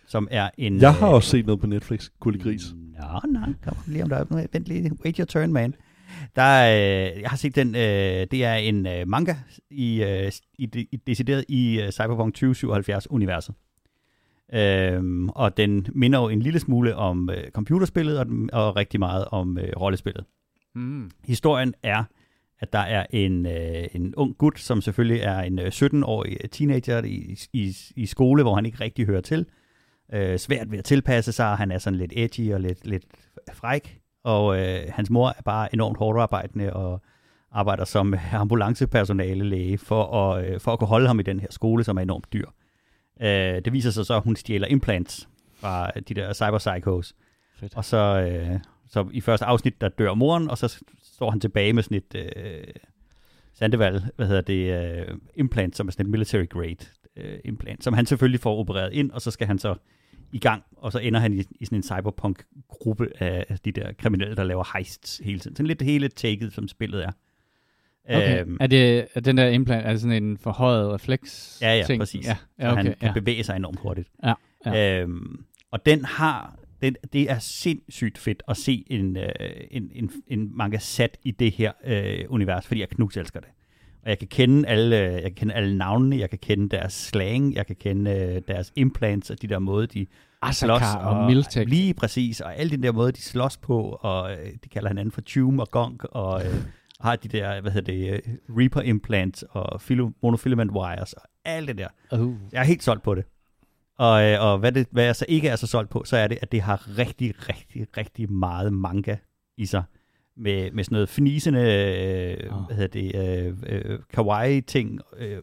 som 0.06 0.28
er 0.30 0.50
en... 0.58 0.80
Jeg 0.80 0.94
har 0.94 1.08
øh, 1.08 1.14
også 1.14 1.28
set 1.28 1.46
noget 1.46 1.60
på 1.60 1.66
Netflix, 1.66 2.10
Gulli 2.20 2.38
Gris. 2.38 2.62
Nå, 2.74 3.30
nej, 3.32 3.52
kom 3.64 3.76
lige 3.86 4.02
om 4.02 4.08
der 4.08 4.16
er 4.16 4.46
Vent 4.52 4.66
lige. 4.66 4.90
Wait 5.04 5.16
your 5.16 5.24
turn, 5.24 5.52
man. 5.52 5.74
Der 6.36 6.42
er, 6.42 7.10
øh, 7.14 7.20
jeg 7.20 7.30
har 7.30 7.36
set 7.36 7.56
den, 7.56 7.74
øh, 7.74 8.26
det 8.30 8.44
er 8.44 8.54
en 8.54 8.86
øh, 8.86 9.08
manga, 9.08 9.34
i, 9.70 10.02
øh, 10.02 10.32
i, 10.58 10.86
i, 10.92 10.96
decideret 10.96 11.44
i 11.48 11.80
øh, 11.80 11.90
Cyberpunk 11.90 12.36
2077-universet. 12.44 13.54
Øhm, 14.54 15.28
og 15.28 15.56
den 15.56 15.86
minder 15.92 16.20
jo 16.20 16.28
en 16.28 16.42
lille 16.42 16.60
smule 16.60 16.96
om 16.96 17.30
øh, 17.30 17.50
computerspillet, 17.50 18.18
og, 18.18 18.26
og 18.52 18.76
rigtig 18.76 19.00
meget 19.00 19.24
om 19.30 19.58
øh, 19.58 19.68
rollespillet. 19.76 20.24
Mm. 20.74 21.10
Historien 21.24 21.74
er, 21.82 22.04
at 22.60 22.72
der 22.72 22.78
er 22.78 23.06
en, 23.10 23.46
øh, 23.46 23.84
en 23.92 24.14
ung 24.14 24.38
gut, 24.38 24.58
som 24.58 24.80
selvfølgelig 24.80 25.20
er 25.20 25.38
en 25.38 25.58
øh, 25.58 25.66
17-årig 25.66 26.50
teenager 26.50 27.02
i, 27.02 27.38
i, 27.52 27.76
i 27.96 28.06
skole, 28.06 28.42
hvor 28.42 28.54
han 28.54 28.66
ikke 28.66 28.80
rigtig 28.80 29.06
hører 29.06 29.20
til. 29.20 29.38
Øh, 29.38 29.63
svært 30.36 30.70
ved 30.70 30.78
at 30.78 30.84
tilpasse 30.84 31.32
sig, 31.32 31.56
han 31.56 31.70
er 31.70 31.78
sådan 31.78 31.98
lidt 31.98 32.12
edgy 32.16 32.52
og 32.52 32.60
lidt, 32.60 32.86
lidt 32.86 33.04
fræk, 33.52 34.00
og 34.24 34.58
øh, 34.60 34.84
hans 34.88 35.10
mor 35.10 35.28
er 35.28 35.42
bare 35.44 35.74
enormt 35.74 35.98
hårdt 35.98 36.20
arbejdende 36.20 36.72
og 36.72 37.02
arbejder 37.52 37.84
som 37.84 38.14
ambulancepersonale 38.32 39.44
læge 39.44 39.78
for 39.78 40.04
at, 40.04 40.44
øh, 40.44 40.60
for 40.60 40.72
at 40.72 40.78
kunne 40.78 40.88
holde 40.88 41.06
ham 41.06 41.20
i 41.20 41.22
den 41.22 41.40
her 41.40 41.48
skole, 41.50 41.84
som 41.84 41.96
er 41.96 42.02
enormt 42.02 42.32
dyr. 42.32 42.46
Øh, 43.20 43.64
det 43.64 43.72
viser 43.72 43.90
sig 43.90 44.06
så, 44.06 44.16
at 44.16 44.22
hun 44.22 44.36
stjæler 44.36 44.66
implants 44.66 45.28
fra 45.54 45.90
de 46.08 46.14
der 46.14 46.32
cyberpsychos, 46.32 47.14
Fedt. 47.56 47.76
og 47.76 47.84
så, 47.84 47.96
øh, 47.96 48.60
så 48.88 49.06
i 49.12 49.20
første 49.20 49.46
afsnit, 49.46 49.80
der 49.80 49.88
dør 49.88 50.14
moren, 50.14 50.50
og 50.50 50.58
så 50.58 50.84
står 51.02 51.30
han 51.30 51.40
tilbage 51.40 51.72
med 51.72 51.82
sådan 51.82 51.96
et 51.96 52.14
øh, 52.14 52.64
Sandeval, 53.54 54.02
hvad 54.16 54.26
hedder 54.26 54.40
det, 54.40 54.82
øh, 54.82 55.18
implant, 55.34 55.76
som 55.76 55.88
er 55.88 55.92
sådan 55.92 56.06
et 56.06 56.10
military 56.10 56.48
grade 56.48 56.76
øh, 57.16 57.38
implant, 57.44 57.84
som 57.84 57.94
han 57.94 58.06
selvfølgelig 58.06 58.40
får 58.40 58.56
opereret 58.58 58.92
ind, 58.92 59.10
og 59.10 59.20
så 59.20 59.30
skal 59.30 59.46
han 59.46 59.58
så 59.58 59.74
i 60.32 60.38
gang, 60.38 60.62
og 60.76 60.92
så 60.92 60.98
ender 60.98 61.20
han 61.20 61.32
i, 61.32 61.42
i 61.60 61.64
sådan 61.64 61.78
en 61.78 61.82
cyberpunk-gruppe 61.82 63.08
af 63.22 63.58
de 63.64 63.72
der 63.72 63.92
kriminelle, 63.92 64.36
der 64.36 64.44
laver 64.44 64.78
heists 64.78 65.20
hele 65.24 65.38
tiden. 65.38 65.56
Sådan 65.56 65.66
lidt 65.66 65.82
hele 65.82 66.08
taket, 66.08 66.52
som 66.52 66.68
spillet 66.68 67.04
er. 67.04 67.12
Okay. 68.08 68.40
Øhm, 68.40 68.56
er, 68.60 68.66
det, 68.66 69.06
er 69.14 69.20
den 69.20 69.36
der 69.36 69.48
implant, 69.48 69.86
er 69.86 69.90
det 69.90 70.00
sådan 70.00 70.24
en 70.24 70.38
forhøjet 70.38 70.92
refleks 70.92 71.58
Ja, 71.62 71.76
ja, 71.76 71.84
ting? 71.84 72.00
præcis. 72.00 72.26
Ja, 72.26 72.36
ja 72.58 72.72
okay. 72.72 72.82
han 72.82 72.94
kan 73.00 73.08
ja. 73.08 73.12
bevæge 73.12 73.44
sig 73.44 73.56
enormt 73.56 73.80
hurtigt. 73.80 74.08
Ja, 74.24 74.34
ja. 74.66 75.00
Øhm, 75.00 75.44
og 75.70 75.86
den 75.86 76.04
har, 76.04 76.58
den, 76.82 76.96
det 77.12 77.30
er 77.30 77.38
sindssygt 77.38 78.18
fedt 78.18 78.42
at 78.48 78.56
se 78.56 78.84
en, 78.86 79.16
øh, 79.16 79.30
en, 79.70 79.90
en, 79.94 80.10
en 80.26 80.56
manga 80.56 80.78
sat 80.78 81.18
i 81.22 81.30
det 81.30 81.52
her 81.52 81.72
øh, 81.84 82.24
univers, 82.28 82.66
fordi 82.66 82.80
jeg 82.80 82.88
knus 82.88 83.16
elsker 83.16 83.40
det. 83.40 83.48
Og 84.04 84.10
jeg 84.10 84.18
kan 84.18 84.28
kende 84.28 84.68
alle, 84.68 84.96
jeg 84.96 85.22
kan 85.22 85.34
kende 85.34 85.54
alle 85.54 85.78
navnene, 85.78 86.18
jeg 86.18 86.30
kan 86.30 86.38
kende 86.38 86.68
deres 86.68 86.92
slang, 86.92 87.54
jeg 87.54 87.66
kan 87.66 87.76
kende 87.76 88.10
øh, 88.10 88.42
deres 88.48 88.72
implants 88.76 89.30
og 89.30 89.42
de 89.42 89.46
der 89.46 89.58
måde, 89.58 89.86
de 89.86 90.06
slås. 90.52 90.82
Og 91.00 91.26
Miltek. 91.26 91.68
Lige 91.68 91.94
præcis, 91.94 92.40
og 92.40 92.56
alle 92.56 92.76
de 92.76 92.82
der 92.82 92.92
måder, 92.92 93.10
de 93.10 93.22
slås 93.22 93.56
på, 93.56 93.98
og 94.00 94.32
øh, 94.32 94.52
de 94.64 94.68
kalder 94.68 94.88
hinanden 94.88 95.12
for 95.12 95.20
Tume 95.20 95.62
og 95.62 95.70
Gonk, 95.70 96.04
og 96.04 96.46
øh, 96.46 96.54
har 97.00 97.16
de 97.16 97.28
der, 97.28 97.60
hvad 97.60 97.72
hedder 97.72 97.92
det, 97.92 98.20
Reaper 98.48 98.80
implants 98.80 99.44
og 99.50 99.80
filo, 99.80 100.10
monofilament 100.22 100.70
wires, 100.70 101.12
og 101.12 101.22
alt 101.44 101.68
det 101.68 101.78
der. 101.78 101.88
Uh. 102.12 102.34
Jeg 102.52 102.60
er 102.60 102.64
helt 102.64 102.82
solgt 102.82 103.02
på 103.02 103.14
det. 103.14 103.24
Og, 103.98 104.12
og 104.38 104.58
hvad, 104.58 104.72
det, 104.72 104.86
hvad 104.90 105.04
jeg 105.04 105.16
så 105.16 105.24
ikke 105.28 105.48
er 105.48 105.56
så 105.56 105.66
solgt 105.66 105.90
på, 105.90 106.02
så 106.04 106.16
er 106.16 106.28
det, 106.28 106.38
at 106.42 106.52
det 106.52 106.60
har 106.60 106.98
rigtig, 106.98 107.48
rigtig, 107.48 107.86
rigtig 107.96 108.32
meget 108.32 108.72
manga 108.72 109.16
i 109.56 109.66
sig. 109.66 109.82
Med, 110.36 110.70
med 110.70 110.84
sådan 110.84 110.94
noget 110.94 111.08
fnisende, 111.08 111.60
øh, 111.60 112.56
Åh. 112.56 112.66
hvad 112.66 112.76
hedder 112.76 113.00
det, 113.00 113.46
øh, 113.46 113.90
øh, 113.90 113.98
kawaii-ting, 114.12 115.00
øh, 115.18 115.38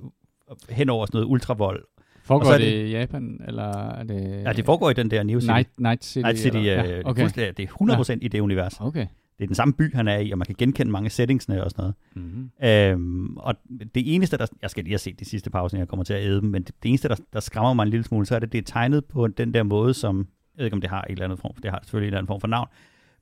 hen 0.70 0.90
over 0.90 1.06
sådan 1.06 1.18
noget 1.18 1.32
ultravold. 1.32 1.84
Foregår 2.24 2.46
så 2.46 2.54
er 2.54 2.58
det 2.58 2.88
i 2.88 2.92
Japan, 2.92 3.42
eller 3.48 3.92
er 3.92 4.04
det... 4.04 4.44
Ja, 4.46 4.54
det 4.54 4.66
foregår 4.66 4.90
i 4.90 4.94
den 4.94 5.12
der 5.12 5.24
Neo 5.24 5.40
City. 5.40 5.52
Night, 5.52 5.80
Night 5.80 6.06
City? 6.06 6.26
Night 6.26 6.40
City, 6.40 6.58
eller? 6.58 6.86
øh, 6.86 6.90
ja, 6.90 7.02
okay. 7.06 7.30
det 7.36 7.60
er 7.60 8.16
100% 8.16 8.18
i 8.22 8.28
det 8.28 8.40
univers. 8.40 8.74
Okay. 8.80 9.08
Det 9.38 9.46
er 9.46 9.48
den 9.48 9.56
samme 9.56 9.74
by, 9.74 9.96
han 9.96 10.08
er 10.08 10.18
i, 10.18 10.32
og 10.32 10.38
man 10.38 10.46
kan 10.46 10.56
genkende 10.58 10.92
mange 10.92 11.10
settingsne 11.10 11.64
og 11.64 11.72
sådan 11.72 11.82
noget. 11.82 11.96
Mm-hmm. 12.16 12.52
Øhm, 12.64 13.38
og 13.38 13.56
det 13.96 14.16
eneste, 14.16 14.38
der... 14.38 14.48
Jeg 14.62 14.70
skal 14.70 14.84
lige 14.84 14.92
have 14.92 15.00
set 15.00 15.20
de 15.20 15.26
sidste 15.26 15.50
pauser, 15.50 15.78
jeg 15.78 15.88
kommer 15.88 16.04
til 16.04 16.14
at 16.14 16.24
æde 16.24 16.42
dem, 16.42 16.50
men 16.50 16.64
det, 16.64 16.76
det 16.84 16.90
eneste, 16.90 17.10
der, 17.10 17.16
der 17.34 17.40
skræmmer 17.40 17.74
mig 17.74 17.84
en 17.84 17.90
lille 17.90 18.04
smule, 18.04 18.26
så 18.26 18.36
er 18.36 18.40
det, 18.40 18.52
det 18.52 18.58
er 18.58 18.62
tegnet 18.66 19.06
på 19.06 19.28
den 19.28 19.54
der 19.54 19.64
måde, 19.64 19.94
som... 19.94 20.18
Jeg 20.18 20.58
ved 20.58 20.66
ikke, 20.66 20.76
om 20.76 20.82
det 20.82 20.90
har 20.90 21.02
et 21.02 21.12
eller 21.12 21.26
andet 21.26 21.40
form, 21.40 21.54
det 21.64 21.72
har 21.72 21.80
selvfølgelig 21.84 22.08
en 22.08 22.10
eller 22.10 22.18
anden 22.18 22.28
form 22.28 22.42
for 22.42 22.48
navn, 22.48 22.68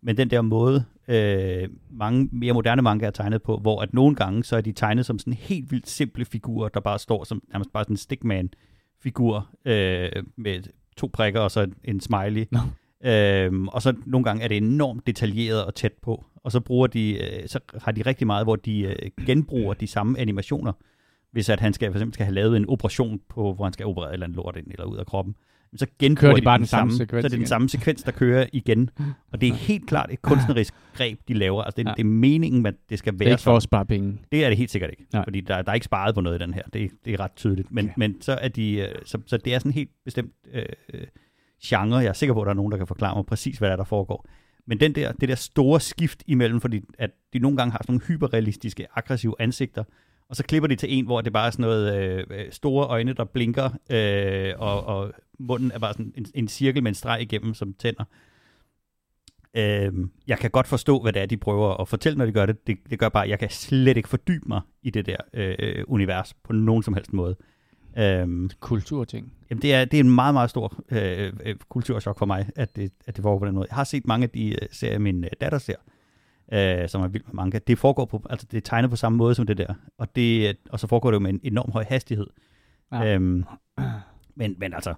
men 0.01 0.17
den 0.17 0.29
der 0.29 0.41
måde, 0.41 0.85
øh, 1.07 1.69
mange 1.91 2.29
mere 2.31 2.53
moderne 2.53 2.81
manga 2.81 3.05
er 3.05 3.11
tegnet 3.11 3.43
på, 3.43 3.57
hvor 3.57 3.81
at 3.81 3.93
nogle 3.93 4.15
gange, 4.15 4.43
så 4.43 4.57
er 4.57 4.61
de 4.61 4.71
tegnet 4.71 5.05
som 5.05 5.19
sådan 5.19 5.33
helt 5.33 5.71
vildt 5.71 5.89
simple 5.89 6.25
figurer, 6.25 6.69
der 6.69 6.79
bare 6.79 6.99
står 6.99 7.23
som 7.23 7.41
nærmest 7.51 7.73
bare 7.73 7.83
sådan 7.83 7.93
en 7.93 7.97
stickman-figur 7.97 9.49
øh, 9.65 10.09
med 10.37 10.63
to 10.97 11.09
prikker 11.13 11.39
og 11.39 11.51
så 11.51 11.67
en 11.83 11.99
smiley. 11.99 12.45
Nå. 12.51 12.59
Øhm, 13.03 13.67
og 13.67 13.81
så 13.81 13.93
nogle 14.05 14.23
gange 14.23 14.43
er 14.43 14.47
det 14.47 14.57
enormt 14.57 15.07
detaljeret 15.07 15.65
og 15.65 15.75
tæt 15.75 15.93
på. 16.01 16.25
Og 16.35 16.51
så 16.51 16.59
bruger 16.59 16.87
de, 16.87 17.13
øh, 17.13 17.47
så 17.47 17.59
har 17.81 17.91
de 17.91 18.01
rigtig 18.01 18.27
meget, 18.27 18.45
hvor 18.45 18.55
de 18.55 18.81
øh, 18.81 19.25
genbruger 19.25 19.73
de 19.73 19.87
samme 19.87 20.19
animationer. 20.19 20.73
Hvis 21.31 21.49
at 21.49 21.59
han 21.59 21.73
skal, 21.73 21.91
for 21.91 21.97
eksempel 21.97 22.13
skal 22.13 22.25
have 22.25 22.35
lavet 22.35 22.57
en 22.57 22.69
operation 22.69 23.19
på, 23.29 23.53
hvor 23.53 23.63
han 23.63 23.73
skal 23.73 23.85
operere 23.85 24.09
et 24.09 24.13
eller 24.13 24.25
andet 24.25 24.35
lort 24.35 24.55
ind 24.57 24.67
eller 24.71 24.85
ud 24.85 24.97
af 24.97 25.05
kroppen. 25.05 25.35
Så 25.75 25.87
genbruger 25.99 26.21
Kører 26.31 26.35
de 26.35 26.41
bare 26.41 26.57
den 26.57 26.65
samme 26.65 26.91
sekvens 26.93 27.09
Så 27.11 27.17
er 27.17 27.21
det 27.21 27.31
den 27.31 27.39
igen? 27.39 27.47
samme 27.47 27.69
sekvens, 27.69 28.03
der 28.03 28.11
kører 28.11 28.45
igen. 28.53 28.89
Og 29.31 29.41
det 29.41 29.49
er 29.49 29.53
helt 29.53 29.87
klart 29.87 30.11
et 30.11 30.21
kunstnerisk 30.21 30.73
greb, 30.93 31.19
de 31.27 31.33
laver. 31.33 31.63
Altså 31.63 31.75
det, 31.77 31.85
Ja. 31.85 31.91
det 31.97 31.99
er 31.99 32.07
meningen, 32.07 32.65
at 32.65 32.75
det 32.89 32.99
skal 32.99 33.13
Det 33.13 33.19
være 33.19 33.29
er 33.29 33.33
ikke 33.33 33.43
for 33.43 33.55
at 33.57 33.63
spare 33.63 33.85
penge. 33.85 34.17
Det 34.31 34.43
er 34.45 34.49
det 34.49 34.57
helt 34.57 34.71
sikkert 34.71 34.89
ikke, 34.91 35.05
Nej. 35.13 35.23
fordi 35.23 35.41
der, 35.41 35.61
der 35.61 35.69
er 35.71 35.73
ikke 35.75 35.85
sparet 35.85 36.15
på 36.15 36.21
noget 36.21 36.39
i 36.41 36.43
den 36.43 36.53
her. 36.53 36.61
Det, 36.73 36.91
det 37.05 37.13
er 37.13 37.19
ret 37.19 37.31
tydeligt. 37.35 37.71
Men, 37.71 37.85
Okay. 37.85 37.93
men 37.97 38.21
så 38.21 38.31
er 38.33 38.47
de, 38.47 38.73
øh, 38.73 38.87
så, 39.05 39.17
så 39.27 39.37
det 39.37 39.53
er 39.53 39.59
sådan 39.59 39.69
en 39.69 39.73
helt 39.73 39.89
bestemt 40.05 40.31
øh, 40.53 40.65
genre. 41.65 41.97
Jeg 41.97 42.09
er 42.09 42.13
sikker 42.13 42.33
på, 42.33 42.41
at 42.41 42.45
der 42.45 42.51
er 42.51 42.55
nogen, 42.55 42.71
der 42.71 42.77
kan 42.77 42.87
forklare 42.87 43.15
mig 43.15 43.25
præcis, 43.25 43.57
hvad 43.57 43.67
der, 43.69 43.73
er, 43.73 43.77
der 43.77 43.83
foregår. 43.83 44.25
Men 44.67 44.79
den 44.79 44.95
der, 44.95 45.11
det 45.11 45.29
der 45.29 45.35
store 45.35 45.79
skift 45.79 46.23
imellem, 46.27 46.61
fordi 46.61 46.81
at 46.99 47.09
de 47.33 47.39
nogle 47.39 47.57
gange 47.57 47.71
har 47.71 47.79
sådan 47.83 47.93
nogle 47.93 48.05
hyperrealistiske, 48.07 48.87
aggressive 48.95 49.35
ansigter, 49.39 49.83
og 50.29 50.35
så 50.35 50.43
klipper 50.43 50.67
de 50.67 50.75
til 50.75 50.97
en, 50.97 51.05
hvor 51.05 51.21
det 51.21 51.33
bare 51.33 51.47
er 51.47 51.51
sådan 51.51 51.63
noget 51.63 51.95
øh, 51.95 52.23
øh, 52.29 52.51
store 52.51 52.87
øjne, 52.87 53.13
der 53.13 53.23
blinker, 53.23 53.69
øh, 53.91 54.53
og, 54.57 54.83
og 54.83 55.13
munden 55.39 55.71
er 55.71 55.79
bare 55.79 55.93
sådan 55.93 56.13
en, 56.15 56.25
en 56.33 56.47
cirkel 56.47 56.83
med 56.83 56.91
en 56.91 56.95
streg 56.95 57.21
igennem 57.21 57.53
som 57.53 57.73
tænder. 57.73 58.03
Øh, 59.53 59.93
jeg 60.27 60.39
kan 60.39 60.51
godt 60.51 60.67
forstå, 60.67 61.01
hvad 61.01 61.13
det 61.13 61.21
er, 61.21 61.25
de 61.25 61.37
prøver 61.37 61.81
at 61.81 61.87
fortælle, 61.87 62.17
når 62.17 62.25
de 62.25 62.31
gør 62.31 62.45
det. 62.45 62.67
Det, 62.67 62.77
det 62.89 62.99
gør 62.99 63.09
bare, 63.09 63.23
at 63.23 63.29
jeg 63.29 63.39
kan 63.39 63.49
slet 63.49 63.97
ikke 63.97 64.09
fordybe 64.09 64.45
mig 64.47 64.61
i 64.83 64.89
det 64.89 65.05
der 65.05 65.17
øh, 65.33 65.83
univers 65.87 66.33
på 66.43 66.53
nogen 66.53 66.83
som 66.83 66.93
helst 66.93 67.13
måde. 67.13 67.35
Øh, 67.97 68.49
Kulturting. 68.59 69.33
Jamen 69.49 69.61
det 69.61 69.73
er, 69.73 69.85
det 69.85 69.99
er 69.99 70.03
en 70.03 70.15
meget, 70.15 70.33
meget 70.33 70.49
stor 70.49 70.83
øh, 70.91 71.33
øh, 71.45 71.55
kulturschok 71.69 72.19
for 72.19 72.25
mig, 72.25 72.49
at 72.55 72.75
det, 72.75 72.91
at 73.07 73.15
det 73.15 73.21
foregår 73.21 73.39
på 73.39 73.45
den 73.45 73.55
måde. 73.55 73.67
Jeg 73.69 73.75
har 73.75 73.83
set 73.83 74.07
mange 74.07 74.23
af 74.23 74.29
de 74.29 74.49
øh, 74.49 74.67
serier, 74.71 74.99
min 74.99 75.23
øh, 75.23 75.29
datter 75.41 75.57
ser, 75.57 75.75
øh, 75.87 75.98
som 76.89 77.01
er 77.01 77.07
vildt 77.07 77.27
med 77.27 77.33
manga. 77.33 77.59
Det 77.67 77.77
foregår 77.77 78.05
på, 78.05 78.21
altså 78.29 78.47
det 78.51 78.57
er 78.57 78.61
tegnet 78.61 78.89
på 78.89 78.95
samme 78.95 79.17
måde 79.17 79.35
som 79.35 79.45
det 79.45 79.57
der. 79.57 79.73
Og, 79.97 80.15
det, 80.15 80.57
og 80.69 80.79
så 80.79 80.87
foregår 80.87 81.11
det 81.11 81.15
jo 81.15 81.19
med 81.19 81.33
en 81.33 81.39
enorm 81.43 81.71
høj 81.71 81.85
hastighed. 81.89 82.27
Ja. 82.91 83.01
Ja. 83.01 83.15
Øhm, 83.15 83.45
men, 84.35 84.55
men 84.57 84.73
altså, 84.73 84.93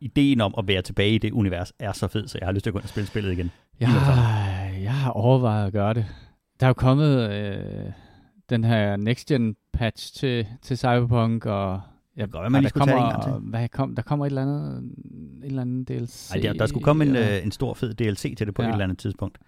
ideen 0.00 0.40
om 0.40 0.54
at 0.58 0.68
være 0.68 0.82
tilbage 0.82 1.14
i 1.14 1.18
det 1.18 1.32
univers 1.32 1.72
er 1.78 1.92
så 1.92 2.08
fed, 2.08 2.28
så 2.28 2.38
jeg 2.38 2.48
har 2.48 2.52
lyst 2.52 2.62
til 2.62 2.70
at 2.70 2.72
gå 2.72 2.78
ind 2.78 2.84
og 2.84 2.88
spille 2.88 3.06
spillet 3.06 3.32
igen. 3.32 3.50
Jeg 3.80 3.88
har, 3.88 4.64
jeg 4.82 4.94
har 4.94 5.10
overvejet 5.10 5.66
at 5.66 5.72
gøre 5.72 5.94
det. 5.94 6.06
Der 6.60 6.66
er 6.66 6.70
jo 6.70 6.74
kommet 6.74 7.30
øh, 7.30 7.92
den 8.50 8.64
her 8.64 8.96
next 8.96 9.28
gen 9.28 9.56
patch 9.72 10.14
til, 10.14 10.46
til 10.62 10.78
Cyberpunk, 10.78 11.46
og 11.46 11.80
ja, 12.16 12.22
kan 12.22 12.30
godt 12.30 12.52
man 12.52 12.62
lige 12.62 12.62
der 12.62 12.68
skulle 12.68 12.86
tage 12.86 12.96
en 12.96 13.02
kommer, 13.02 13.30
gang 13.30 13.42
til. 13.42 13.50
Hvad 13.50 13.68
kom, 13.68 13.94
der 13.94 14.02
kommer 14.02 14.26
et 14.26 14.30
eller 14.30 14.42
andet, 14.42 14.92
et 15.42 15.46
eller 15.46 15.62
andet 15.62 15.88
DLC. 15.88 16.30
Ej, 16.30 16.40
der, 16.40 16.52
der 16.52 16.66
skulle 16.66 16.84
komme 16.84 17.04
en, 17.04 17.16
øh, 17.16 17.44
en 17.44 17.52
stor 17.52 17.74
fed 17.74 17.94
DLC 17.94 18.36
til 18.36 18.46
det 18.46 18.54
på 18.54 18.62
ja. 18.62 18.66
Ja. 18.66 18.70
et 18.70 18.74
eller 18.74 18.84
andet 18.84 18.98
tidspunkt. 18.98 19.38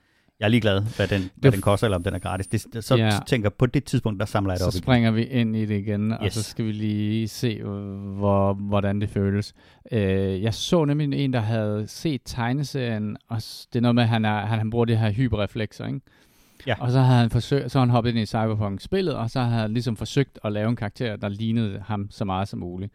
Jeg 0.41 0.45
er 0.47 0.49
ligeglad, 0.49 0.83
hvad 0.97 1.09
den, 1.09 1.31
hvad 1.37 1.53
den 1.53 1.61
koster, 1.61 1.87
eller 1.87 1.97
om 1.97 2.03
den 2.03 2.15
er 2.15 2.19
gratis. 2.19 2.47
Det, 2.73 2.85
så 2.85 2.97
Ja. 2.97 3.11
tænker 3.27 3.49
på 3.51 3.67
det 3.67 3.85
tidspunkt, 3.85 4.21
der 4.21 4.27
samler 4.27 4.53
jeg 4.53 4.59
det 4.59 4.67
op 4.67 4.73
så 4.73 4.79
igen. 4.79 4.83
springer 4.83 5.11
vi 5.11 5.23
ind 5.25 5.57
i 5.57 5.65
det 5.67 5.79
igen, 5.79 6.13
og 6.13 6.25
Yes. 6.27 6.33
så 6.35 6.43
skal 6.43 6.65
vi 6.65 6.73
lige 6.73 7.29
se, 7.29 7.63
hvor, 7.63 8.53
hvordan 8.55 9.01
det 9.01 9.11
føles. 9.11 9.55
Øh, 9.93 10.43
jeg 10.43 10.55
så 10.55 10.85
nemlig 10.85 11.19
en, 11.25 11.33
der 11.33 11.41
havde 11.41 11.85
set 11.89 12.21
tegneserien, 12.25 13.17
og 13.29 13.37
det 13.37 13.77
er 13.77 13.81
noget 13.81 13.95
med, 13.95 14.03
at 14.03 14.09
han, 14.09 14.25
er, 14.25 14.47
han, 14.47 14.59
han 14.59 14.71
bruger 14.71 14.85
det 14.85 14.99
her 14.99 15.11
hyperreflekser, 15.13 15.87
ikke? 15.87 16.01
Ja. 16.67 16.75
Og 16.81 16.91
så 16.93 17.01
havde 17.01 17.19
han 17.21 17.31
forsøgt, 17.31 17.71
så 17.73 17.79
han 17.79 17.91
hoppet 17.91 18.11
ind 18.11 18.19
i 18.19 18.27
Cyberpunk-spillet, 18.27 19.15
og 19.15 19.31
så 19.31 19.41
havde 19.41 19.61
han 19.63 19.73
ligesom 19.73 19.97
forsøgt 19.97 20.39
at 20.45 20.53
lave 20.53 20.69
en 20.69 20.77
karakter, 20.77 21.17
der 21.17 21.29
lignede 21.29 21.83
ham 21.87 22.07
så 22.11 22.25
meget 22.25 22.49
som 22.49 22.59
muligt. 22.59 22.93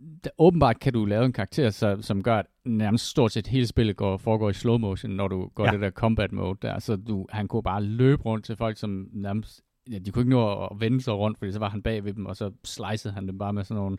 Og 0.00 0.24
der, 0.24 0.30
åbenbart 0.38 0.80
kan 0.80 0.92
du 0.92 1.04
lave 1.04 1.24
en 1.24 1.32
karakter, 1.32 1.70
så, 1.70 1.98
som 2.00 2.22
gør, 2.22 2.36
at 2.38 2.46
nærmest 2.64 3.06
stort 3.06 3.32
set 3.32 3.46
hele 3.46 3.66
spillet 3.66 3.96
går, 3.96 4.16
foregår 4.16 4.50
i 4.50 4.52
slow 4.52 4.78
motion, 4.78 5.12
når 5.12 5.28
du 5.28 5.48
går 5.54 5.64
Ja. 5.64 5.68
ja. 5.70 5.72
det 5.72 5.80
der 5.82 5.90
combat 5.90 6.32
mode 6.32 6.58
der. 6.62 6.78
Så 6.78 6.96
du, 6.96 7.26
han 7.30 7.48
kunne 7.48 7.62
bare 7.62 7.82
løbe 7.84 8.22
rundt 8.22 8.44
til 8.44 8.56
folk, 8.56 8.76
som 8.76 9.08
nærmest 9.12 9.60
ja, 9.90 9.98
de 9.98 10.10
kunne 10.10 10.22
ikke 10.22 10.30
nå 10.30 10.64
at 10.64 10.80
vende 10.80 11.00
sig 11.00 11.14
rundt, 11.14 11.38
fordi 11.38 11.52
så 11.52 11.58
var 11.58 11.68
han 11.68 11.82
bag 11.82 12.04
ved 12.04 12.12
dem, 12.12 12.26
og 12.26 12.36
så 12.36 12.50
slicede 12.64 13.14
han 13.14 13.28
dem 13.28 13.38
bare 13.38 13.52
med 13.52 13.64
sådan 13.64 13.82
nogle 13.82 13.96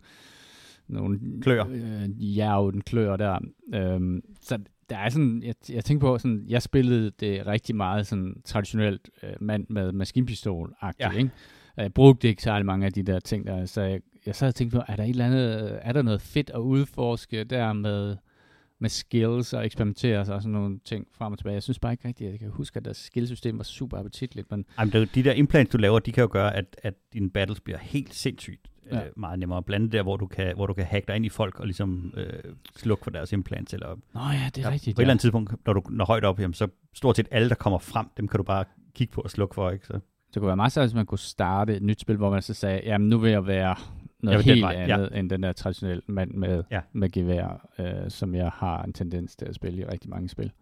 nogle 0.88 1.20
Klør. 1.42 1.64
øh, 1.70 2.36
jærven 2.38 2.80
klør 2.80 3.16
der. 3.16 3.38
Øhm, 3.74 4.22
så 4.40 4.58
der 4.90 4.96
er 4.96 5.08
sådan, 5.08 5.42
jeg, 5.42 5.54
jeg 5.70 5.84
tænker 5.84 6.06
på, 6.06 6.18
sådan, 6.18 6.44
jeg 6.48 6.62
spillede 6.62 7.10
det 7.20 7.46
rigtig 7.46 7.76
meget 7.76 8.06
sådan 8.06 8.42
traditionelt 8.44 9.10
øh, 9.22 9.30
mand 9.40 9.66
med 9.68 9.92
maskinpistol-agtigt, 9.92 11.12
Ja. 11.14 11.18
ikke? 11.18 11.30
Jeg 11.76 11.94
brugte 11.94 12.28
ikke 12.28 12.42
særlig 12.42 12.66
mange 12.66 12.86
af 12.86 12.92
de 12.92 13.02
der 13.02 13.20
ting 13.20 13.46
der, 13.46 13.64
så 13.66 13.80
jeg, 13.82 14.00
jeg 14.26 14.34
sad 14.34 14.48
og 14.48 14.54
tænkte 14.54 14.76
på, 14.78 14.82
er 14.88 14.96
der 14.96 15.02
et 15.04 15.08
eller 15.10 15.26
andet, 15.26 15.78
er 15.82 15.92
der 15.92 16.02
noget 16.02 16.20
fedt 16.22 16.50
at 16.54 16.58
udforske 16.58 17.44
der 17.44 17.72
med, 17.72 18.16
med 18.78 18.88
skills 18.90 19.52
og 19.52 19.66
eksperimentere 19.66 20.18
og 20.20 20.26
sådan 20.26 20.50
nogle 20.50 20.78
ting 20.84 21.06
frem 21.12 21.32
og 21.32 21.38
tilbage. 21.38 21.54
Jeg 21.54 21.62
synes 21.62 21.78
bare 21.78 21.92
ikke 21.92 22.08
rigtigt, 22.08 22.28
at 22.28 22.32
jeg 22.32 22.40
kan 22.40 22.50
huske, 22.50 22.76
at 22.76 22.84
deres 22.84 22.96
skillsystem 22.96 23.58
var 23.58 23.64
super 23.64 23.98
appetitligt, 23.98 24.50
men 24.50 24.64
Ej, 24.78 24.84
men 24.84 24.92
det 24.92 24.98
jo- 25.00 25.06
de 25.14 25.22
der 25.24 25.32
implants, 25.32 25.72
du 25.72 25.78
laver, 25.78 25.98
de 25.98 26.12
kan 26.12 26.22
jo 26.22 26.28
gøre, 26.32 26.56
at, 26.56 26.76
at 26.82 26.94
dine 27.12 27.30
battles 27.30 27.60
bliver 27.60 27.78
helt 27.78 28.14
sindssygt 28.14 28.68
Ja. 28.92 28.96
øh, 29.04 29.10
meget 29.16 29.38
nemmere. 29.38 29.62
Blandt 29.62 29.82
andet 29.82 29.92
der, 29.92 30.02
hvor 30.02 30.16
du 30.16 30.26
kan, 30.26 30.54
hvor 30.56 30.66
du 30.66 30.72
kan 30.74 30.84
hacke 30.84 31.06
dig 31.08 31.16
ind 31.16 31.26
i 31.26 31.28
folk 31.28 31.60
og 31.60 31.66
ligesom 31.66 32.14
øh, 32.16 32.32
slukke 32.76 33.04
for 33.04 33.10
deres 33.10 33.32
implants. 33.32 33.74
Eller, 33.74 33.88
Nå 34.14 34.20
ja, 34.20 34.50
det 34.54 34.58
er 34.58 34.62
der, 34.62 34.70
rigtigt. 34.70 34.96
På 34.96 35.00
et 35.00 35.02
eller 35.02 35.12
andet 35.12 35.20
tidspunkt, 35.20 35.52
når 35.66 35.72
du 35.72 35.82
når 35.90 36.04
højt 36.04 36.24
op, 36.24 36.40
jamen, 36.40 36.54
så 36.54 36.68
stort 36.94 37.16
set 37.16 37.28
alle, 37.30 37.48
der 37.48 37.54
kommer 37.54 37.78
frem, 37.78 38.06
dem 38.16 38.28
kan 38.28 38.38
du 38.38 38.44
bare 38.44 38.64
kigge 38.94 39.12
på 39.12 39.20
og 39.20 39.30
slukke 39.30 39.54
for. 39.54 39.70
Ikke? 39.70 39.86
Så, 39.86 39.92
Det 39.92 40.40
kunne 40.40 40.46
være 40.46 40.56
meget 40.56 40.72
sejt, 40.72 40.86
hvis 40.88 40.94
man 40.94 41.06
kunne 41.06 41.18
starte 41.18 41.76
et 41.76 41.82
nyt 41.82 42.00
spil, 42.00 42.16
hvor 42.16 42.30
man 42.30 42.42
så 42.42 42.54
sagde, 42.54 42.80
jamen 42.84 43.08
nu 43.08 43.18
vil 43.18 43.30
jeg 43.30 43.46
være 43.46 43.76
noget 44.22 44.38
den 44.38 44.44
helt 44.44 44.62
vej, 44.62 44.72
ja. 44.72 44.94
andet 44.94 45.18
end 45.18 45.30
den 45.30 45.42
der 45.42 45.52
traditionelle 45.52 46.02
mand 46.06 46.30
med, 46.30 46.62
Ja. 46.70 46.80
med 46.92 47.10
gevær, 47.10 47.68
øh, 47.78 48.10
som 48.10 48.34
jeg 48.34 48.50
har 48.54 48.82
en 48.82 48.92
tendens 48.92 49.36
til 49.36 49.46
at 49.46 49.54
spille 49.54 49.78
i 49.78 49.84
rigtig 49.84 50.10
mange 50.10 50.28
spil. 50.28 50.52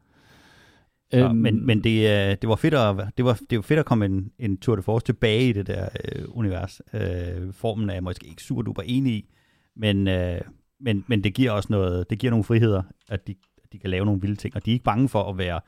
så, 1.13 1.19
øhm, 1.19 1.37
men 1.37 1.67
men 1.67 1.85
det, 1.85 1.99
øh, 2.01 2.37
det, 2.43 2.49
var 2.49 2.57
fedt 2.57 2.75
at, 2.75 2.97
det, 3.17 3.25
var, 3.25 3.41
det 3.51 3.57
var 3.59 3.63
fedt 3.63 3.79
at 3.79 3.85
komme 3.87 4.05
en, 4.05 4.33
en 4.39 4.57
Tour 4.57 4.77
de 4.77 4.83
Force 4.83 5.07
tilbage 5.07 5.49
i 5.49 5.53
det 5.53 5.67
der 5.67 5.89
øh, 6.05 6.25
univers. 6.29 6.81
Øh, 6.95 7.53
formen 7.53 7.91
er 7.91 7.95
jeg 7.95 8.03
måske 8.03 8.27
ikke 8.27 8.43
super 8.43 8.63
duper 8.63 8.83
enig 8.87 9.13
i, 9.13 9.29
men, 9.77 10.09
øh, 10.09 10.41
men, 10.81 11.05
men 11.09 11.25
det 11.25 11.35
giver 11.35 11.51
også 11.51 11.69
noget, 11.71 12.11
det 12.11 12.19
giver 12.19 12.31
nogle 12.31 12.45
friheder, 12.45 12.83
at 13.09 13.27
de, 13.27 13.35
at 13.65 13.73
de 13.73 13.79
kan 13.79 13.91
lave 13.91 14.05
nogle 14.05 14.21
vilde 14.21 14.37
ting, 14.37 14.57
og 14.57 14.67
de 14.67 14.71
er 14.71 14.73
ikke 14.73 14.85
bange 14.85 15.09
for 15.09 15.23
at 15.31 15.39
være 15.39 15.61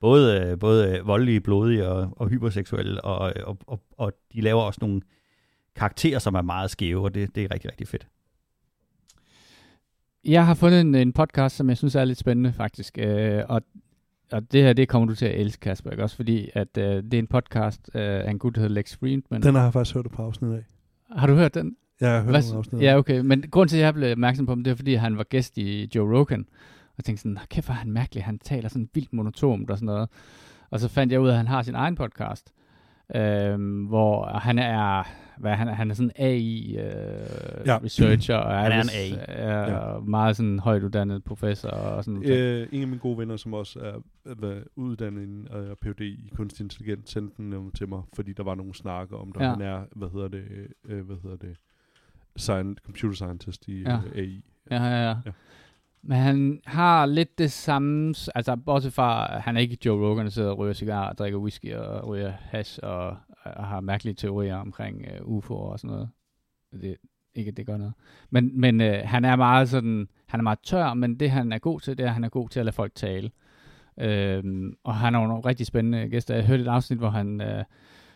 både, 0.00 0.40
øh, 0.40 0.58
både 0.58 1.00
voldelige, 1.04 1.40
blodige 1.40 1.88
og, 1.88 2.08
og 2.16 2.28
hyperseksuelle, 2.28 3.04
og, 3.04 3.32
og, 3.44 3.58
og, 3.66 3.82
og 3.98 4.12
de 4.34 4.40
laver 4.40 4.62
også 4.62 4.78
nogle 4.82 5.00
karakterer, 5.80 6.18
som 6.18 6.34
er 6.34 6.42
meget 6.42 6.70
skæve, 6.70 7.04
og 7.04 7.14
det, 7.14 7.34
det 7.34 7.44
er 7.44 7.54
rigtig, 7.54 7.70
rigtig 7.70 7.88
fedt. 7.88 8.06
Jeg 10.24 10.46
har 10.46 10.54
fundet 10.54 10.80
en, 10.80 10.94
en 10.94 11.12
podcast, 11.12 11.56
som 11.56 11.68
jeg 11.68 11.76
synes 11.76 11.94
er 11.94 12.04
lidt 12.04 12.18
spændende 12.18 12.52
faktisk, 12.52 12.98
øh, 12.98 13.42
og, 13.48 13.62
og 14.32 14.52
det 14.52 14.62
her, 14.62 14.72
det 14.72 14.88
kommer 14.88 15.08
du 15.08 15.14
til 15.14 15.26
at 15.26 15.40
elske, 15.40 15.60
Kasper, 15.60 15.90
ikke? 15.90 16.02
også 16.02 16.16
fordi 16.16 16.50
at 16.54 16.78
øh, 16.78 16.84
det 16.84 17.14
er 17.14 17.18
en 17.18 17.26
podcast 17.26 17.90
øh, 17.94 18.02
af 18.02 18.30
en 18.30 18.38
gut, 18.38 18.54
der 18.54 18.60
hedder 18.60 18.74
Lex 18.74 18.96
Friedman. 18.96 19.42
Den 19.42 19.54
har 19.54 19.62
jeg 19.62 19.72
faktisk 19.72 19.94
hørt 19.94 20.06
par 20.12 20.24
afsnit 20.24 20.52
af. 20.52 20.64
Har 21.18 21.26
du 21.26 21.34
hørt 21.34 21.54
den? 21.54 21.76
Jeg 22.00 22.10
har 22.10 22.20
hørt 22.20 22.30
Hvad- 22.30 22.54
afsnit. 22.56 22.82
Ja, 22.82 22.96
okay. 22.98 23.20
Men 23.20 23.44
grund 23.50 23.68
til, 23.68 23.76
at 23.76 23.82
jeg 23.82 23.94
blev 23.94 24.12
opmærksom 24.12 24.46
på 24.46 24.52
ham, 24.52 24.64
det 24.64 24.70
er, 24.70 24.74
fordi 24.74 24.94
han 24.94 25.16
var 25.16 25.24
gæst 25.24 25.58
i 25.58 25.90
Joe 25.94 26.18
Rogan. 26.18 26.46
Og 26.98 27.04
tænkte 27.04 27.20
sådan, 27.22 27.32
"Nå, 27.32 27.40
kæft, 27.50 27.66
hvor 27.66 27.74
er 27.74 27.78
han 27.78 27.90
mærkelig. 27.90 28.24
Han 28.24 28.38
taler 28.38 28.68
sådan 28.68 28.88
vildt 28.94 29.12
monotont 29.12 29.70
og 29.70 29.76
sådan 29.78 29.86
noget. 29.86 30.08
Og 30.70 30.80
så 30.80 30.88
fandt 30.88 31.12
jeg 31.12 31.20
ud 31.20 31.28
af, 31.28 31.32
at 31.32 31.36
han 31.36 31.46
har 31.48 31.62
sin 31.62 31.74
egen 31.74 31.94
podcast. 31.94 32.52
Øhm, 33.16 33.84
hvor 33.84 34.26
han 34.38 34.58
er, 34.58 35.02
hvad, 35.40 35.54
han, 35.54 35.68
er- 35.68 35.72
han 35.74 35.90
er 35.90 35.94
sådan 35.94 36.10
AI 36.16 36.76
øh, 36.78 36.82
Ja. 37.66 37.78
researcher. 37.84 38.36
Og 38.36 38.58
Han 38.58 38.72
er 38.72 38.82
en 38.82 38.88
AI. 38.94 39.14
Er 39.28 39.92
Ja. 39.92 39.98
meget 40.00 40.36
sådan 40.36 40.58
højt 40.58 40.82
uddannet 40.82 41.24
professor 41.24 41.68
og 41.68 42.04
sådan 42.04 42.20
noget. 42.20 42.60
Øh, 42.62 42.68
en 42.72 42.82
af 42.82 42.88
mine 42.88 43.00
gode 43.00 43.18
venner, 43.18 43.36
som 43.36 43.54
også 43.54 43.78
er, 43.80 43.94
er 44.26 44.62
uddannet 44.76 45.22
en 45.24 45.48
uh, 45.56 45.74
Ph.D. 45.82 46.00
i 46.00 46.30
kunstig 46.36 46.64
intelligens, 46.64 47.10
sendte 47.10 47.36
den 47.36 47.72
til 47.72 47.88
mig, 47.88 48.02
fordi 48.14 48.32
der 48.32 48.42
var 48.42 48.54
nogle 48.54 48.74
snakker 48.74 49.16
om 49.16 49.32
det. 49.32 49.40
Ja. 49.40 49.50
Han 49.50 49.60
er, 49.60 49.80
hvad 49.96 50.08
hedder 50.12 50.28
det, 50.28 50.44
øh, 50.88 51.06
hvad 51.06 51.16
hedder 51.22 51.36
det, 51.36 51.56
science, 52.36 52.80
computer 52.84 53.14
scientist 53.14 53.68
i 53.68 53.82
Ja. 53.82 53.96
uh, 53.96 54.02
AI. 54.16 54.44
Ja, 54.70 54.84
ja, 54.84 55.02
ja. 55.08 55.16
Ja. 55.26 55.30
Men 56.02 56.16
han 56.18 56.60
har 56.66 57.06
lidt 57.06 57.38
det 57.38 57.52
samme, 57.52 58.14
altså 58.34 58.56
bortset 58.56 58.92
fra, 58.92 59.38
han 59.38 59.56
er 59.56 59.60
ikke 59.60 59.78
Joe 59.86 60.08
Rogan, 60.08 60.24
der 60.24 60.30
sidder 60.30 60.50
og 60.50 60.58
ryger 60.58 60.72
cigar 60.72 61.08
og 61.08 61.18
drikker 61.18 61.38
whisky 61.38 61.74
og 61.74 62.08
ryger 62.08 62.32
hash 62.40 62.78
og, 62.82 63.16
og 63.44 63.66
har 63.66 63.80
mærkelige 63.80 64.14
teorier 64.14 64.56
omkring 64.56 65.06
øh, 65.06 65.20
UFO'er 65.20 65.50
og 65.50 65.80
sådan 65.80 65.90
noget. 65.90 66.08
Det, 66.72 66.96
ikke, 67.34 67.48
at 67.48 67.56
det 67.56 67.66
gør 67.66 67.76
noget. 67.76 67.92
Men, 68.30 68.60
men 68.60 68.80
øh, 68.80 69.02
han 69.04 69.24
er 69.24 69.36
meget 69.36 69.68
sådan, 69.68 70.08
han 70.26 70.40
er 70.40 70.42
meget 70.42 70.58
tør, 70.62 70.94
men 70.94 71.20
det 71.20 71.30
han 71.30 71.52
er 71.52 71.58
god 71.58 71.80
til, 71.80 71.98
det 71.98 72.04
er, 72.04 72.08
at 72.08 72.14
han 72.14 72.24
er 72.24 72.28
god 72.28 72.48
til 72.48 72.60
at 72.60 72.66
lade 72.66 72.74
folk 72.74 72.94
tale. 72.94 73.30
Øhm, 74.00 74.76
og 74.84 74.94
han 74.94 75.14
har 75.14 75.26
nogle 75.26 75.44
rigtig 75.46 75.66
spændende 75.66 76.08
gæster. 76.08 76.34
Jeg 76.34 76.46
hørte 76.46 76.62
et 76.62 76.68
afsnit, 76.68 76.98
hvor 76.98 77.10
han, 77.10 77.40
øh, 77.40 77.64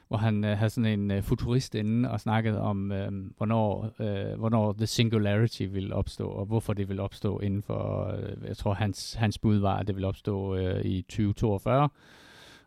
hvor 0.08 0.16
han 0.16 0.44
øh, 0.44 0.58
havde 0.58 0.70
sådan 0.70 1.00
en 1.00 1.10
øh, 1.10 1.22
futurist 1.22 1.74
inde 1.74 2.10
og 2.10 2.20
snakkede 2.20 2.60
om, 2.60 2.92
øh, 2.92 3.12
hvornår, 3.36 3.90
øh, 4.00 4.38
hvornår 4.38 4.72
the 4.72 4.86
singularity 4.86 5.62
vil 5.62 5.92
opstå, 5.92 6.28
og 6.28 6.46
hvorfor 6.46 6.72
det 6.72 6.88
vil 6.88 7.00
opstå 7.00 7.40
inden 7.40 7.62
for, 7.62 8.06
øh, 8.06 8.48
jeg 8.48 8.56
tror 8.56 8.74
hans, 8.74 9.14
hans 9.14 9.38
bud 9.38 9.58
var, 9.58 9.76
at 9.76 9.86
det 9.86 9.96
vil 9.96 10.04
opstå 10.04 10.56
øh, 10.56 10.84
i 10.84 11.02
2042, 11.02 11.88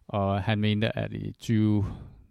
og 0.07 0.43
han 0.43 0.59
mente, 0.59 0.97
at 0.97 1.13
i 1.13 1.31
20 1.31 1.85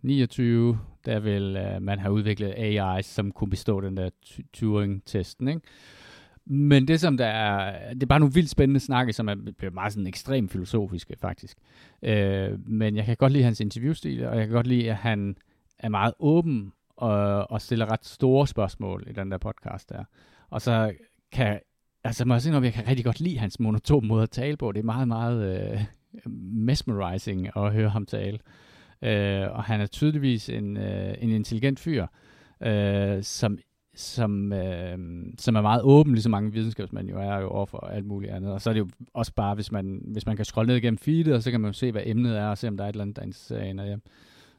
29, 0.07 0.79
der 1.05 1.21
vil 1.21 1.57
øh, 1.57 1.83
man 1.83 1.99
have 1.99 2.13
udviklet 2.13 2.55
AI, 2.57 3.03
som 3.03 3.33
kunne 3.33 3.51
bestå 3.51 3.81
den 3.81 3.97
der 3.97 4.11
Turing-testen, 4.53 5.49
ikke? 5.49 5.61
Men 6.49 6.89
det 6.89 7.01
som 7.01 7.17
der 7.17 7.27
er, 7.27 7.95
det 7.95 8.03
er 8.03 8.07
bare 8.07 8.21
nogle 8.21 8.35
vildt 8.35 8.51
spændende 8.51 8.81
snakke, 8.81 9.13
som 9.13 9.29
er, 9.29 9.35
bliver 9.59 9.71
meget 9.71 9.93
sådan 9.93 10.07
ekstremt 10.07 10.53
filosofiske 10.53 11.17
faktisk. 11.21 11.59
Øh, 12.03 12.69
men 12.69 12.97
jeg 12.97 13.05
kan 13.05 13.17
godt 13.17 13.33
lide 13.33 13.45
hans 13.45 13.61
interviewstil, 13.61 14.27
og 14.27 14.37
jeg 14.37 14.47
kan 14.47 14.55
godt 14.55 14.67
lide, 14.67 14.91
at 14.91 14.97
han 14.97 15.37
er 15.79 15.89
meget 15.89 16.15
åben 16.19 16.73
og, 16.97 17.51
og 17.51 17.63
stiller 17.63 17.93
ret 17.93 18.05
store 18.05 18.47
spørgsmål 18.47 19.05
i 19.11 19.13
den 19.13 19.31
der 19.31 19.39
podcast 19.39 19.89
der. 19.89 20.05
Og 20.51 20.63
så 20.63 20.93
kan, 21.33 21.61
altså 22.05 22.25
må 22.25 22.35
jeg 22.35 22.43
sige, 22.43 22.57
at 22.57 22.65
jeg 22.65 22.73
kan 22.73 22.89
rigtig 22.89 23.05
godt 23.05 23.21
lide 23.21 23.39
hans 23.39 23.61
monotone 23.61 24.09
måde 24.09 24.23
at 24.23 24.31
tale 24.31 24.57
på. 24.57 24.73
Det 24.73 24.81
er 24.81 24.85
meget, 24.85 25.09
meget 25.09 25.73
øh, 25.73 25.85
mesmerizing 26.53 27.57
at 27.57 27.73
høre 27.73 27.89
ham 27.89 28.07
tale. 28.07 28.39
Øh, 28.39 28.66
Øh, 29.03 29.51
og 29.51 29.65
han 29.65 29.81
er 29.81 29.87
tydeligvis 29.87 30.49
en, 30.49 30.77
øh, 30.77 31.15
en 31.19 31.31
intelligent 31.31 31.81
fyr, 31.81 32.07
øh, 32.63 33.23
som 33.23 33.59
som, 33.97 34.53
øh, 34.53 34.99
som 35.39 35.57
er 35.57 35.61
meget 35.61 35.83
åben, 35.83 36.13
ligesom 36.13 36.31
mange 36.31 36.53
videnskabsmænd 36.53 37.09
jo 37.09 37.19
er 37.19 37.41
jo 37.41 37.49
over 37.49 37.67
for 37.67 37.79
alt 37.79 38.07
muligt 38.07 38.33
andet. 38.33 38.53
Og 38.53 38.61
så 38.61 38.71
er 38.71 38.75
det 38.75 38.81
jo 38.81 38.89
også 39.15 39.33
bare, 39.33 39.55
hvis 39.55 39.73
man, 39.73 40.01
hvis 40.05 40.27
man 40.27 40.37
kan 40.37 40.45
scrolle 40.45 40.67
ned 40.67 40.77
igennem 40.77 40.99
feedet, 40.99 41.35
og 41.35 41.43
så 41.43 41.51
kan 41.51 41.61
man 41.61 41.69
jo 41.69 41.73
se, 41.73 41.93
hvad 41.93 42.03
emnet 42.05 42.39
er, 42.39 42.47
og 42.47 42.59
se, 42.59 42.69
om 42.69 42.77
der 42.77 42.85
er 42.85 42.89
et 42.89 42.93
eller 42.93 43.03
andet, 43.03 43.17
der 43.17 43.23
interesserer 43.23 43.65
en. 43.65 43.79
Og 43.79 43.89
jeg 43.89 43.99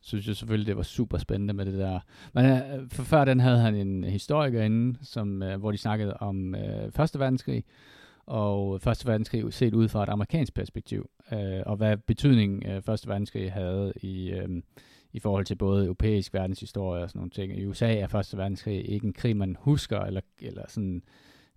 synes 0.01 0.27
jo 0.27 0.33
selvfølgelig, 0.33 0.67
det 0.67 0.77
var 0.77 0.83
super 0.83 1.17
spændende 1.17 1.53
med 1.53 1.65
det 1.65 1.73
der. 1.73 1.99
Men 2.33 2.45
øh, 2.45 2.89
for 2.91 3.03
før 3.03 3.25
den 3.25 3.39
havde 3.39 3.59
han 3.59 3.75
en 3.75 4.03
historiker 4.03 4.61
inde, 4.63 4.97
som, 5.01 5.43
øh, 5.43 5.59
hvor 5.59 5.71
de 5.71 5.77
snakkede 5.77 6.17
om 6.17 6.55
øh, 6.55 6.91
Første 6.91 7.19
Verdenskrig, 7.19 7.63
og 8.27 8.81
Første 8.81 9.07
Verdenskrig 9.07 9.53
set 9.53 9.73
ud 9.73 9.87
fra 9.87 10.03
et 10.03 10.09
amerikansk 10.09 10.53
perspektiv, 10.53 11.09
øh, 11.31 11.61
og 11.65 11.75
hvad 11.75 11.97
betydning 11.97 12.65
øh, 12.65 12.81
Første 12.81 13.07
Verdenskrig 13.07 13.53
havde 13.53 13.93
i... 14.01 14.29
Øh, 14.29 14.61
i 15.13 15.19
forhold 15.19 15.45
til 15.45 15.55
både 15.55 15.85
europæisk 15.85 16.33
verdenshistorie 16.33 17.03
og 17.03 17.09
sådan 17.09 17.19
nogle 17.19 17.31
ting. 17.31 17.59
I 17.59 17.65
USA 17.65 17.95
er 17.95 18.07
Første 18.07 18.37
Verdenskrig 18.37 18.89
ikke 18.89 19.07
en 19.07 19.13
krig, 19.13 19.37
man 19.37 19.57
husker, 19.59 19.99
eller, 19.99 20.21
eller 20.39 20.63
sådan 20.67 21.01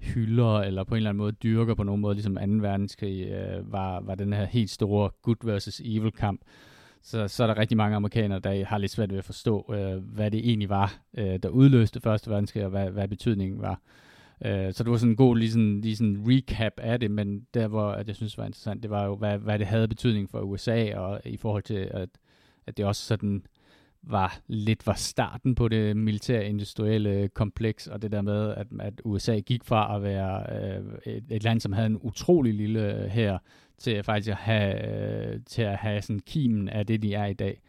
hylder, 0.00 0.60
eller 0.60 0.84
på 0.84 0.94
en 0.94 0.96
eller 0.96 1.10
anden 1.10 1.18
måde 1.18 1.32
dyrker 1.32 1.74
på 1.74 1.82
nogen 1.82 2.00
måde, 2.00 2.14
ligesom 2.14 2.34
2. 2.34 2.40
verdenskrig 2.40 3.26
øh, 3.26 3.72
var, 3.72 4.00
var 4.00 4.14
den 4.14 4.32
her 4.32 4.44
helt 4.44 4.70
store 4.70 5.10
good 5.22 5.36
versus 5.44 5.80
evil 5.84 6.12
kamp. 6.12 6.40
Så, 7.02 7.28
så 7.28 7.42
er 7.42 7.46
der 7.46 7.58
rigtig 7.58 7.76
mange 7.76 7.96
amerikanere, 7.96 8.38
der 8.38 8.64
har 8.64 8.78
lidt 8.78 8.92
svært 8.92 9.10
ved 9.10 9.18
at 9.18 9.24
forstå, 9.24 9.74
øh, 9.74 9.96
hvad 9.96 10.30
det 10.30 10.48
egentlig 10.48 10.68
var, 10.68 11.00
øh, 11.18 11.38
der 11.42 11.48
udløste 11.48 12.00
Første 12.00 12.30
Verdenskrig, 12.30 12.64
og 12.64 12.70
hvad, 12.70 12.90
hvad 12.90 13.08
betydningen 13.08 13.60
var. 13.60 13.80
Øh, 14.44 14.72
så 14.72 14.84
det 14.84 14.90
var 14.90 14.96
sådan 14.96 15.10
en 15.10 15.16
god 15.16 15.36
lige 15.36 15.50
sådan, 15.50 15.80
lige 15.80 15.96
sådan 15.96 16.24
recap 16.26 16.72
af 16.76 17.00
det, 17.00 17.10
men 17.10 17.46
der 17.54 17.68
hvor 17.68 17.90
at 17.90 18.08
jeg 18.08 18.16
synes 18.16 18.38
var 18.38 18.46
interessant, 18.46 18.82
det 18.82 18.90
var 18.90 19.04
jo, 19.04 19.16
hvad, 19.16 19.38
hvad 19.38 19.58
det 19.58 19.66
havde 19.66 19.88
betydning 19.88 20.30
for 20.30 20.40
USA, 20.40 20.94
og 20.96 21.20
i 21.24 21.36
forhold 21.36 21.62
til, 21.62 21.88
at 21.90 22.08
at 22.66 22.76
det 22.76 22.84
også 22.84 23.06
sådan 23.06 23.42
var 24.02 24.40
lidt 24.46 24.86
var 24.86 24.94
starten 24.94 25.54
på 25.54 25.68
det 25.68 25.96
militærindustrielle 25.96 27.28
kompleks, 27.28 27.86
og 27.86 28.02
det 28.02 28.12
der 28.12 28.22
med, 28.22 28.50
at, 28.50 28.66
at 28.80 28.94
USA 29.04 29.38
gik 29.38 29.64
fra 29.64 29.96
at 29.96 30.02
være 30.02 30.62
øh, 30.62 31.14
et, 31.14 31.24
et 31.30 31.42
land, 31.42 31.60
som 31.60 31.72
havde 31.72 31.86
en 31.86 31.98
utrolig 32.02 32.54
lille 32.54 32.94
øh, 32.94 33.10
her, 33.10 33.38
til 33.78 34.02
faktisk 34.02 34.30
at 34.30 34.36
have, 34.36 34.88
øh, 35.34 35.40
til 35.46 35.62
at 35.62 35.76
have 35.76 36.02
sådan 36.02 36.20
kimen 36.20 36.68
af 36.68 36.86
det, 36.86 37.02
de 37.02 37.14
er 37.14 37.26
i 37.26 37.32
dag. 37.32 37.60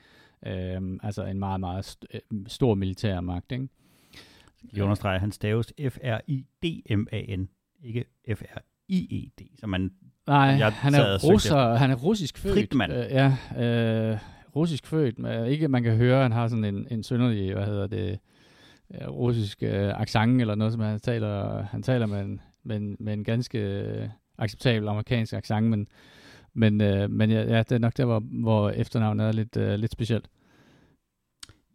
Øh, 0.45 0.81
altså 1.03 1.25
en 1.25 1.39
meget, 1.39 1.59
meget 1.59 1.85
st- 1.85 2.05
øh, 2.13 2.21
stor 2.47 2.75
militærmagt, 2.75 3.51
ikke? 3.51 3.67
Ikke? 4.63 4.75
Jeg 4.77 4.83
understreger, 4.83 5.15
at 5.15 5.21
han 5.21 5.31
staves 5.31 5.73
F-R-I-D-M-A-N, 5.89 7.49
ikke 7.83 8.05
F-R-I-E-D, 8.35 9.59
så 9.59 9.67
man 9.67 9.91
Nej, 10.27 10.37
Jeg 10.37 10.71
han 10.73 10.93
er, 10.93 11.17
russer, 11.17 11.73
han 11.75 11.91
er 11.91 11.95
russisk 11.95 12.37
født. 12.37 12.53
Friedman. 12.53 12.91
Øh, 12.91 13.11
ja, 13.11 13.37
øh, 13.63 14.17
russisk 14.55 14.87
født. 14.87 15.19
Men 15.19 15.45
ikke 15.45 15.67
man 15.67 15.83
kan 15.83 15.95
høre, 15.95 16.21
han 16.21 16.31
har 16.31 16.47
sådan 16.47 16.65
en, 16.65 16.87
en 16.91 17.03
synderlig, 17.03 17.53
hvad 17.53 17.65
hedder 17.65 17.87
det, 17.87 18.19
øh, 18.93 19.07
russisk 19.07 19.63
øh, 19.63 20.01
accent 20.01 20.41
eller 20.41 20.55
noget, 20.55 20.73
som 20.73 20.81
han 20.81 20.99
taler, 20.99 21.63
han 21.63 21.83
taler 21.83 22.05
med 22.05 22.21
en, 22.21 22.41
med 22.63 22.77
en, 22.77 22.97
med 22.99 23.13
en 23.13 23.23
ganske 23.23 23.59
øh, 23.59 24.09
acceptabel 24.37 24.87
amerikansk 24.87 25.33
accent, 25.33 25.67
men, 25.69 25.87
men, 26.53 26.81
øh, 26.81 27.09
men 27.09 27.31
ja, 27.31 27.41
ja, 27.41 27.57
det 27.57 27.71
er 27.71 27.79
nok 27.79 27.97
der, 27.97 28.05
hvor, 28.05 28.19
hvor 28.19 28.69
efternavnet 28.69 29.27
er 29.27 29.31
lidt, 29.31 29.57
øh, 29.57 29.75
lidt 29.79 29.91
specielt. 29.91 30.27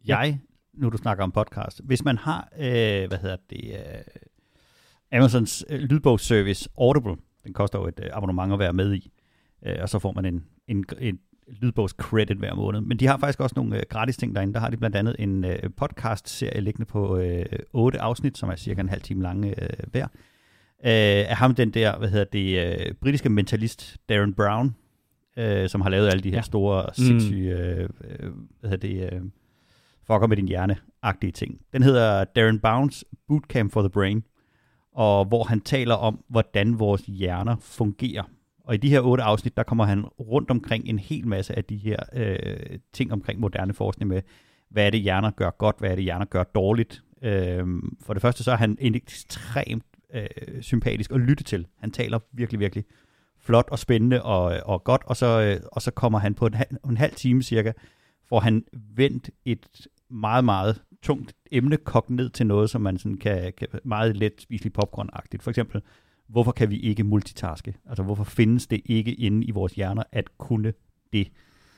Jeg, 0.05 0.39
nu 0.77 0.89
du 0.89 0.97
snakker 0.97 1.23
om 1.23 1.31
podcast, 1.31 1.81
hvis 1.83 2.03
man 2.05 2.17
har, 2.17 2.49
øh, 2.57 3.07
hvad 3.07 3.17
hedder 3.17 3.37
det, 3.49 3.63
øh, 3.73 5.17
Amazons 5.19 5.65
øh, 5.69 5.79
lydbogsservice 5.79 6.69
Audible, 6.81 7.15
den 7.43 7.53
koster 7.53 7.79
jo 7.79 7.87
et 7.87 7.99
øh, 8.03 8.09
abonnement 8.13 8.53
at 8.53 8.59
være 8.59 8.73
med 8.73 8.93
i, 8.93 9.11
øh, 9.65 9.75
og 9.81 9.89
så 9.89 9.99
får 9.99 10.11
man 10.11 10.25
en, 10.25 10.43
en, 10.67 10.85
en 10.99 11.19
lydbogs-credit 11.47 12.37
hver 12.37 12.53
måned. 12.55 12.81
Men 12.81 12.97
de 12.97 13.07
har 13.07 13.17
faktisk 13.17 13.39
også 13.39 13.53
nogle 13.57 13.77
øh, 13.77 13.83
gratis 13.89 14.17
ting 14.17 14.35
derinde. 14.35 14.53
Der 14.53 14.59
har 14.59 14.69
de 14.69 14.77
blandt 14.77 14.95
andet 14.95 15.15
en 15.19 15.45
øh, 15.45 15.59
podcast-serie 15.77 16.61
liggende 16.61 16.85
på 16.85 17.17
øh, 17.17 17.45
8 17.73 17.99
afsnit, 18.01 18.37
som 18.37 18.49
er 18.49 18.55
cirka 18.55 18.81
en 18.81 18.89
halv 18.89 19.01
time 19.01 19.23
lange 19.23 19.63
øh, 19.63 19.69
hver. 19.91 20.03
Øh, 20.05 21.29
af 21.29 21.35
ham 21.37 21.55
den 21.55 21.69
der, 21.71 21.97
hvad 21.97 22.09
hedder 22.09 22.25
det, 22.25 22.79
øh, 22.87 22.93
britiske 22.93 23.29
mentalist 23.29 23.97
Darren 24.09 24.33
Brown, 24.33 24.75
øh, 25.37 25.69
som 25.69 25.81
har 25.81 25.89
lavet 25.89 26.07
alle 26.09 26.21
de 26.23 26.29
her 26.29 26.37
Ja. 26.37 26.41
store, 26.41 26.83
Mm. 26.87 26.93
sindssyge, 27.05 27.57
øh, 27.57 27.89
øh, 28.03 28.31
hvad 28.59 28.69
hedder 28.69 28.87
det, 28.87 29.13
øh, 29.13 29.21
fucker 30.07 30.27
med 30.27 30.37
din 30.37 30.47
hjerne-agtige 30.47 31.31
ting. 31.31 31.61
Den 31.73 31.83
hedder 31.83 32.23
Darren 32.23 32.59
Bounds 32.59 33.03
Bootcamp 33.27 33.71
for 33.71 33.81
the 33.81 33.89
Brain, 33.89 34.23
og 34.93 35.25
hvor 35.25 35.43
han 35.43 35.61
taler 35.61 35.95
om, 35.95 36.23
hvordan 36.29 36.79
vores 36.79 37.01
hjerner 37.01 37.55
fungerer. 37.59 38.23
Og 38.63 38.73
i 38.73 38.77
de 38.77 38.89
her 38.89 39.01
otte 39.01 39.23
afsnit, 39.23 39.57
der 39.57 39.63
kommer 39.63 39.85
han 39.85 40.05
rundt 40.05 40.51
omkring 40.51 40.87
en 40.87 40.99
hel 40.99 41.27
masse 41.27 41.57
af 41.57 41.63
de 41.63 41.77
her 41.77 41.99
øh, 42.13 42.79
ting 42.93 43.13
omkring 43.13 43.39
moderne 43.39 43.73
forskning 43.73 44.09
med, 44.09 44.21
hvad 44.69 44.85
er 44.85 44.89
det, 44.89 45.01
hjerner 45.01 45.31
gør 45.31 45.49
godt, 45.49 45.75
hvad 45.79 45.91
er 45.91 45.95
det, 45.95 46.03
hjerner 46.03 46.25
gør 46.25 46.43
dårligt. 46.43 47.03
Øh, 47.21 47.65
for 48.01 48.13
det 48.13 48.21
første, 48.21 48.43
så 48.43 48.51
er 48.51 48.55
han 48.55 48.77
en 48.79 48.95
ekstremt 48.95 49.85
øh, 50.13 50.61
sympatisk 50.61 51.11
at 51.11 51.19
lytte 51.19 51.43
til. 51.43 51.67
Han 51.79 51.91
taler 51.91 52.19
virkelig, 52.31 52.59
virkelig 52.59 52.85
flot 53.39 53.67
og 53.71 53.79
spændende 53.79 54.23
og, 54.23 54.59
og 54.65 54.83
godt, 54.83 55.01
og 55.05 55.15
så, 55.15 55.41
øh, 55.41 55.67
og 55.71 55.81
så 55.81 55.91
kommer 55.91 56.19
han 56.19 56.33
på 56.33 56.45
en, 56.45 56.55
en 56.89 56.97
halv 56.97 57.13
time 57.15 57.43
cirka, 57.43 57.71
får 58.29 58.39
han 58.39 58.63
vendt 58.73 59.29
et 59.45 59.87
meget, 60.09 60.45
meget 60.45 60.81
tungt 61.03 61.33
emne 61.51 61.77
kogt 61.77 62.09
ned 62.09 62.29
til 62.29 62.45
noget, 62.47 62.69
som 62.69 62.81
man 62.81 62.97
sådan 62.97 63.17
kan, 63.17 63.53
kan 63.57 63.67
meget 63.83 64.17
let 64.17 64.33
spise 64.41 64.69
popcorn-agtigt. 64.69 65.41
For 65.41 65.49
eksempel, 65.51 65.81
hvorfor 66.27 66.51
kan 66.51 66.69
vi 66.69 66.79
ikke 66.79 67.03
multitaske? 67.03 67.73
Altså, 67.85 68.03
hvorfor 68.03 68.23
findes 68.23 68.67
det 68.67 68.81
ikke 68.85 69.13
inde 69.13 69.45
i 69.47 69.51
vores 69.51 69.73
hjerner 69.73 70.03
at 70.11 70.37
kunne 70.37 70.73
det? 71.13 71.27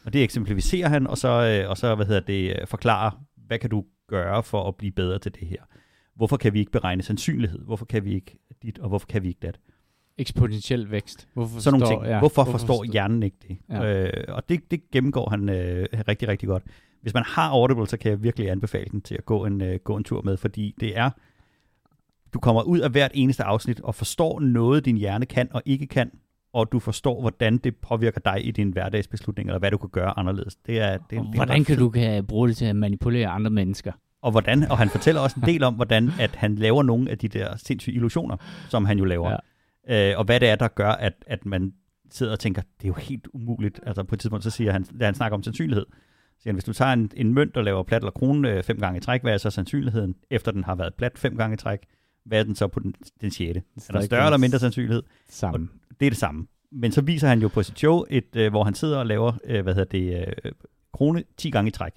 Og 0.05 0.13
det 0.13 0.23
eksemplificerer 0.23 0.89
han, 0.89 1.07
og 1.07 1.17
så, 1.17 1.61
øh, 1.63 1.69
og 1.69 1.77
så 1.77 1.95
hvad 1.95 2.05
hedder 2.05 2.21
det, 2.21 2.55
øh, 2.61 2.67
forklarer, 2.67 3.11
hvad 3.47 3.59
kan 3.59 3.69
du 3.69 3.85
gøre 4.07 4.43
for 4.43 4.67
at 4.67 4.75
blive 4.75 4.91
bedre 4.91 5.19
til 5.19 5.31
det 5.39 5.47
her? 5.47 5.61
Hvorfor 6.15 6.37
kan 6.37 6.53
vi 6.53 6.59
ikke 6.59 6.71
beregne 6.71 7.03
sandsynlighed? 7.03 7.59
Hvorfor 7.59 7.85
kan 7.85 8.05
vi 8.05 8.13
ikke 8.13 8.37
dit, 8.63 8.79
og 8.79 8.89
hvorfor 8.89 9.07
kan 9.07 9.23
vi 9.23 9.27
ikke 9.27 9.39
dat? 9.41 9.59
Eksponentiel 10.17 10.91
vækst. 10.91 11.27
Hvorfor 11.33 11.59
Sådan 11.59 11.79
nogle 11.79 11.85
forstår- 11.85 12.03
ting. 12.03 12.11
Ja, 12.13 12.19
hvorfor, 12.19 12.43
hvorfor 12.43 12.51
forstår 12.57 12.67
forstår- 12.77 12.91
hjernen 12.93 13.23
ikke 13.23 13.37
det? 13.47 13.57
Ja. 13.69 14.03
Øh, 14.05 14.23
og 14.27 14.49
det, 14.49 14.71
det 14.71 14.91
gennemgår 14.91 15.29
han 15.29 15.49
øh, 15.49 15.85
rigtig, 16.07 16.27
rigtig 16.27 16.47
godt. 16.47 16.63
Hvis 17.01 17.13
man 17.13 17.23
har 17.27 17.49
Audible, 17.49 17.87
så 17.87 17.97
kan 17.97 18.11
jeg 18.11 18.23
virkelig 18.23 18.49
anbefale 18.49 18.89
den 18.91 19.01
til 19.01 19.15
at 19.15 19.25
gå 19.25 19.45
en, 19.45 19.61
øh, 19.61 19.79
gå 19.83 19.97
en 19.97 20.03
tur 20.03 20.21
med, 20.21 20.37
fordi 20.37 20.75
det 20.79 20.97
er, 20.97 21.09
du 22.33 22.39
kommer 22.39 22.61
ud 22.61 22.79
af 22.79 22.89
hvert 22.89 23.11
eneste 23.13 23.43
afsnit 23.43 23.79
og 23.79 23.95
forstår 23.95 24.39
noget, 24.39 24.85
din 24.85 24.97
hjerne 24.97 25.25
kan 25.25 25.47
og 25.51 25.61
ikke 25.65 25.87
kan, 25.87 26.11
og 26.53 26.71
du 26.71 26.79
forstår, 26.79 27.21
hvordan 27.21 27.57
det 27.57 27.75
påvirker 27.75 28.21
dig 28.21 28.47
i 28.47 28.51
din 28.51 28.69
hverdagsbeslutning, 28.69 29.49
eller 29.49 29.59
hvad 29.59 29.71
du 29.71 29.77
kan 29.77 29.89
gøre 29.89 30.19
anderledes. 30.19 30.55
Det 30.55 30.79
er, 30.79 30.97
det, 30.97 31.09
det 31.09 31.17
er 31.17 31.35
hvordan 31.35 31.63
kan 31.63 31.77
du 31.77 31.89
kan 31.89 32.25
bruge 32.25 32.47
det 32.47 32.57
til 32.57 32.65
at 32.65 32.75
manipulere 32.75 33.27
andre 33.27 33.51
mennesker? 33.51 33.91
Og, 34.21 34.31
hvordan, 34.31 34.63
og 34.63 34.77
han 34.77 34.89
fortæller 34.89 35.21
også 35.21 35.39
en 35.39 35.47
del 35.47 35.63
om, 35.63 35.73
hvordan 35.73 36.09
at 36.19 36.35
han 36.35 36.55
laver 36.55 36.83
nogle 36.83 37.11
af 37.11 37.17
de 37.17 37.27
der 37.27 37.57
sindssyge 37.57 37.95
illusioner, 37.95 38.37
som 38.69 38.85
han 38.85 38.97
jo 38.97 39.05
laver. 39.05 39.37
Ja. 39.87 40.11
Øh, 40.11 40.19
og 40.19 40.25
hvad 40.25 40.39
det 40.39 40.49
er, 40.49 40.55
der 40.55 40.67
gør, 40.67 40.91
at, 40.91 41.13
at 41.27 41.45
man 41.45 41.73
sidder 42.11 42.31
og 42.31 42.39
tænker, 42.39 42.61
det 42.61 42.83
er 42.83 42.87
jo 42.87 42.93
helt 42.93 43.27
umuligt. 43.33 43.79
Altså 43.85 44.03
på 44.03 44.15
et 44.15 44.19
tidspunkt, 44.19 44.43
så 44.43 44.49
siger 44.49 44.71
han, 44.71 44.83
da 44.83 45.05
han 45.05 45.15
snakker 45.15 45.37
om 45.37 45.43
sandsynlighed, 45.43 45.85
siger 46.39 46.51
han, 46.51 46.55
hvis 46.55 46.63
du 46.63 46.73
tager 46.73 46.93
en, 46.93 47.11
en 47.15 47.33
mønt 47.33 47.57
og 47.57 47.63
laver 47.63 47.83
plat 47.83 48.01
eller 48.01 48.11
krone 48.11 48.51
øh, 48.51 48.63
fem 48.63 48.79
gange 48.79 48.97
i 48.97 49.01
træk, 49.01 49.21
hvad 49.21 49.33
er 49.33 49.37
så 49.37 49.49
sandsynligheden, 49.49 50.15
efter 50.29 50.51
den 50.51 50.63
har 50.63 50.75
været 50.75 50.93
plat 50.93 51.17
fem 51.17 51.37
gange 51.37 51.53
i 51.53 51.57
træk, 51.57 51.79
hvad 52.25 52.39
er 52.39 52.43
den 52.43 52.55
så 52.55 52.67
på 52.67 52.79
den, 52.79 52.95
den 53.21 53.31
sjette? 53.31 53.59
Er 53.59 53.93
der 53.93 54.01
større 54.01 54.25
eller 54.25 54.37
mindre 54.37 54.59
sandsynlighed? 54.59 55.03
Sammen. 55.29 55.69
Det 55.99 56.05
er 56.05 56.09
det 56.09 56.17
samme. 56.17 56.47
Men 56.71 56.91
så 56.91 57.01
viser 57.01 57.27
han 57.27 57.41
jo 57.41 57.47
på 57.47 57.63
sit 57.63 57.79
show, 57.79 58.03
et, 58.09 58.35
øh, 58.35 58.49
hvor 58.49 58.63
han 58.63 58.73
sidder 58.73 58.97
og 58.97 59.05
laver, 59.05 59.31
øh, 59.43 59.63
hvad 59.63 59.73
hedder 59.73 59.89
det, 59.89 60.27
øh, 60.45 60.51
krone 60.93 61.23
10 61.37 61.49
gange 61.51 61.67
i 61.67 61.71
træk. 61.71 61.91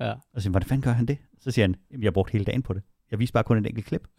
Ja. 0.00 0.12
Og 0.12 0.18
så 0.34 0.40
siger 0.40 0.48
han, 0.48 0.52
hvordan 0.52 0.68
fanden 0.68 0.82
gør 0.82 0.90
han 0.92 1.06
det? 1.06 1.18
Så 1.40 1.50
siger 1.50 1.64
han, 1.66 1.76
"Jamen, 1.90 2.02
jeg 2.02 2.06
har 2.06 2.12
brugt 2.12 2.30
hele 2.30 2.44
dagen 2.44 2.62
på 2.62 2.72
det. 2.72 2.82
Jeg 3.12 3.18
viste 3.20 3.32
bare 3.32 3.44
kun 3.44 3.58
et 3.58 3.66
enkelt 3.66 3.86
klip. 3.86 4.08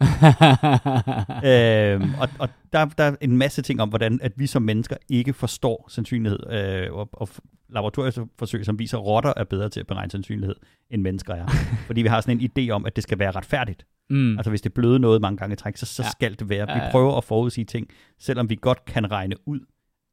øhm, 1.44 2.10
og 2.20 2.28
og 2.38 2.48
der, 2.72 2.84
der 2.98 3.04
er 3.04 3.16
en 3.20 3.36
masse 3.36 3.62
ting 3.62 3.80
om, 3.80 3.88
hvordan 3.88 4.18
at 4.22 4.32
vi 4.36 4.46
som 4.46 4.62
mennesker 4.62 4.96
ikke 5.08 5.32
forstår 5.32 5.86
sandsynlighed. 5.88 6.38
Øh, 6.52 6.92
og, 6.92 7.08
og 7.12 7.28
laboratorieforsøg, 7.68 8.64
som 8.64 8.78
viser, 8.78 8.98
at 8.98 9.04
rotter 9.04 9.32
er 9.36 9.44
bedre 9.44 9.68
til 9.68 9.80
at 9.80 9.86
beregne 9.86 10.10
sandsynlighed, 10.10 10.56
end 10.90 11.02
mennesker 11.02 11.34
er. 11.34 11.46
Fordi 11.86 12.02
vi 12.02 12.08
har 12.08 12.20
sådan 12.20 12.40
en 12.40 12.50
idé 12.58 12.70
om, 12.70 12.86
at 12.86 12.96
det 12.96 13.02
skal 13.04 13.18
være 13.18 13.30
retfærdigt. 13.30 13.86
mm. 14.10 14.38
Altså 14.38 14.50
hvis 14.50 14.60
det 14.60 14.74
bløder 14.74 14.98
noget 14.98 15.20
mange 15.20 15.36
gange 15.36 15.52
i 15.52 15.56
træk, 15.56 15.76
så, 15.76 15.86
så 15.86 16.02
Ja. 16.02 16.10
skal 16.10 16.38
det 16.38 16.48
være. 16.48 16.70
Ja, 16.70 16.74
Vi 16.78 16.84
ja. 16.84 16.90
prøver 16.90 17.16
at 17.16 17.24
forudsige 17.24 17.64
ting, 17.64 17.86
selvom 18.18 18.50
vi 18.50 18.58
godt 18.60 18.84
kan 18.84 19.10
regne 19.10 19.36
ud, 19.48 19.60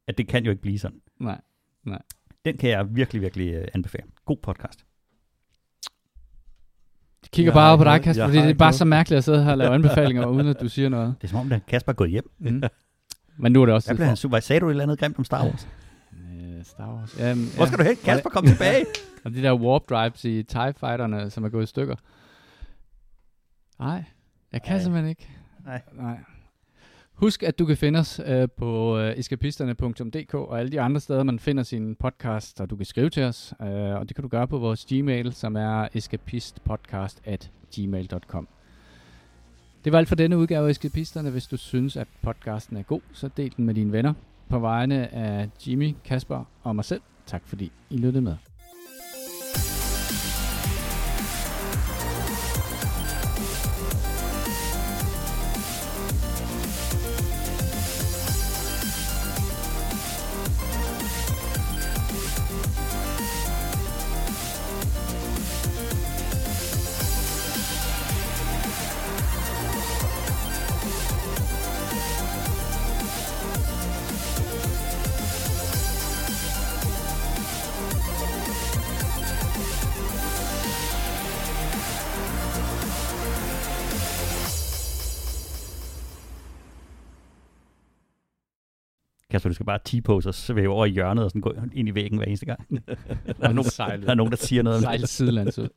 at 0.08 0.18
det 0.18 0.28
kan 0.28 0.44
jo 0.46 0.50
ikke 0.52 0.62
blive 0.62 0.80
sådan. 0.80 0.98
Nej. 1.86 2.02
Den 2.46 2.58
kan 2.58 2.70
jeg 2.70 2.96
virkelig, 2.96 3.22
virkelig 3.22 3.54
øh, 3.54 3.68
anbefale. 3.74 4.04
God 4.26 4.38
podcast. 4.44 4.86
Jeg 7.24 7.30
kigger 7.32 7.52
Jeg 7.52 7.54
bare 7.54 7.78
på 7.78 7.84
dig, 7.84 8.02
Kasper, 8.02 8.24
jeg 8.24 8.30
fordi 8.30 8.42
det 8.42 8.50
er 8.50 8.54
bare 8.54 8.66
noget. 8.68 8.76
så 8.76 8.86
mærkeligt 8.86 9.18
at 9.18 9.24
sidde 9.24 9.44
her 9.44 9.52
og 9.52 9.58
lave 9.58 9.74
anbefalinger, 9.74 10.26
uden 10.26 10.48
at 10.48 10.62
du 10.62 10.70
siger 10.70 10.90
noget. 10.90 11.16
Det 11.22 11.24
er 11.24 11.30
som 11.32 11.40
om, 11.40 11.52
at 11.52 11.66
Kasper 11.66 11.92
er 11.92 11.96
gået 11.96 12.10
hjem. 12.10 12.32
Mm. 12.40 12.64
Men 13.38 13.52
nu 13.52 13.62
er 13.62 13.66
det 13.66 13.76
også 13.76 13.88
Hvad 13.88 13.94
tid 13.96 13.98
blev 13.98 14.06
for- 14.06 14.10
han 14.10 14.18
super? 14.18 14.40
Sagde 14.40 14.60
du 14.60 14.68
et 14.68 14.72
eller 14.72 14.84
andet 14.84 15.00
grimt 15.00 15.18
om 15.18 15.24
Star 15.24 15.46
Wars? 15.46 15.68
Øh, 16.14 16.64
Star 16.66 16.94
Wars. 16.96 17.16
Jamen, 17.20 17.48
Hvor 17.56 17.66
skal 17.66 17.80
du 17.80 17.84
hen? 17.84 17.96
Kasper, 18.04 18.30
kom 18.30 18.46
tilbage. 18.46 18.86
Og 19.26 19.32
de 19.32 19.42
der 19.42 19.54
warp 19.54 19.82
drives 19.90 20.26
i 20.26 20.44
TIE 20.44 20.74
Fighterne, 20.80 21.30
som 21.30 21.44
er 21.44 21.50
gået 21.50 21.64
i 21.64 21.66
stykker. 21.68 21.96
Nej, 23.80 24.04
jeg 24.54 24.62
kan 24.62 24.74
Nej. 24.74 24.82
simpelthen 24.84 25.10
ikke. 25.10 25.30
Nej. 25.66 25.82
Nej. 25.94 26.18
Husk, 27.22 27.44
at 27.44 27.60
du 27.60 27.66
kan 27.66 27.78
finde 27.78 28.00
os 28.00 28.22
øh, 28.26 28.48
på 28.58 28.98
øh, 28.98 29.18
eskapisterne.dk 29.18 30.34
og 30.34 30.60
alle 30.60 30.72
de 30.72 30.82
andre 30.82 31.00
steder, 31.00 31.24
man 31.24 31.40
finder 31.40 31.64
sin 31.64 31.96
podcast, 31.96 32.62
og 32.62 32.70
du 32.70 32.76
kan 32.76 32.86
skrive 32.86 33.10
til 33.10 33.24
os. 33.24 33.54
Øh, 33.62 33.68
og 33.70 34.10
det 34.10 34.16
kan 34.16 34.22
du 34.22 34.28
gøre 34.28 34.48
på 34.48 34.58
vores 34.58 34.86
Gmail, 34.86 35.34
som 35.34 35.56
er 35.56 35.88
escapistpodcast.gmail.com. 35.94 38.48
Det 39.86 39.92
var 39.92 40.00
alt 40.00 40.08
for 40.08 40.16
denne 40.16 40.38
udgave 40.38 40.66
af 40.66 40.70
Eskapisterne. 40.72 41.30
Hvis 41.30 41.48
du 41.48 41.58
synes, 41.58 41.98
at 41.98 42.08
podcasten 42.22 42.78
er 42.78 42.84
god, 42.84 43.02
så 43.14 43.30
del 43.38 43.54
den 43.58 43.66
med 43.66 43.74
dine 43.74 43.92
venner. 43.92 44.14
På 44.50 44.60
vegne 44.60 45.14
af 45.14 45.50
Jimmy, 45.68 45.96
Kasper 46.06 46.44
og 46.64 46.76
mig 46.76 46.86
selv, 46.86 47.02
tak 47.26 47.42
fordi 47.46 47.72
I 47.90 47.98
lyttede 47.98 48.22
med. 48.22 48.51
Bare 89.72 89.80
T-pose 89.86 90.30
og 90.30 90.36
svæve 90.36 90.74
over 90.74 90.86
i 90.86 90.90
hjørnet 90.90 91.24
og 91.24 91.30
sådan 91.30 91.42
gå 91.42 91.54
ind 91.74 91.90
i 91.90 91.96
væggen 91.96 92.18
hver 92.18 92.26
eneste 92.26 92.46
gang. 92.46 92.60
der, 93.42 93.48
er 93.48 93.54
nogen, 93.54 93.70
der 94.04 94.12
er 94.12 94.16
nogen, 94.16 94.32
der 94.32 94.38
siger 94.38 94.64
noget. 94.64 94.82
Sejl 94.82 95.08
sidelands 95.08 95.60
ud. 95.60 95.68